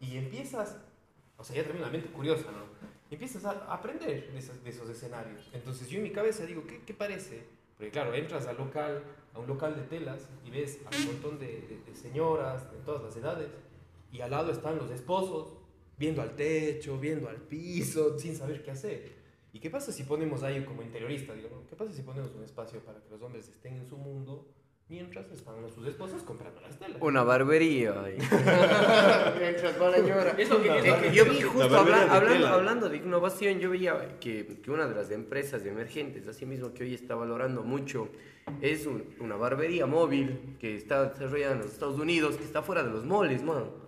Y 0.00 0.16
empiezas, 0.18 0.80
o 1.36 1.44
sea, 1.44 1.56
ya 1.56 1.62
también 1.64 1.82
la 1.84 1.90
mente 1.90 2.10
curiosa, 2.10 2.50
¿no? 2.52 2.64
Empiezas 3.14 3.44
a 3.44 3.72
aprender 3.72 4.30
de 4.32 4.38
esos, 4.38 4.62
de 4.62 4.70
esos 4.70 4.88
escenarios. 4.90 5.48
Entonces, 5.52 5.88
yo 5.88 5.98
en 5.98 6.04
mi 6.04 6.10
cabeza 6.10 6.44
digo, 6.46 6.64
¿qué, 6.66 6.82
qué 6.84 6.94
parece? 6.94 7.42
Porque 7.76 7.90
claro, 7.90 8.14
entras 8.14 8.46
al 8.46 8.56
local, 8.56 9.02
a 9.32 9.38
un 9.38 9.46
local 9.46 9.74
de 9.76 9.82
telas 9.82 10.28
y 10.44 10.50
ves 10.50 10.78
a 10.86 10.96
un 10.96 11.06
montón 11.06 11.38
de, 11.38 11.46
de- 11.46 11.82
de 11.86 11.94
señoras 11.94 12.70
de 12.72 12.78
todas 12.78 13.02
las 13.02 13.16
edades 13.16 13.48
y 14.12 14.20
al 14.20 14.30
lado 14.30 14.50
están 14.52 14.76
los 14.76 14.90
esposos 14.90 15.54
viendo 15.98 16.22
al 16.22 16.34
techo, 16.36 16.98
viendo 16.98 17.28
al 17.28 17.36
piso, 17.36 18.18
sin 18.18 18.36
saber 18.36 18.62
qué 18.62 18.70
hacer. 18.72 19.12
¿Y 19.52 19.60
qué 19.60 19.70
pasa 19.70 19.92
si 19.92 20.02
ponemos 20.02 20.42
ahí 20.42 20.64
como 20.64 20.82
interiorista, 20.82 21.32
digo. 21.34 21.62
¿qué 21.70 21.76
pasa 21.76 21.92
si 21.92 22.02
ponemos 22.02 22.32
un 22.34 22.42
espacio 22.44 22.80
para 22.84 23.00
que 23.00 23.10
los 23.10 23.22
hombres 23.22 23.48
estén 23.48 23.74
en 23.76 23.86
su 23.88 23.96
mundo 23.96 24.46
mientras 24.94 25.30
están 25.32 25.54
sus 25.74 25.86
esposas 25.86 26.22
comprando 26.22 26.60
las 26.60 26.78
telas? 26.78 26.96
Una 27.00 27.22
barbería. 27.24 27.92
Mientras 29.38 29.80
va 29.80 29.90
la 29.90 29.96
señora. 29.96 30.34
Es 30.38 30.48
lo 30.48 30.62
que- 30.62 30.78
es 30.78 30.94
que- 30.94 31.12
yo 31.12 31.24
vi 31.24 31.40
justo 31.42 31.68
barbería 31.68 32.02
habla- 32.02 32.04
de 32.04 32.10
hablando, 32.16 32.46
hablando 32.48 32.88
de 32.88 32.96
innovación, 32.98 33.58
yo 33.58 33.70
veía 33.70 34.18
que, 34.20 34.46
que 34.62 34.70
una 34.70 34.86
de 34.86 34.94
las 34.94 35.10
empresas 35.10 35.64
emergentes, 35.66 36.26
así 36.28 36.46
mismo 36.46 36.72
que 36.72 36.84
hoy 36.84 36.94
está 36.94 37.14
valorando 37.14 37.62
mucho, 37.62 38.08
es 38.60 38.86
un- 38.86 39.04
una 39.20 39.36
barbería 39.36 39.86
móvil 39.86 40.56
que 40.60 40.76
está 40.76 41.06
desarrollada 41.10 41.52
en 41.54 41.58
los 41.60 41.72
Estados 41.72 41.98
Unidos, 41.98 42.36
que 42.36 42.44
está 42.44 42.62
fuera 42.62 42.82
de 42.82 42.90
los 42.90 43.04
moles, 43.04 43.42
mano. 43.42 43.82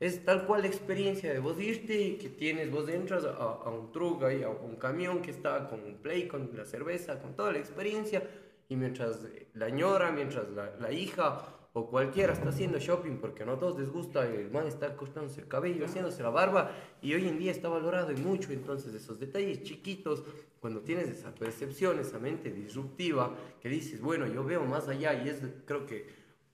Es 0.00 0.24
tal 0.24 0.46
cual 0.46 0.62
la 0.62 0.66
experiencia 0.66 1.32
de 1.32 1.38
vos 1.38 1.60
irte 1.60 1.94
y 2.00 2.14
que 2.16 2.28
tienes, 2.28 2.72
vos 2.72 2.88
entras 2.88 3.24
a, 3.24 3.28
a 3.30 3.70
un 3.70 3.92
truck, 3.92 4.24
ahí, 4.24 4.42
a 4.42 4.48
un 4.48 4.74
camión 4.74 5.22
que 5.22 5.30
está 5.30 5.68
con 5.68 5.80
un 5.84 5.94
play, 5.98 6.26
con 6.26 6.50
la 6.56 6.64
cerveza, 6.64 7.20
con 7.20 7.36
toda 7.36 7.52
la 7.52 7.58
experiencia, 7.58 8.20
y 8.72 8.76
mientras 8.76 9.20
la 9.54 9.68
ñora, 9.68 10.10
mientras 10.12 10.48
la, 10.50 10.74
la 10.80 10.92
hija 10.92 11.46
o 11.74 11.88
cualquiera 11.88 12.32
está 12.32 12.50
haciendo 12.50 12.78
shopping, 12.78 13.16
porque 13.18 13.44
no 13.46 13.52
a 13.52 13.58
todos 13.58 13.78
les 13.80 13.88
gusta, 13.90 14.26
el 14.26 14.50
man 14.50 14.66
está 14.66 14.94
cortándose 14.96 15.40
el 15.40 15.48
cabello, 15.48 15.84
haciéndose 15.86 16.22
la 16.22 16.28
barba, 16.30 16.70
y 17.00 17.14
hoy 17.14 17.26
en 17.26 17.38
día 17.38 17.50
está 17.50 17.68
valorado 17.68 18.10
en 18.10 18.22
mucho, 18.22 18.52
entonces 18.52 18.92
esos 18.94 19.18
detalles 19.18 19.62
chiquitos, 19.62 20.22
cuando 20.60 20.80
tienes 20.80 21.08
esa 21.08 21.34
percepción, 21.34 21.98
esa 21.98 22.18
mente 22.18 22.50
disruptiva, 22.50 23.34
que 23.60 23.68
dices, 23.70 24.00
bueno, 24.02 24.26
yo 24.26 24.44
veo 24.44 24.64
más 24.66 24.88
allá, 24.88 25.14
y 25.24 25.28
es 25.30 25.40
creo 25.64 25.86
que 25.86 26.06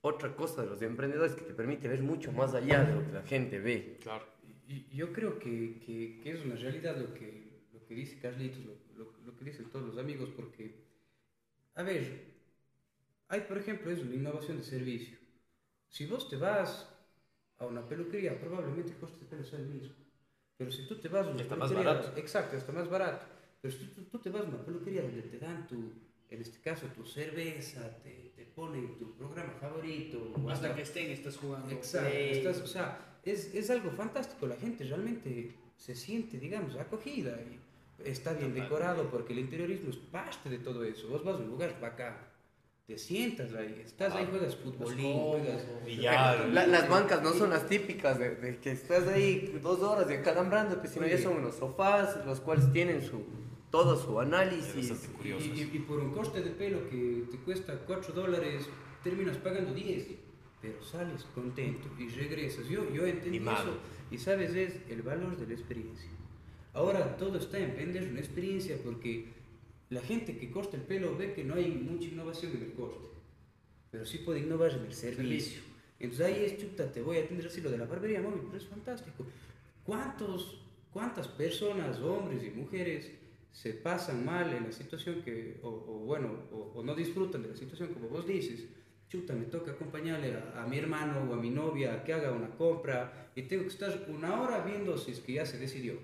otra 0.03 0.35
cosa 0.37 0.63
de 0.63 0.69
los 0.69 0.81
emprendedores 0.83 1.35
que 1.35 1.43
te 1.43 1.53
permite 1.53 1.89
ver 1.89 2.03
mucho 2.03 2.31
más 2.33 2.55
allá 2.55 2.85
de 2.85 2.95
lo 2.95 3.05
que 3.05 3.13
la 3.13 3.23
gente 3.23 3.59
ve. 3.59 3.99
Claro. 4.01 4.25
Y- 4.69 4.87
y 4.93 4.97
Yo 4.97 5.13
creo 5.13 5.39
que, 5.39 5.81
que, 5.85 6.21
que 6.23 6.31
es 6.31 6.45
una 6.45 6.55
realidad 6.55 6.97
lo 6.97 7.13
que, 7.13 7.65
lo 7.73 7.85
que 7.85 7.95
dice 7.95 8.19
Carlitos, 8.21 8.61
lo, 8.65 8.75
lo- 9.05 9.13
lo 9.27 9.37
que 9.37 9.45
dicen 9.47 9.67
todos 9.69 9.85
los 9.85 9.99
amigos, 9.99 10.29
porque, 10.37 10.87
a 11.79 11.83
ver, 11.83 12.05
hay 13.29 13.41
por 13.43 13.59
ejemplo 13.59 13.91
eso, 13.91 14.05
la 14.05 14.15
innovación 14.15 14.59
de 14.59 14.65
servicio. 14.65 15.17
Si 15.89 16.07
vos 16.07 16.29
te 16.29 16.37
vas 16.37 16.89
a 17.59 17.67
una 17.67 17.87
peluquería, 17.87 18.41
probablemente 18.41 18.93
el 18.93 18.99
coste 18.99 19.21
de 19.21 19.27
pelo 19.27 19.45
sea 19.45 19.59
el 19.61 19.67
mismo. 19.67 19.95
Pero 20.59 20.71
si 20.73 20.87
tú 20.89 20.95
te 21.01 21.09
vas 21.09 21.27
a 21.27 21.31
una 21.31 21.43
Está 21.43 21.57
más 21.57 21.73
peluquería, 21.73 21.93
barato. 21.93 22.19
exacto, 22.21 22.57
está 22.57 22.73
más 22.73 22.89
barato. 22.89 23.27
Pero 23.61 23.75
si 23.77 23.87
tú, 23.87 24.03
tú 24.05 24.19
te 24.19 24.31
vas 24.31 24.43
a 24.43 24.49
una 24.49 24.65
peluquería 24.65 25.03
donde 25.03 25.23
te 25.23 25.39
dan 25.39 25.67
tu, 25.67 25.77
en 26.31 26.41
este 26.43 26.61
caso, 26.61 26.87
tu 26.89 27.05
cerveza, 27.05 27.83
te, 28.03 28.33
te 28.37 28.45
ponen 28.47 28.99
tu 28.99 29.15
programa 29.17 29.53
favorito, 29.61 30.33
o 30.35 30.51
Hasta 30.51 30.75
que 30.75 30.83
estén, 30.83 31.11
estás 31.11 31.37
jugando. 31.37 31.71
Exacto, 31.71 32.11
estás- 32.35 32.61
o 32.63 32.67
sea, 32.67 33.19
es, 33.25 33.55
es 33.55 33.71
algo 33.71 33.91
fantástico, 33.93 34.47
la 34.47 34.57
gente 34.57 34.85
realmente 34.85 35.55
se 35.77 35.95
siente, 35.95 36.39
digamos, 36.39 36.77
acogida 36.77 37.33
y 37.41 37.59
está 38.05 38.33
bien 38.33 38.55
decorado 38.55 39.09
porque 39.11 39.33
el 39.33 39.41
interiorismo 39.41 39.91
es 39.91 39.97
parte 39.97 40.49
de 40.49 40.59
todo 40.59 40.85
eso. 40.85 41.09
Vos 41.09 41.25
vas 41.25 41.37
a 41.37 41.39
un 41.39 41.49
lugar 41.49 41.79
bacán, 41.81 42.17
te 42.87 42.97
sientas 42.99 43.53
ahí, 43.55 43.83
estás 43.85 44.15
ahí, 44.15 44.27
juegas 44.31 44.57
futbolín, 44.57 45.19
juegas... 45.19 45.63
Billar. 45.85 46.49
La- 46.49 46.67
las 46.67 46.89
bancas 46.89 47.23
no 47.23 47.33
son 47.33 47.51
las 47.51 47.69
típicas 47.69 48.19
de, 48.19 48.37
de 48.37 48.59
que 48.59 48.73
estás 48.73 49.07
ahí 49.09 49.59
dos 49.63 49.81
horas 49.81 50.09
de 50.09 50.23
calambrando, 50.23 50.79
pues, 50.79 50.93
sino 50.93 51.07
ya 51.07 51.19
son 51.19 51.37
unos 51.39 51.57
sofás, 51.57 52.25
los 52.25 52.41
cuales 52.41 52.73
tienen 52.73 53.03
su, 53.03 53.25
todo 53.71 53.97
su 53.97 54.19
análisis. 54.21 54.91
Y, 55.45 55.49
y- 55.61 55.71
y 55.75 55.79
por 55.81 55.99
un 56.01 56.13
coste 56.13 56.41
de 56.41 56.51
pelo 56.51 56.89
que 56.89 57.25
te 57.31 57.37
cuesta 57.39 57.79
4 57.87 58.15
dólares, 58.15 58.67
terminas 59.05 59.37
pagando 59.37 59.75
10, 59.75 60.07
pero 60.63 60.83
sales 60.83 61.25
contento 61.35 61.89
y 61.99 62.09
regresas. 62.09 62.67
Yo, 62.69 62.89
yo 62.91 63.05
entendí 63.07 63.39
eso 63.63 63.79
y 64.11 64.17
sabes, 64.19 64.55
es 64.55 64.81
el 64.89 65.03
valor 65.03 65.37
de 65.37 65.47
la 65.47 65.53
experiencia. 65.53 66.09
Ahora 66.73 67.17
todo 67.17 67.39
está 67.39 67.59
en 67.59 67.77
vender 67.77 68.09
una 68.09 68.21
experiencia 68.21 68.77
porque 68.85 69.27
la 69.91 70.01
gente 70.01 70.37
que 70.37 70.51
corta 70.51 70.77
el 70.77 70.83
pelo 70.83 71.17
ve 71.17 71.33
que 71.33 71.45
no 71.45 71.55
hay 71.55 71.69
mucha 71.71 72.09
innovación 72.09 72.53
en 72.57 72.63
el 72.63 72.73
corte, 72.73 73.09
pero 73.91 74.05
sí 74.05 74.19
puede 74.19 74.41
innovar 74.41 74.73
en 74.73 74.85
el 74.85 74.93
servicio. 74.93 75.63
Entonces 75.99 76.27
ahí 76.27 76.45
es 76.45 76.59
chuta, 76.59 76.93
te 76.93 77.03
voy 77.03 77.17
a 77.17 77.21
atender 77.25 77.47
así 77.47 77.61
lo 77.61 77.71
de 77.71 77.79
la 77.79 77.87
barbería 77.87 78.21
móvil, 78.21 78.43
pero 78.47 78.59
es 78.59 78.67
fantástico. 78.67 79.27
¿Cuántos, 79.85 80.61
¿Cuántas 80.93 81.27
personas, 81.27 81.99
hombres 82.01 82.45
y 82.45 82.51
mujeres, 82.51 83.11
se 83.51 83.73
pasan 83.73 84.25
mal 84.25 84.53
en 84.53 84.65
la 84.65 84.73
situación 84.73 85.23
que, 85.23 85.59
o, 85.63 85.69
o 85.69 85.99
bueno, 86.05 86.31
o, 86.53 86.73
o 86.75 86.85
no 86.85 86.95
disfrutan 86.95 87.43
de 87.43 87.49
la 87.49 87.57
situación 87.57 87.95
como 87.95 88.09
vos 88.09 88.27
dices? 88.27 88.67
Chuta, 89.09 89.33
me 89.33 89.47
toca 89.47 89.73
acompañarle 89.73 90.35
a, 90.35 90.63
a 90.63 90.67
mi 90.67 90.77
hermano 90.77 91.29
o 91.29 91.33
a 91.33 91.37
mi 91.39 91.49
novia 91.49 92.05
que 92.05 92.13
haga 92.13 92.31
una 92.31 92.51
compra 92.51 93.31
y 93.35 93.43
tengo 93.43 93.63
que 93.63 93.71
estar 93.71 94.07
una 94.09 94.41
hora 94.41 94.63
viendo 94.63 94.99
si 94.99 95.13
es 95.13 95.21
que 95.21 95.33
ya 95.33 95.47
se 95.47 95.59
decidió. 95.59 95.95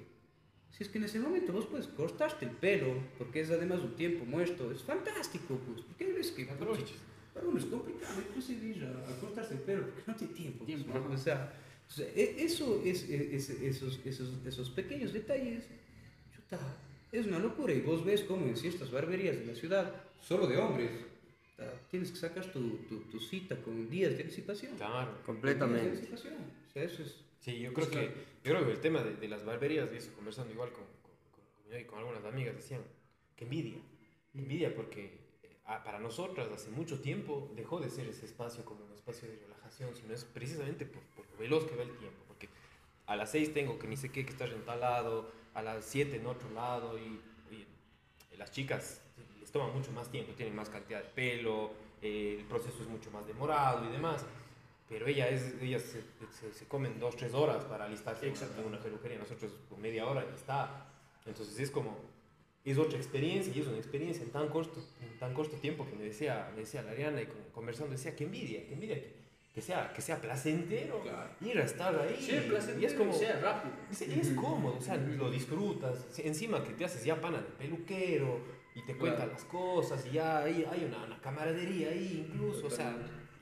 Si 0.77 0.83
es 0.83 0.89
que 0.89 0.99
en 0.99 1.05
ese 1.05 1.21
momento 1.21 1.53
vos 1.53 1.67
puedes 1.67 1.87
cortarte 1.87 2.47
el 2.47 2.51
pelo, 2.51 2.95
porque 3.17 3.41
es 3.43 3.51
además 3.51 3.81
un 3.81 3.95
tiempo 3.95 4.25
muerto, 4.25 4.73
es 4.73 4.83
fantástico, 4.83 5.57
pues, 5.67 5.83
porque 5.83 6.05
hay 6.07 6.13
veces 6.13 6.33
que 6.33 6.51
Aproveches. 6.51 6.97
para 7.33 7.47
uno 7.47 7.59
es 7.59 7.65
complicado 7.67 8.15
inclusive 8.29 8.67
ir 8.67 8.85
a, 8.85 8.91
a 9.09 9.21
cortarse 9.21 9.55
el 9.55 9.61
pelo 9.61 9.85
porque 9.87 10.03
no 10.07 10.17
tiene 10.17 10.35
tiempo. 10.35 10.59
pues, 10.65 10.67
Tiempo, 10.67 10.99
¿no? 10.99 11.05
ajá. 11.05 11.15
O 11.15 11.19
sea, 11.19 11.53
o 11.89 11.93
sea, 11.93 12.07
e- 12.09 12.37
eso 12.45 12.83
es, 12.85 13.09
es- 13.09 13.51
esos, 13.51 14.01
esos, 14.05 14.29
esos 14.45 14.71
pequeños 14.71 15.13
detalles, 15.13 15.65
chuta, 16.35 16.59
es 17.13 17.25
una 17.27 17.39
locura. 17.39 17.73
Y 17.73 17.81
vos 17.81 18.05
ves 18.05 18.23
como 18.23 18.45
en 18.47 18.57
ciertas 18.57 18.91
barberías 18.91 19.39
de 19.39 19.47
la 19.47 19.55
ciudad, 19.55 19.95
solo 20.21 20.49
de 20.49 20.57
hombres, 20.57 20.91
tienes 21.93 22.11
que 22.11 22.17
sacar 22.17 22.51
tu, 22.51 22.79
tu, 22.89 22.99
tu 23.03 23.21
cita 23.21 23.55
con 23.63 23.89
días 23.89 24.17
de 24.17 24.23
anticipación. 24.25 24.75
Claro. 24.77 25.07
Días 25.07 25.19
de 25.19 25.23
Completamente. 25.25 25.89
anticipación. 25.91 26.35
O 26.69 26.73
sea, 26.73 26.83
eso 26.83 27.03
es... 27.05 27.15
Sí, 27.45 27.59
yo 27.59 27.75
creo 27.75 27.91
que, 27.91 28.07
yo 28.43 28.55
creo 28.55 28.65
que 28.65 28.73
el 28.73 28.81
tema 28.81 29.03
de, 29.03 29.17
de 29.17 29.29
las 29.29 29.45
barberías, 29.45 29.91
y 29.93 29.99
eso, 29.99 30.15
conversando 30.15 30.51
igual 30.51 30.73
con, 30.73 30.85
con, 31.03 31.13
con, 31.31 31.79
y 31.79 31.85
con 31.85 31.99
algunas 31.99 32.25
amigas, 32.25 32.57
decían 32.57 32.81
que 33.37 33.45
envidia. 33.45 33.77
Que 34.33 34.39
envidia 34.39 34.75
porque 34.75 35.19
eh, 35.43 35.49
para 35.85 35.99
nosotras 35.99 36.51
hace 36.51 36.71
mucho 36.71 37.03
tiempo 37.03 37.53
dejó 37.55 37.81
de 37.81 37.91
ser 37.91 38.09
ese 38.09 38.25
espacio 38.25 38.65
como 38.65 38.87
un 38.87 38.93
espacio 38.95 39.29
de 39.29 39.37
relajación, 39.37 39.95
sino 39.95 40.15
es 40.15 40.25
precisamente 40.25 40.87
por, 40.87 41.03
por 41.15 41.27
lo 41.31 41.37
veloz 41.37 41.67
que 41.67 41.77
va 41.77 41.83
el 41.83 41.95
tiempo. 41.99 42.17
Porque 42.27 42.49
a 43.05 43.15
las 43.15 43.31
6 43.33 43.53
tengo 43.53 43.79
que 43.79 43.89
ni 43.89 43.99
sé 43.99 44.11
qué, 44.11 44.25
que 44.25 44.33
estar 44.33 44.49
en 44.49 44.65
tal 44.65 44.81
lado, 44.81 45.31
a 45.53 45.61
las 45.61 45.85
7 45.85 46.17
en 46.17 46.27
otro 46.27 46.49
lado, 46.49 46.99
y, 46.99 47.21
y 47.51 48.37
las 48.39 48.53
chicas 48.53 49.03
les 49.39 49.53
toma 49.53 49.69
mucho 49.69 49.93
más 49.93 50.11
tiempo, 50.11 50.33
tienen 50.33 50.57
más 50.57 50.71
cantidad 50.71 51.03
de 51.03 51.11
pelo, 51.11 51.73
eh, 52.01 52.37
el 52.39 52.47
proceso 52.47 52.81
es 52.81 52.89
mucho 52.89 53.11
más 53.11 53.27
demorado 53.27 53.87
y 53.87 53.93
demás. 53.93 54.25
Pero 54.89 55.07
ella 55.07 55.29
es, 55.29 55.55
ellas 55.63 55.83
se, 55.83 56.03
se, 56.39 56.53
se 56.53 56.67
comen 56.67 56.99
dos, 57.01 57.17
tres 57.17 57.33
horas 57.35 57.65
para 57.65 57.87
alistarse 57.87 58.27
en 58.29 58.35
una- 58.67 58.79
peluquería, 58.81 59.19
nosotros 59.19 59.51
con 59.69 59.81
media 59.81 60.07
hora 60.07 60.25
y 60.31 60.35
está. 60.35 60.87
Entonces 61.27 61.59
es 61.59 61.71
como, 61.71 61.97
es 62.65 62.77
otra 62.79 62.99
experiencia 62.99 63.53
y 63.55 63.61
es 63.61 63.67
una 63.67 63.79
experiencia 63.79 64.23
en 64.23 64.31
tan 64.31 64.49
corto, 64.49 64.83
en 65.03 65.19
tan 65.19 65.33
corto 65.33 65.57
tiempo 65.57 65.87
que 65.87 65.97
me 65.97 66.05
decía, 66.05 66.51
me 66.55 66.61
decía 66.61 66.83
la 66.83 66.91
Ariana 66.93 67.23
y 67.23 67.27
con- 67.27 67.43
conversando 67.53 67.93
decía, 67.93 68.15
que 68.15 68.25
envidia, 68.25 68.67
que 68.67 68.75
envidia, 68.75 68.97
que, 68.97 69.15
que 69.55 69.63
sea, 69.63 69.91
que 69.95 70.03
sea 70.03 70.21
placentero 70.21 71.03
ir 71.41 71.59
a 71.59 71.65
estar 71.65 71.99
ahí. 71.99 72.17
Sí, 72.21 72.45
placer 72.47 72.79
y 72.79 72.85
es 72.85 72.93
como, 72.93 73.13
sea 73.15 73.41
rápido. 73.41 73.75
es, 73.91 74.03
es 74.03 74.31
cómodo, 74.33 74.77
o 74.77 74.83
sea, 74.83 74.97
lo 74.97 75.31
disfrutas. 75.31 76.19
Encima 76.19 76.63
que 76.63 76.75
te 76.75 76.85
haces 76.85 77.03
ya 77.05 77.19
pana 77.21 77.39
de 77.39 77.49
peluquero 77.59 78.39
y 78.75 78.83
te 78.85 78.95
cuenta 78.97 79.19
Claro. 79.19 79.33
las 79.33 79.45
cosas 79.45 80.05
y 80.07 80.11
ya 80.13 80.43
hay, 80.43 80.67
hay 80.71 80.85
una, 80.85 81.05
una 81.05 81.19
camaradería 81.23 81.89
ahí 81.89 82.27
incluso, 82.29 82.67
o 82.67 82.71
sea, 82.71 82.95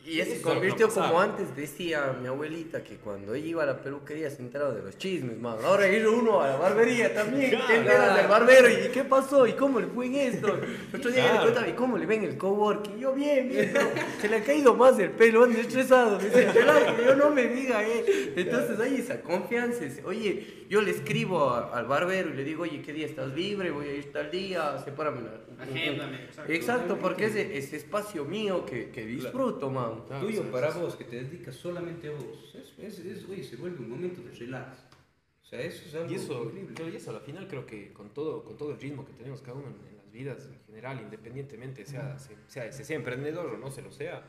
Y 0.05 0.19
eso 0.19 0.33
se 0.33 0.43
convirtió 0.43 0.89
como 0.89 1.21
antes 1.21 1.55
decía 1.55 2.17
mi 2.21 2.27
abuelita 2.27 2.83
que 2.83 2.97
cuando 2.97 3.35
ella 3.35 3.47
iba 3.47 3.63
a 3.63 3.67
la 3.67 3.81
peluquería 3.81 4.29
se 4.31 4.43
enteraba 4.43 4.73
de 4.75 4.83
los 4.83 4.99
chismes, 4.99 5.39
man. 5.39 5.57
Ahora 5.65 5.89
ir 5.89 6.07
uno 6.09 6.41
a 6.43 6.49
la 6.49 6.57
barbería 6.57 7.15
también, 7.15 7.51
Claro. 7.51 7.67
te 7.69 7.77
enteras 7.77 8.17
del 8.17 8.27
barbero 8.27 8.69
y 8.69 8.89
¿qué 8.91 9.05
pasó? 9.05 9.47
¿Y 9.47 9.53
cómo 9.53 9.79
le 9.79 9.87
fue 9.87 10.07
en 10.07 10.15
esto? 10.17 10.59
Otro 10.95 11.11
día 11.11 11.31
Claro. 11.31 11.61
le 11.61 11.71
¿y 11.71 11.73
cómo 11.75 11.97
le 11.99 12.07
ven 12.07 12.25
el 12.25 12.37
coworking? 12.37 12.99
Yo 12.99 13.15
bien, 13.15 13.49
bien, 13.49 13.73
se 14.21 14.29
le 14.29 14.37
ha 14.39 14.43
caído 14.43 14.75
más 14.75 14.99
el 14.99 15.11
pelo, 15.13 15.45
anda 15.45 15.61
estresado. 15.61 16.19
Me 16.19 16.25
dice, 16.25 16.53
"Relaje, 16.53 17.05
yo 17.07 17.15
no 17.15 17.31
me 17.31 17.47
diga, 17.47 17.87
eh. 17.87 18.33
Entonces 18.37 18.81
hay 18.81 18.97
esa 18.97 19.21
confianza. 19.21 19.85
Oye, 20.05 20.65
yo 20.69 20.81
le 20.83 20.91
escribo 20.91 21.49
a- 21.51 21.79
al 21.79 21.87
barbero 21.87 22.31
y 22.31 22.33
le 22.35 22.43
digo, 22.45 22.65
oye, 22.65 22.83
¿qué 22.83 22.93
día 22.93 23.07
estás 23.07 23.33
libre? 23.35 23.71
Voy 23.71 23.87
a 23.89 23.95
ir 23.95 24.11
tal 24.13 24.31
día, 24.33 24.79
sepárame 24.85 25.21
la... 25.23 25.43
Agéndame, 25.63 26.25
exacto. 26.25 26.53
Exacto, 26.53 26.99
porque 26.99 27.27
es 27.27 27.37
ese 27.37 27.77
espacio 27.77 28.25
mío 28.25 28.67
que, 28.67 28.91
que 28.91 29.05
disfruto, 29.07 29.71
man. 29.71 29.92
Claro, 30.07 30.27
Tuyo 30.27 30.43
sí, 30.43 30.49
para 30.51 30.73
sí, 30.73 30.79
vos, 30.81 30.97
que 30.97 31.05
te 31.05 31.23
dedicas 31.25 31.55
solamente 31.55 32.09
a 32.09 32.13
vos. 32.13 32.55
Es, 32.55 32.79
es, 32.79 32.99
es- 33.01 33.29
oye, 33.29 33.43
se 33.43 33.57
vuelve 33.57 33.79
un 33.81 33.91
momento 33.91 34.23
de 34.23 34.31
relax. 34.33 34.79
O 35.43 35.45
sea, 35.45 35.61
eso 35.61 35.85
es 35.87 35.95
algo 35.95 36.11
Y 36.11 36.15
eso, 36.15 36.45
increíble. 36.45 36.75
claro, 36.75 36.91
y 36.93 36.97
eso 36.97 37.11
al 37.11 37.21
final 37.21 37.47
creo 37.49 37.67
que 37.67 37.93
con 37.93 38.11
todo, 38.11 38.43
con 38.45 38.57
todo 38.57 38.71
el 38.73 38.81
ritmo 38.81 39.05
que 39.05 39.13
tenemos 39.13 39.43
cada 39.43 39.55
uno 39.59 39.69
en, 39.69 39.87
en 39.89 39.97
las 39.99 40.11
vidas 40.11 40.47
en 40.47 40.61
general, 40.67 41.01
independientemente 41.03 41.85
sea, 41.85 42.19
se- 42.19 42.37
sea, 42.49 42.73
se 42.73 42.85
sea 42.85 42.97
emprendedor 42.97 43.47
o 43.47 43.59
no 43.59 43.71
se 43.71 43.83
lo 43.83 43.93
sea, 43.93 44.23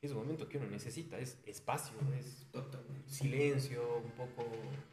es 0.00 0.10
un 0.12 0.18
momento 0.18 0.48
que 0.48 0.56
uno 0.58 0.66
necesita, 0.68 1.18
es 1.18 1.38
espacio, 1.46 1.96
es 2.18 2.46
Totalmente. 2.52 3.08
silencio, 3.10 3.96
un 4.04 4.10
poco 4.12 4.48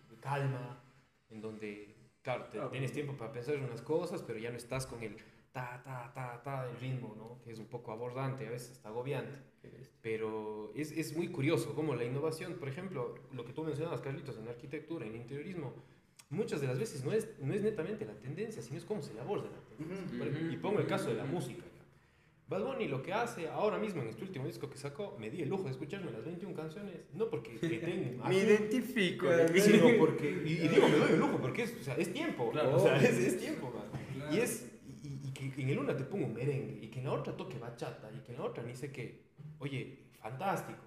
de 0.10 0.18
calma, 0.18 0.82
en 1.30 1.40
donde, 1.42 1.96
claro, 2.22 2.46
te- 2.46 2.58
Claro. 2.58 2.70
tienes 2.72 2.92
tiempo 2.92 3.14
para 3.14 3.32
pensar 3.32 3.56
en 3.56 3.64
unas 3.64 3.82
cosas, 3.82 4.22
pero 4.24 4.40
ya 4.40 4.50
no 4.50 4.58
estás 4.58 4.86
con 4.88 5.02
el 5.04 5.16
ta, 5.52 5.82
ta, 5.84 6.12
ta, 6.14 6.42
ta 6.44 6.66
del 6.66 6.78
ritmo, 6.78 7.14
¿no? 7.16 7.42
Que 7.44 7.52
es 7.52 7.60
un 7.60 7.68
poco 7.68 7.92
abordante, 7.92 8.48
a 8.48 8.50
veces 8.50 8.72
está 8.72 8.90
agobiante. 8.90 9.38
Pero 10.02 10.72
es, 10.76 10.92
es 10.92 11.16
muy 11.16 11.30
curioso 11.30 11.74
cómo 11.76 11.96
la 11.96 12.04
innovación, 12.04 12.56
por 12.56 12.68
ejemplo, 12.68 13.16
lo 13.32 13.46
que 13.46 13.54
tú 13.54 13.64
mencionabas, 13.64 14.02
Carlitos, 14.02 14.38
en 14.38 14.48
arquitectura, 14.48 15.06
en 15.06 15.16
interiorismo, 15.16 15.74
muchas 16.30 16.60
de 16.62 16.68
las 16.68 16.78
veces 16.80 17.06
no 17.06 17.14
es, 17.14 17.30
no 17.40 17.54
es 17.54 17.62
netamente 17.62 18.06
la 18.06 18.14
tendencia, 18.16 18.62
sino 18.62 18.78
es 18.78 18.86
cómo 18.86 19.02
se 19.02 19.14
le 19.14 19.22
aborda 19.22 19.46
la 19.50 19.78
tendencia. 19.78 20.18
Por 20.18 20.28
ejemplo, 20.28 20.52
y 20.54 20.58
pongo 20.58 20.80
el 20.80 20.88
caso 20.88 21.08
de 21.10 21.16
la 21.16 21.26
música. 21.26 21.64
ya. 21.64 21.84
Bad 22.50 22.66
Bunny 22.66 22.88
lo 22.90 23.02
que 23.02 23.14
hace 23.14 23.48
ahora 23.48 23.78
mismo 23.80 24.02
en 24.02 24.10
este 24.10 24.24
último 24.24 24.46
disco 24.46 24.70
que 24.70 24.78
sacó, 24.78 25.16
me 25.18 25.30
di 25.30 25.42
el 25.42 25.50
lujo 25.50 25.64
de 25.64 25.72
escucharme 25.72 26.12
las 26.12 26.26
21 26.26 26.54
canciones, 26.54 26.96
no 27.14 27.30
porque 27.30 27.56
que 27.56 27.70
tengo... 27.80 28.26
Me 28.28 28.36
identifico. 28.38 29.28
Y 29.56 29.62
sino 29.62 29.88
porque, 29.98 30.30
y, 30.46 30.52
y 30.66 30.68
digo, 30.68 30.90
me 30.90 30.98
doy 30.98 31.12
el 31.14 31.20
lujo 31.20 31.38
porque 31.38 31.64
es, 31.64 31.78
o 31.80 31.84
sea, 31.84 31.96
es 31.96 32.12
tiempo, 32.12 32.52
Claro. 32.52 32.76
o 32.76 32.80
sea, 32.80 32.98
es, 33.02 33.18
es 33.18 33.38
tiempo. 33.40 33.72
Claro. 33.72 34.36
Y 34.36 34.40
es, 34.40 34.70
y, 35.04 35.28
y 35.30 35.32
que 35.32 35.62
en 35.62 35.70
el 35.70 35.80
una 35.80 35.96
te 35.96 36.04
pongo 36.04 36.26
un 36.26 36.34
merengue, 36.34 36.80
y 36.84 36.88
que 36.90 37.00
en 37.00 37.06
la 37.06 37.14
otra 37.14 37.36
toque 37.38 37.58
bachata, 37.58 38.12
y 38.14 38.20
que 38.20 38.34
en 38.34 38.40
la 38.40 38.44
otra 38.44 38.62
ni 38.64 38.76
sé 38.76 38.92
qué. 38.92 39.24
Oye, 39.64 39.98
fantástico. 40.22 40.84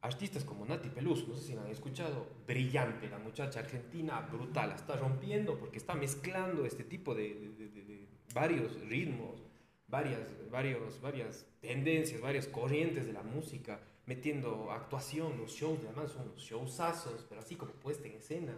Artistas 0.00 0.42
como 0.42 0.64
Nati 0.64 0.88
Peluso, 0.88 1.26
no 1.28 1.34
sé 1.34 1.48
si 1.48 1.54
la 1.54 1.60
han 1.60 1.70
escuchado, 1.70 2.26
brillante, 2.46 3.06
la 3.10 3.18
muchacha 3.18 3.60
argentina, 3.60 4.20
brutal, 4.20 4.72
está 4.72 4.96
rompiendo 4.96 5.58
porque 5.58 5.76
está 5.76 5.94
mezclando 5.94 6.64
este 6.64 6.84
tipo 6.84 7.14
de, 7.14 8.06
varios 8.32 8.80
ritmos, 8.88 9.42
varias, 9.88 10.26
varios, 10.50 11.02
varias 11.02 11.44
tendencias, 11.60 12.22
varias 12.22 12.46
corrientes 12.46 13.06
de 13.06 13.12
la 13.12 13.22
música, 13.22 13.78
metiendo 14.06 14.70
actuación, 14.70 15.36
los 15.36 15.52
shows 15.52 15.78
mano 15.94 16.08
son 16.08 16.28
unos 16.28 16.40
showsazos, 16.40 17.26
pero 17.28 17.42
así 17.42 17.56
como 17.56 17.72
puesta 17.72 18.08
en 18.08 18.14
escena. 18.14 18.56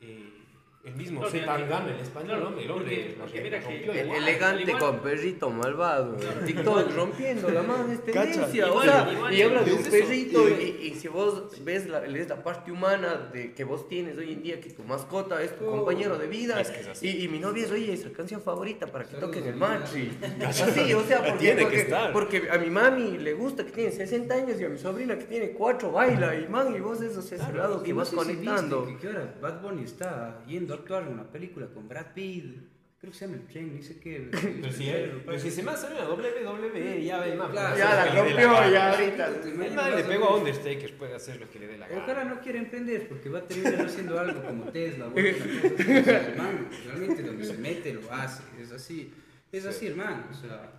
Eh, 0.00 0.43
el 0.84 0.94
mismo 0.96 1.20
Claro, 1.20 1.32
Z 1.32 1.40
que- 1.40 1.46
Tangana, 1.62 1.90
el 1.94 2.00
español, 2.00 2.28
claro, 2.28 2.46
hombre, 2.48 2.64
el 2.64 2.70
hombre 2.70 2.84
porque- 2.96 3.08
la 3.16 3.24
porque 3.24 3.38
re- 3.38 3.44
mira 3.44 3.58
que 3.60 3.64
rompió 3.64 3.92
el- 3.92 4.06
igual. 4.06 4.22
Elegante 4.22 4.62
igual- 4.62 4.78
con 4.80 4.98
perrito 5.00 5.50
malvado. 5.50 6.16
TikTok 6.46 6.94
rompiendo 6.94 7.48
la 7.50 7.62
mano 7.62 7.92
es 7.92 8.04
tendencia. 8.04 8.66
o 8.66 8.68
Igual, 8.68 8.88
sea, 8.88 9.12
igual, 9.12 9.34
y 9.34 9.42
habla 9.42 9.62
de 9.62 9.70
es 9.70 9.76
un 9.78 9.90
perrito. 9.90 10.48
Y- 10.48 10.94
si 10.94 11.08
vos 11.08 11.42
ves 11.64 11.86
la, 11.88 12.06
la 12.06 12.42
parte 12.42 12.70
humana 12.72 13.30
de 13.32 13.52
que 13.52 13.64
vos 13.64 13.88
tienes 13.88 14.16
hoy 14.18 14.32
en 14.32 14.42
día, 14.42 14.60
que 14.60 14.70
tu 14.70 14.82
mascota 14.84 15.42
es 15.42 15.56
tu 15.58 15.66
Oh. 15.66 15.70
compañero 15.70 16.16
de 16.18 16.26
vida. 16.28 16.60
Es 16.60 16.70
que 16.70 16.80
es 16.80 16.88
así. 16.88 17.08
y, 17.08 17.24
y 17.24 17.28
mi 17.28 17.38
novia 17.38 17.64
es, 17.64 17.70
oye, 17.72 17.92
esa 17.92 18.10
canción 18.12 18.40
favorita 18.42 18.86
para 18.86 19.04
que 19.04 19.16
toquen 19.16 19.44
el 19.46 19.56
matri. 19.56 20.10
Así, 20.46 20.92
o 20.94 21.02
sea, 21.04 21.18
porque, 21.24 21.38
Tiene 21.38 21.56
que 21.60 21.62
porque, 21.64 21.80
estar. 21.80 22.12
porque 22.12 22.48
a 22.50 22.58
mi 22.58 22.70
mami 22.70 23.18
le 23.18 23.32
gusta 23.34 23.64
que 23.64 23.72
tiene 23.72 23.90
60 23.90 24.34
años 24.34 24.60
y 24.60 24.64
a 24.64 24.68
mi 24.68 24.78
sobrina 24.78 25.18
que 25.18 25.24
tiene 25.24 25.50
4 25.50 25.90
baila. 25.92 26.34
Y 26.36 26.46
man, 26.48 26.74
y 26.74 26.80
vos 26.80 27.00
eso 27.02 27.20
es 27.20 27.32
ese 27.32 27.52
lado 27.52 27.82
que 27.82 27.90
Y 27.90 27.92
no 27.92 27.98
vas 27.98 28.10
conectando. 28.10 28.86
que, 28.86 28.96
que 28.98 29.06
ahora 29.08 29.34
Bad 29.40 29.60
Bunny 29.62 29.84
está 29.84 30.40
yendo 30.46 30.73
a 30.74 30.78
actuar 30.78 31.02
en 31.04 31.08
una 31.14 31.30
película 31.30 31.66
con 31.68 31.88
Brad 31.88 32.12
Pitt. 32.14 32.56
Creo 33.00 33.12
que 33.12 33.18
se 33.18 33.26
llama 33.26 33.36
El 33.38 33.46
Tren, 33.46 33.76
dice 33.76 33.98
que. 34.00 34.30
Pero 34.32 34.72
si, 34.72 34.90
pero 35.26 35.38
si 35.38 35.50
se 35.50 35.62
me 35.62 35.72
hace 35.72 35.88
una 35.88 36.08
WWE, 36.08 37.04
ya 37.04 37.20
ve, 37.20 37.34
man. 37.34 37.50
Claro. 37.50 37.76
Ya 37.76 37.94
la 37.94 38.14
rompió, 38.14 38.70
ya 38.72 38.92
ahorita. 38.92 39.26
El 39.44 39.74
man 39.74 39.94
le 39.96 40.04
pegó 40.04 40.24
a 40.30 40.36
Undertaker, 40.38 40.96
puede 40.96 41.14
hacer 41.14 41.38
lo 41.38 41.50
que 41.50 41.58
le 41.58 41.66
dé 41.66 41.76
la 41.76 41.86
Ojalá 41.86 42.14
gana. 42.14 42.34
no 42.34 42.40
quiera 42.40 42.58
emprender 42.58 43.06
porque 43.08 43.28
va 43.28 43.40
a 43.40 43.46
terminar 43.46 43.84
haciendo 43.84 44.18
algo 44.18 44.42
como 44.42 44.64
Tesla. 44.72 45.08
o 45.08 45.18
hermano, 45.18 46.60
realmente 46.86 47.22
donde 47.22 47.44
se 47.44 47.58
mete 47.58 47.92
lo 47.92 48.10
hace. 48.10 48.42
Es 48.60 48.72
así. 48.72 49.12
Es 49.52 49.66
así, 49.66 49.86
hermano. 49.88 50.24
O 50.30 50.34
sea, 50.34 50.72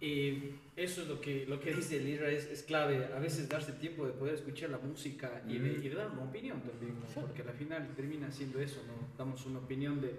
Y 0.00 0.54
eso 0.78 1.02
es 1.02 1.08
lo 1.08 1.20
que, 1.20 1.44
lo 1.46 1.60
que 1.60 1.74
dice 1.74 1.98
Lira, 2.00 2.30
es, 2.30 2.44
es 2.46 2.62
clave. 2.62 3.06
A 3.14 3.18
veces 3.18 3.48
darse 3.48 3.72
tiempo 3.72 4.06
de 4.06 4.12
poder 4.12 4.34
escuchar 4.34 4.70
la 4.70 4.78
música 4.78 5.42
y 5.48 5.58
de, 5.58 5.72
y 5.84 5.88
de 5.88 5.94
dar 5.94 6.10
una 6.10 6.22
opinión 6.24 6.60
también, 6.62 6.94
¿no? 7.00 7.06
porque 7.22 7.42
al 7.42 7.52
final 7.54 7.88
termina 7.96 8.30
siendo 8.30 8.60
eso, 8.60 8.80
¿no? 8.86 8.94
Damos 9.18 9.44
una 9.46 9.58
opinión 9.58 10.00
de, 10.00 10.14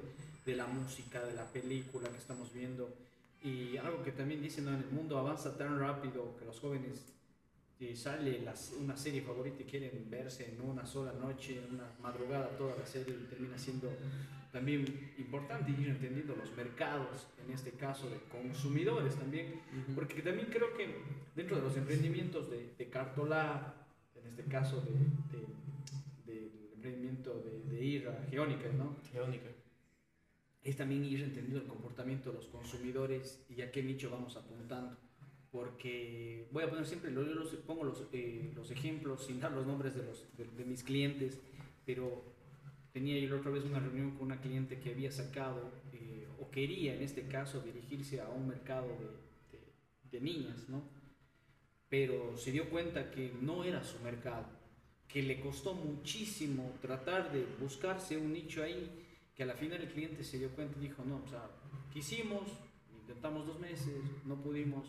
de 0.46 0.56
la 0.56 0.68
música, 0.68 1.24
de 1.26 1.34
la 1.34 1.46
película 1.46 2.10
que 2.10 2.18
estamos 2.18 2.54
viendo. 2.54 2.94
Y 3.42 3.78
algo 3.78 4.04
que 4.04 4.12
también 4.12 4.42
dicen, 4.42 4.66
¿no? 4.66 4.72
En 4.72 4.82
el 4.82 4.90
mundo 4.92 5.18
avanza 5.18 5.58
tan 5.58 5.80
rápido 5.80 6.36
que 6.38 6.44
los 6.46 6.60
jóvenes 6.60 7.06
eh, 7.80 7.96
sale 7.96 8.42
las- 8.42 8.74
una 8.78 8.98
serie 8.98 9.22
favorita 9.22 9.62
y 9.62 9.66
quieren 9.66 10.06
verse 10.10 10.50
en 10.54 10.60
una 10.60 10.86
sola 10.86 11.14
noche, 11.14 11.58
en 11.66 11.76
una 11.76 11.90
madrugada 12.02 12.50
toda 12.58 12.76
la 12.76 12.86
serie 12.86 13.16
y 13.18 13.26
termina 13.30 13.58
siendo 13.58 13.90
también 14.52 14.84
importante 15.18 15.72
ir 15.72 15.88
entendiendo 15.90 16.36
los 16.36 16.52
mercados, 16.56 17.28
en 17.46 17.54
este 17.54 17.72
caso 17.72 18.10
de 18.10 18.18
consumidores 18.32 19.16
también, 19.16 19.62
porque 19.96 20.22
también 20.22 20.48
creo 20.52 20.76
que 20.76 20.88
dentro 21.36 21.58
de 21.58 21.62
los 21.64 21.78
emprendimientos 21.78 22.50
de, 22.50 22.74
de 22.78 22.90
Cartolab, 22.90 23.74
en 24.16 24.28
este 24.28 24.44
caso 24.46 24.82
de, 24.82 24.92
de- 24.92 26.34
del 26.34 26.52
emprendimiento 26.74 27.42
de, 27.44 27.76
de 27.76 27.86
IRA, 27.86 28.26
Geónica, 28.30 28.70
¿no? 28.78 28.96
Geónica. 29.12 29.50
es 30.64 30.76
también 30.78 31.06
ir 31.06 31.22
entendiendo 31.22 31.62
el 31.62 31.68
comportamiento 31.68 32.30
de 32.32 32.38
los 32.38 32.48
consumidores 32.48 33.44
y 33.50 33.62
a 33.62 33.72
qué 33.72 33.82
nicho 33.84 34.10
vamos 34.10 34.36
apuntando. 34.36 34.98
Porque 35.52 36.48
voy 36.52 36.64
a 36.64 36.70
poner 36.70 36.86
siempre, 36.86 37.12
yo 37.14 37.22
los, 37.22 37.50
pongo 37.66 37.84
los, 37.84 38.04
eh, 38.14 38.52
los 38.56 38.70
ejemplos 38.70 39.26
sin 39.26 39.40
dar 39.40 39.52
los 39.52 39.66
nombres 39.66 39.96
de, 39.96 40.04
los, 40.04 40.26
de 40.38 40.66
mis 40.66 40.84
clientes, 40.84 41.40
pero 41.88 42.24
tenía 42.92 43.20
yo 43.20 43.30
la 43.30 43.36
otra 43.38 43.52
vez 43.52 43.64
una 43.66 43.80
reunión 43.80 44.12
con 44.12 44.28
una 44.28 44.42
cliente 44.42 44.80
que 44.80 44.92
había 44.92 45.12
sacado 45.12 45.72
eh, 45.94 46.28
o 46.40 46.50
quería 46.50 46.96
en 46.96 47.02
este 47.04 47.28
caso 47.28 47.62
dirigirse 47.62 48.22
a 48.22 48.30
un 48.30 48.48
mercado 48.48 48.88
de, 49.52 49.60
de- 50.12 50.22
niñas, 50.22 50.68
¿no? 50.70 50.82
Pero 51.88 52.38
se 52.38 52.52
dio 52.52 52.70
cuenta 52.70 53.10
que 53.12 53.32
no 53.42 53.64
era 53.64 53.84
su 53.84 54.00
mercado, 54.00 54.46
que 55.08 55.24
le 55.24 55.40
costó 55.40 55.74
muchísimo 55.74 56.76
tratar 56.82 57.32
de 57.32 57.46
buscarse 57.60 58.18
un 58.18 58.34
nicho 58.34 58.64
ahí 58.64 59.06
que 59.36 59.44
a 59.44 59.46
la 59.46 59.56
final 59.56 59.82
el 59.82 59.88
cliente 59.90 60.24
se 60.24 60.38
dio 60.38 60.50
cuenta 60.50 60.78
y 60.78 60.82
dijo, 60.82 61.04
no, 61.06 61.24
o 61.24 61.28
sea, 61.28 61.50
quisimos, 61.94 62.44
intentamos 63.02 63.48
dos 63.48 63.60
meses, 63.60 63.96
no 64.26 64.36
pudimos, 64.42 64.88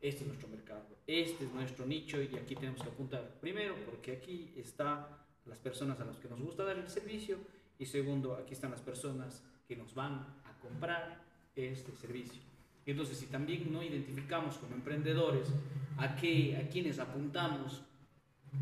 este 0.00 0.20
es 0.22 0.26
nuestro 0.28 0.48
mercado, 0.48 0.86
este 1.06 1.44
es 1.44 1.52
nuestro 1.52 1.84
nicho 1.84 2.22
y 2.22 2.34
aquí 2.36 2.54
tenemos 2.54 2.80
que 2.82 2.88
apuntar. 2.88 3.38
Primero, 3.40 3.74
porque 3.84 4.12
aquí 4.12 4.52
están 4.56 5.06
las 5.46 5.58
personas 5.58 6.00
a 6.00 6.04
las 6.04 6.18
que 6.18 6.28
nos 6.28 6.40
gusta 6.40 6.64
dar 6.64 6.78
el 6.78 6.88
servicio 6.88 7.38
y 7.78 7.86
segundo, 7.86 8.34
aquí 8.34 8.54
están 8.54 8.70
las 8.70 8.80
personas 8.80 9.42
que 9.66 9.76
nos 9.76 9.94
van 9.94 10.14
a 10.44 10.58
comprar 10.60 11.22
este 11.56 11.94
servicio. 11.96 12.40
Entonces, 12.86 13.18
si 13.18 13.26
también 13.26 13.72
no 13.72 13.82
identificamos 13.82 14.56
como 14.56 14.74
emprendedores 14.74 15.48
a, 15.96 16.16
qué, 16.16 16.56
a 16.56 16.68
quienes 16.68 16.98
apuntamos, 16.98 17.82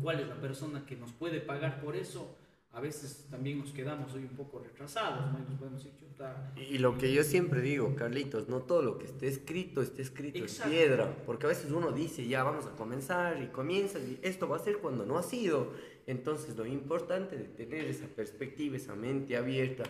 cuál 0.01 0.19
es 0.19 0.27
la 0.27 0.35
persona 0.35 0.85
que 0.85 0.95
nos 0.95 1.11
puede 1.11 1.41
pagar 1.41 1.81
por 1.81 1.95
eso, 1.95 2.35
a 2.73 2.81
veces 2.81 3.27
también 3.29 3.59
nos 3.59 3.71
quedamos 3.71 4.11
hoy 4.15 4.23
un 4.23 4.35
poco 4.35 4.59
retrasados, 4.59 5.31
¿no? 5.31 5.37
Y 5.37 5.43
nos 5.43 5.59
podemos 5.59 5.83
decir, 5.83 5.95
chuta, 5.99 6.51
Y 6.55 6.79
lo 6.79 6.97
que 6.97 7.13
yo 7.13 7.23
siempre 7.23 7.61
digo, 7.61 7.95
Carlitos, 7.95 8.49
no 8.49 8.61
todo 8.61 8.81
lo 8.81 8.97
que 8.97 9.05
esté 9.05 9.27
escrito 9.27 9.83
esté 9.83 10.01
escrito 10.01 10.39
Exacto. 10.39 10.71
en 10.71 10.79
piedra, 10.79 11.15
porque 11.27 11.45
a 11.45 11.49
veces 11.49 11.71
uno 11.71 11.91
dice, 11.91 12.27
ya 12.27 12.43
vamos 12.43 12.65
a 12.65 12.71
comenzar 12.71 13.41
y 13.43 13.47
comienza 13.47 13.99
y 13.99 14.19
esto 14.23 14.47
va 14.47 14.57
a 14.57 14.59
ser 14.59 14.79
cuando 14.79 15.05
no 15.05 15.19
ha 15.19 15.23
sido. 15.23 15.71
Entonces 16.07 16.57
lo 16.57 16.65
importante 16.65 17.37
de 17.37 17.43
tener 17.43 17.85
esa 17.85 18.07
perspectiva, 18.07 18.75
esa 18.75 18.95
mente 18.95 19.37
abierta 19.37 19.83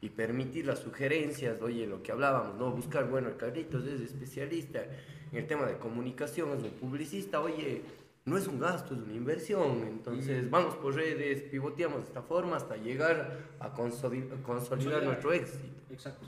y 0.00 0.08
permitir 0.08 0.66
las 0.66 0.80
sugerencias, 0.80 1.62
oye, 1.62 1.86
lo 1.86 2.02
que 2.02 2.10
hablábamos, 2.10 2.58
no 2.58 2.72
buscar, 2.72 3.08
bueno, 3.08 3.30
Carlitos 3.38 3.86
es 3.86 4.00
especialista 4.00 4.84
en 5.30 5.38
el 5.38 5.46
tema 5.46 5.66
de 5.66 5.78
comunicación, 5.78 6.58
es 6.58 6.64
un 6.64 6.70
publicista, 6.70 7.40
oye, 7.40 7.82
no 8.24 8.36
es 8.38 8.46
un 8.46 8.58
gasto, 8.58 8.94
es 8.94 9.00
una 9.00 9.14
inversión. 9.14 9.82
Entonces, 9.86 10.48
vamos 10.50 10.74
por 10.76 10.94
redes, 10.94 11.42
pivoteamos 11.42 11.98
de 12.02 12.04
esta 12.06 12.22
forma 12.22 12.56
hasta 12.56 12.76
llegar 12.76 13.38
a 13.60 13.74
consoli- 13.74 14.28
consolidar 14.42 14.68
Consolidar. 14.68 15.04
nuestro 15.04 15.32
éxito. 15.32 15.66
Exacto. 15.90 16.26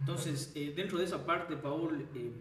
Entonces, 0.00 0.50
eh, 0.56 0.72
dentro 0.74 0.98
de 0.98 1.04
esa 1.04 1.24
parte, 1.24 1.56
Paul, 1.56 2.06
eh, 2.14 2.32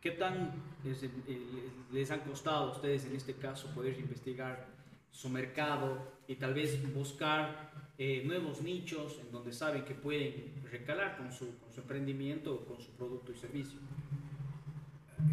¿Qué 0.00 0.12
tan 0.12 0.52
eh, 0.82 1.68
les 1.92 2.10
han 2.10 2.20
costado 2.20 2.68
a 2.68 2.72
ustedes 2.72 3.04
en 3.04 3.14
este 3.14 3.34
caso 3.34 3.68
poder 3.74 3.98
investigar 3.98 4.66
su 5.10 5.28
mercado 5.28 5.98
y 6.26 6.36
tal 6.36 6.54
vez 6.54 6.80
buscar 6.94 7.70
eh, 7.98 8.22
nuevos 8.24 8.62
nichos 8.62 9.20
en 9.20 9.30
donde 9.30 9.52
saben 9.52 9.84
que 9.84 9.94
pueden 9.94 10.54
recalar 10.70 11.18
con 11.18 11.30
su, 11.30 11.54
con 11.58 11.70
su 11.70 11.82
emprendimiento 11.82 12.54
o 12.54 12.64
con 12.64 12.80
su 12.80 12.90
producto 12.92 13.30
y 13.30 13.36
servicio? 13.36 13.78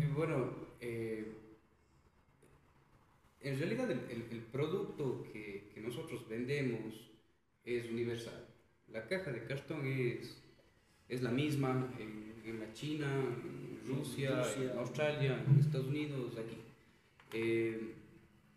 Eh, 0.01 0.11
bueno, 0.13 0.51
en 3.47 3.59
realidad 3.59 3.89
el, 3.91 4.25
el, 4.31 4.41
producto 4.51 5.23
que, 5.31 5.69
que, 5.73 5.81
nosotros 5.81 6.27
vendemos 6.27 7.11
es 7.63 7.89
universal. 7.89 8.45
La 8.91 9.07
caja 9.07 9.31
de 9.31 9.43
cartón 9.45 9.85
es, 9.85 10.41
es 11.07 11.21
la 11.21 11.31
misma 11.31 11.93
en, 11.99 12.33
en 12.45 12.59
la 12.59 12.73
China, 12.73 13.07
Rusia, 13.87 14.43
en 14.57 14.77
Australia, 14.77 15.43
en 15.47 15.59
Estados 15.59 15.87
Unidos, 15.87 16.33
aquí. 16.37 16.57
Eh, 17.33 17.93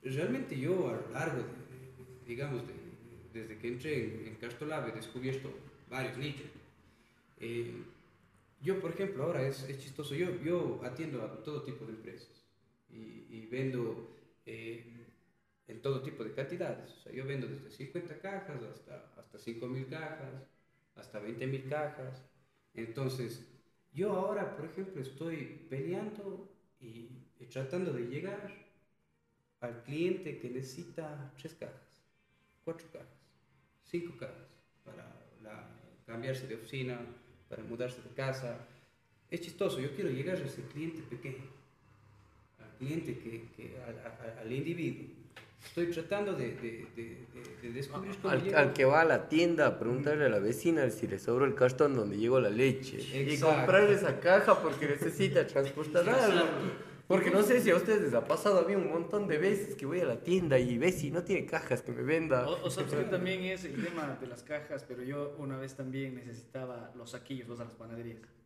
realmente 0.03 0.59
yo 0.59 0.89
a 0.89 0.97
lo 0.97 1.11
largo, 1.13 1.39
de, 1.39 2.27
digamos, 2.27 2.63
desde 3.33 3.59
que 3.59 3.69
entré 3.69 4.05
en, 4.05 4.29
en 4.29 4.35
Castolab 4.37 4.89
he 4.89 4.93
descubierto 4.93 5.53
varios 5.89 6.17
nichos. 6.19 6.47
Eh, 7.39 7.75
yo, 8.63 8.81
por 8.81 8.93
ejemplo, 8.93 9.25
ahora 9.25 9.47
es, 9.47 9.63
es, 9.69 9.79
chistoso, 9.79 10.15
yo, 10.15 10.29
yo 10.43 10.81
atiendo 10.85 11.23
a 11.23 11.43
todo 11.43 11.63
tipo 11.63 11.85
de 11.87 11.93
empresas 11.93 12.45
y, 12.91 13.25
y 13.31 13.49
vendo 13.51 14.20
eh, 14.53 15.07
en 15.69 15.81
todo 15.81 16.03
tipo 16.03 16.25
de 16.25 16.33
cantidades. 16.33 16.91
O 16.93 17.01
sea, 17.03 17.13
yo 17.13 17.25
vendo 17.25 17.47
desde 17.47 17.71
50 17.71 18.19
cajas 18.19 18.61
hasta, 18.65 19.13
hasta 19.17 19.39
5 19.39 19.67
mil 19.69 19.87
cajas, 19.87 20.43
hasta 20.97 21.21
20 21.21 21.47
mil 21.47 21.69
cajas. 21.69 22.25
Entonces, 22.75 23.47
yo 23.93 24.13
ahora, 24.13 24.57
por 24.57 24.65
ejemplo, 24.65 25.01
estoy 25.01 25.67
peleando 25.71 26.51
y, 26.81 27.09
tratando 27.53 27.93
de 27.93 28.07
llegar 28.07 28.53
al 29.61 29.83
cliente 29.85 30.39
que 30.39 30.51
necesita 30.51 31.33
tres 31.39 31.55
cajas, 31.55 32.03
cuatro 32.65 32.87
cajas, 32.93 33.09
cinco 33.85 34.17
cajas 34.19 34.49
para 34.85 35.07
cambiarse 36.07 36.47
de 36.47 36.57
oficina, 36.57 37.01
para 37.49 37.63
mudarse 37.63 38.03
de 38.03 38.11
casa. 38.11 38.67
Es 39.31 39.41
chistoso, 39.41 39.81
yo 39.81 39.95
quiero 39.95 40.11
llegar 40.11 40.37
a 40.37 40.45
ese 40.45 40.63
cliente 40.63 41.03
pequeño, 41.03 41.60
cliente 42.81 43.19
que, 43.19 43.45
que 43.57 43.77
al 44.41 44.53
individuo 44.53 45.21
Estoy 45.65 45.87
tratando 45.89 46.33
de, 46.33 46.53
de, 46.55 47.27
de, 47.63 47.73
descubrir 47.73 48.17
cómo 48.17 48.33
al, 48.33 48.55
al, 48.55 48.73
que 48.73 48.85
va 48.85 49.03
a 49.03 49.05
la 49.05 49.29
tienda 49.29 49.67
a 49.67 49.79
preguntarle 49.79 50.25
a 50.25 50.29
la 50.29 50.39
vecina 50.39 50.89
si 50.91 51.07
le 51.07 51.19
sobró 51.19 51.45
el 51.45 51.55
cartón 51.55 51.95
donde 51.95 52.17
llegó 52.17 52.41
la 52.41 52.51
leche. 52.51 52.97
Y 52.99 53.39
comprarle 53.39 53.95
esa 53.95 54.19
caja 54.21 54.61
porque 54.61 54.87
necesita 54.89 55.47
transportar 55.47 56.09
algo. 56.09 56.47
Porque 57.07 57.31
no 57.31 57.43
sé 57.43 57.61
si 57.61 57.71
a 57.71 57.77
ustedes 57.77 58.03
les 58.03 58.15
ha 58.15 58.25
pasado 58.25 58.61
a 58.61 58.63
mí 58.63 58.75
un 58.75 58.89
montón 58.89 59.27
de 59.29 59.37
veces 59.37 59.75
que 59.75 59.85
voy 59.85 60.01
a 60.01 60.05
la 60.05 60.21
tienda 60.21 60.59
y 60.59 60.79
ve 60.79 60.93
si 60.93 61.11
no 61.11 61.25
tiene 61.25 61.45
cajas 61.45 61.83
que 61.83 61.93
me 61.93 62.03
venda. 62.03 62.49
O, 62.49 62.67
o 62.67 62.71
sea, 62.71 62.87
también 63.11 63.43
es 63.43 63.65
el 63.65 63.85
tema 63.85 64.17
de 64.21 64.27
las 64.29 64.43
cajas, 64.43 64.85
pero 64.87 65.03
yo 65.03 65.35
una 65.39 65.59
vez 65.59 65.75
también 65.75 66.15
necesitaba 66.15 66.93
los 66.97 67.11
saquillos, 67.11 67.49
los 67.49 67.59
de 67.59 67.65
las 67.65 67.75
panaderías. 67.75 68.40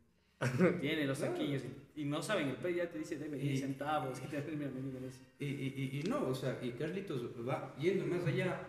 Tiene 0.81 1.07
los 1.07 1.19
saquillos 1.19 1.63
y, 1.97 2.05
no 2.05 2.23
saben, 2.23 2.49
el 2.49 2.57
pez 2.57 2.77
ya 2.77 2.91
te 2.91 2.99
dice, 2.99 3.17
debe 3.17 3.39
10 3.39 3.61
centavos, 3.61 4.21
y, 5.39 5.45
y, 5.45 6.01
y, 6.01 6.03
no, 6.09 6.29
o 6.29 6.35
sea, 6.35 6.59
y 6.61 6.71
Carlitos 6.73 7.23
va 7.47 7.75
yendo 7.79 8.05
más 8.07 8.25
allá 8.27 8.61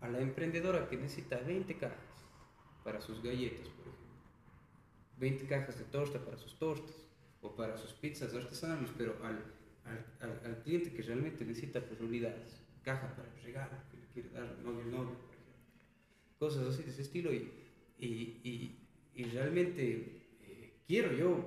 a 0.00 0.08
la 0.08 0.20
emprendedora 0.20 0.88
que 0.88 0.96
necesita 0.96 1.38
20 1.38 1.76
cajas 1.76 1.98
para 2.84 3.00
sus 3.00 3.22
galletas, 3.22 3.68
por 3.68 3.88
ejemplo. 3.88 4.04
20 5.18 5.46
cajas 5.46 5.78
de 5.78 5.84
torta 5.84 6.18
para 6.24 6.36
sus 6.36 6.56
tortas 6.58 6.94
o 7.40 7.54
para 7.54 7.76
sus 7.76 7.92
pizzas 7.92 8.34
artesanales, 8.34 8.90
pero 8.96 9.16
al, 9.24 9.42
al, 10.20 10.40
al, 10.44 10.62
cliente 10.62 10.92
que 10.92 11.02
realmente 11.02 11.44
necesita 11.44 11.80
pues, 11.80 12.00
unidades, 12.00 12.62
caja 12.82 13.14
para 13.16 13.28
el 13.34 13.42
regalo 13.42 13.72
que 13.90 13.96
le 13.96 14.06
quiere 14.12 14.28
dar 14.30 14.58
novio, 14.58 14.84
novio, 14.84 15.18
por 15.18 15.34
ejemplo. 15.34 15.54
Cosas 16.38 16.68
así 16.68 16.82
de 16.82 16.90
ese 16.90 17.02
estilo 17.02 17.32
y, 17.32 17.50
y, 17.98 18.78
y 19.14 19.24
realmente 19.24 20.23
quiero 20.86 21.12
yo 21.12 21.44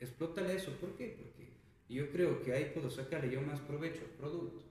explotar 0.00 0.50
eso. 0.50 0.72
¿Por 0.72 0.90
qué? 0.96 1.16
Porque 1.18 1.48
yo 1.88 2.10
creo 2.10 2.42
que 2.42 2.52
ahí 2.52 2.70
puedo 2.74 2.90
sacarle 2.90 3.30
yo 3.30 3.40
más 3.42 3.60
provecho 3.60 4.02
al 4.04 4.10
producto. 4.10 4.64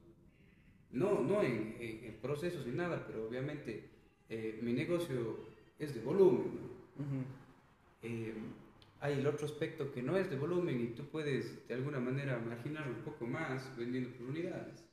No, 0.92 1.22
no 1.22 1.42
en, 1.44 1.76
en, 1.80 2.14
procesos 2.22 2.66
ni 2.66 2.74
nada, 2.74 3.04
pero 3.06 3.28
obviamente 3.28 3.90
eh, 4.30 4.60
mi 4.62 4.74
negocio 4.74 5.40
es 5.80 5.94
de 5.94 6.02
volumen. 6.02 6.60
Eh, 8.02 8.34
hay 9.00 9.20
el 9.20 9.28
otro 9.28 9.46
aspecto 9.46 9.92
que 9.92 10.02
no 10.02 10.18
es 10.18 10.30
de 10.30 10.38
volumen 10.38 10.82
y 10.82 10.88
tú 10.88 11.04
puedes 11.06 11.68
de 11.68 11.74
alguna 11.74 12.00
manera 12.00 12.40
marginar 12.40 12.88
un 12.88 13.04
poco 13.04 13.26
más 13.26 13.76
vendiendo 13.78 14.10
por 14.12 14.28
unidades. 14.28 14.84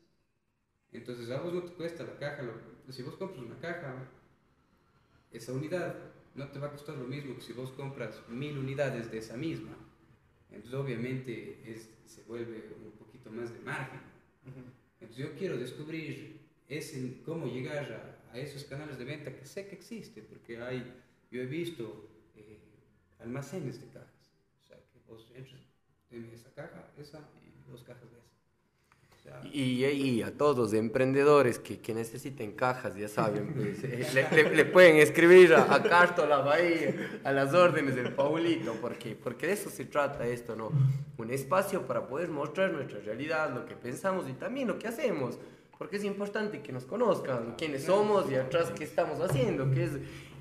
Entonces 0.93 1.31
a 1.31 1.41
vos 1.41 1.53
no 1.53 1.63
te 1.63 1.73
cuesta 1.73 2.05
la 2.05 2.19
caja, 2.19 2.43
si 2.91 3.03
vos 3.03 3.17
compras 3.17 3.41
una 3.41 3.59
caja, 3.59 4.09
esa 5.33 5.53
unidad 5.53 5.97
no 6.35 6.49
te 6.49 6.59
va 6.59 6.69
a 6.69 6.71
costar 6.71 6.97
lo 6.97 7.07
mismo 7.07 7.35
que 7.37 7.43
si 7.43 7.53
vos 7.53 7.71
compras 7.73 8.21
mil 8.29 8.59
unidades 8.59 9.11
de 9.11 9.19
esa 9.19 9.37
misma. 9.37 9.77
Entonces 10.51 10.75
obviamente 10.75 11.63
es, 11.65 11.91
se 12.07 12.23
vuelve 12.23 12.71
un 12.85 12.93
poquito 12.93 13.31
más 13.31 13.53
de 13.53 13.61
margen. 13.61 14.01
Entonces 15.01 15.17
yo 15.17 15.35
quiero 15.37 15.57
descubrir 15.57 16.41
ese, 16.69 17.23
cómo 17.25 17.47
llegar 17.47 18.19
a, 18.33 18.33
a, 18.33 18.39
esos 18.39 18.65
canales 18.65 18.99
de 18.99 19.05
venta 19.05 19.35
que 19.35 19.45
sé 19.45 19.67
que 19.67 19.75
existe, 19.75 20.23
porque 20.23 20.61
hay, 20.61 20.93
yo 21.31 21.41
he 21.41 21.47
visto 21.47 22.09
eh, 22.37 22.59
almacenes 23.21 23.81
de 23.81 23.89
cajas. 23.89 24.33
O 24.59 24.67
sea, 24.67 24.77
que 24.77 24.99
vos 25.09 25.31
entres 25.35 25.63
en 26.11 26.25
esa 26.33 26.53
caja, 26.53 26.93
esa 26.99 27.29
y 27.43 27.71
dos 27.71 27.83
cajas 27.83 28.11
de 28.11 28.24
esa. 29.25 29.41
Y, 29.53 30.23
a 30.23 30.37
todos 30.37 30.57
los 30.57 30.73
emprendedores 30.73 31.59
que, 31.59 31.79
que, 31.79 31.95
necesiten 31.95 32.53
cajas, 32.53 32.97
ya 32.97 33.09
saben, 33.09 33.53
pues, 33.55 33.85
eh, 33.85 34.51
le, 34.55 34.65
pueden 34.65 34.97
escribir 34.97 35.55
a, 35.55 35.75
a 35.75 35.83
Cartola 35.83 36.45
ahí, 36.53 36.95
a 37.23 37.33
las 37.33 37.55
órdenes 37.55 37.95
del 37.95 38.13
Paulito, 38.13 38.75
porque, 38.81 39.17
porque 39.17 39.47
de 39.47 39.53
eso 39.53 39.71
se 39.71 39.85
trata 39.87 40.27
esto, 40.27 40.57
¿no? 40.57 40.71
Un 41.19 41.31
espacio 41.31 41.87
para 41.87 42.07
poder 42.07 42.29
mostrar 42.29 42.73
nuestra 42.73 43.01
realidad, 43.01 43.55
lo 43.55 43.65
que 43.65 43.75
pensamos 43.75 44.29
y 44.29 44.33
también 44.33 44.69
lo 44.69 44.79
que 44.79 44.89
hacemos, 44.89 45.39
porque 45.79 45.97
es 45.97 46.05
importante 46.05 46.61
que 46.63 46.73
nos 46.73 46.85
conozcan 46.85 47.55
quiénes 47.57 47.85
somos 47.85 48.31
y 48.31 48.35
atrás 48.35 48.73
qué 48.77 48.85
estamos 48.85 49.21
haciendo, 49.21 49.71
que 49.71 49.85
es 49.85 49.91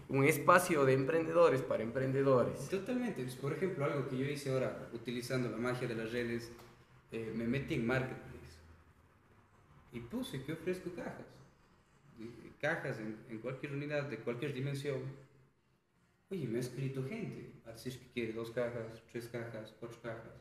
un 0.10 0.24
espacio 0.26 0.86
de 0.86 0.94
emprendedores 0.94 1.62
para 1.62 1.84
emprendedores. 1.84 2.70
Totalmente, 2.70 3.26
por 3.42 3.54
ejemplo, 3.54 3.86
algo 3.86 4.08
que 4.08 4.18
yo 4.18 4.26
hice 4.26 4.52
ahora 4.52 4.90
utilizando 4.94 5.50
la 5.50 5.58
magia 5.58 5.88
de 5.88 5.96
las 5.96 6.12
redes, 6.12 6.52
eh, 7.12 7.32
me 7.36 7.46
metí 7.46 7.76
en 7.76 7.88
marketing 7.88 8.33
y 9.94 10.00
puse 10.00 10.44
que 10.44 10.54
ofrezco 10.54 10.92
cajas. 10.94 11.28
Cajas 12.60 13.00
en, 13.00 13.18
en, 13.30 13.40
cualquier 13.40 13.74
unidad, 13.74 14.10
de 14.10 14.18
cualquier 14.18 14.54
dimensión. 14.54 15.02
Oye, 16.30 16.48
me 16.48 16.58
ha 16.58 16.62
escrito 16.62 17.04
gente 17.08 17.52
a 17.66 17.72
decir 17.72 18.00
que 18.00 18.08
quiere 18.12 18.34
dos 18.34 18.52
cajas, 18.52 19.04
tres 19.12 19.28
cajas, 19.28 19.74
cuatro 19.80 20.00
cajas. 20.02 20.34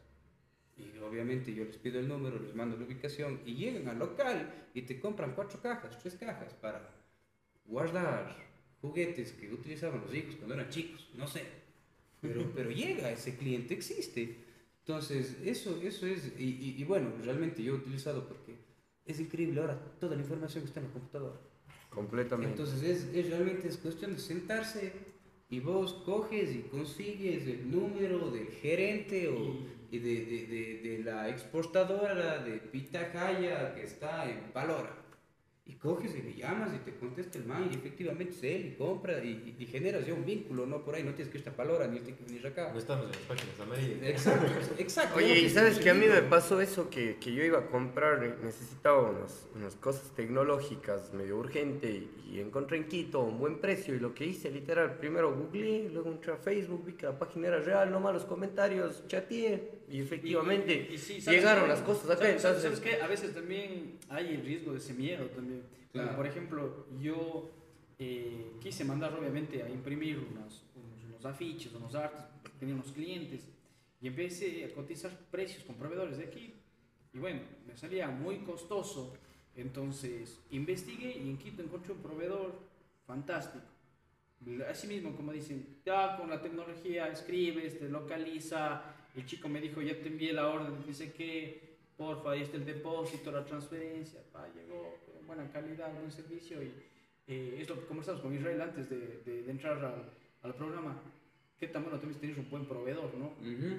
Y 0.76 0.98
obviamente 0.98 1.52
yo 1.52 1.64
les 1.64 1.76
pido 1.76 2.00
el 2.00 2.08
número, 2.08 2.38
les 2.38 2.54
mando 2.54 2.76
la 2.76 2.84
ubicación 2.84 3.40
y 3.44 3.54
llegan 3.54 3.88
al 3.88 3.98
local 3.98 4.68
y 4.72 4.82
te 4.82 4.98
compran 4.98 5.34
cuatro 5.34 5.60
cajas, 5.60 5.98
tres 5.98 6.14
cajas 6.14 6.54
para 6.54 6.90
guardar 7.66 8.34
juguetes 8.80 9.32
que 9.32 9.52
utilizaban 9.52 10.00
los 10.00 10.14
hijos 10.14 10.36
cuando 10.36 10.54
eran 10.54 10.70
chicos, 10.70 11.10
no 11.14 11.26
sé. 11.26 11.44
Pero, 12.20 12.50
pero 12.54 12.70
llega, 12.70 13.10
ese 13.10 13.36
cliente 13.36 13.74
existe. 13.74 14.36
Entonces, 14.80 15.36
eso, 15.44 15.80
eso 15.82 16.06
es, 16.06 16.32
y, 16.38 16.44
y, 16.44 16.74
y 16.78 16.84
bueno, 16.84 17.12
realmente 17.22 17.62
yo 17.62 17.74
he 17.74 17.76
utilizado 17.76 18.26
es 19.04 19.20
increíble 19.20 19.60
ahora 19.60 19.78
toda 19.98 20.16
la 20.16 20.22
información 20.22 20.62
que 20.62 20.68
está 20.68 20.80
en 20.80 20.86
la 20.86 20.92
computadora. 20.92 21.40
Completamente. 21.90 22.50
Entonces 22.52 22.82
es, 22.82 23.14
es, 23.14 23.30
realmente 23.30 23.68
es 23.68 23.76
cuestión 23.76 24.14
de 24.14 24.18
sentarse 24.18 24.92
y 25.50 25.60
vos 25.60 25.92
coges 26.04 26.54
y 26.54 26.60
consigues 26.62 27.46
el 27.46 27.70
número 27.70 28.30
del 28.30 28.46
gerente 28.46 29.28
o 29.28 29.82
y 29.90 29.98
de, 29.98 30.24
de, 30.24 30.46
de, 30.46 30.88
de, 30.88 31.04
la 31.04 31.28
exportadora 31.28 32.42
de 32.42 32.52
Pitahaya 32.52 33.74
que 33.74 33.82
está 33.82 34.30
en 34.30 34.50
Palora 34.52 35.01
y 35.64 35.74
coges 35.74 36.14
y 36.16 36.22
le 36.22 36.34
llamas 36.34 36.70
y 36.74 36.78
te 36.78 36.96
contesta 36.96 37.38
el 37.38 37.44
man 37.44 37.68
y 37.70 37.76
efectivamente 37.76 38.32
es 38.32 38.42
él 38.42 38.66
y 38.66 38.76
compra 38.76 39.22
y, 39.22 39.54
y, 39.56 39.66
generas 39.66 40.04
ya 40.04 40.12
un 40.12 40.24
vínculo, 40.24 40.66
¿no? 40.66 40.84
Por 40.84 40.96
ahí 40.96 41.04
no 41.04 41.14
tienes 41.14 41.30
que 41.30 41.38
irte 41.38 41.50
a 41.50 41.56
Palora 41.56 41.86
ni 41.86 42.00
tienes 42.00 42.18
que 42.18 42.24
venir 42.24 42.44
acá. 42.44 42.72
No 42.72 42.80
estamos 42.80 43.04
en 43.04 43.12
las 43.12 43.20
páginas 43.20 43.60
amarillas. 43.60 44.02
Exacto, 44.02 44.46
exacto. 44.78 45.18
Oye, 45.18 45.38
y 45.38 45.48
sabes 45.48 45.78
que 45.78 45.90
a 45.90 45.94
mí 45.94 46.06
me 46.06 46.22
pasó 46.22 46.60
eso 46.60 46.90
que, 46.90 47.16
que 47.18 47.32
yo 47.32 47.44
iba 47.44 47.60
a 47.60 47.66
comprar, 47.68 48.38
necesitaba 48.42 49.10
unos, 49.10 49.46
unas 49.54 49.76
cosas 49.76 50.10
tecnológicas 50.16 51.14
medio 51.14 51.38
urgente 51.38 51.90
y, 51.90 52.32
y, 52.32 52.40
encontré 52.40 52.78
en 52.78 52.88
Quito 52.88 53.20
un 53.20 53.38
buen 53.38 53.60
precio 53.60 53.94
y 53.94 54.00
lo 54.00 54.14
que 54.14 54.26
hice 54.26 54.50
literal, 54.50 54.98
primero 54.98 55.32
googleé, 55.32 55.88
luego 55.90 56.10
entré 56.10 56.32
a 56.32 56.36
Facebook, 56.38 56.84
vi 56.84 56.94
que 56.94 57.06
la 57.06 57.16
página 57.16 57.46
era 57.48 57.60
real, 57.60 57.92
no 57.92 58.00
malos 58.00 58.24
comentarios, 58.24 59.06
chateé 59.06 59.81
y 59.92 60.00
efectivamente 60.00 60.88
y, 60.90 60.96
sí, 60.96 61.20
llegaron 61.20 61.68
las 61.68 61.82
cosas 61.82 62.06
acá. 62.06 62.16
¿sabes, 62.16 62.36
entonces, 62.36 62.62
¿sabes 62.62 62.80
qué? 62.80 63.02
A 63.02 63.06
veces 63.06 63.34
también 63.34 63.98
hay 64.08 64.34
el 64.34 64.42
riesgo 64.42 64.72
de 64.72 64.78
ese 64.78 64.94
miedo 64.94 65.26
también 65.26 65.62
Claro. 65.92 66.16
Por 66.16 66.26
ejemplo, 66.26 66.86
yo 66.98 67.50
eh, 67.98 68.52
quise 68.60 68.84
mandar 68.84 69.12
obviamente 69.12 69.62
a 69.62 69.68
imprimir 69.68 70.18
unos, 70.18 70.64
unos, 70.74 71.04
unos, 71.04 71.24
afiches, 71.26 71.72
unos 71.74 71.94
artes, 71.94 72.24
tenía 72.58 72.74
unos 72.74 72.92
clientes 72.92 73.46
y 74.00 74.06
empecé 74.08 74.64
a 74.64 74.74
cotizar 74.74 75.12
precios 75.30 75.64
con 75.64 75.76
proveedores 75.76 76.16
de 76.16 76.24
aquí. 76.24 76.54
Y 77.12 77.18
bueno, 77.18 77.42
me 77.66 77.76
salía 77.76 78.08
muy 78.08 78.38
costoso. 78.38 79.14
Entonces 79.54 80.40
investigué 80.50 81.18
y 81.18 81.28
en 81.28 81.36
Quito 81.36 81.62
encontré 81.62 81.92
un 81.92 82.00
proveedor 82.00 82.58
fantástico. 83.06 83.66
Así 84.68 84.86
mismo, 84.86 85.14
como 85.14 85.30
dicen, 85.30 85.80
ya 85.84 86.16
con 86.16 86.30
la 86.30 86.40
tecnología 86.40 87.08
escribes, 87.08 87.78
te 87.78 87.90
localiza. 87.90 88.82
El 89.14 89.26
chico 89.26 89.48
me 89.48 89.60
dijo, 89.60 89.82
ya 89.82 89.94
te 90.00 90.08
envié 90.08 90.32
la 90.32 90.48
orden, 90.48 90.84
dice 90.86 91.12
que, 91.12 91.76
porfa, 91.96 92.32
ahí 92.32 92.42
está 92.42 92.56
el 92.56 92.64
depósito, 92.64 93.30
la 93.30 93.44
transferencia. 93.44 94.20
Pa, 94.32 94.48
llegó, 94.54 94.98
buena 95.26 95.50
calidad, 95.50 95.92
buen 95.94 96.10
servicio. 96.10 96.62
Y 96.62 96.72
eh, 97.26 97.58
es 97.60 97.68
lo 97.68 97.78
que 97.78 97.86
conversamos 97.86 98.22
con 98.22 98.34
Israel 98.34 98.60
antes 98.62 98.88
de, 98.88 99.22
de, 99.24 99.42
de 99.42 99.50
entrar 99.50 99.84
al, 99.84 100.10
al 100.42 100.54
programa 100.54 101.00
qué 101.58 101.68
tan 101.68 101.84
bueno 101.84 102.00
también 102.00 102.20
tener 102.20 102.36
un 102.40 102.50
buen 102.50 102.64
proveedor, 102.66 103.14
¿no? 103.14 103.34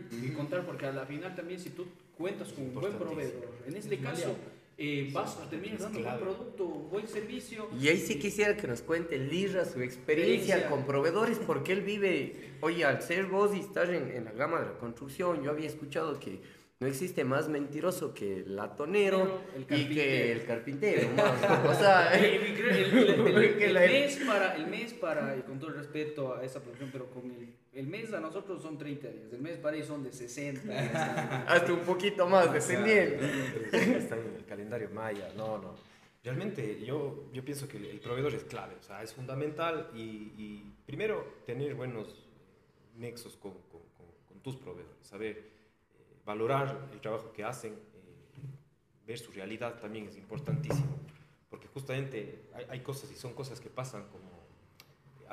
Y 0.10 0.30
contar, 0.32 0.66
porque 0.66 0.86
a 0.86 0.94
la 0.94 1.06
final 1.06 1.36
también 1.36 1.60
si 1.60 1.72
tú 1.72 1.86
cuentas 2.18 2.54
con 2.54 2.64
un 2.64 2.74
buen 2.76 2.94
proveedor, 2.94 3.50
en 3.66 3.76
este 3.76 3.98
caso 3.98 4.38
eh, 4.78 5.10
vas 5.14 5.38
a 5.38 5.50
terminar 5.50 5.80
dando 5.80 5.98
un 6.00 6.04
buen 6.04 6.20
producto, 6.20 6.66
buen 6.66 7.08
servicio. 7.08 7.70
Y 7.80 7.88
ahí 7.88 7.98
sí 7.98 8.18
quisiera 8.18 8.58
que 8.58 8.68
nos 8.68 8.82
cuente 8.82 9.18
Lira 9.18 9.66
su 9.66 9.82
experiencia, 9.82 10.70
con 10.70 10.86
proveedores, 10.86 11.40
porque 11.40 11.74
él 11.74 11.82
vive, 11.82 12.56
oye, 12.62 12.84
al 12.84 13.02
ser 13.02 13.26
vos 13.26 13.56
y 13.56 13.60
estar 13.60 13.90
en, 13.90 14.10
en 14.12 14.26
la 14.26 14.32
gama 14.32 14.60
de 14.60 14.68
la 14.68 14.78
construcción, 14.78 15.44
yo 15.44 15.52
había 15.52 15.68
escuchado 15.68 16.20
que 16.20 16.42
no 16.80 16.88
existe 16.88 17.24
más 17.24 17.48
mentiroso 17.48 18.14
que 18.14 18.42
el 18.42 18.56
latonero 18.56 19.42
el 19.56 19.62
y 19.62 19.94
que 19.94 20.32
el 20.34 20.46
carpintero. 20.46 21.08
o 21.70 21.74
sea, 21.74 22.14
el, 22.14 22.54
mes 23.74 24.18
para, 24.26 24.56
el 24.56 24.68
mes 24.68 24.94
para, 24.94 25.38
y 25.38 25.42
con 25.44 25.60
todo 25.60 25.70
el 25.70 25.78
respeto 25.78 26.36
a 26.36 26.44
esa 26.44 26.60
profesión, 26.60 26.90
pero 26.92 27.10
con 27.10 27.32
el, 27.32 27.56
el 27.72 27.88
mes 27.88 28.12
a 28.14 28.20
nosotros 28.20 28.62
son 28.62 28.78
30 28.78 29.08
días, 29.08 29.32
el 29.32 29.42
mes 29.42 29.58
para 29.58 29.78
ellos 29.78 29.88
son 29.88 30.04
de 30.04 30.12
60. 30.12 31.46
Hasta 31.48 31.72
un 31.74 31.80
poquito 31.80 32.28
más, 32.28 32.52
dependiendo. 32.52 33.24
Está 33.72 34.18
en 34.18 34.36
el 34.38 34.46
calendario 34.46 34.90
maya, 34.94 35.32
no, 35.38 35.58
no. 35.58 35.76
Realmente 36.24 36.84
yo, 36.86 37.30
yo 37.34 37.46
pienso 37.46 37.68
que 37.68 37.78
el 37.78 38.00
proveedor 38.00 38.34
es 38.34 38.44
clave, 38.44 38.76
o 38.80 38.84
sea, 38.84 39.04
es 39.04 39.14
fundamental 39.14 39.90
y, 39.94 40.34
y 40.38 40.74
primero 40.86 41.42
tener 41.46 41.76
buenos 41.76 42.30
nexos 42.98 43.36
con, 43.36 43.52
con, 43.52 43.82
con, 43.98 44.08
con 44.28 44.40
tus 44.42 44.56
proveedores, 44.56 44.96
saber 45.02 45.53
valorar 46.26 46.90
el 46.92 47.02
trabajo 47.02 47.32
que 47.34 47.44
hacen, 47.44 47.74
eh, 47.74 47.78
ver 49.06 49.18
su 49.18 49.32
realidad 49.32 49.80
también 49.80 50.08
es 50.08 50.18
importantísimo, 50.18 50.98
porque 51.50 51.68
justamente 51.68 52.46
hay, 52.54 52.66
hay, 52.70 52.80
cosas 52.82 53.12
y 53.12 53.16
son 53.16 53.34
cosas 53.34 53.60
que 53.60 53.70
pasan 53.70 54.08
como 54.10 54.34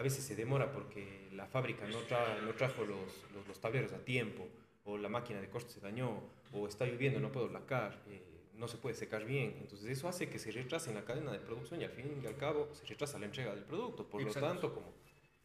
a 0.00 0.02
veces 0.02 0.24
se 0.24 0.34
demora 0.34 0.72
porque 0.72 1.28
la 1.32 1.46
fábrica 1.46 1.86
no, 1.86 1.98
tra 1.98 2.40
no 2.40 2.54
trajo 2.54 2.84
los, 2.84 2.98
los, 3.34 3.46
los, 3.46 3.60
tableros 3.60 3.92
a 3.92 3.98
tiempo, 3.98 4.48
o 4.84 4.96
la 4.96 5.10
máquina 5.10 5.42
de 5.42 5.50
corte 5.50 5.70
se 5.70 5.80
dañó, 5.80 6.22
o 6.52 6.66
está 6.66 6.86
lloviendo, 6.86 7.20
no 7.20 7.30
puedo 7.30 7.48
lacar, 7.48 8.02
eh, 8.08 8.22
no 8.54 8.66
se 8.66 8.78
puede 8.78 8.94
secar 8.94 9.26
bien. 9.26 9.56
Entonces 9.60 9.88
eso 9.88 10.08
hace 10.08 10.30
que 10.30 10.38
se 10.38 10.50
retrase 10.52 10.88
en 10.88 10.96
la 10.96 11.04
cadena 11.04 11.32
de 11.32 11.38
producción 11.38 11.82
y 11.82 11.84
al 11.84 11.90
fin 11.90 12.20
y 12.22 12.26
al 12.26 12.36
cabo 12.36 12.68
se 12.72 12.86
retrasa 12.86 13.18
la 13.18 13.26
entrega 13.26 13.54
del 13.54 13.64
producto. 13.64 14.08
Por 14.08 14.22
Exacto. 14.22 14.40
lo 14.40 14.52
tanto, 14.52 14.74
como, 14.74 14.92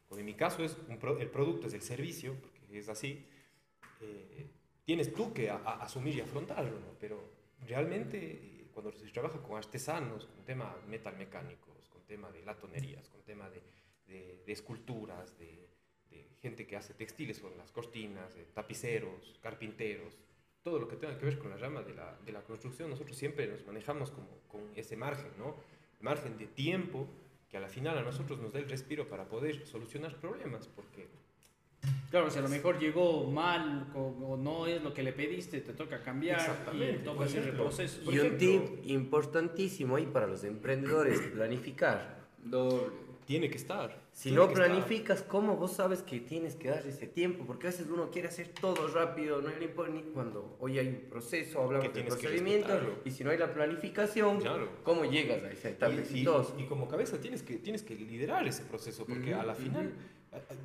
como, 0.08 0.20
en 0.20 0.26
mi 0.26 0.36
caso 0.36 0.64
es 0.64 0.78
un 0.88 1.00
pro 1.00 1.20
el 1.20 1.30
producto 1.30 1.68
es 1.68 1.74
el 1.74 1.82
servicio, 1.82 2.36
porque 2.40 2.80
es 2.80 2.88
así, 2.88 3.26
eh, 4.00 4.48
tienes 4.86 5.14
tú 5.14 5.34
que 5.34 5.50
asumir 5.50 6.16
y 6.16 6.22
afrontarlo, 6.22 6.80
¿no? 6.80 6.96
Pero 7.00 7.22
realmente 7.68 8.18
eh, 8.18 8.68
cuando 8.74 8.92
se 8.92 9.06
trabaja 9.08 9.42
con 9.42 9.58
artesanos, 9.58 10.28
con 10.28 10.46
tema 10.46 10.76
metalmecánicos, 10.88 11.90
con 11.90 12.04
tema 12.04 12.32
de 12.32 12.44
latonerías, 12.44 13.10
con 13.10 13.22
tema 13.24 13.50
de, 13.50 13.62
de, 14.08 14.44
de 14.46 14.54
esculturas, 14.54 15.38
de, 15.38 15.66
gente 16.42 16.68
que 16.68 16.76
hace 16.76 16.94
textiles 16.94 17.40
con 17.40 17.58
las 17.58 17.72
cortinas, 17.72 18.38
tapiceros, 18.54 19.40
carpinteros, 19.42 20.16
todo 20.62 20.78
lo 20.78 20.88
que 20.88 20.96
tenga 20.96 21.18
que 21.18 21.26
ver 21.26 21.40
con 21.40 21.50
la 21.50 21.58
rama 21.58 21.82
de 21.82 21.96
la, 21.96 22.20
la 22.28 22.44
construcción, 22.44 22.92
nosotros 22.92 23.18
siempre 23.18 23.48
nos 23.48 23.66
manejamos 23.66 24.12
como, 24.12 24.28
con 24.48 24.62
ese 24.76 24.96
margen, 24.96 25.32
¿no? 25.40 25.56
margen 26.02 26.38
de 26.38 26.46
tiempo 26.46 27.08
que 27.50 27.58
a 27.58 27.60
la 27.60 27.68
final 27.68 27.98
a 27.98 28.04
nosotros 28.04 28.40
nos 28.40 28.54
da 28.54 28.60
el 28.60 28.70
respiro 28.70 29.08
para 29.10 29.28
poder 29.28 29.66
solucionar 29.66 30.16
problemas, 30.18 30.68
porque 30.68 31.08
Claro, 32.16 32.32
si 32.32 32.40
a 32.40 32.44
lo 32.44 32.48
mejor 32.48 32.80
llegó 32.80 33.30
mal 33.30 33.92
o 33.94 34.38
no 34.38 34.68
es 34.68 34.82
lo 34.82 34.94
que 34.94 35.04
le 35.04 35.12
pediste, 35.12 35.60
te 35.60 35.74
toca 35.74 36.02
cambiar 36.02 36.40
y 36.74 37.04
toca 37.04 37.26
hacer 37.26 37.44
el 37.44 37.52
proceso. 37.52 38.10
y 38.10 38.20
un 38.20 38.38
tip 38.38 38.62
importantísimo 38.86 39.98
ahí 39.98 40.06
para 40.06 40.26
los 40.26 40.46
emprendedores, 40.46 41.20
planificar. 41.36 42.26
Doble. 42.42 43.04
Tiene 43.26 43.50
que 43.50 43.58
estar. 43.58 44.02
Si 44.14 44.32
no 44.32 44.50
planificas, 44.50 45.18
estar. 45.18 45.30
¿cómo 45.30 45.58
vos 45.58 45.74
sabes 45.74 46.04
que 46.04 46.22
tienes 46.22 46.56
que 46.56 46.70
darle 46.70 46.92
ese 46.92 47.08
tiempo? 47.08 47.44
Porque 47.46 47.68
a 47.68 47.72
veces 47.72 47.88
uno 47.90 48.10
quiere 48.10 48.30
hacer 48.30 48.48
todo 48.48 48.88
rápido, 48.88 49.42
no 49.42 49.50
le 49.50 49.66
importa 49.66 49.92
ni 49.92 50.04
cuando 50.04 50.56
hoy 50.62 50.80
hay 50.80 50.88
un 50.88 51.10
proceso, 51.10 51.64
hablamos 51.64 51.94
de 51.94 52.02
procedimientos, 52.02 52.82
y 53.04 53.12
si 53.12 53.26
no 53.26 53.32
hay 53.32 53.38
la 53.38 53.54
planificación, 53.54 54.40
claro. 54.40 54.70
¿cómo 54.84 55.04
llegas 55.04 55.44
a 55.44 55.52
esa 55.52 55.70
etapa 55.70 55.94
y, 55.94 56.20
y, 56.20 56.62
y, 56.62 56.66
como 56.66 56.88
cabeza 56.88 57.20
tienes 57.20 57.44
que, 57.44 57.58
tienes 57.58 57.84
que 57.84 57.94
liderar 57.94 58.48
ese 58.48 58.64
proceso, 58.64 59.06
porque 59.06 59.34
uh 59.34 59.38
-huh, 59.38 59.42
a 59.42 59.46
la 59.48 59.56
final... 59.56 59.88
Uh 59.88 59.90
-huh 59.90 60.15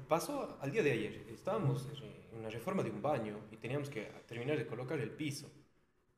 Pasó 0.09 0.59
al 0.61 0.71
día 0.71 0.83
de 0.83 0.93
ayer, 0.93 1.25
estábamos 1.33 1.87
en 2.33 2.39
una 2.39 2.51
reforma 2.51 2.83
de 2.83 2.91
un 2.91 3.01
baño 3.03 3.39
y 3.51 3.57
teníamos 3.57 3.89
que 3.91 4.11
terminar 4.27 4.57
de 4.57 4.67
colocar 4.67 4.99
el 4.99 5.11
piso. 5.11 5.51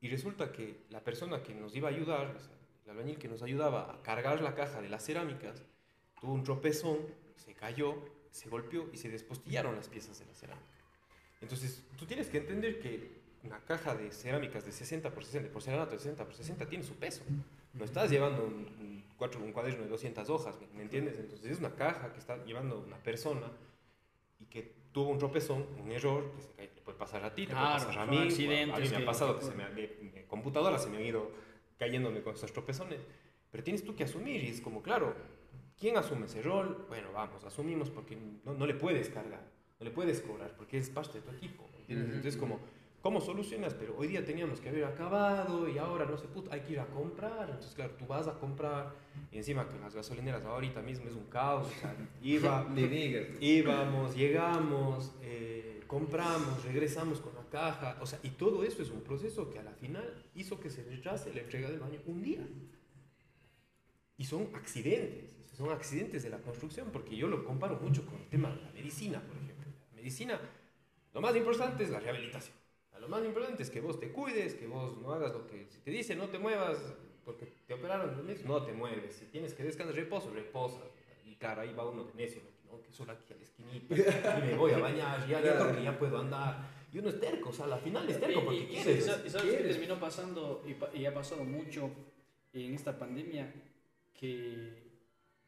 Y 0.01 0.09
resulta 0.09 0.51
que 0.51 0.85
la 0.89 1.03
persona 1.03 1.41
que 1.41 1.53
nos 1.53 1.75
iba 1.75 1.89
a 1.89 1.91
ayudar, 1.91 2.37
el 2.83 2.91
albañil 2.91 3.17
que 3.17 3.27
nos 3.27 3.41
ayudaba 3.41 3.93
a 3.93 4.01
cargar 4.01 4.41
la 4.41 4.53
caja 4.53 4.81
de 4.81 4.89
las 4.89 5.05
cerámicas, 5.05 5.63
tuvo 6.19 6.33
un 6.33 6.43
tropezón, 6.43 6.99
se 7.35 7.53
cayó, 7.53 7.95
se 8.31 8.49
golpeó 8.49 8.89
y 8.91 8.97
se 8.97 9.09
despostillaron 9.09 9.75
las 9.75 9.87
piezas 9.87 10.19
de 10.19 10.25
la 10.25 10.33
cerámica. 10.33 10.67
Entonces, 11.41 11.83
tú 11.97 12.05
tienes 12.05 12.29
que 12.29 12.39
entender 12.39 12.79
que 12.79 13.23
una 13.43 13.59
caja 13.59 13.95
de 13.95 14.11
cerámicas 14.11 14.65
de 14.65 14.71
60 14.71 15.13
por 15.13 15.23
60, 15.23 15.47
de 15.47 15.53
porcelanato 15.53 15.91
de 15.91 15.99
60 15.99 16.25
por 16.25 16.33
60 16.33 16.67
tiene 16.67 16.83
su 16.83 16.95
peso. 16.95 17.23
No 17.73 17.85
estás 17.85 18.09
llevando 18.09 18.43
un, 18.43 18.53
un, 18.53 19.03
cuatro, 19.17 19.41
un 19.41 19.51
cuaderno 19.51 19.83
de 19.83 19.89
200 19.89 20.29
hojas, 20.29 20.55
¿me 20.73 20.83
entiendes? 20.83 21.19
Entonces 21.19 21.51
es 21.51 21.59
una 21.59 21.75
caja 21.75 22.13
que 22.13 22.19
está 22.19 22.43
llevando 22.45 22.79
una 22.79 22.97
persona 22.97 23.51
y 24.39 24.45
que 24.45 24.75
tuvo 24.91 25.09
un 25.09 25.17
tropezón, 25.17 25.65
un 25.81 25.91
error, 25.91 26.31
que 26.35 26.41
se 26.41 26.51
cae, 26.51 26.71
le 26.75 26.81
puede 26.81 26.97
pasar 26.97 27.23
a 27.23 27.33
ti, 27.33 27.47
te 27.47 27.53
claro, 27.53 27.83
puede 27.83 27.87
pasar 27.87 28.07
a 28.07 28.11
mí. 28.11 28.17
A 28.71 28.77
mí 28.79 28.89
me 28.89 28.97
ha 28.97 29.05
pasado 29.05 29.39
que 29.39 29.45
se 29.45 29.53
me, 29.55 29.67
mi, 29.69 29.89
mi 30.01 30.23
computadora 30.23 30.77
se 30.77 30.89
me 30.89 30.97
ha 30.97 31.01
ido 31.01 31.31
cayéndome 31.77 32.21
con 32.21 32.33
estos 32.35 32.53
tropezones. 32.53 33.01
Pero 33.51 33.63
tienes 33.63 33.83
tú 33.83 33.95
que 33.95 34.03
asumir 34.03 34.43
y 34.43 34.47
es 34.47 34.61
como, 34.61 34.81
claro, 34.81 35.15
¿quién 35.79 35.97
asume 35.97 36.25
ese 36.25 36.41
rol? 36.41 36.85
Bueno, 36.87 37.11
vamos, 37.11 37.43
asumimos 37.43 37.89
porque 37.89 38.17
no, 38.45 38.53
no 38.53 38.65
le 38.65 38.73
puedes 38.73 39.09
cargar, 39.09 39.43
no 39.79 39.83
le 39.83 39.91
puedes 39.91 40.21
cobrar 40.21 40.55
porque 40.55 40.77
es 40.77 40.89
parte 40.89 41.19
de 41.19 41.25
tu 41.25 41.35
equipo, 41.35 41.69
¿entiendes? 41.79 42.07
Entonces 42.07 42.37
como 42.37 42.59
¿Cómo 43.03 43.19
solucionas? 43.19 43.73
Pero 43.73 43.97
hoy 43.97 44.07
día 44.07 44.23
teníamos 44.23 44.61
que 44.61 44.69
haber 44.69 44.85
acabado 44.85 45.67
y 45.67 45.77
ahora 45.77 46.05
no 46.05 46.17
se 46.17 46.25
pudo, 46.25 46.49
hay 46.53 46.61
que 46.61 46.71
ir 46.71 46.79
a 46.79 46.85
comprar. 46.85 47.49
Entonces, 47.49 47.75
claro, 47.75 47.91
tú 47.99 48.05
vas 48.07 48.29
a 48.29 48.39
comprar 48.39 48.95
y 49.29 49.35
encima 49.35 49.67
que 49.67 49.77
las 49.77 49.93
gasolineras 49.93 50.41
ahorita 50.45 50.81
mismo 50.81 51.09
es 51.09 51.13
un 51.13 51.25
caos. 51.25 51.67
O 51.67 51.81
sea, 51.81 51.93
iba, 52.23 52.65
íbamos, 53.41 54.15
llegamos, 54.15 55.11
eh, 55.21 55.83
compramos, 55.85 56.63
regresamos 56.63 57.19
con 57.19 57.35
la 57.35 57.43
caja. 57.49 57.97
O 57.99 58.05
sea, 58.05 58.19
y 58.23 58.29
todo 58.29 58.63
eso 58.63 58.81
es 58.81 58.89
un 58.89 59.01
proceso 59.01 59.49
que 59.49 59.59
a 59.59 59.63
la 59.63 59.73
final 59.73 60.23
hizo 60.33 60.61
que 60.61 60.69
se 60.69 60.81
retrase 60.85 61.33
la 61.33 61.41
entrega 61.41 61.69
del 61.69 61.81
baño 61.81 61.99
un 62.05 62.23
día. 62.23 62.47
Y 64.15 64.23
son 64.23 64.47
accidentes, 64.55 65.35
son 65.51 65.71
accidentes 65.71 66.23
de 66.23 66.29
la 66.29 66.37
construcción, 66.37 66.87
porque 66.93 67.17
yo 67.17 67.27
lo 67.27 67.43
comparo 67.43 67.81
mucho 67.81 68.05
con 68.05 68.21
el 68.21 68.29
tema 68.29 68.49
de 68.49 68.61
la 68.61 68.71
medicina, 68.71 69.19
por 69.19 69.35
ejemplo. 69.35 69.73
La 69.89 69.97
medicina, 69.97 70.39
lo 71.13 71.19
más 71.19 71.35
importante 71.35 71.83
es 71.83 71.89
la 71.89 71.99
rehabilitación 71.99 72.62
lo 73.03 73.09
más 73.09 73.25
importante 73.25 73.61
es 73.63 73.69
que 73.69 73.81
vos 73.81 73.99
te 73.99 74.11
cuides, 74.11 74.55
que 74.55 74.65
vos 74.65 74.97
no 74.97 75.11
hagas 75.11 75.33
lo 75.33 75.45
que 75.45 75.67
si 75.69 75.79
te 75.79 75.91
dice 75.91 76.15
no 76.15 76.29
te 76.29 76.39
muevas 76.39 76.77
porque 77.25 77.45
te 77.67 77.73
operaron, 77.73 78.25
no 78.45 78.63
te 78.63 78.73
mueves. 78.73 79.15
Si 79.15 79.25
tienes 79.25 79.53
que 79.53 79.63
descansar, 79.63 79.95
reposo, 79.95 80.31
reposa. 80.33 80.81
Y 81.25 81.35
claro, 81.35 81.61
ahí 81.61 81.73
va 81.73 81.89
uno 81.89 82.03
de 82.05 82.13
necio, 82.13 82.41
¿no? 82.65 82.81
que 82.81 82.91
solo 82.91 83.13
aquí 83.13 83.33
a 83.33 83.37
la 83.37 83.43
esquinita 83.43 84.39
y 84.39 84.47
me 84.47 84.55
voy 84.55 84.71
a 84.71 84.79
bañar, 84.79 85.27
ya, 85.27 85.41
ya 85.41 85.57
porque 85.57 85.83
ya 85.83 85.97
puedo 85.97 86.17
andar. 86.17 86.69
Y 86.91 86.99
uno 86.99 87.09
es 87.09 87.19
terco, 87.19 87.49
o 87.49 87.53
sea, 87.53 87.65
al 87.65 87.79
final 87.81 88.09
es 88.09 88.19
terco 88.19 88.43
porque 88.43 88.61
y, 88.61 88.67
quieres. 88.67 89.07
Y, 89.25 89.29
¿Sabes 89.29 89.51
qué 89.51 89.63
terminó 89.63 89.99
pasando 89.99 90.63
y, 90.65 90.99
y 90.99 91.05
ha 91.05 91.13
pasado 91.13 91.43
mucho 91.43 91.89
en 92.53 92.73
esta 92.73 92.97
pandemia? 92.97 93.53
Que 94.13 94.83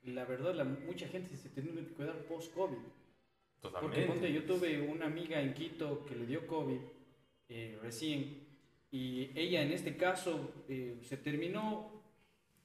la 0.04 0.26
verdad, 0.26 0.54
la, 0.54 0.64
mucha 0.64 1.08
gente 1.08 1.36
se 1.38 1.50
tiene 1.50 1.72
que 1.72 1.94
cuidar 1.94 2.16
post-COVID. 2.26 2.78
Porque 3.82 4.02
ponte, 4.04 4.32
yo 4.32 4.44
tuve 4.46 4.80
una 4.82 5.08
amiga 5.08 5.42
en 5.42 5.54
Quito 5.54 6.06
que 6.06 6.16
le 6.16 6.26
dio 6.26 6.46
COVID 6.46 6.80
eh, 7.50 7.78
recién. 7.82 8.46
Y 8.92 9.32
ella 9.36 9.62
en 9.62 9.72
este 9.72 9.98
caso 9.98 10.66
eh, 10.70 11.00
se 11.04 11.18
terminó, 11.18 12.02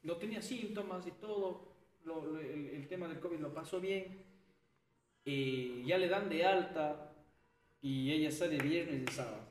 no 0.02 0.16
tenía 0.16 0.42
síntomas 0.42 1.06
y 1.06 1.12
todo, 1.12 1.74
lo, 2.04 2.24
lo, 2.24 2.40
el, 2.40 2.68
el, 2.68 2.88
tema 2.88 3.08
del 3.08 3.20
COVID 3.20 3.40
lo 3.40 3.52
pasó 3.52 3.80
bien, 3.80 4.24
eh, 5.24 5.82
ya 5.84 5.98
le 5.98 6.08
dan 6.08 6.28
de 6.28 6.44
alta 6.44 7.12
y 7.82 8.10
ella 8.10 8.30
sale 8.30 8.58
viernes 8.58 9.02
y 9.02 9.12
sábado. 9.12 9.48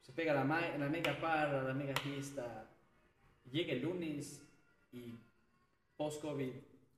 Se 0.00 0.12
pega 0.12 0.34
la, 0.34 0.44
la 0.78 0.88
mega 0.88 1.18
parra, 1.18 1.62
la 1.62 1.74
mega 1.74 1.94
fiesta, 1.96 2.68
llega 3.50 3.72
el 3.72 3.82
lunes 3.82 4.42
y 4.92 5.14
post-COVID 5.96 6.50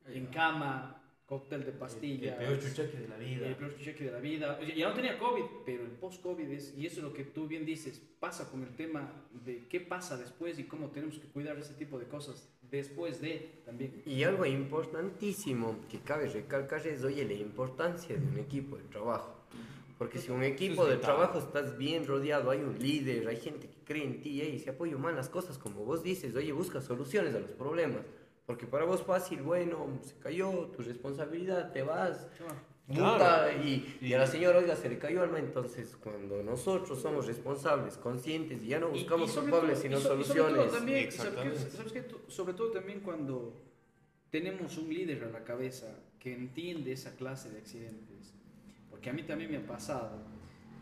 en 0.07 0.27
cama, 0.27 1.03
cóctel 1.27 1.65
de 1.65 1.73
pastillas. 1.73 2.39
El 2.41 2.47
peor 2.47 2.61
chuchaque 2.61 2.99
de 2.99 3.09
la 3.09 3.17
vida. 3.17 3.47
El 3.49 3.57
peor 3.57 3.77
chuchaque 3.77 4.05
de 4.05 4.13
la 4.13 4.21
vida. 4.21 4.59
Oye, 4.61 4.77
ya 4.77 4.89
no 4.89 4.95
tenía 4.95 5.19
COVID, 5.19 5.45
pero 5.65 5.83
el 5.83 5.91
post-COVID 5.91 6.49
es, 6.51 6.73
y 6.77 6.87
eso 6.87 6.99
es 6.99 7.03
lo 7.03 7.13
que 7.13 7.25
tú 7.25 7.49
bien 7.49 7.67
dices, 7.67 8.01
pasa 8.21 8.49
con 8.49 8.63
el 8.63 8.75
tema 8.77 9.13
de 9.45 9.67
qué 9.69 9.81
pasa 9.81 10.17
después 10.17 10.59
y 10.59 10.65
cómo 10.65 10.91
tenemos 10.91 11.19
que 11.19 11.27
cuidar 11.29 11.59
ese 11.59 11.75
tipo 11.75 11.99
de 11.99 12.07
cosas 12.07 12.49
después 12.71 13.21
de 13.21 13.61
también. 13.65 14.03
Y 14.07 14.23
algo 14.23 14.47
importantísimo 14.47 15.77
que 15.91 15.99
cabe 16.01 16.29
recalcar 16.29 16.87
es, 16.87 17.03
oye, 17.03 17.25
la 17.25 17.35
importancia 17.35 18.17
de 18.17 18.25
un 18.25 18.39
equipo 18.39 18.77
de 18.77 18.85
trabajo. 18.85 19.35
Porque 19.99 20.19
si 20.19 20.31
un 20.31 20.43
equipo 20.43 20.85
de 20.85 20.99
trabajo 20.99 21.39
estás 21.39 21.79
bien 21.79 22.07
rodeado, 22.07 22.51
hay 22.51 22.61
un 22.61 22.79
líder, 22.79 23.27
hay 23.29 23.39
gente 23.39 23.67
que 23.67 23.83
cree 23.83 24.05
en 24.05 24.21
ti 24.21 24.43
y 24.43 24.59
se 24.59 24.71
apoya 24.71 24.95
humano 24.95 25.17
las 25.17 25.31
cosas 25.31 25.57
como 25.57 25.85
vos 25.85 26.03
dices, 26.03 26.37
oye, 26.37 26.53
busca 26.53 26.81
soluciones 26.83 27.35
a 27.35 27.41
los 27.41 27.53
problemas. 27.53 28.03
Porque 28.47 28.67
para 28.67 28.85
vos 28.85 29.03
fácil, 29.03 29.43
bueno, 29.43 29.89
se 30.03 30.17
cayó, 30.19 30.69
tu 30.69 30.83
responsabilidad, 30.83 31.73
te 31.73 31.83
vas, 31.83 32.29
multa 32.87 33.53
y, 33.53 33.99
y, 34.01 34.13
a 34.15 34.19
la 34.19 34.27
señora, 34.29 34.59
oiga, 34.59 34.77
se 34.77 34.89
le 34.89 34.99
cayó 34.99 35.23
alma. 35.23 35.41
Entonces, 35.41 35.97
cuando 35.97 36.43
nosotros 36.45 37.03
somos 37.03 37.27
responsables, 37.27 37.97
conscientes 37.97 38.63
y 38.63 38.69
ya 38.69 38.79
no 38.79 38.91
buscamos 38.91 39.33
culpables, 39.33 39.81
sino 39.81 39.99
soluciones. 39.99 40.71
también, 40.71 41.11
¿sabes 41.11 41.93
qué? 41.93 42.05
Sobre 42.29 42.55
todo 42.55 42.71
también 42.71 43.01
cuando 43.01 43.53
tenemos 44.31 44.79
un 44.79 44.95
líder 44.95 45.25
a 45.25 45.31
la 45.31 45.43
cabeza 45.43 45.99
que 46.21 46.33
entiende 46.33 46.93
esa 46.93 47.17
clase 47.17 47.51
de 47.51 47.59
accidentes. 47.59 48.33
Porque 48.91 49.11
a 49.11 49.13
mí 49.13 49.25
también 49.25 49.51
me 49.51 49.57
ha 49.57 49.67
pasado. 49.67 50.19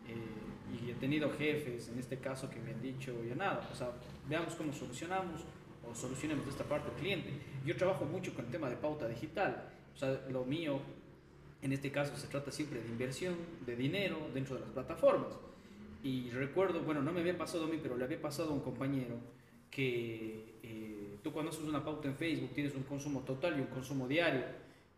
Eh, 0.07 0.85
y 0.85 0.91
he 0.91 0.95
tenido 0.95 1.31
jefes, 1.31 1.89
en 1.89 1.99
este 1.99 2.19
caso, 2.19 2.51
que 2.51 2.61
me 2.61 2.73
han 2.73 2.83
dicho, 2.83 3.13
ya 3.25 3.35
nada, 3.35 3.67
o 3.73 3.75
sea, 3.75 3.93
veamos 4.29 4.55
cómo 4.55 4.73
solucionamos 4.73 5.43
o 5.91 5.95
solucionemos 5.95 6.47
esta 6.49 6.65
parte 6.65 6.91
del 6.91 6.99
cliente. 6.99 7.31
Yo 7.65 7.77
trabajo 7.77 8.05
mucho 8.05 8.35
con 8.35 8.45
el 8.47 8.51
tema 8.51 8.69
de 8.69 8.77
pauta 8.77 9.09
digital, 9.09 9.69
o 9.95 9.99
sea, 9.99 10.21
lo 10.31 10.45
mío 10.45 10.81
en 11.63 11.73
este 11.73 11.91
caso 11.91 12.15
se 12.17 12.27
trata 12.27 12.51
siempre 12.51 12.83
de 12.83 12.89
inversión, 12.89 13.35
de 13.65 13.75
dinero 13.75 14.19
dentro 14.35 14.57
de 14.57 14.61
las 14.61 14.71
plataformas. 14.71 15.39
Y 16.03 16.29
recuerdo, 16.31 16.83
bueno, 16.83 17.01
no 17.01 17.11
me 17.13 17.21
había 17.21 17.39
pasado 17.39 17.65
a 17.65 17.69
mí, 17.69 17.79
pero 17.83 17.97
le 17.97 18.05
había 18.05 18.21
pasado 18.21 18.51
a 18.51 18.53
un 18.53 18.61
compañero 18.61 19.17
que 19.71 20.57
eh, 20.63 21.17
tú 21.23 21.33
cuando 21.33 21.51
haces 21.51 21.65
una 21.65 21.83
pauta 21.83 22.07
en 22.07 22.17
Facebook 22.17 22.51
tienes 22.55 22.75
un 22.75 22.83
consumo 22.83 23.21
total 23.21 23.57
y 23.59 23.63
un 23.63 23.69
consumo 23.69 24.07
diario 24.07 24.45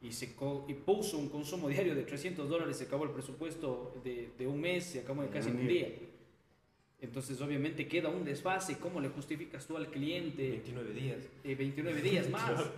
y, 0.02 0.10
se 0.10 0.34
y 0.68 0.74
puso 0.74 1.18
un 1.18 1.28
consumo 1.28 1.68
diario 1.70 1.94
de 1.94 2.02
300 2.02 2.48
dólares, 2.48 2.76
se 2.76 2.84
acabó 2.84 3.04
el 3.04 3.10
presupuesto 3.10 3.94
de, 4.02 4.30
de 4.36 4.46
un 4.46 4.60
mes, 4.60 4.84
se 4.84 5.00
acabó 5.00 5.22
de 5.22 5.28
casi 5.28 5.50
un 5.50 5.68
día. 5.68 5.88
Entonces, 7.00 7.40
obviamente, 7.40 7.86
queda 7.86 8.08
un 8.08 8.24
desfase. 8.24 8.78
¿Cómo 8.78 9.00
le 9.00 9.08
justificas 9.08 9.66
tú 9.66 9.76
al 9.76 9.88
cliente? 9.88 10.50
29 10.50 10.92
días. 10.92 11.28
Eh, 11.44 11.54
29 11.54 12.02
días 12.02 12.30
más. 12.30 12.70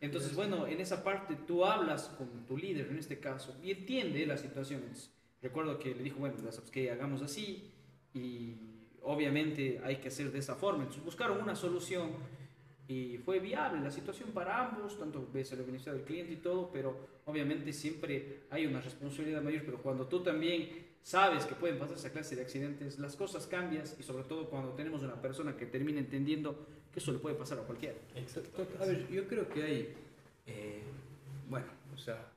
Entonces, 0.00 0.34
bueno, 0.34 0.66
en 0.66 0.80
esa 0.80 1.04
parte 1.04 1.36
tú 1.46 1.64
hablas 1.64 2.08
con 2.16 2.46
tu 2.46 2.56
líder, 2.56 2.88
en 2.90 2.98
este 2.98 3.18
caso, 3.18 3.56
y 3.62 3.70
entiende 3.70 4.24
las 4.26 4.40
situaciones. 4.40 5.10
Recuerdo 5.42 5.78
que 5.78 5.94
le 5.94 6.02
dijo, 6.02 6.18
bueno, 6.18 6.36
que 6.72 6.90
hagamos 6.90 7.22
así, 7.22 7.70
y 8.14 8.54
obviamente 9.02 9.80
hay 9.84 9.96
que 9.96 10.08
hacer 10.08 10.32
de 10.32 10.38
esa 10.38 10.56
forma. 10.56 10.80
Entonces, 10.82 11.04
buscaron 11.04 11.40
una 11.40 11.54
solución 11.54 12.10
y 12.88 13.18
fue 13.18 13.38
viable 13.38 13.80
la 13.80 13.90
situación 13.90 14.30
para 14.30 14.66
ambos, 14.66 14.98
tanto 14.98 15.28
ves 15.32 15.52
el 15.52 15.60
beneficio 15.60 15.92
del 15.92 16.02
cliente 16.02 16.32
y 16.32 16.36
todo, 16.36 16.70
pero 16.72 17.20
obviamente 17.26 17.72
siempre 17.72 18.40
hay 18.50 18.66
una 18.66 18.80
responsabilidad 18.80 19.42
mayor, 19.42 19.62
pero 19.64 19.78
cuando 19.80 20.06
tú 20.08 20.22
también 20.24 20.89
sabes 21.02 21.44
que 21.44 21.54
pueden 21.54 21.78
pasar 21.78 21.96
esa 21.96 22.10
clase 22.10 22.36
de 22.36 22.42
accidentes, 22.42 22.98
las 22.98 23.16
cosas 23.16 23.46
cambian 23.46 23.84
y 23.98 24.02
sobre 24.02 24.24
todo 24.24 24.48
cuando 24.48 24.72
tenemos 24.72 25.02
una 25.02 25.20
persona 25.20 25.56
que 25.56 25.66
termina 25.66 26.00
entendiendo 26.00 26.66
que 26.92 27.00
eso 27.00 27.12
le 27.12 27.18
puede 27.18 27.36
pasar 27.36 27.58
a 27.58 27.62
cualquiera. 27.62 27.96
Exacto. 28.14 28.66
A 28.80 28.84
ver, 28.84 29.08
yo 29.08 29.26
creo 29.26 29.48
que 29.48 29.62
hay, 29.62 29.94
eh, 30.46 30.82
bueno, 31.48 31.66
o 31.94 31.98
sea, 31.98 32.32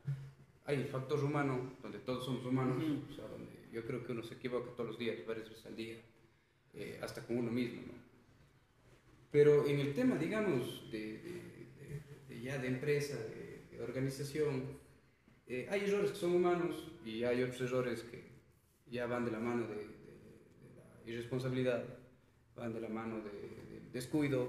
hay 0.65 0.77
el 0.77 0.88
factor 0.88 1.23
humano, 1.23 1.73
donde 1.81 1.99
todos 1.99 2.26
somos 2.26 2.45
humanos, 2.45 2.84
o 3.11 3.14
sea, 3.14 3.27
donde 3.27 3.52
yo 3.72 3.85
creo 3.85 4.06
que 4.06 4.11
uno 4.11 4.23
se 4.23 4.35
equivoca 4.35 4.72
todos 4.72 4.91
los 4.91 4.99
días, 4.99 5.18
varias 5.27 5.49
veces 5.49 5.65
al 5.65 5.76
día, 5.76 5.98
eh, 6.73 6.99
hasta 7.02 7.26
con 7.26 7.38
uno 7.38 7.52
mismo, 7.52 7.81
¿no? 7.81 7.94
Pero 9.31 9.65
en 9.65 9.80
el 9.80 9.95
tema, 9.95 10.15
digamos, 10.15 10.91
de, 10.91 11.18
de, 12.30 12.41
ya 12.41 12.60
de 12.60 12.68
empresa, 12.68 13.18
de, 13.18 13.81
organización, 13.81 14.64
eh, 15.48 15.68
hay 15.69 15.81
errores 15.81 16.11
que 16.11 16.18
son 16.18 16.35
humanos 16.35 16.88
y 17.03 17.23
hay 17.23 17.41
otros 17.41 17.60
errores 17.61 18.03
que 18.03 18.23
ya 18.94 19.07
van 19.07 19.26
de 19.26 19.32
la 19.32 19.40
mano 19.40 19.65
de, 19.68 19.76
la 19.76 21.11
irresponsabilidad, 21.11 21.84
van 22.56 22.74
de 22.74 22.80
la 22.80 22.90
mano 22.90 23.22
del 23.22 23.91
descuido, 23.91 24.48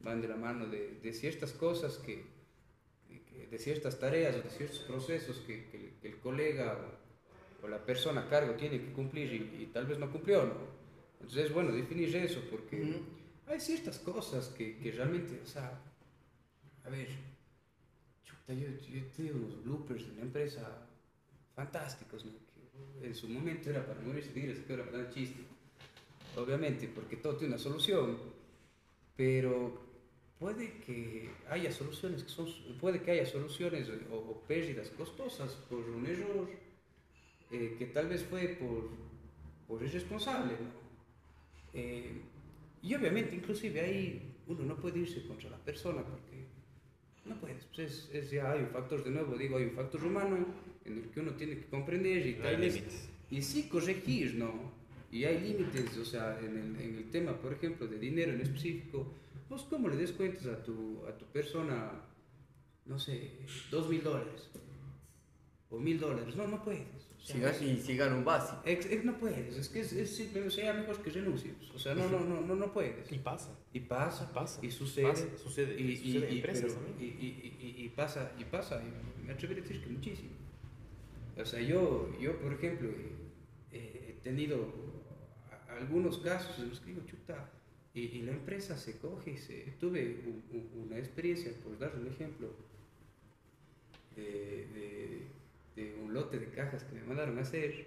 van 0.00 0.22
de 0.22 0.28
la 0.28 0.36
mano 0.36 0.66
de, 0.66 1.12
ciertas 1.12 1.52
cosas 1.52 1.98
que, 1.98 2.24
de 3.50 3.58
ciertas 3.58 3.98
tareas 3.98 4.34
o 4.36 4.42
de 4.42 4.48
ciertos 4.48 4.78
procesos 4.80 5.36
que, 5.46 5.98
el 6.02 6.16
colega 6.20 6.78
o, 7.62 7.68
la 7.68 7.84
persona 7.84 8.22
a 8.22 8.28
cargo 8.28 8.54
tiene 8.54 8.80
que 8.80 8.92
cumplir 8.92 9.30
y, 9.60 9.66
tal 9.66 9.86
vez 9.86 9.98
no 9.98 10.10
cumplió, 10.10 10.46
¿no? 10.46 10.54
Entonces 11.20 11.46
es 11.46 11.52
bueno 11.52 11.70
definir 11.70 12.16
eso 12.16 12.40
porque 12.50 13.02
hay 13.46 13.60
ciertas 13.60 13.98
cosas 13.98 14.48
que, 14.48 14.92
realmente, 14.96 15.38
o 15.44 15.46
sea, 15.46 15.80
a 16.84 16.88
ver, 16.88 17.08
chuta, 18.24 18.54
yo, 18.54 18.68
yo 18.88 18.98
he 18.98 19.02
tenido 19.14 19.36
unos 19.36 19.62
bloopers 19.62 20.04
en 20.04 20.16
la 20.16 20.22
empresa 20.22 20.88
fantásticos, 21.54 22.24
¿no? 22.24 22.51
En 23.02 23.14
su 23.14 23.28
momento 23.28 23.70
era 23.70 23.84
para 23.86 24.00
morirse 24.00 24.32
de 24.32 24.64
que 24.64 24.72
era 24.72 24.84
para 24.84 25.10
chiste. 25.10 25.42
Obviamente, 26.36 26.88
porque 26.88 27.16
todo 27.16 27.36
tiene 27.36 27.54
una 27.54 27.62
solución, 27.62 28.18
pero 29.16 29.82
puede 30.38 30.78
que 30.78 31.30
haya 31.50 31.70
soluciones 31.70 32.24
que 32.24 32.30
son, 32.30 32.48
puede 32.80 33.02
que 33.02 33.12
haya 33.12 33.26
soluciones 33.26 33.88
o, 34.10 34.42
pérdidas 34.48 34.88
costosas 34.90 35.52
por 35.68 35.78
un 35.78 36.06
error 36.06 36.48
eh, 37.50 37.76
que 37.78 37.86
tal 37.86 38.08
vez 38.08 38.24
fue 38.24 38.48
por, 38.48 38.88
por 39.68 39.82
irresponsable. 39.82 40.54
Eh, 41.74 42.22
y 42.82 42.94
obviamente, 42.94 43.36
inclusive 43.36 43.80
ahí 43.80 44.34
uno 44.46 44.64
no 44.64 44.76
puede 44.76 45.00
irse 45.00 45.26
contra 45.26 45.50
la 45.50 45.58
persona 45.58 46.02
porque 46.02 46.31
no 47.24 47.36
puedes. 47.36 47.64
Pues 47.74 48.10
es, 48.12 48.30
ya 48.30 48.52
hay 48.52 48.60
un 48.60 48.68
factor, 48.68 49.04
de 49.04 49.10
nuevo 49.10 49.36
digo, 49.36 49.56
hay 49.56 49.64
un 49.64 49.72
factor 49.72 50.04
humano 50.04 50.46
en 50.84 50.98
el 50.98 51.10
que 51.10 51.20
uno 51.20 51.32
tiene 51.32 51.56
que 51.56 51.66
comprender 51.66 52.26
y 52.26 52.34
límites. 52.34 53.08
Y 53.30 53.42
sí 53.42 53.68
corregir, 53.68 54.34
¿no? 54.34 54.72
Y 55.10 55.24
hay 55.24 55.40
límites, 55.40 55.96
o 55.98 56.04
sea, 56.04 56.38
en 56.40 56.56
el, 56.56 56.80
en 56.80 56.96
el, 56.96 57.10
tema, 57.10 57.36
por 57.38 57.52
ejemplo, 57.52 57.86
de 57.86 57.98
dinero 57.98 58.32
en 58.32 58.40
específico, 58.40 59.12
vos 59.48 59.66
cómo 59.68 59.88
le 59.88 59.96
des 59.96 60.12
cuentas 60.12 60.46
a 60.46 60.62
tu, 60.62 61.04
a 61.06 61.16
tu 61.16 61.26
persona, 61.26 61.92
no 62.86 62.98
sé, 62.98 63.30
dos 63.70 63.88
mil 63.88 64.02
dólares 64.02 64.50
o 65.70 65.78
mil 65.78 65.98
dólares, 66.00 66.34
no, 66.36 66.46
no 66.46 66.62
puedes. 66.64 67.11
O 67.22 67.24
sea, 67.24 67.54
si, 67.54 67.76
si 67.76 67.96
gana 67.96 68.16
un 68.16 68.24
básico. 68.24 68.62
no 69.04 69.16
puedes, 69.16 69.56
es 69.56 69.68
que 69.68 69.80
es, 69.80 69.92
es 69.92 70.16
simplemente, 70.16 70.56
sea 70.56 70.72
mejor 70.72 71.00
que 71.02 71.10
renuncies. 71.10 71.54
O 71.72 71.78
sea, 71.78 71.94
no, 71.94 72.08
no, 72.08 72.18
no, 72.20 72.40
no, 72.40 72.56
no 72.56 72.72
puedes. 72.72 73.12
Y 73.12 73.18
pasa. 73.18 73.56
Y 73.72 73.80
pasa. 73.80 74.32
Pasa. 74.32 74.58
Y 74.64 74.70
sucede. 74.72 75.14
sucede. 75.38 75.80
Y, 75.80 75.96
sucede 75.96 76.32
y, 76.32 76.36
empresas 76.38 76.76
y, 76.98 77.04
y, 77.04 77.74
y, 77.78 77.88
pasa, 77.90 78.32
y 78.38 78.44
pasa. 78.44 78.82
Y 78.82 79.24
me 79.24 79.32
atrevería 79.32 79.62
a 79.62 79.66
decir 79.66 79.82
que 79.84 79.90
muchísimo. 79.90 80.30
O 81.40 81.44
sea, 81.44 81.60
yo, 81.60 82.10
yo 82.20 82.38
por 82.40 82.52
ejemplo, 82.52 82.88
he 83.70 84.18
tenido 84.22 84.72
algunos 85.68 86.18
casos 86.18 86.58
en 86.58 86.70
los 86.70 86.80
que 86.80 86.90
digo, 86.90 87.02
chuta, 87.06 87.50
y, 87.94 88.22
la 88.22 88.32
empresa 88.32 88.76
se 88.78 88.98
coge 88.98 89.32
y 89.32 89.36
se... 89.36 89.74
Tuve 89.78 90.18
una 90.74 90.98
experiencia, 90.98 91.52
por 91.62 91.78
dar 91.78 91.94
un 91.94 92.06
ejemplo, 92.06 92.48
de, 94.16 94.22
de, 94.72 95.26
un 95.76 96.12
lote 96.12 96.38
de 96.38 96.50
cajas 96.50 96.84
que 96.84 96.94
me 96.94 97.04
mandaron 97.04 97.38
a 97.38 97.42
hacer, 97.42 97.86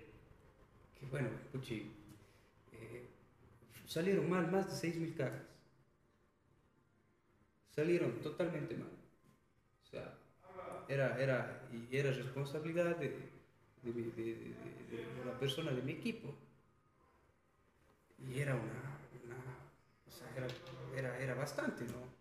que 1.00 1.06
bueno, 1.08 1.30
puchi, 1.52 1.92
eh, 2.72 3.06
salieron 3.86 4.30
mal 4.30 4.52
más 4.52 4.82
de 4.82 4.90
6.000 4.90 5.16
cajas. 5.16 5.44
Salieron 7.76 8.22
totalmente 8.22 8.76
mal. 8.76 8.90
O 9.84 9.88
sea, 9.88 10.18
era, 10.88 11.22
era, 11.22 11.68
y 11.72 11.96
era 11.96 12.12
responsabilidad 12.12 12.96
de, 12.98 13.10
de, 13.84 14.56
una 15.22 15.38
persona 15.40 15.72
de 15.72 15.82
mi 15.82 15.94
equipo. 15.94 16.34
Y 18.18 18.40
era 18.40 18.56
una, 18.56 18.98
o 20.08 20.12
sea, 20.12 20.28
era, 20.36 20.48
era, 20.96 21.20
era, 21.20 21.36
bastante, 21.36 21.84
¿no? 21.86 22.15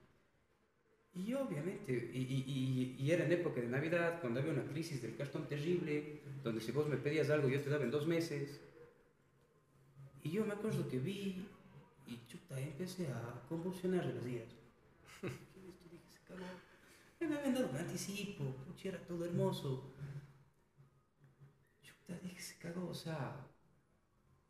Y 1.14 1.32
obviamente, 1.34 2.10
y, 2.12 3.10
era 3.10 3.24
en 3.24 3.32
época 3.32 3.60
de 3.60 3.68
Navidad, 3.68 4.20
cuando 4.20 4.40
había 4.40 4.52
una 4.52 4.64
crisis 4.64 5.00
del 5.00 5.16
cartón 5.16 5.46
terrible, 5.46 6.20
donde 6.42 6.60
si 6.60 6.72
vos 6.72 6.88
me 6.88 6.96
pedías 6.96 7.30
algo 7.30 7.48
yo 7.48 7.60
te 7.60 7.70
daba 7.70 7.84
en 7.84 7.90
dos 7.90 8.06
meses. 8.06 8.60
Y 10.22 10.30
yo 10.30 10.44
me 10.44 10.54
acuerdo 10.54 10.88
que 10.88 10.98
vi, 10.98 11.46
y 12.06 12.26
chuta, 12.26 12.58
empecé 12.60 13.08
a 13.08 13.42
convulsionar 13.48 14.06
los 14.06 14.24
días. 14.24 14.48
dije, 15.22 16.04
se 16.08 16.18
cagó. 16.26 16.44
Me 17.20 17.38
habían 17.38 17.54
dado 17.54 17.70
un 17.70 17.76
anticipo, 17.76 18.44
pucha, 18.66 18.88
era 18.88 18.98
todo 18.98 19.24
hermoso 19.24 19.94
dije, 22.22 22.40
se 22.40 22.58
cagó, 22.58 22.88
o 22.88 22.94
sea, 22.94 23.36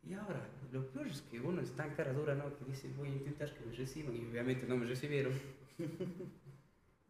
y 0.03 0.13
ahora, 0.13 0.47
lo 0.71 0.87
peor 0.91 1.07
es 1.07 1.21
que 1.21 1.39
uno 1.39 1.61
está 1.61 1.85
en 1.85 1.93
cara 1.95 2.13
dura, 2.13 2.35
¿no? 2.35 2.55
Que 2.57 2.65
dice, 2.65 2.91
voy 2.95 3.09
a 3.09 3.13
intentar 3.13 3.53
que 3.53 3.65
me 3.65 3.75
reciban, 3.75 4.15
y 4.15 4.25
obviamente 4.25 4.67
no 4.67 4.77
me 4.77 4.85
recibieron. 4.85 5.33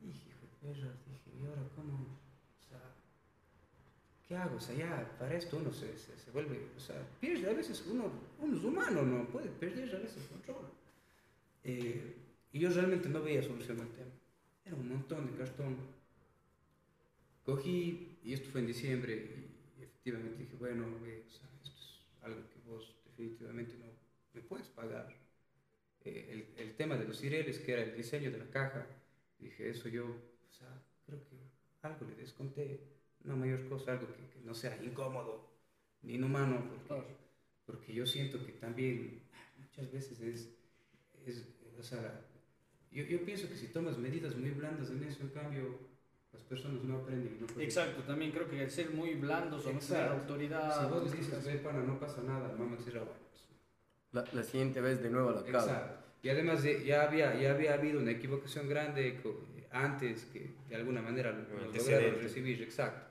dije, 0.06 0.32
perro, 0.62 0.92
dije, 1.08 1.32
¿y 1.42 1.46
ahora 1.46 1.62
cómo? 1.76 1.94
O 1.94 2.70
sea, 2.70 2.82
¿qué 4.28 4.36
hago? 4.36 4.58
O 4.58 4.60
sea, 4.60 4.76
ya 4.76 5.18
para 5.20 5.36
esto 5.36 5.58
uno 5.58 5.72
se, 5.72 5.98
se, 5.98 6.18
se 6.18 6.32
vuelve, 6.32 6.68
o 6.76 6.80
sea, 6.80 6.96
pierde 7.20 7.50
a 7.50 7.54
veces, 7.54 7.84
uno, 7.88 8.12
uno 8.40 8.58
es 8.58 8.64
humano, 8.64 9.04
¿no? 9.04 9.28
Puede 9.28 9.50
perder 9.50 9.96
a 9.96 10.00
veces 10.00 10.24
control. 10.28 10.70
Eh, 11.64 12.16
y 12.54 12.60
yo 12.60 12.70
realmente 12.70 13.10
no 13.10 13.22
veía 13.22 13.44
solución 13.44 13.82
al 13.82 13.90
tema. 13.90 14.12
Era 14.64 14.76
un 14.76 14.88
montón 14.88 15.26
de 15.26 15.38
cartón. 15.38 15.78
Cogí, 17.44 18.18
y 18.24 18.34
esto 18.34 18.50
fue 18.50 18.62
en 18.62 18.68
diciembre, 18.68 19.14
y 19.78 19.84
efectivamente 19.84 20.38
dije, 20.38 20.56
bueno, 20.58 20.86
o 20.86 21.30
sea, 21.30 21.50
esto 21.64 21.78
es 21.78 22.02
algo 22.24 22.42
que 22.50 22.70
vos 22.70 22.96
definitivamente 23.06 23.76
no 23.78 23.86
me 24.34 24.42
puedes 24.42 24.68
pagar. 24.70 25.14
Eh, 26.04 26.48
el, 26.58 26.64
el, 26.64 26.76
tema 26.76 26.98
de 26.98 27.06
los 27.06 27.20
cireles, 27.20 27.60
que 27.60 27.74
era 27.74 27.84
el 27.84 27.96
diseño 27.96 28.32
de 28.32 28.38
la 28.38 28.50
caja, 28.50 28.88
dije, 29.40 29.70
eso 29.70 29.90
yo, 29.90 30.06
o 30.06 30.52
sea, 30.52 30.82
creo 31.06 31.20
que 31.26 31.38
algo 31.82 32.06
le 32.08 32.16
desconté, 32.16 32.80
una 33.24 33.36
mayor 33.36 33.68
cosa, 33.68 33.94
algo 33.94 34.08
que, 34.08 34.30
que 34.30 34.40
no 34.46 34.54
sea 34.54 34.82
incómodo 34.84 35.50
ni 36.02 36.16
inhumano, 36.16 36.64
porque, 36.88 37.16
porque 37.66 37.94
yo 37.94 38.06
siento 38.06 38.44
que 38.46 38.54
también 38.54 39.24
muchas 39.58 39.92
veces 39.92 40.20
es, 40.22 40.50
es 41.26 41.48
o 41.80 41.84
sea, 41.84 42.22
yo, 42.92 43.04
yo, 43.04 43.26
pienso 43.26 43.50
que 43.50 43.58
si 43.58 43.68
tomas 43.68 43.98
medidas 43.98 44.36
muy 44.36 44.52
blandas 44.52 44.90
en 44.90 45.04
eso, 45.04 45.24
en 45.24 45.30
cambio, 45.30 45.80
las 46.32 46.44
personas 46.44 46.84
no 46.84 46.98
aprenden. 46.98 47.40
No 47.40 47.62
Exacto, 47.62 48.04
también 48.04 48.32
creo 48.32 48.48
que 48.50 48.64
el 48.64 48.72
ser 48.72 48.92
muy 48.92 49.16
blandos 49.16 49.66
o 49.66 49.74
no 49.74 49.80
tener 49.80 50.08
autoridad. 50.10 50.82
Si 50.82 50.94
vos 50.94 51.12
dices, 51.12 51.44
ve, 51.44 51.56
pana, 51.56 51.84
no 51.84 52.00
pasa 52.00 52.22
nada, 52.22 52.56
vamos 52.58 52.74
a 52.74 52.78
decir, 52.78 52.94
bueno. 52.94 53.26
La, 54.12 54.24
la, 54.32 54.44
siguiente 54.44 54.80
vez 54.80 55.04
de 55.04 55.10
nuevo 55.10 55.30
a 55.30 55.34
la 55.34 55.44
cara. 55.44 56.05
Y 56.26 56.30
además 56.30 56.64
de, 56.64 56.84
ya, 56.84 57.04
había, 57.04 57.40
ya 57.40 57.52
había 57.52 57.76
habido 57.76 58.00
una 58.00 58.10
equivocación 58.10 58.68
grande 58.68 59.20
antes 59.70 60.26
que 60.34 60.50
de 60.68 60.76
alguna 60.76 61.00
manera 61.00 61.32
lo 61.32 61.72
lograron 61.72 62.20
recibir, 62.20 62.64
exacto. 62.64 63.06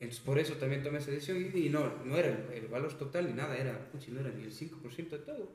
Entonces, 0.00 0.24
por 0.24 0.36
eso 0.40 0.54
también 0.54 0.82
tomé 0.82 0.98
esa 0.98 1.12
decisión 1.12 1.38
y, 1.40 1.66
y 1.66 1.68
no, 1.68 2.02
no 2.04 2.16
era 2.16 2.30
el, 2.30 2.52
el, 2.54 2.66
valor 2.66 2.98
total 2.98 3.28
ni 3.28 3.34
nada, 3.34 3.56
era, 3.56 3.88
puchi, 3.92 4.10
no 4.10 4.18
era 4.18 4.30
ni 4.30 4.42
el 4.42 4.52
5% 4.52 5.10
de 5.10 5.18
todo. 5.18 5.52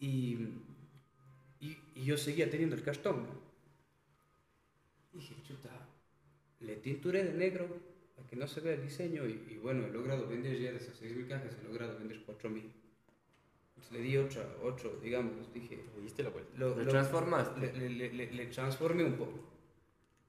Y, 0.00 0.38
y, 1.60 1.78
y, 1.94 2.04
yo 2.04 2.16
seguía 2.16 2.50
teniendo 2.50 2.74
el 2.74 2.82
castón. 2.82 3.22
¿no? 3.22 3.40
Dije, 5.12 5.36
chuta, 5.46 5.70
le 6.58 6.74
tinturé 6.78 7.22
de 7.22 7.34
negro 7.34 7.68
para 8.16 8.28
que 8.28 8.34
no 8.34 8.48
se 8.48 8.60
vea 8.60 8.74
el 8.74 8.82
diseño 8.82 9.24
y, 9.28 9.40
y 9.50 9.58
bueno, 9.62 9.86
he 9.86 9.90
logrado 9.92 10.26
vender 10.26 10.58
ya 10.58 10.72
de 10.72 10.78
esas 10.78 11.00
6.000 11.00 11.28
cajas, 11.28 11.56
he 11.60 11.64
logrado 11.64 11.96
vender 11.96 12.26
4.000 12.26 12.81
le 13.90 14.00
di 14.00 14.16
otra, 14.16 14.46
otro, 14.62 14.98
digamos, 15.02 15.52
dije... 15.52 15.78
Le 15.96 16.02
diste 16.02 16.22
la 16.22 16.30
vuelta. 16.30 16.50
Lo, 16.56 16.76
lo 16.76 16.90
transformaste. 16.90 17.60
Le, 17.60 17.90
le, 17.90 18.12
le, 18.12 18.32
le, 18.32 18.46
transformé 18.46 19.04
un 19.04 19.14
poco. 19.14 19.38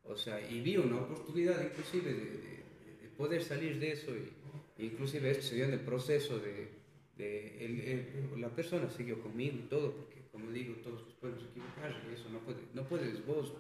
O 0.06 0.16
sea, 0.16 0.40
y 0.50 0.60
vi 0.62 0.78
una 0.78 0.98
oportunidad 0.98 1.62
inclusive 1.64 2.14
de, 2.14 2.26
de, 2.26 2.64
de 3.02 3.08
poder 3.16 3.44
salir 3.44 3.80
de 3.80 3.92
eso. 3.92 4.12
Y, 4.12 4.86
inclusive 4.86 5.32
esto 5.32 5.44
se 5.44 5.56
dio 5.56 5.66
en 5.66 5.74
el 5.74 5.80
proceso 5.82 6.40
de... 6.40 6.70
de 7.18 7.66
el, 7.66 7.80
el, 7.82 8.42
la 8.42 8.50
persona 8.50 8.90
siguió 8.90 9.22
conmigo 9.22 9.58
y 9.58 9.70
todo, 9.70 9.92
porque 9.92 10.24
como 10.32 10.52
digo, 10.52 10.76
todos 10.84 11.02
podemos 11.22 11.44
equivocar 11.44 11.96
y 12.10 12.14
eso 12.14 12.30
no, 12.30 12.40
puede, 12.40 12.60
no 12.74 12.84
puedes 12.84 13.26
vos 13.26 13.54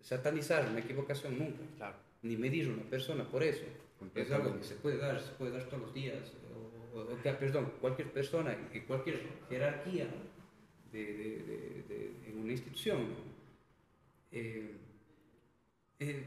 satanizar 0.00 0.68
una 0.68 0.80
equivocación 0.80 1.38
nunca. 1.38 1.62
Claro. 1.76 1.96
Ni 2.22 2.36
medir 2.36 2.68
a 2.68 2.72
una 2.72 2.82
persona 2.82 3.28
por 3.30 3.42
eso. 3.42 3.64
Es 4.14 4.30
algo 4.30 4.58
que 4.58 4.64
se 4.64 4.74
puede 4.74 4.98
dar, 4.98 5.20
se 5.20 5.32
puede 5.32 5.52
dar 5.52 5.64
todos 5.64 5.84
los 5.84 5.94
días 5.94 6.32
o, 6.96 7.38
perdón, 7.38 7.72
cualquier 7.80 8.10
persona 8.10 8.56
en 8.72 8.80
cualquier 8.86 9.20
jerarquía 9.48 10.08
de, 10.92 11.04
de, 11.04 11.84
de, 11.88 12.12
en 12.26 12.38
una 12.38 12.52
institución. 12.52 13.10
¿no? 13.10 13.16
Eh, 14.32 14.76
eh, 15.98 16.24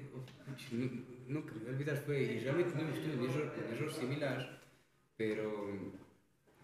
nunca 1.27 1.53
me 1.53 1.59
voy 1.59 1.69
a 1.69 1.73
olvidar, 1.73 1.97
fue, 1.97 2.39
un 2.39 2.47
error, 2.47 3.53
un 3.67 3.73
error 3.73 3.93
similar, 3.93 4.61
pero, 5.17 5.69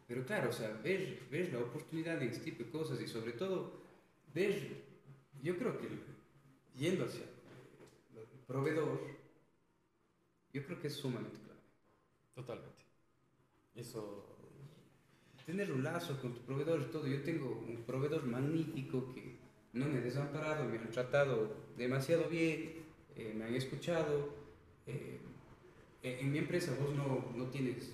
pero 0.07 0.25
claro, 0.25 0.49
o 0.49 0.53
sea, 0.53 0.69
ves, 0.83 1.29
ves 1.29 1.51
la 1.53 1.59
oportunidad 1.59 2.21
en 2.21 2.29
este 2.29 2.51
tipo 2.51 2.63
de 2.63 2.69
cosas 2.69 3.01
y 3.01 3.07
sobre 3.07 3.33
todo 3.33 3.73
ves, 4.33 4.55
yo 5.41 5.57
creo 5.57 5.77
que 5.77 5.87
yendo 6.77 7.05
hacia 7.05 7.25
el 8.15 8.39
proveedor, 8.47 8.99
yo 10.53 10.65
creo 10.65 10.79
que 10.79 10.87
es 10.87 10.95
sumamente 10.95 11.37
clave. 11.37 11.61
Totalmente. 12.33 12.74
Eso. 13.75 14.23
Tener 15.45 15.71
un 15.71 15.83
lazo 15.83 16.19
con 16.21 16.33
tu 16.33 16.41
proveedor 16.41 16.81
y 16.81 16.91
todo. 16.91 17.05
Yo 17.07 17.21
tengo 17.21 17.63
un 17.67 17.83
proveedor 17.83 18.23
magnífico 18.25 19.13
que 19.13 19.37
no 19.73 19.85
me 19.85 19.99
ha 19.99 20.01
desamparado, 20.01 20.65
me 20.65 20.79
han 20.79 20.89
tratado 20.89 21.55
demasiado 21.77 22.27
bien, 22.29 22.85
eh, 23.15 23.33
me 23.35 23.45
han 23.45 23.53
escuchado. 23.53 24.33
Eh, 24.87 25.19
en 26.01 26.31
mi 26.31 26.37
empresa 26.39 26.75
vos 26.79 26.95
no, 26.95 27.31
no 27.35 27.45
tienes 27.49 27.93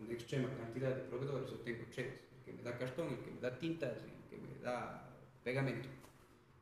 una 0.00 0.12
extrema 0.12 0.48
cantidad 0.56 0.94
de 0.94 1.02
proveedores, 1.02 1.50
yo 1.50 1.56
tengo 1.58 1.84
tres. 1.94 2.08
El 2.08 2.44
que 2.44 2.52
me 2.52 2.62
da 2.62 2.76
cartón, 2.76 3.08
el 3.08 3.18
que 3.18 3.30
me 3.30 3.40
da 3.40 3.58
tintas, 3.58 3.96
el 4.02 4.28
que 4.28 4.36
me 4.36 4.62
da 4.62 5.08
pegamento. 5.44 5.88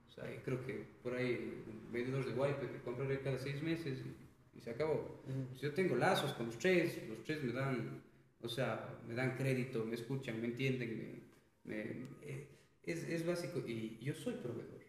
O 0.09 0.13
sea, 0.13 0.25
creo 0.45 0.65
que 0.65 0.85
por 1.03 1.15
ahí 1.15 1.65
un 1.67 1.93
vendedor 1.93 2.25
de 2.25 2.33
wipe 2.33 2.71
que 2.71 2.83
compraré 2.83 3.21
cada 3.21 3.39
seis 3.39 3.63
meses 3.63 4.01
y, 4.01 4.59
y 4.59 4.61
se 4.61 4.71
acabó. 4.71 5.23
Uh 5.27 5.31
-huh. 5.31 5.61
Yo 5.61 5.73
tengo 5.73 5.97
lazos 5.97 6.33
con 6.35 6.47
los 6.47 6.59
tres, 6.59 7.09
los 7.09 7.23
tres 7.25 7.43
me 7.43 7.53
dan 7.53 8.03
o 8.43 8.49
sea, 8.49 8.99
me 9.07 9.15
dan 9.15 9.37
crédito, 9.37 9.85
me 9.85 9.95
escuchan, 9.95 10.41
me 10.41 10.49
entienden, 10.49 11.23
me, 11.65 11.75
me, 11.75 11.81
eh, 12.23 12.49
es, 12.83 13.05
es, 13.05 13.27
básico. 13.27 13.61
Y 13.67 13.99
yo 14.01 14.15
soy 14.15 14.35
proveedor. 14.35 14.81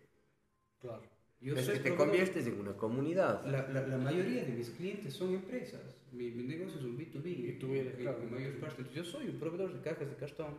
Claro. 0.80 1.04
Yo 1.42 1.56
es 1.56 1.66
soy 1.66 1.76
que 1.76 1.80
te 1.80 1.90
proveedor. 1.90 2.08
conviertes 2.08 2.48
en 2.48 2.60
una 2.60 2.74
comunidad. 2.74 3.46
La, 3.46 3.68
la, 3.70 3.88
la, 3.88 3.98
mayoría 3.98 4.44
de 4.46 4.54
mis 4.54 4.70
clientes 4.70 5.14
son 5.14 5.34
empresas. 5.34 5.82
Mi, 6.12 6.32
mi 6.32 6.44
negocio 6.44 6.80
es 6.80 6.86
un 6.86 6.98
B2B. 6.98 7.26
Y 7.26 7.52
tú 7.60 7.74
eres, 7.74 7.96
claro. 7.96 8.22
En 8.24 8.32
mayor 8.32 8.54
parte. 8.60 8.82
Entonces, 8.82 8.96
yo 8.96 9.04
soy 9.04 9.28
un 9.28 9.40
proveedor 9.40 9.74
de 9.74 9.82
cajas 9.82 10.10
de 10.10 10.16
cartón. 10.16 10.56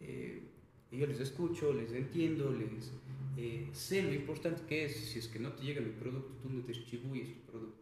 Eh, 0.00 0.42
y 0.90 0.98
yo 0.98 1.06
les 1.06 1.20
escucho, 1.20 1.72
les 1.72 1.92
entiendo, 1.92 2.50
les 2.50 2.92
eh, 3.36 3.68
sé 3.72 4.02
lo 4.02 4.12
importante 4.12 4.62
que 4.68 4.84
es. 4.84 4.96
Si 4.96 5.18
es 5.18 5.28
que 5.28 5.38
no 5.38 5.52
te 5.52 5.62
llega 5.62 5.80
mi 5.80 5.92
producto, 5.92 6.34
tú 6.42 6.50
no 6.50 6.60
distribuyes 6.62 7.32
tu 7.32 7.52
producto. 7.52 7.79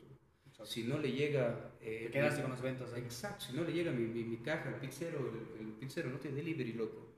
Exacto. 0.59 0.67
Si 0.67 0.83
no 0.85 0.99
le 0.99 1.13
llega... 1.13 1.73
Eh, 1.81 2.05
te 2.07 2.13
quedaste 2.13 2.43
con 2.43 2.51
las 2.51 2.63
ventas 2.63 2.93
ahí. 2.93 3.03
Exacto, 3.03 3.45
si 3.47 3.53
no 3.53 3.63
le 3.63 3.73
llega 3.73 3.93
mi, 3.93 4.05
mi, 4.07 4.25
mi 4.25 4.39
caja 4.39 4.69
al 4.69 4.81
pizzero, 4.81 5.19
el, 5.21 5.67
el, 5.67 5.73
pizzero 5.75 6.11
no 6.11 6.19
tiene 6.19 6.39
delivery, 6.39 6.73
loco. 6.73 7.15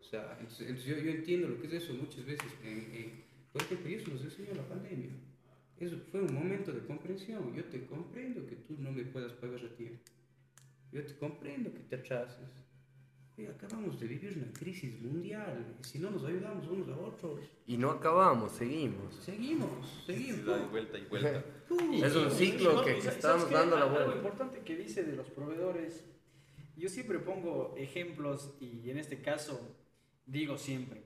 O 0.00 0.04
sea, 0.04 0.36
entonces, 0.40 0.68
entonces 0.68 0.96
yo, 0.96 1.02
yo, 1.02 1.10
entiendo 1.10 1.48
lo 1.48 1.60
que 1.60 1.66
es 1.66 1.74
eso 1.74 1.92
muchas 1.94 2.24
veces. 2.24 2.50
En, 2.64 2.78
en, 2.94 3.24
por 3.52 3.62
ejemplo, 3.62 3.90
eso 3.90 4.10
nos 4.10 4.24
enseñó 4.24 4.54
la 4.54 4.66
pandemia. 4.66 5.10
Eso 5.78 5.98
fue 6.10 6.22
un 6.22 6.34
momento 6.34 6.72
de 6.72 6.80
comprensión. 6.86 7.54
Yo 7.54 7.64
te 7.64 7.84
comprendo 7.86 8.46
que 8.46 8.56
tú 8.56 8.76
no 8.78 8.90
me 8.90 9.04
puedas 9.04 9.32
pagar 9.32 9.60
a 9.64 9.76
tiempo. 9.76 10.02
Yo 10.92 11.04
te 11.04 11.14
comprendo 11.16 11.72
que 11.72 11.80
te 11.80 11.96
atrases. 11.96 12.48
Acabamos 13.46 13.98
de 14.00 14.06
vivir 14.06 14.36
una 14.36 14.52
crisis 14.52 15.00
mundial. 15.00 15.76
Si 15.82 15.98
no 15.98 16.10
nos 16.10 16.24
ayudamos 16.24 16.66
unos 16.68 16.88
a 16.88 16.96
otros. 16.98 17.40
Y 17.66 17.76
no 17.76 17.90
acabamos, 17.90 18.52
seguimos. 18.52 19.14
Seguimos, 19.16 20.02
seguimos. 20.06 20.46
Da 20.46 20.66
vuelta 20.66 20.98
y 20.98 21.04
vuelta. 21.06 21.44
Uh, 21.70 22.04
es 22.04 22.16
un 22.16 22.30
ciclo 22.30 22.74
no, 22.74 22.84
que 22.84 22.98
estamos 22.98 23.50
dando 23.50 23.78
la 23.78 23.86
vuelta. 23.86 24.04
Algo 24.04 24.16
importante 24.16 24.60
que 24.60 24.76
dice 24.76 25.04
de 25.04 25.16
los 25.16 25.28
proveedores. 25.30 26.04
Yo 26.76 26.88
siempre 26.88 27.18
pongo 27.18 27.74
ejemplos 27.76 28.54
y 28.60 28.88
en 28.90 28.98
este 28.98 29.20
caso 29.20 29.76
digo 30.26 30.56
siempre. 30.56 31.02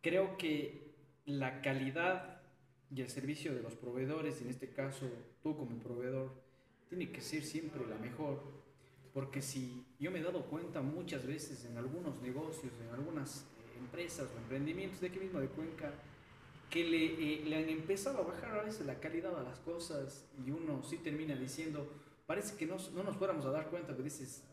Creo 0.00 0.36
que 0.36 0.94
la 1.24 1.60
calidad 1.62 2.42
y 2.90 3.00
el 3.00 3.08
servicio 3.08 3.54
de 3.54 3.62
los 3.62 3.74
proveedores, 3.74 4.40
en 4.42 4.48
este 4.48 4.70
caso 4.70 5.08
tú 5.42 5.56
como 5.56 5.78
proveedor, 5.78 6.32
tiene 6.88 7.10
que 7.10 7.20
ser 7.20 7.42
siempre 7.42 7.80
la 7.88 7.96
mejor 7.96 8.61
porque 9.12 9.42
si 9.42 9.84
yo 9.98 10.10
me 10.10 10.20
he 10.20 10.22
dado 10.22 10.44
cuenta 10.46 10.80
muchas 10.80 11.26
veces 11.26 11.64
en 11.66 11.76
algunos 11.76 12.20
negocios, 12.22 12.72
en 12.80 12.94
algunas 12.94 13.42
eh, 13.58 13.78
empresas 13.78 14.28
o 14.34 14.38
emprendimientos 14.38 15.00
de 15.00 15.08
aquí 15.08 15.18
mismo 15.18 15.40
de 15.40 15.48
Cuenca, 15.48 15.92
que 16.70 16.84
le, 16.84 17.04
eh, 17.04 17.44
le, 17.44 17.56
han 17.56 17.68
empezado 17.68 18.20
a 18.20 18.22
bajar 18.22 18.58
a 18.58 18.62
veces 18.62 18.86
la 18.86 18.98
calidad 18.98 19.38
a 19.38 19.42
las 19.42 19.58
cosas 19.58 20.26
y 20.44 20.50
uno 20.50 20.82
sí 20.82 20.96
termina 20.96 21.34
diciendo, 21.34 21.86
parece 22.26 22.56
que 22.56 22.64
no, 22.64 22.76
no 22.94 23.02
nos 23.02 23.16
fuéramos 23.16 23.44
a 23.44 23.50
dar 23.50 23.68
cuenta, 23.68 23.94
que 23.94 24.02
dices, 24.02 24.48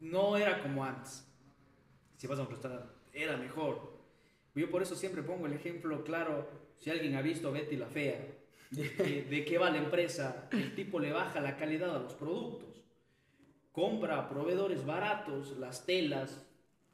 no 0.00 0.36
era 0.36 0.60
como 0.60 0.84
antes. 0.84 1.24
Si 2.16 2.26
vas 2.26 2.38
a 2.40 2.42
un 2.42 2.50
restaurante, 2.50 2.92
era 3.12 3.36
mejor. 3.36 3.94
Yo 4.56 4.70
por 4.70 4.82
eso 4.82 4.96
siempre 4.96 5.22
pongo 5.22 5.46
el 5.46 5.52
ejemplo 5.52 6.02
claro, 6.02 6.48
si 6.78 6.90
alguien 6.90 7.14
ha 7.14 7.22
visto 7.22 7.52
Betty 7.52 7.76
la 7.76 7.86
Fea, 7.86 8.26
de, 8.72 8.88
de 9.30 9.44
qué 9.44 9.56
va 9.56 9.70
la 9.70 9.78
empresa, 9.78 10.48
el 10.50 10.74
tipo 10.74 10.98
le 10.98 11.12
baja 11.12 11.40
la 11.40 11.56
calidad 11.56 11.94
a 11.94 12.00
los 12.00 12.14
productos 12.14 12.73
compra 13.74 14.20
a 14.20 14.28
proveedores 14.28 14.86
baratos 14.86 15.58
las 15.58 15.84
telas, 15.84 16.46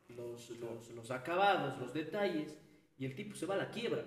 los, 0.08 0.48
los, 0.58 0.90
los, 0.90 1.10
acabados, 1.10 1.78
los 1.78 1.92
detalles, 1.92 2.56
y 2.98 3.04
el 3.04 3.14
tipo 3.14 3.36
se 3.36 3.44
va 3.44 3.54
a 3.54 3.58
la 3.58 3.70
quiebra. 3.70 4.02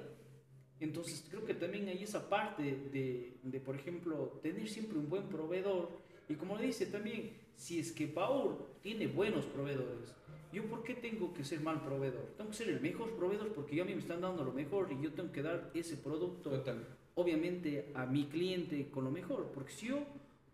Entonces 0.80 1.24
creo 1.30 1.46
que 1.46 1.54
también 1.54 1.88
hay 1.88 2.04
esa 2.04 2.28
parte 2.28 2.64
de, 2.64 3.38
de, 3.44 3.60
por 3.60 3.76
ejemplo, 3.76 4.40
tener 4.42 4.68
siempre 4.68 4.98
un 4.98 5.08
buen 5.08 5.30
proveedor. 5.30 5.88
Y 6.28 6.34
como 6.34 6.58
le 6.58 6.66
dice 6.66 6.88
también, 6.88 7.38
si 7.56 7.80
es 7.80 7.92
que 7.92 8.08
Paul 8.08 8.58
tiene 8.82 9.06
buenos 9.06 9.46
proveedores, 9.46 10.12
¿yo 10.52 10.66
por 10.66 10.84
qué 10.84 10.96
tengo 10.96 11.32
que 11.32 11.46
ser 11.46 11.62
mal 11.62 11.80
proveedor? 11.84 12.34
Tengo 12.38 12.50
que 12.50 12.58
ser 12.58 12.70
el 12.70 12.82
mejor 12.82 13.16
proveedor 13.16 13.54
porque 13.54 13.76
yo 13.76 13.84
a 13.84 13.86
mí 13.86 13.94
me 13.94 14.02
están 14.02 14.22
dando 14.22 14.44
lo 14.44 14.52
mejor 14.52 14.92
y 14.92 15.00
yo 15.00 15.14
tengo 15.14 15.32
que 15.32 15.44
dar 15.44 15.70
ese 15.76 15.96
producto, 15.96 16.50
Total. 16.50 16.84
obviamente, 17.14 17.92
a 17.94 18.08
mi 18.08 18.26
cliente 18.26 18.90
con 18.90 19.04
lo 19.04 19.12
mejor. 19.12 19.52
Porque 19.54 19.72
si 19.72 19.90
yo 19.90 20.00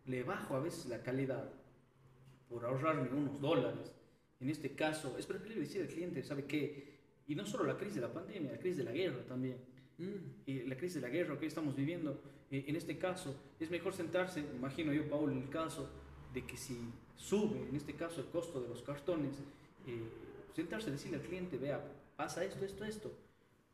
le 0.05 0.23
bajo 0.23 0.55
a 0.55 0.59
veces 0.59 0.87
la 0.87 1.01
calidad 1.01 1.49
por 2.49 2.65
ahorrarme 2.65 3.09
unos 3.09 3.39
dólares. 3.39 3.93
En 4.39 4.49
este 4.49 4.71
caso, 4.71 5.17
es 5.17 5.26
preferible 5.26 5.61
decir 5.61 5.81
al 5.81 5.88
cliente, 5.88 6.23
¿sabe 6.23 6.45
qué? 6.45 6.97
Y 7.27 7.35
no 7.35 7.45
solo 7.45 7.63
la 7.65 7.77
crisis 7.77 7.95
de 7.95 8.01
la 8.01 8.11
pandemia, 8.11 8.51
la 8.51 8.59
crisis 8.59 8.77
de 8.77 8.84
la 8.85 8.91
guerra 8.91 9.23
también. 9.27 9.57
Mm. 9.97 10.47
Y 10.47 10.63
la 10.63 10.76
crisis 10.76 10.95
de 10.95 11.01
la 11.01 11.09
guerra 11.09 11.38
que 11.38 11.45
estamos 11.45 11.76
viviendo, 11.76 12.19
eh, 12.49 12.65
en 12.67 12.76
este 12.76 12.97
caso, 12.97 13.35
es 13.59 13.69
mejor 13.69 13.93
sentarse, 13.93 14.39
imagino 14.39 14.91
yo, 14.93 15.07
Paul, 15.09 15.31
en 15.31 15.43
el 15.43 15.49
caso 15.49 15.89
de 16.34 16.45
que 16.45 16.57
si 16.57 16.77
sube, 17.15 17.67
en 17.69 17.76
este 17.76 17.93
caso, 17.93 18.21
el 18.21 18.27
costo 18.27 18.61
de 18.61 18.69
los 18.69 18.81
cartones, 18.81 19.35
eh, 19.85 20.03
sentarse 20.55 20.89
y 20.89 20.93
decirle 20.93 21.17
al 21.17 21.23
cliente, 21.23 21.57
vea, 21.57 21.84
pasa 22.15 22.43
esto, 22.43 22.65
esto, 22.65 22.85
esto. 22.85 23.11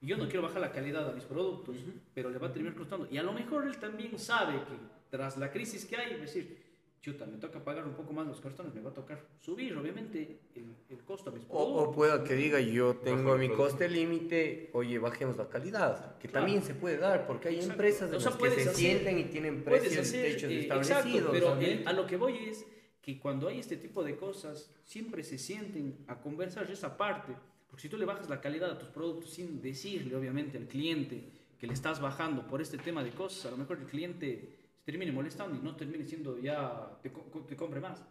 Yo 0.01 0.17
no 0.17 0.25
quiero 0.25 0.43
bajar 0.43 0.61
la 0.61 0.71
calidad 0.71 1.09
a 1.09 1.13
mis 1.13 1.23
productos, 1.23 1.77
pero 2.13 2.29
le 2.29 2.37
va 2.37 2.47
a 2.47 2.53
terminar 2.53 2.75
costando. 2.75 3.07
Y 3.09 3.17
a 3.17 3.23
lo 3.23 3.33
mejor 3.33 3.65
él 3.65 3.77
también 3.77 4.19
sabe 4.19 4.53
que 4.53 4.75
tras 5.09 5.37
la 5.37 5.51
crisis 5.51 5.85
que 5.85 5.95
hay, 5.95 6.13
es 6.13 6.21
decir, 6.21 6.64
chuta, 7.05 7.25
me 7.27 7.37
toca 7.37 7.63
pagar 7.63 7.85
un 7.85 7.93
poco 7.93 8.13
más 8.13 8.25
los 8.25 8.41
cartones, 8.41 8.73
me 8.73 8.81
va 8.81 8.89
a 8.89 8.93
tocar 8.93 9.19
subir, 9.39 9.77
obviamente, 9.77 10.39
el, 10.55 10.75
el 10.89 11.03
costo 11.03 11.29
a 11.29 11.33
mis 11.33 11.43
O, 11.43 11.47
productos. 11.49 11.87
o 11.87 11.91
pueda 11.91 12.23
que 12.23 12.33
diga, 12.33 12.59
yo 12.59 12.95
tengo 12.95 13.37
mi 13.37 13.47
coste 13.49 13.87
límite, 13.87 14.71
oye, 14.73 14.97
bajemos 14.97 15.37
la 15.37 15.47
calidad, 15.47 16.17
que 16.17 16.27
Claro. 16.27 16.45
también 16.47 16.63
se 16.63 16.73
puede 16.73 16.97
dar, 16.97 17.27
porque 17.27 17.49
hay 17.49 17.55
Exacto. 17.57 17.73
empresas 17.73 18.09
de 18.09 18.17
O 18.17 18.19
sea, 18.19 18.31
las 18.31 18.39
que 18.41 18.49
se 18.49 18.61
hacer- 18.61 18.73
sienten 18.75 19.19
y 19.19 19.23
tienen 19.25 19.63
precios 19.63 20.07
hacer, 20.07 20.31
techos 20.33 20.49
eh, 20.49 20.59
establecidos. 20.61 21.05
exacto, 21.05 21.29
pero 21.31 21.55
el- 21.59 21.87
a 21.87 21.93
lo 21.93 22.07
que 22.07 22.17
voy 22.17 22.37
es 22.49 22.65
que 23.03 23.19
cuando 23.19 23.47
hay 23.49 23.59
este 23.59 23.77
tipo 23.77 24.03
de 24.03 24.15
cosas, 24.15 24.71
siempre 24.83 25.23
se 25.23 25.37
sienten 25.37 26.03
a 26.07 26.19
conversar 26.19 26.71
esa 26.71 26.97
parte, 26.97 27.33
porque 27.67 27.83
si 27.83 27.89
tú 27.89 27.97
le 27.99 28.05
bajas 28.05 28.27
la 28.31 28.41
calidad 28.41 28.71
a 28.71 28.79
tus 28.79 28.89
productos 28.89 29.29
sin 29.29 29.61
decirle, 29.61 30.15
obviamente, 30.15 30.57
al 30.57 30.65
cliente 30.65 31.23
que 31.59 31.67
le 31.67 31.73
estás 31.73 32.01
bajando 32.01 32.47
por 32.47 32.63
este 32.63 32.79
tema 32.79 33.03
de 33.03 33.11
cosas, 33.11 33.45
a 33.45 33.51
lo 33.51 33.57
mejor 33.57 33.77
el 33.77 33.85
cliente 33.85 34.55
termine 34.85 35.11
molestando 35.11 35.57
y 35.57 35.61
no 35.61 35.75
termine 35.75 36.05
siendo 36.05 36.37
ya, 36.39 36.97
te, 37.01 37.09
te 37.09 37.55
compre 37.55 37.81
más. 37.81 38.01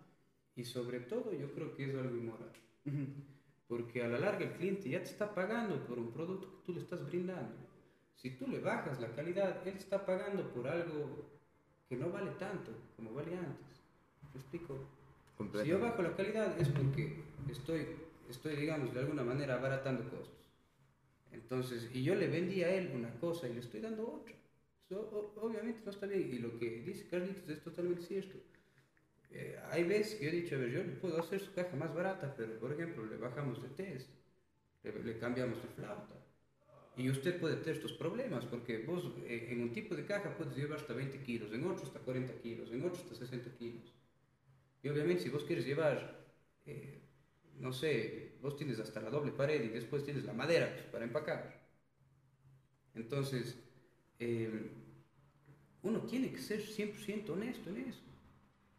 Y 0.57 0.65
sobre 0.65 1.01
todo 1.01 1.33
yo 1.33 1.53
creo 1.53 1.75
que 1.75 1.87
es 1.87 1.95
algo 1.95 2.17
inmoral. 2.17 2.53
Porque 3.69 4.03
a 4.03 4.09
la 4.09 4.19
larga 4.19 4.45
el 4.45 4.53
cliente 4.53 4.91
ya 4.91 4.99
te 4.99 5.11
está 5.11 5.35
pagando 5.35 5.87
por 5.87 5.99
un 5.99 6.13
producto 6.13 6.51
que 6.51 6.67
tú 6.67 6.73
le 6.73 6.81
estás 6.81 7.07
brindando. 7.07 7.57
Si 8.17 8.31
tú 8.31 8.47
le 8.47 8.61
bajas 8.61 9.01
la 9.01 9.09
calidad, 9.15 9.67
él 9.67 9.77
está 9.77 10.05
pagando 10.05 10.49
por 10.53 10.69
algo 10.69 11.31
que 11.89 11.97
no 11.97 12.11
vale 12.11 12.31
tanto 12.33 12.73
como 12.97 13.13
vale 13.15 13.37
antes. 13.37 13.83
¿Me 14.33 14.41
explico? 14.41 14.79
Si 15.63 15.69
yo 15.69 15.81
bajo 15.81 16.03
la 16.03 16.15
calidad 16.15 16.59
es 16.61 16.69
porque 16.69 17.23
estoy, 17.51 17.87
estoy, 18.31 18.57
digamos, 18.57 18.95
de 18.95 19.01
alguna 19.01 19.25
manera 19.25 19.55
abaratando 19.55 20.09
costos. 20.11 20.51
Entonces, 21.33 21.91
y 21.93 22.05
yo 22.05 22.15
le 22.15 22.29
vendí 22.29 22.63
a 22.63 22.73
él 22.73 22.93
una 22.95 23.11
cosa 23.19 23.49
y 23.49 23.55
le 23.55 23.61
estoy 23.61 23.81
dando 23.81 24.09
otra. 24.09 24.35
Eso, 24.87 25.01
o- 25.01 25.41
obviamente 25.47 25.81
no 25.85 25.91
está 25.91 26.07
bien. 26.07 26.29
Y 26.35 26.39
lo 26.39 26.59
que 26.59 26.69
dice 26.83 27.09
Carlitos 27.09 27.49
es 27.49 27.63
totalmente 27.63 28.03
cierto. 28.03 28.39
Eh, 29.31 29.59
hay 29.73 29.85
veces 29.85 30.17
que 30.17 30.25
yo 30.27 30.31
he 30.31 30.35
dicho, 30.43 30.57
a 30.57 30.59
ver, 30.59 30.71
yo 30.71 30.85
le 30.85 30.93
puedo 31.03 31.19
hacer 31.21 31.41
su 31.41 31.53
caja 31.55 31.77
más 31.77 31.95
barata, 31.95 32.35
pero 32.37 32.59
por 32.61 32.73
ejemplo, 32.73 33.05
le 33.07 33.17
bajamos 33.17 33.63
de 33.63 33.71
test, 33.71 34.11
le, 34.85 34.93
le 35.05 35.19
cambiamos 35.19 35.63
de 35.63 35.69
flauta. 35.69 36.17
Y 36.97 37.11
usted 37.11 37.41
puede 37.41 37.57
tener 37.59 37.77
estos 37.77 37.93
problemas, 37.95 38.45
porque 38.47 38.79
vos 38.81 39.05
eh, 39.27 39.49
en 39.53 39.63
un 39.63 39.73
tipo 39.73 39.95
de 39.97 40.07
caja 40.07 40.37
puedes 40.37 40.57
llevar 40.57 40.79
hasta 40.81 40.95
20 40.95 41.21
kilos, 41.23 41.53
en 41.53 41.65
otro 41.67 41.85
hasta 41.87 42.01
40 42.01 42.35
kilos, 42.43 42.71
en 42.73 42.85
otro 42.85 43.01
hasta 43.03 43.15
60 43.17 43.51
kilos. 43.59 43.93
Y 44.83 44.89
obviamente 44.91 45.23
si 45.25 45.31
vos 45.31 45.45
quieres 45.45 45.67
llevar, 45.67 46.27
eh, 46.67 47.03
no 47.61 47.73
sé, 47.73 48.39
vos 48.43 48.57
tienes 48.57 48.81
hasta 48.81 49.01
la 49.03 49.11
doble 49.11 49.33
pared 49.33 49.63
y 49.65 49.69
después 49.69 50.05
tienes 50.05 50.25
la 50.25 50.33
madera 50.35 50.73
pues, 50.75 50.87
para 50.87 51.05
empacar. 51.05 51.63
Entonces, 52.95 53.57
eh, 54.19 54.71
uno 55.83 56.01
tiene 56.01 56.31
que 56.31 56.39
ser 56.39 56.61
100% 56.61 57.31
honesto 57.31 57.71
en 57.71 57.77
eso. 57.89 58.01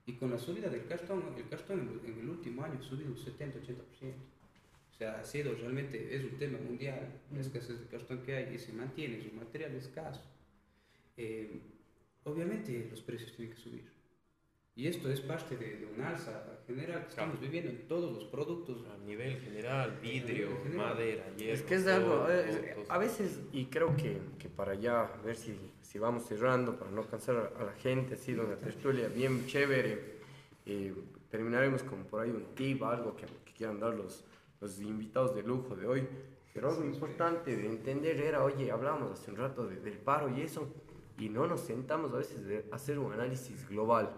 Y 0.07 0.13
con 0.13 0.31
la 0.31 0.37
subida 0.37 0.69
del 0.69 0.85
cartón, 0.85 1.23
el 1.37 1.47
cartón 1.47 2.01
en, 2.05 2.19
el 2.19 2.29
último 2.29 2.63
año 2.63 2.79
ha 2.79 2.83
subido 2.83 3.09
un 3.09 3.17
70-80%. 3.17 4.13
O 4.93 4.97
sea, 4.97 5.19
ha 5.19 5.25
sido 5.25 5.53
realmente, 5.55 6.15
es 6.15 6.23
un 6.23 6.37
tema 6.37 6.57
mundial, 6.57 7.21
la 7.33 7.41
escasez 7.41 7.79
de 7.79 7.85
cartón 7.87 8.21
que 8.23 8.35
hay 8.35 8.55
y 8.55 8.57
se 8.57 8.71
mantiene, 8.71 9.17
es 9.17 9.25
un 9.25 9.37
material 9.37 9.75
escaso. 9.75 10.21
Eh, 11.17 11.59
obviamente 12.23 12.87
los 12.89 13.01
precios 13.01 13.35
tienen 13.35 13.55
que 13.55 13.61
subir. 13.61 13.94
Y 14.77 14.87
esto 14.87 15.09
es 15.09 15.21
parte 15.21 15.55
de, 15.55 15.77
de 15.77 15.85
un 15.85 16.01
alza 16.01 16.59
general 16.67 17.03
que 17.03 17.09
estamos 17.09 17.39
viviendo 17.39 17.69
en 17.71 17.87
todos 17.87 18.11
los 18.13 18.25
productos. 18.25 18.83
A 18.93 18.97
nivel 19.05 19.37
general, 19.39 19.97
vidrio, 20.01 20.47
nivel 20.49 20.63
general. 20.63 20.87
madera, 20.95 21.23
hierro. 21.37 21.53
Es 21.53 21.61
que 21.61 21.75
es 21.75 21.87
algo, 21.87 22.25
eh, 22.29 22.75
a 22.89 22.97
veces, 22.97 23.39
y 23.53 23.65
creo 23.67 23.95
que, 23.95 24.19
que 24.37 24.49
para 24.49 24.75
ya 24.75 25.09
ver 25.23 25.37
si, 25.37 25.57
si 25.81 25.97
vamos 25.97 26.25
cerrando, 26.25 26.77
para 26.77 26.91
no 26.91 27.03
cansar 27.07 27.53
a, 27.57 27.61
a 27.61 27.65
la 27.65 27.71
gente, 27.73 28.15
ha 28.15 28.17
sido 28.17 28.45
una 28.45 28.57
tertulia 28.57 29.07
bien 29.07 29.45
chévere. 29.47 30.15
eh, 30.65 30.93
terminaremos 31.29 31.83
con 31.83 32.03
por 32.05 32.21
ahí 32.21 32.29
un 32.31 32.45
tip, 32.55 32.81
algo 32.83 33.15
que, 33.15 33.25
que 33.25 33.53
quieran 33.53 33.79
dar 33.79 33.93
los, 33.93 34.23
los 34.61 34.79
invitados 34.81 35.35
de 35.35 35.43
lujo 35.43 35.75
de 35.75 35.87
hoy. 35.87 36.07
Pero 36.53 36.69
algo 36.69 36.83
importante 36.85 37.55
de 37.55 37.65
entender 37.65 38.19
era, 38.21 38.43
oye, 38.43 38.71
hablamos 38.71 39.11
hace 39.11 39.31
un 39.31 39.37
rato 39.37 39.65
de- 39.67 39.77
del 39.77 39.97
paro 39.97 40.29
y 40.35 40.41
eso, 40.41 40.67
y 41.17 41.29
no 41.29 41.47
nos 41.47 41.61
sentamos 41.61 42.13
a 42.13 42.17
veces 42.17 42.45
de 42.45 42.65
hacer 42.71 42.99
un 42.99 43.11
análisis 43.13 43.67
global. 43.69 44.09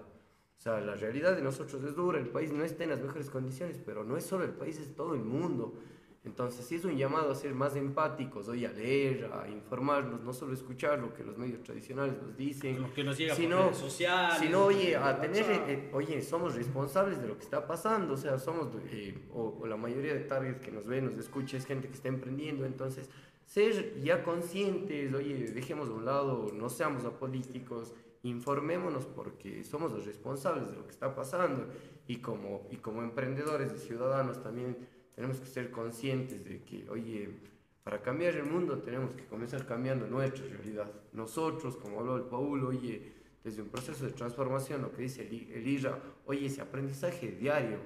O 0.58 0.60
sea, 0.60 0.80
la 0.80 0.96
realidad 0.96 1.36
de 1.36 1.44
nosotros 1.44 1.84
es 1.84 1.96
dura, 1.96 2.20
el 2.20 2.30
país 2.30 2.52
no 2.52 2.64
está 2.64 2.84
en 2.84 2.90
las 2.90 3.02
mejores 3.02 3.30
condiciones, 3.30 3.80
pero 3.86 4.04
no 4.04 4.18
es 4.18 4.26
solo 4.26 4.44
el 4.44 4.54
país, 4.54 4.80
es 4.80 4.96
todo 4.96 5.14
el 5.14 5.24
mundo. 5.24 5.76
Entonces, 6.26 6.66
sí 6.66 6.76
es 6.76 6.84
un 6.84 6.98
llamado 6.98 7.32
a 7.32 7.36
ser 7.36 7.54
más 7.54 7.76
empáticos, 7.78 8.50
hoy 8.50 8.66
a 8.66 8.72
leer, 8.72 9.30
a 9.32 9.48
informarnos, 9.48 10.22
no 10.24 10.34
solo 10.34 10.54
escuchar 10.54 11.00
lo 11.00 11.14
que 11.14 11.24
los 11.24 11.38
medios 11.38 11.64
tradicionales 11.64 12.22
nos 12.22 12.36
dicen, 12.36 12.82
Lo 12.82 12.94
que 12.94 13.04
nos 13.04 13.18
llega 13.18 13.34
por 13.34 13.44
sino, 13.44 13.64
redes 13.64 13.78
sociales, 13.78 14.40
sino 14.40 14.66
oye, 14.66 14.98
a 14.98 15.22
tener, 15.22 15.46
eh, 15.70 15.90
oye, 15.94 16.22
somos 16.22 16.56
responsables 16.56 17.22
de 17.22 17.28
lo 17.30 17.38
que 17.38 17.44
está 17.44 17.66
pasando, 17.66 18.16
o 18.16 18.18
sea, 18.18 18.40
somos, 18.40 18.68
eh, 18.92 19.18
o, 19.32 19.60
o 19.62 19.68
la 19.68 19.78
mayoría 19.78 20.16
de 20.16 20.22
targets 20.22 20.60
que 20.60 20.72
nos 20.72 20.86
ve, 20.86 21.02
nos 21.02 21.18
escucha, 21.18 21.56
es 21.56 21.66
gente 21.66 21.88
que 21.88 21.94
está 21.94 22.10
emprendiendo, 22.10 22.66
entonces, 22.66 23.10
ser 23.46 24.02
ya 24.02 24.22
conscientes, 24.24 25.14
oye, 25.14 25.52
dejemos 25.54 25.88
de 25.88 25.94
un 25.94 26.04
lado, 26.04 26.52
no 26.54 26.68
seamos 26.68 27.06
apolíticos, 27.06 27.94
informémonos 28.30 29.06
porque 29.06 29.64
somos 29.64 29.92
los 29.92 30.06
responsables 30.06 30.68
de 30.70 30.76
lo 30.76 30.86
que 30.86 30.92
está 30.92 31.16
pasando 31.16 31.68
y 32.08 32.18
como, 32.18 32.68
y 32.72 32.78
como 32.78 33.02
emprendedores 33.02 33.74
y 33.74 33.80
ciudadanos 33.80 34.42
también 34.42 34.78
tenemos 35.16 35.40
que 35.40 35.48
ser 35.48 35.72
conscientes 35.72 36.46
de 36.46 36.64
que, 36.64 36.90
oye, 36.90 37.30
para 37.84 38.02
cambiar 38.02 38.36
el 38.36 38.46
mundo 38.46 38.80
tenemos 38.80 39.14
que 39.14 39.26
comenzar 39.26 39.66
cambiando 39.66 40.08
nuestra 40.08 40.46
realidad. 40.46 40.92
Nosotros, 41.14 41.78
como 41.78 42.00
habló 42.00 42.18
el 42.18 42.24
Paul, 42.24 42.66
oye, 42.66 43.14
desde 43.44 43.62
un 43.62 43.70
proceso 43.70 44.06
de 44.06 44.12
transformación, 44.12 44.82
lo 44.82 44.92
que 44.92 45.04
dice 45.04 45.28
el, 45.28 45.52
el 45.52 45.68
IRA, 45.68 45.98
oye, 46.26 46.48
ese 46.48 46.62
aprendizaje 46.62 47.32
diario, 47.32 47.80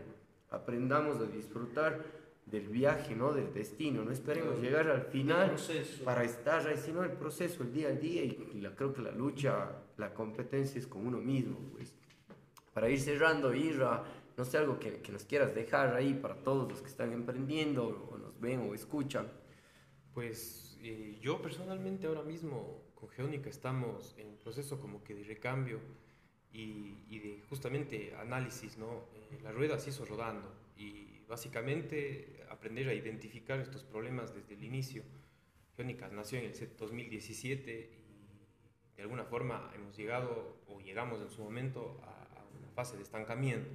aprendamos 0.49 1.17
a 1.17 1.25
disfrutar 1.25 2.03
del 2.45 2.67
viaje, 2.67 3.15
¿no? 3.15 3.31
Del 3.31 3.53
destino, 3.53 4.03
no 4.03 4.11
esperemos 4.11 4.59
llegar 4.59 4.89
al 4.89 5.03
final 5.03 5.55
para 6.03 6.23
estar 6.23 6.67
ahí, 6.67 6.77
sino 6.77 7.03
el 7.03 7.11
proceso, 7.11 7.63
el 7.63 7.71
día 7.71 7.89
a 7.89 7.91
día 7.91 8.23
y 8.23 8.59
la, 8.59 8.75
creo 8.75 8.93
que 8.93 9.01
la 9.01 9.11
lucha, 9.11 9.69
la 10.01 10.13
competencia 10.13 10.79
es 10.79 10.87
con 10.87 11.05
uno 11.07 11.19
mismo, 11.19 11.57
pues. 11.71 11.95
Para 12.73 12.89
ir 12.89 12.99
cerrando, 12.99 13.53
Irra, 13.53 14.03
no 14.37 14.45
sé, 14.45 14.57
algo 14.57 14.79
que, 14.79 15.01
que 15.01 15.11
nos 15.11 15.25
quieras 15.25 15.53
dejar 15.53 15.95
ahí 15.95 16.13
para 16.13 16.35
todos 16.35 16.69
los 16.69 16.81
que 16.81 16.87
están 16.87 17.11
emprendiendo 17.13 18.09
o 18.11 18.17
nos 18.17 18.39
ven 18.39 18.61
o 18.61 18.73
escuchan. 18.73 19.27
Pues 20.13 20.77
eh, 20.81 21.17
yo 21.21 21.41
personalmente 21.41 22.07
ahora 22.07 22.23
mismo 22.23 22.91
con 22.95 23.09
Geónica 23.09 23.49
estamos 23.49 24.15
en 24.17 24.27
un 24.29 24.37
proceso 24.37 24.79
como 24.79 25.03
que 25.03 25.13
de 25.13 25.23
recambio 25.23 25.79
y, 26.51 27.05
y 27.09 27.19
de 27.19 27.43
justamente 27.49 28.15
análisis, 28.15 28.77
¿no? 28.77 29.05
Eh, 29.13 29.39
la 29.43 29.51
rueda 29.51 29.77
se 29.77 29.89
hizo 29.89 30.05
rodando 30.05 30.51
y 30.77 31.23
básicamente 31.27 32.43
aprender 32.49 32.89
a 32.89 32.93
identificar 32.93 33.59
estos 33.59 33.83
problemas 33.83 34.33
desde 34.33 34.55
el 34.55 34.63
inicio. 34.63 35.03
Geónica 35.75 36.09
nació 36.09 36.39
en 36.39 36.45
el 36.45 36.55
set 36.55 36.77
2017 36.77 37.89
y 37.97 38.00
de 38.95 39.03
alguna 39.03 39.23
forma 39.23 39.71
hemos 39.75 39.95
llegado 39.95 40.57
o 40.67 40.79
llegamos 40.79 41.21
en 41.21 41.29
su 41.29 41.43
momento 41.43 41.99
a, 42.03 42.39
a 42.39 42.43
una 42.57 42.69
fase 42.69 42.97
de 42.97 43.03
estancamiento 43.03 43.71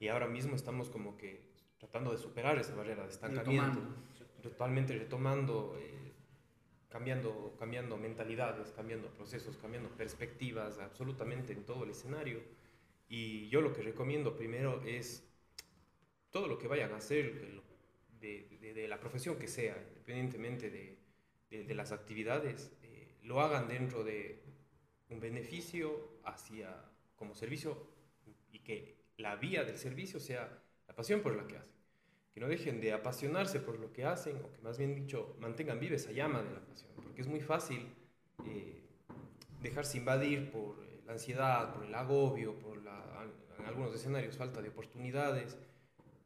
y 0.00 0.08
ahora 0.08 0.26
mismo 0.26 0.56
estamos 0.56 0.88
como 0.88 1.16
que 1.16 1.50
tratando 1.80 2.12
de 2.12 2.18
superar 2.18 2.58
esa 2.58 2.74
barrera 2.74 3.04
de 3.04 3.10
estancamiento 3.10 3.80
Retomando. 3.80 4.42
totalmente 4.42 4.98
retomando, 4.98 5.76
eh, 5.80 6.12
cambiando, 6.88 7.56
cambiando 7.58 7.96
mentalidades, 7.96 8.70
cambiando 8.72 9.08
procesos, 9.08 9.56
cambiando 9.56 9.88
perspectivas, 9.90 10.78
absolutamente 10.78 11.54
en 11.54 11.64
todo 11.64 11.84
el 11.84 11.90
escenario. 11.90 12.42
Y 13.08 13.48
yo 13.48 13.62
lo 13.62 13.72
que 13.72 13.82
recomiendo 13.82 14.36
primero 14.36 14.82
es 14.84 15.26
todo 16.30 16.46
lo 16.46 16.58
que 16.58 16.68
vayan 16.68 16.92
a 16.92 16.96
hacer 16.96 17.60
de, 18.20 18.86
la 18.88 19.00
profesión 19.00 19.38
que 19.38 19.48
sea, 19.48 19.76
independientemente 19.88 20.70
de, 20.70 21.74
las 21.74 21.92
actividades, 21.92 22.72
lo 23.30 23.40
hagan 23.40 23.68
dentro 23.68 24.02
de 24.02 24.42
un 25.08 25.20
beneficio 25.20 26.18
hacia 26.24 26.68
como 27.14 27.36
servicio 27.36 27.86
y 28.50 28.58
que 28.58 28.96
la 29.18 29.36
vía 29.36 29.62
del 29.62 29.78
servicio 29.78 30.18
sea 30.18 30.60
la 30.88 30.94
pasión 30.96 31.20
por 31.20 31.36
la 31.36 31.46
que 31.46 31.56
hacen. 31.56 31.78
Que 32.34 32.40
no 32.40 32.48
dejen 32.48 32.80
de 32.80 32.92
apasionarse 32.92 33.60
por 33.60 33.78
lo 33.78 33.92
que 33.92 34.04
hacen, 34.04 34.36
o 34.38 34.52
que 34.52 34.60
más 34.62 34.78
bien 34.78 34.96
dicho, 34.96 35.36
mantengan 35.38 35.78
viva 35.78 35.94
esa 35.94 36.10
llama 36.10 36.42
de 36.42 36.50
la 36.52 36.60
pasión, 36.60 36.90
porque 37.04 37.20
es 37.20 37.28
muy 37.28 37.40
fácil 37.40 37.86
eh, 38.46 38.80
dejarse 39.62 39.98
invadir 39.98 40.50
por 40.50 40.82
eh, 40.82 41.00
la 41.06 41.12
ansiedad, 41.12 41.72
por 41.72 41.84
el 41.84 41.94
agobio, 41.94 42.58
por 42.58 42.80
algunos 43.64 43.94
escenarios 43.94 44.36
falta 44.36 44.60
de 44.60 44.70
oportunidades, 44.70 45.56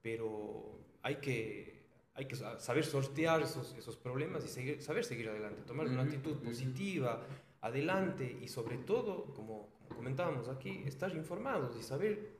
pero 0.00 0.78
hay 1.02 1.16
que, 1.16 1.73
hay 2.14 2.26
que 2.26 2.36
saber 2.36 2.84
sortear 2.84 3.42
esos, 3.42 3.74
esos 3.74 3.96
problemas 3.96 4.44
y 4.44 4.48
seguir, 4.48 4.82
saber 4.82 5.04
seguir 5.04 5.28
adelante, 5.28 5.62
tomar 5.62 5.86
una 5.86 6.02
actitud 6.02 6.36
positiva, 6.36 7.26
adelante 7.60 8.38
y 8.40 8.48
sobre 8.48 8.78
todo, 8.78 9.24
como, 9.34 9.68
como 9.78 9.96
comentábamos 9.96 10.48
aquí, 10.48 10.82
estar 10.86 11.14
informados 11.14 11.76
y 11.76 11.82
saber 11.82 12.30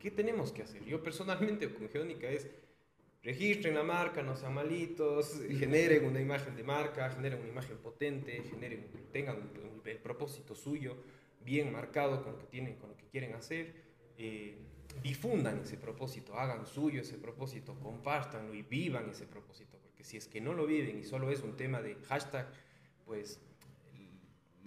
qué 0.00 0.10
tenemos 0.10 0.52
que 0.52 0.62
hacer. 0.62 0.84
Yo 0.84 1.02
personalmente 1.02 1.72
con 1.72 1.88
Geónica 1.88 2.28
es 2.28 2.48
registren 3.22 3.74
la 3.74 3.84
marca, 3.84 4.22
no 4.22 4.36
sean 4.36 4.54
malitos, 4.54 5.40
generen 5.48 6.04
una 6.04 6.20
imagen 6.20 6.56
de 6.56 6.64
marca, 6.64 7.08
generen 7.10 7.40
una 7.40 7.48
imagen 7.50 7.78
potente, 7.78 8.42
generen, 8.50 8.88
tengan 9.12 9.50
el 9.84 9.98
propósito 9.98 10.54
suyo 10.54 10.96
bien 11.44 11.72
marcado 11.72 12.22
con 12.22 12.32
lo 12.32 12.38
que 12.38 12.46
tienen, 12.46 12.76
con 12.76 12.90
lo 12.90 12.96
que 12.96 13.06
quieren 13.06 13.34
hacer, 13.34 13.74
eh, 14.18 14.56
difundan 15.02 15.60
ese 15.60 15.76
propósito, 15.76 16.34
hagan 16.38 16.66
suyo 16.66 17.00
ese 17.00 17.18
propósito, 17.18 17.78
compártanlo 17.80 18.54
y 18.54 18.62
vivan 18.62 19.10
ese 19.10 19.26
propósito, 19.26 19.78
porque 19.82 20.04
si 20.04 20.16
es 20.16 20.28
que 20.28 20.40
no 20.40 20.52
lo 20.52 20.66
viven 20.66 20.98
y 20.98 21.04
solo 21.04 21.30
es 21.30 21.42
un 21.42 21.56
tema 21.56 21.80
de 21.80 21.96
hashtag, 22.06 22.52
pues 23.04 23.40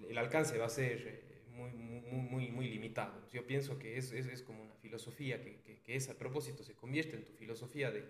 el, 0.10 0.18
alcance 0.18 0.58
va 0.58 0.66
a 0.66 0.70
ser 0.70 1.08
eh, 1.08 1.44
muy, 1.52 1.72
muy, 1.72 2.22
muy, 2.22 2.52
muy, 2.52 2.68
limitado. 2.68 3.28
Yo 3.32 3.46
pienso 3.46 3.80
que 3.80 3.98
es, 3.98 4.12
es, 4.12 4.28
es 4.28 4.42
como 4.42 4.64
una 4.64 4.76
filosofía, 4.76 5.42
que, 5.42 5.62
que, 5.62 5.80
que, 5.80 5.96
ese 5.96 6.14
propósito 6.16 6.64
se 6.64 6.74
convierte 6.74 7.16
en 7.16 7.26
tu 7.26 7.34
filosofía 7.34 7.92
de, 7.92 8.06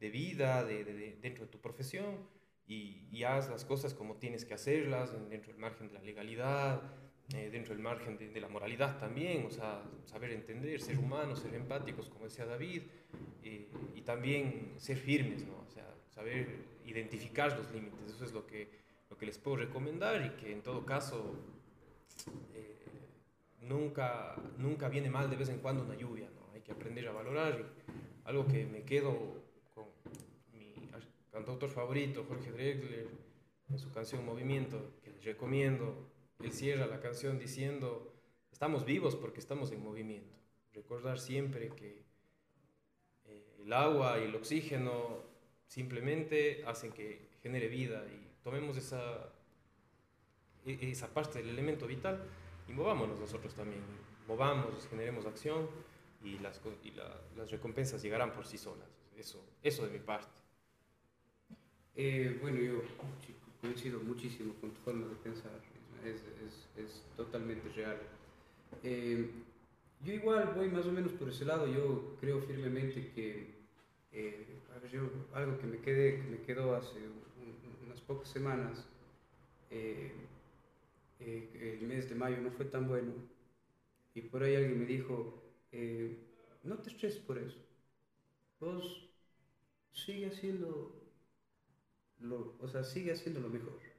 de 0.00 0.10
vida, 0.10 0.64
de, 0.64 0.84
de, 0.84 1.16
dentro 1.20 1.44
de 1.44 1.50
tu 1.50 1.60
profesión, 1.60 2.18
y, 2.66 3.08
y, 3.10 3.24
haz 3.24 3.48
las 3.48 3.64
cosas 3.64 3.94
como 3.94 4.16
tienes 4.16 4.44
que 4.44 4.54
hacerlas, 4.54 5.12
dentro 5.28 5.52
del 5.52 5.60
margen 5.60 5.88
de 5.88 5.94
la 5.94 6.02
legalidad, 6.02 6.82
eh, 7.34 7.48
dentro 7.50 7.74
del 7.74 7.82
margen 7.82 8.18
de, 8.18 8.40
la 8.40 8.48
moralidad 8.48 8.98
también, 8.98 9.46
o 9.46 9.50
sea, 9.50 9.82
saber 10.04 10.32
entender, 10.32 10.80
ser 10.80 10.98
humanos, 10.98 11.38
ser 11.38 11.54
empáticos, 11.54 12.08
como 12.08 12.24
decía 12.24 12.44
David, 12.44 12.82
eh, 13.44 13.68
y 13.94 14.00
también 14.02 14.72
ser 14.78 14.96
firmes, 14.96 15.46
¿no? 15.46 15.64
O 15.64 15.70
sea, 15.70 15.94
saber 16.08 16.48
identificar 16.86 17.56
los 17.56 17.70
límites, 17.70 18.10
eso 18.10 18.24
es 18.24 18.32
lo 18.32 18.46
que, 18.46 18.68
lo 19.08 19.16
que 19.16 19.26
les 19.26 19.38
puedo 19.38 19.58
recomendar 19.58 20.26
y 20.26 20.30
que 20.40 20.52
en 20.52 20.60
todo 20.62 20.84
caso 20.84 21.36
eh, 22.52 22.84
nunca, 23.60 24.34
nunca 24.58 24.88
viene 24.88 25.08
mal 25.08 25.30
de 25.30 25.36
vez 25.36 25.50
en 25.50 25.58
cuando 25.58 25.84
una 25.84 25.94
lluvia, 25.94 26.28
¿no? 26.34 26.52
Hay 26.52 26.62
que 26.62 26.72
aprender 26.72 27.06
a 27.06 27.12
valorar 27.12 27.60
y 27.60 28.28
algo 28.28 28.44
que 28.46 28.66
me 28.66 28.82
quedo 28.82 29.44
con 29.72 29.86
mi 30.52 30.74
cantautor 31.30 31.70
favorito, 31.70 32.24
Jorge 32.26 32.50
Drexler, 32.50 33.06
en 33.68 33.78
su 33.78 33.92
canción 33.92 34.26
Movimiento, 34.26 34.94
que 35.04 35.12
les 35.12 35.24
recomiendo, 35.24 36.10
él 36.42 36.52
cierra 36.52 36.86
la 36.86 37.00
canción 37.00 37.38
diciendo, 37.38 38.14
estamos 38.52 38.84
vivos 38.84 39.16
porque 39.16 39.40
estamos 39.40 39.72
en 39.72 39.82
movimiento. 39.82 40.34
Recordar 40.72 41.18
siempre 41.18 41.68
que 41.70 42.04
eh, 43.26 43.56
el 43.64 43.72
agua 43.72 44.18
y 44.18 44.24
el 44.24 44.34
oxígeno 44.34 45.22
simplemente 45.66 46.64
hacen 46.66 46.92
que 46.92 47.28
genere 47.42 47.68
vida 47.68 48.04
y 48.06 48.42
tomemos 48.42 48.76
esa, 48.76 49.32
e, 50.64 50.90
esa 50.90 51.08
parte 51.08 51.38
del 51.38 51.50
elemento 51.50 51.86
vital 51.86 52.22
y 52.68 52.72
movámonos 52.72 53.18
nosotros 53.18 53.54
también. 53.54 53.82
Movamos, 54.26 54.86
generemos 54.88 55.26
acción 55.26 55.68
y 56.22 56.38
las, 56.38 56.60
y 56.84 56.90
las 56.90 57.50
recompensas 57.50 58.02
llegarán 58.02 58.32
por 58.32 58.46
sí 58.46 58.58
solas. 58.58 58.88
Eso, 59.16 59.44
eso 59.62 59.86
de 59.86 59.92
mi 59.92 59.98
parte. 59.98 60.40
Eh, 61.96 62.38
bueno, 62.40 62.58
yo 62.60 62.82
coincido 63.60 64.00
muchísimo 64.00 64.54
con 64.60 64.70
tu 64.70 64.80
forma 64.80 65.06
de 65.06 65.16
pensar 65.16 65.60
es, 66.04 66.22
es, 66.46 66.84
es 66.84 67.02
totalmente 67.16 67.68
real. 67.70 67.98
Eh, 68.82 69.30
yo 70.02 70.12
igual 70.12 70.52
voy 70.54 70.68
más 70.68 70.86
o 70.86 70.92
menos 70.92 71.12
por 71.12 71.28
ese 71.28 71.44
lado, 71.44 71.66
yo 71.66 72.16
creo 72.20 72.40
firmemente 72.40 73.10
que 73.12 73.54
eh, 74.12 74.46
algo 75.34 75.58
que 75.58 75.66
me, 75.66 75.78
quedé, 75.78 76.16
que 76.16 76.28
me 76.28 76.42
quedó 76.42 76.74
hace 76.74 76.98
unas 77.86 78.00
pocas 78.00 78.28
semanas, 78.28 78.86
eh, 79.70 80.12
el 81.20 81.82
mes 81.82 82.08
de 82.08 82.14
mayo 82.14 82.38
no 82.40 82.50
fue 82.50 82.64
tan 82.64 82.88
bueno 82.88 83.12
y 84.14 84.22
por 84.22 84.42
ahí 84.42 84.56
alguien 84.56 84.80
me 84.80 84.86
dijo, 84.86 85.42
no 86.64 86.78
te 86.78 86.88
estreses 86.88 87.20
por 87.20 87.36
eso, 87.36 87.58
vos 88.58 89.10
sigue 89.92 90.26
haciendo 90.26 90.98
lo, 92.20 92.54
o 92.60 92.68
sea, 92.68 92.84
sigue 92.84 93.12
haciendo 93.12 93.40
lo 93.40 93.50
mejor. 93.50 93.89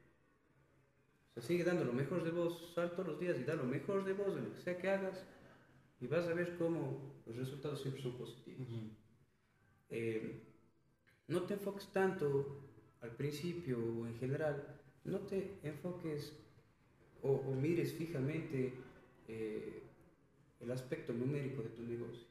O 1.34 1.40
sea, 1.40 1.48
sigue 1.48 1.64
dando 1.64 1.84
lo 1.84 1.94
mejor 1.94 2.24
de 2.24 2.30
vos, 2.30 2.72
sal 2.74 2.90
todos 2.92 3.08
los 3.08 3.20
días 3.20 3.38
y 3.40 3.44
da 3.44 3.54
lo 3.54 3.64
mejor 3.64 4.04
de 4.04 4.12
vos 4.12 4.36
en 4.36 4.44
lo 4.44 4.54
que 4.54 4.60
sea 4.60 4.76
que 4.76 4.90
hagas 4.90 5.24
y 5.98 6.06
vas 6.06 6.26
a 6.26 6.34
ver 6.34 6.56
cómo 6.58 7.22
los 7.24 7.36
resultados 7.36 7.80
siempre 7.80 8.02
son 8.02 8.18
positivos. 8.18 8.68
Eh, 9.88 10.42
no 11.28 11.42
te 11.44 11.54
enfoques 11.54 11.90
tanto 11.90 12.60
al 13.00 13.12
principio 13.12 13.78
o 13.78 14.06
en 14.06 14.18
general, 14.18 14.78
no 15.04 15.20
te 15.20 15.58
enfoques 15.62 16.36
o, 17.22 17.40
mires 17.54 17.94
fijamente 17.94 18.74
eh, 19.28 19.82
el 20.60 20.70
aspecto 20.70 21.14
numérico 21.14 21.62
de 21.62 21.70
tu 21.70 21.82
negocio. 21.82 22.26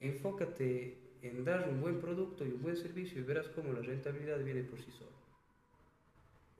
Enfócate 0.00 0.98
en 1.22 1.44
dar 1.44 1.68
un 1.68 1.80
buen 1.80 1.98
producto 2.00 2.44
y 2.44 2.50
un 2.50 2.62
buen 2.62 2.76
servicio 2.76 3.20
y 3.20 3.24
verás 3.24 3.48
cómo 3.48 3.72
la 3.72 3.80
rentabilidad 3.80 4.44
viene 4.44 4.64
por 4.64 4.78
sí 4.80 4.90
sola 4.90 5.17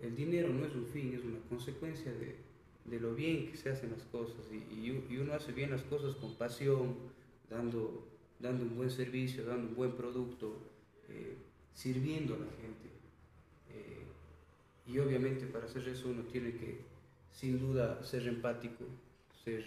el 0.00 0.14
dinero 0.14 0.48
no 0.48 0.64
es 0.64 0.74
un 0.74 0.86
fin, 0.86 1.14
es 1.14 1.24
una 1.24 1.40
consecuencia 1.48 2.12
de, 2.12 2.36
de 2.84 3.00
lo 3.00 3.14
bien 3.14 3.50
que 3.50 3.56
se 3.56 3.70
hacen 3.70 3.90
las 3.90 4.02
cosas 4.04 4.44
y, 4.50 4.86
y, 4.86 5.18
uno 5.18 5.34
hace 5.34 5.52
bien 5.52 5.70
las 5.70 5.82
cosas 5.82 6.14
con 6.14 6.34
pasión, 6.36 6.96
dando, 7.50 8.06
dando 8.38 8.64
un 8.64 8.76
buen 8.76 8.90
servicio, 8.90 9.44
dando 9.44 9.68
un 9.68 9.74
buen 9.74 9.92
producto, 9.92 10.56
eh, 11.08 11.36
sirviendo 11.74 12.34
a 12.34 12.38
la 12.38 12.50
gente. 12.62 12.88
Eh, 13.70 14.06
y 14.86 14.98
obviamente 14.98 15.46
para 15.46 15.66
hacer 15.66 15.88
eso 15.88 16.08
uno 16.08 16.22
tiene 16.22 16.52
que, 16.52 16.80
sin 17.32 17.58
duda, 17.58 18.02
ser 18.02 18.26
empático, 18.28 18.84
ser, 19.44 19.64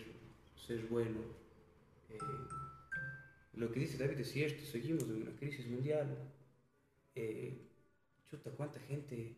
ser 0.55 0.85
bueno. 0.87 1.19
Eh, 2.09 2.17
lo 3.55 3.71
que 3.71 3.81
dice 3.81 3.97
David 3.97 4.19
es 4.19 4.31
cierto, 4.31 4.63
seguimos 4.63 5.03
en 5.03 5.23
una 5.23 5.31
crisis 5.31 5.67
mundial. 5.67 6.07
chuta, 8.29 8.49
cuánta 8.51 8.79
gente 8.79 9.35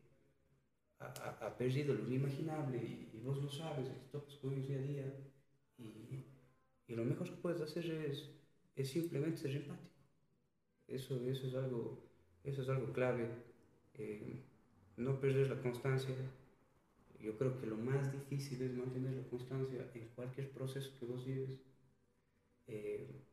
ha, 1.41 1.57
perdido 1.57 1.93
lo 1.93 2.03
inimaginable 2.07 2.77
y, 2.77 3.19
vos 3.23 3.41
lo 3.41 3.49
sabes, 3.49 3.88
estás 3.88 4.23
con 4.41 4.53
ellos 4.53 4.67
día 4.67 4.77
a 4.77 4.81
día. 4.81 5.13
Y, 5.77 6.25
y, 6.88 6.95
lo 6.95 7.05
mejor 7.05 7.30
que 7.30 7.35
puedes 7.38 7.61
hacer 7.61 7.89
es, 7.89 8.30
es 8.75 8.89
simplemente 8.89 9.38
ser 9.38 9.51
empático. 9.51 9.89
Eso, 10.88 11.19
eso, 11.25 11.47
es, 11.47 11.55
algo, 11.55 12.03
eso 12.43 12.61
es 12.61 12.69
algo 12.69 12.91
clave. 12.91 13.30
Eh, 13.95 14.43
no 14.97 15.19
perder 15.19 15.49
la 15.49 15.61
constancia. 15.61 16.15
Yo 17.19 17.38
creo 17.38 17.59
que 17.59 17.67
lo 17.67 17.77
más 17.77 18.11
difícil 18.11 18.61
es 18.61 18.73
mantener 18.73 19.13
la 19.13 19.23
constancia 19.30 19.89
en 19.93 20.09
cualquier 20.09 20.51
proceso 20.51 20.91
que 20.99 21.05
vos 21.05 21.25
lleves. 21.25 21.59
Eh, 22.67 23.23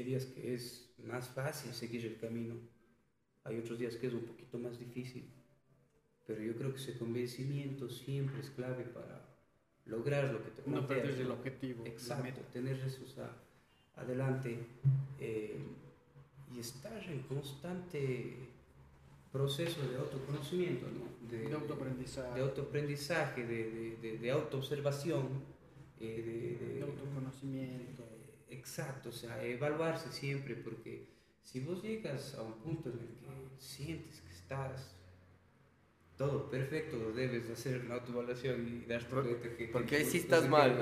días 0.00 0.26
que 0.26 0.54
es 0.54 0.94
más 0.98 1.28
fácil 1.28 1.72
seguir 1.72 2.06
el 2.06 2.16
camino, 2.16 2.54
hay 3.44 3.58
otros 3.58 3.78
días 3.78 3.96
que 3.96 4.06
es 4.06 4.14
un 4.14 4.24
poquito 4.24 4.58
más 4.58 4.78
difícil 4.78 5.28
pero 6.26 6.42
yo 6.42 6.54
creo 6.56 6.72
que 6.72 6.80
ese 6.80 6.98
convencimiento 6.98 7.88
siempre 7.88 8.40
es 8.40 8.50
clave 8.50 8.84
para 8.84 9.28
lograr 9.86 10.32
lo 10.32 10.42
que 10.42 10.50
te 10.50 10.70
No 10.70 10.86
perder 10.86 11.20
el 11.20 11.30
objetivo. 11.30 11.84
Exacto, 11.86 12.40
tener 12.52 12.76
eso 12.78 13.02
adelante 13.96 14.58
eh, 15.20 15.58
y 16.54 16.60
estar 16.60 17.02
en 17.08 17.22
constante 17.22 18.36
proceso 19.30 19.80
de 19.88 19.96
autoconocimiento, 19.96 20.86
¿no? 20.86 21.28
de, 21.28 21.52
autoaprendizaje, 21.54 22.34
de, 22.34 22.40
autoaprendizaje, 22.42 23.46
de, 23.46 23.96
de, 24.02 24.18
de 24.18 24.30
autoobservación, 24.30 25.42
eh, 25.98 26.76
de, 26.76 26.82
autoconocimiento. 26.82 28.04
exacto, 28.50 29.08
o 29.08 29.12
sea, 29.12 29.42
evaluarse 29.42 30.12
siempre, 30.12 30.54
porque 30.54 31.08
si 31.42 31.60
vos 31.60 31.82
llegas 31.82 32.34
a 32.34 32.42
un 32.42 32.54
punto 32.54 32.90
en 32.90 32.98
el 32.98 33.06
que 33.06 33.62
sientes 33.62 34.20
que 34.20 34.32
estás 34.32 34.94
todo 36.16 36.50
perfecto, 36.50 37.12
debes 37.12 37.48
hacer 37.50 37.82
una 37.86 37.94
autoevaluación 37.94 38.66
y 38.68 38.86
darte 38.86 39.14
cuenta 39.14 39.56
que... 39.56 39.68
Porque 39.68 39.96
ahí 39.96 40.04
sí 40.04 40.18
estás 40.18 40.48
mal. 40.48 40.76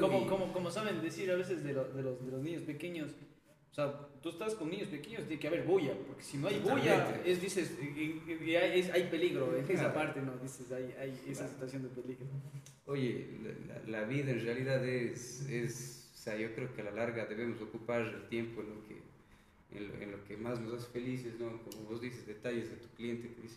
como, 0.00 0.26
como, 0.26 0.52
como 0.52 0.70
saben 0.70 1.00
decir 1.02 1.30
a 1.30 1.36
veces 1.36 1.62
de, 1.62 1.74
de, 1.74 2.02
los, 2.02 2.24
de 2.24 2.30
los 2.32 2.42
niños 2.42 2.62
pequeños, 2.62 3.12
o 3.70 3.74
sea, 3.74 4.08
tú 4.20 4.30
estás 4.30 4.54
con 4.54 4.68
niños 4.68 4.88
pequeños, 4.88 5.22
tiene 5.26 5.38
que 5.38 5.46
haber 5.46 5.62
bulla, 5.62 5.94
porque 6.06 6.22
si 6.22 6.38
no 6.38 6.48
hay 6.48 6.58
bulla, 6.58 7.20
es, 7.24 7.40
dices, 7.40 7.76
hay, 7.78 8.90
hay 8.92 9.08
peligro, 9.10 9.56
en 9.56 9.70
esa 9.70 9.94
parte, 9.94 10.20
¿no? 10.20 10.36
Dices, 10.38 10.72
hay, 10.72 10.92
hay 10.98 11.20
esa 11.28 11.46
situación 11.46 11.84
de 11.84 11.88
peligro. 11.90 12.26
Oye, 12.86 13.38
la, 13.68 14.00
la, 14.00 14.04
vida 14.08 14.32
en 14.32 14.42
realidad 14.44 14.84
es, 14.84 15.48
es, 15.48 16.10
o 16.12 16.18
sea, 16.18 16.36
yo 16.36 16.52
creo 16.54 16.74
que 16.74 16.80
a 16.80 16.84
la 16.84 16.90
larga 16.90 17.26
debemos 17.26 17.60
ocupar 17.62 18.00
el 18.00 18.28
tiempo 18.28 18.62
en 18.62 18.70
lo 18.70 18.88
que 18.88 19.00
en 19.72 20.10
lo, 20.10 20.24
que 20.24 20.36
más 20.36 20.60
nos 20.60 20.74
hace 20.74 20.90
felices, 20.92 21.34
¿no? 21.38 21.62
Como 21.62 21.88
vos 21.88 22.00
dices, 22.00 22.26
detalles 22.26 22.70
de 22.70 22.76
tu 22.76 22.88
cliente 22.96 23.32
que 23.34 23.42
dice, 23.42 23.56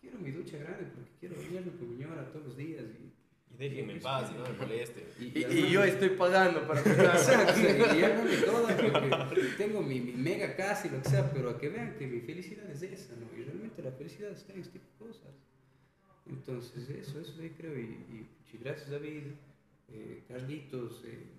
quiero 0.00 0.18
mi 0.18 0.30
ducha 0.30 0.58
grande 0.58 0.86
porque 0.94 1.10
quiero 1.20 1.36
bañarme 1.36 1.72
con 1.72 1.90
mi 1.90 1.96
señora 1.96 2.30
todos 2.32 2.46
los 2.46 2.56
días. 2.56 2.84
Y, 2.84 3.54
Y 3.54 3.58
déjenme 3.58 3.94
en 3.94 4.00
paz, 4.00 4.30
y 4.30 4.38
no 4.38 4.44
me 4.44 4.52
molesten. 4.52 5.04
Y, 5.18 5.38
y 5.38 5.70
yo 5.70 5.82
estoy 5.82 6.10
pagando 6.10 6.66
para 6.66 6.82
tu 6.82 6.90
Exacto, 6.90 7.60
y 7.96 8.02
háganme 8.02 8.36
todo 8.36 8.66
porque 8.66 9.42
tengo 9.56 9.82
mi, 9.82 10.00
mi 10.00 10.12
mega 10.12 10.54
casa 10.54 10.86
y 10.86 10.90
lo 10.90 11.02
que 11.02 11.08
sea, 11.08 11.32
pero 11.32 11.50
a 11.50 11.58
que 11.58 11.68
vean 11.70 11.96
que 11.96 12.06
mi 12.06 12.20
felicidad 12.20 12.70
es 12.70 12.82
esa, 12.82 13.14
¿no? 13.16 13.26
Y 13.38 13.44
realmente 13.44 13.82
la 13.82 13.92
felicidad 13.92 14.32
está 14.32 14.52
en 14.52 14.60
este 14.60 14.78
tipo 14.78 15.04
de 15.04 15.10
cosas. 15.12 15.34
Entonces, 16.26 16.90
eso, 16.90 17.20
eso 17.20 17.42
yo 17.42 17.50
creo. 17.56 17.78
Y, 17.78 17.82
y, 17.82 18.28
y 18.52 18.58
gracias, 18.58 18.90
David, 18.90 19.22
eh, 19.90 20.22
Carlitos, 20.28 21.02
eh, 21.06 21.37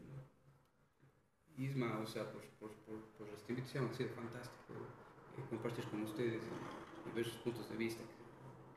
Isma, 1.60 1.99
o 1.99 2.07
sea, 2.07 2.23
por, 2.31 2.41
por, 2.60 2.72
por, 2.86 2.99
por 3.18 3.27
esta 3.30 3.52
invitación, 3.52 3.90
ha 3.91 3.94
sido 3.94 4.10
fantástico 4.10 4.73
eh, 5.38 5.41
compartir 5.49 5.84
con 5.86 6.03
ustedes 6.03 6.41
y, 6.44 7.10
y 7.10 7.14
ver 7.14 7.26
sus 7.26 7.38
puntos 7.38 7.69
de 7.69 7.76
vista, 7.76 8.02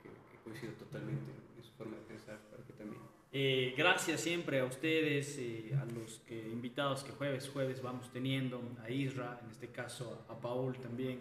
que, 0.03 0.09
que, 0.09 0.43
coincido 0.43 0.73
totalmente 0.75 1.31
en 1.57 1.63
su 1.63 1.73
forma 1.73 1.97
de 1.97 2.03
pensar, 2.03 2.39
para 2.51 2.65
que 2.65 2.73
también. 2.73 3.01
Eh, 3.35 3.73
gracias 3.79 4.21
siempre 4.21 4.61
a 4.61 4.67
ustedes, 4.67 5.39
eh, 5.39 5.75
a 5.81 5.87
los 5.87 6.19
que, 6.27 6.39
invitados 6.51 7.03
que 7.03 7.13
jueves, 7.13 7.49
jueves 7.49 7.81
vamos 7.81 8.13
teniendo, 8.13 8.61
a 8.83 8.91
Isra, 8.91 9.41
en 9.43 9.51
este 9.51 9.69
caso 9.69 10.27
a 10.29 10.39
Paul 10.39 10.77
también. 10.79 11.21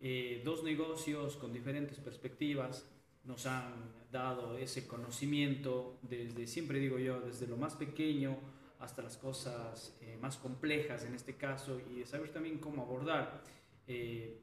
Eh, 0.00 0.42
dos 0.44 0.64
negocios 0.64 1.36
con 1.36 1.52
diferentes 1.52 1.98
perspectivas 2.00 2.90
nos 3.22 3.46
han 3.46 3.72
dado 4.10 4.58
ese 4.58 4.88
conocimiento 4.88 5.98
desde, 6.02 6.46
siempre 6.46 6.80
digo 6.80 6.98
yo, 6.98 7.20
desde 7.20 7.46
lo 7.46 7.56
más 7.56 7.76
pequeño 7.76 8.36
hasta 8.80 9.02
las 9.02 9.16
cosas 9.16 9.96
eh, 10.00 10.18
más 10.20 10.36
complejas 10.36 11.04
en 11.04 11.14
este 11.14 11.34
caso 11.34 11.80
y 11.80 12.04
saber 12.04 12.30
también 12.30 12.58
cómo 12.58 12.82
abordar 12.82 13.42
eh, 13.86 14.40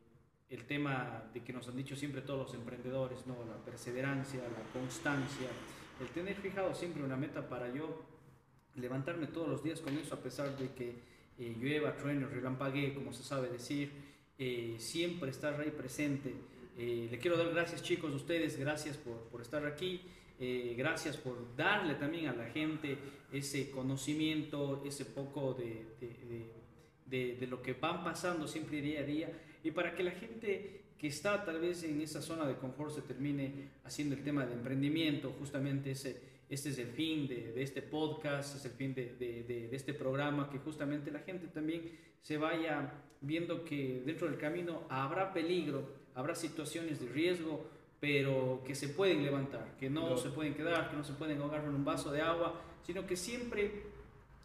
el 0.49 0.65
tema 0.65 1.23
de 1.33 1.41
que 1.41 1.53
nos 1.53 1.67
han 1.67 1.77
dicho 1.77 1.95
siempre 1.95 2.21
todos 2.21 2.47
los 2.47 2.53
emprendedores, 2.53 3.25
¿no? 3.27 3.35
la 3.45 3.63
perseverancia, 3.63 4.39
la 4.39 4.79
constancia, 4.79 5.47
el 5.99 6.07
tener 6.09 6.35
fijado 6.35 6.73
siempre 6.73 7.03
una 7.03 7.15
meta 7.15 7.47
para 7.47 7.73
yo 7.73 8.03
levantarme 8.75 9.27
todos 9.27 9.47
los 9.47 9.63
días 9.63 9.79
con 9.79 9.97
eso 9.97 10.15
a 10.15 10.19
pesar 10.19 10.57
de 10.57 10.69
que 10.73 10.95
eh, 11.39 11.55
llueva, 11.59 11.95
truene, 11.95 12.25
relampaguee, 12.25 12.93
como 12.93 13.13
se 13.13 13.23
sabe 13.23 13.49
decir, 13.49 13.91
eh, 14.37 14.75
siempre 14.79 15.29
estar 15.29 15.59
ahí 15.59 15.71
presente. 15.71 16.33
Le 16.77 17.19
quiero 17.19 17.37
dar 17.37 17.49
gracias 17.53 17.83
chicos 17.83 18.11
a 18.11 18.15
ustedes, 18.15 18.57
gracias 18.57 18.97
por, 18.97 19.17
por 19.29 19.41
estar 19.41 19.63
aquí. 19.67 20.01
Eh, 20.43 20.73
gracias 20.76 21.18
por 21.18 21.55
darle 21.55 21.93
también 21.93 22.26
a 22.26 22.34
la 22.34 22.47
gente 22.47 22.97
ese 23.31 23.69
conocimiento, 23.69 24.81
ese 24.84 25.05
poco 25.05 25.53
de, 25.53 25.85
de, 27.05 27.35
de, 27.35 27.45
lo 27.45 27.61
que 27.61 27.73
van 27.73 28.03
pasando 28.03 28.47
siempre 28.47 28.81
día 28.81 29.01
a 29.01 29.03
día. 29.03 29.31
Y 29.63 29.69
para 29.69 29.93
que 29.93 30.01
la 30.01 30.09
gente 30.09 30.81
que 30.97 31.05
está 31.05 31.45
tal 31.45 31.59
vez 31.59 31.84
en 31.84 32.01
esa 32.01 32.23
zona 32.23 32.47
de 32.47 32.55
confort 32.55 32.89
se 32.89 33.01
termine 33.01 33.69
haciendo 33.84 34.15
el 34.15 34.23
tema 34.23 34.47
de 34.47 34.53
emprendimiento, 34.53 35.31
justamente 35.38 35.91
ese, 35.91 36.19
este 36.49 36.69
es 36.69 36.80
el 36.80 36.88
fin 36.88 37.27
de, 37.27 37.53
este 37.61 37.84
podcast, 37.84 38.55
es 38.55 38.65
el 38.65 38.72
fin 38.72 38.95
de, 38.95 39.69
este 39.72 39.93
programa, 39.93 40.49
que 40.49 40.57
justamente 40.57 41.11
la 41.11 41.19
gente 41.19 41.49
también 41.49 41.84
se 42.19 42.38
vaya 42.38 42.93
viendo 43.22 43.63
que 43.63 44.01
dentro 44.03 44.27
del 44.27 44.39
camino 44.39 44.88
habrá 44.89 45.34
peligro, 45.34 45.88
habrá 46.15 46.34
situaciones 46.34 46.99
de 46.99 47.09
riesgo, 47.09 47.69
pero 48.01 48.63
que 48.65 48.73
se 48.73 48.89
pueden 48.89 49.23
levantar, 49.23 49.77
que 49.79 49.87
no, 49.87 50.09
no, 50.09 50.17
se 50.17 50.31
pueden 50.31 50.55
quedar, 50.55 50.89
que 50.89 50.97
no 50.97 51.03
se 51.03 51.13
pueden 51.13 51.39
ahogar 51.39 51.63
en 51.63 51.69
un 51.69 51.85
vaso 51.85 52.11
de 52.11 52.19
agua, 52.19 52.59
sino 52.83 53.05
que 53.05 53.15
siempre 53.15 53.83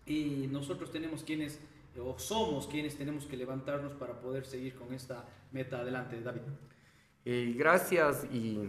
eh, 0.04 0.46
nosotros 0.50 0.92
tenemos 0.92 1.24
quienes, 1.24 1.58
o 1.98 2.18
somos 2.18 2.68
quienes 2.68 2.96
tenemos 2.98 3.24
que 3.24 3.34
levantarnos 3.34 3.94
para 3.94 4.20
poder 4.20 4.44
seguir 4.44 4.74
con 4.74 4.92
esta 4.92 5.24
meta 5.52 5.80
adelante, 5.80 6.20
David. 6.20 6.42
Eh, 7.24 7.54
gracias 7.56 8.26
y, 8.30 8.60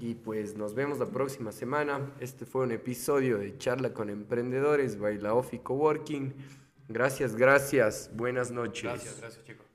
y, 0.00 0.14
pues 0.14 0.56
nos 0.56 0.74
vemos 0.74 1.00
la 1.00 1.06
próxima 1.06 1.50
semana. 1.50 2.12
Este 2.20 2.46
fue 2.46 2.62
un 2.62 2.70
episodio 2.70 3.38
de 3.38 3.58
Charla 3.58 3.92
con 3.92 4.08
Emprendedores 4.08 4.96
by 4.98 5.18
la 5.18 5.34
Ofi 5.34 5.58
Coworking. 5.58 6.32
Gracias, 6.88 7.34
gracias. 7.34 8.10
Buenas 8.14 8.52
noches. 8.52 8.84
Gracias, 8.84 9.20
gracias 9.20 9.44
chicos. 9.44 9.65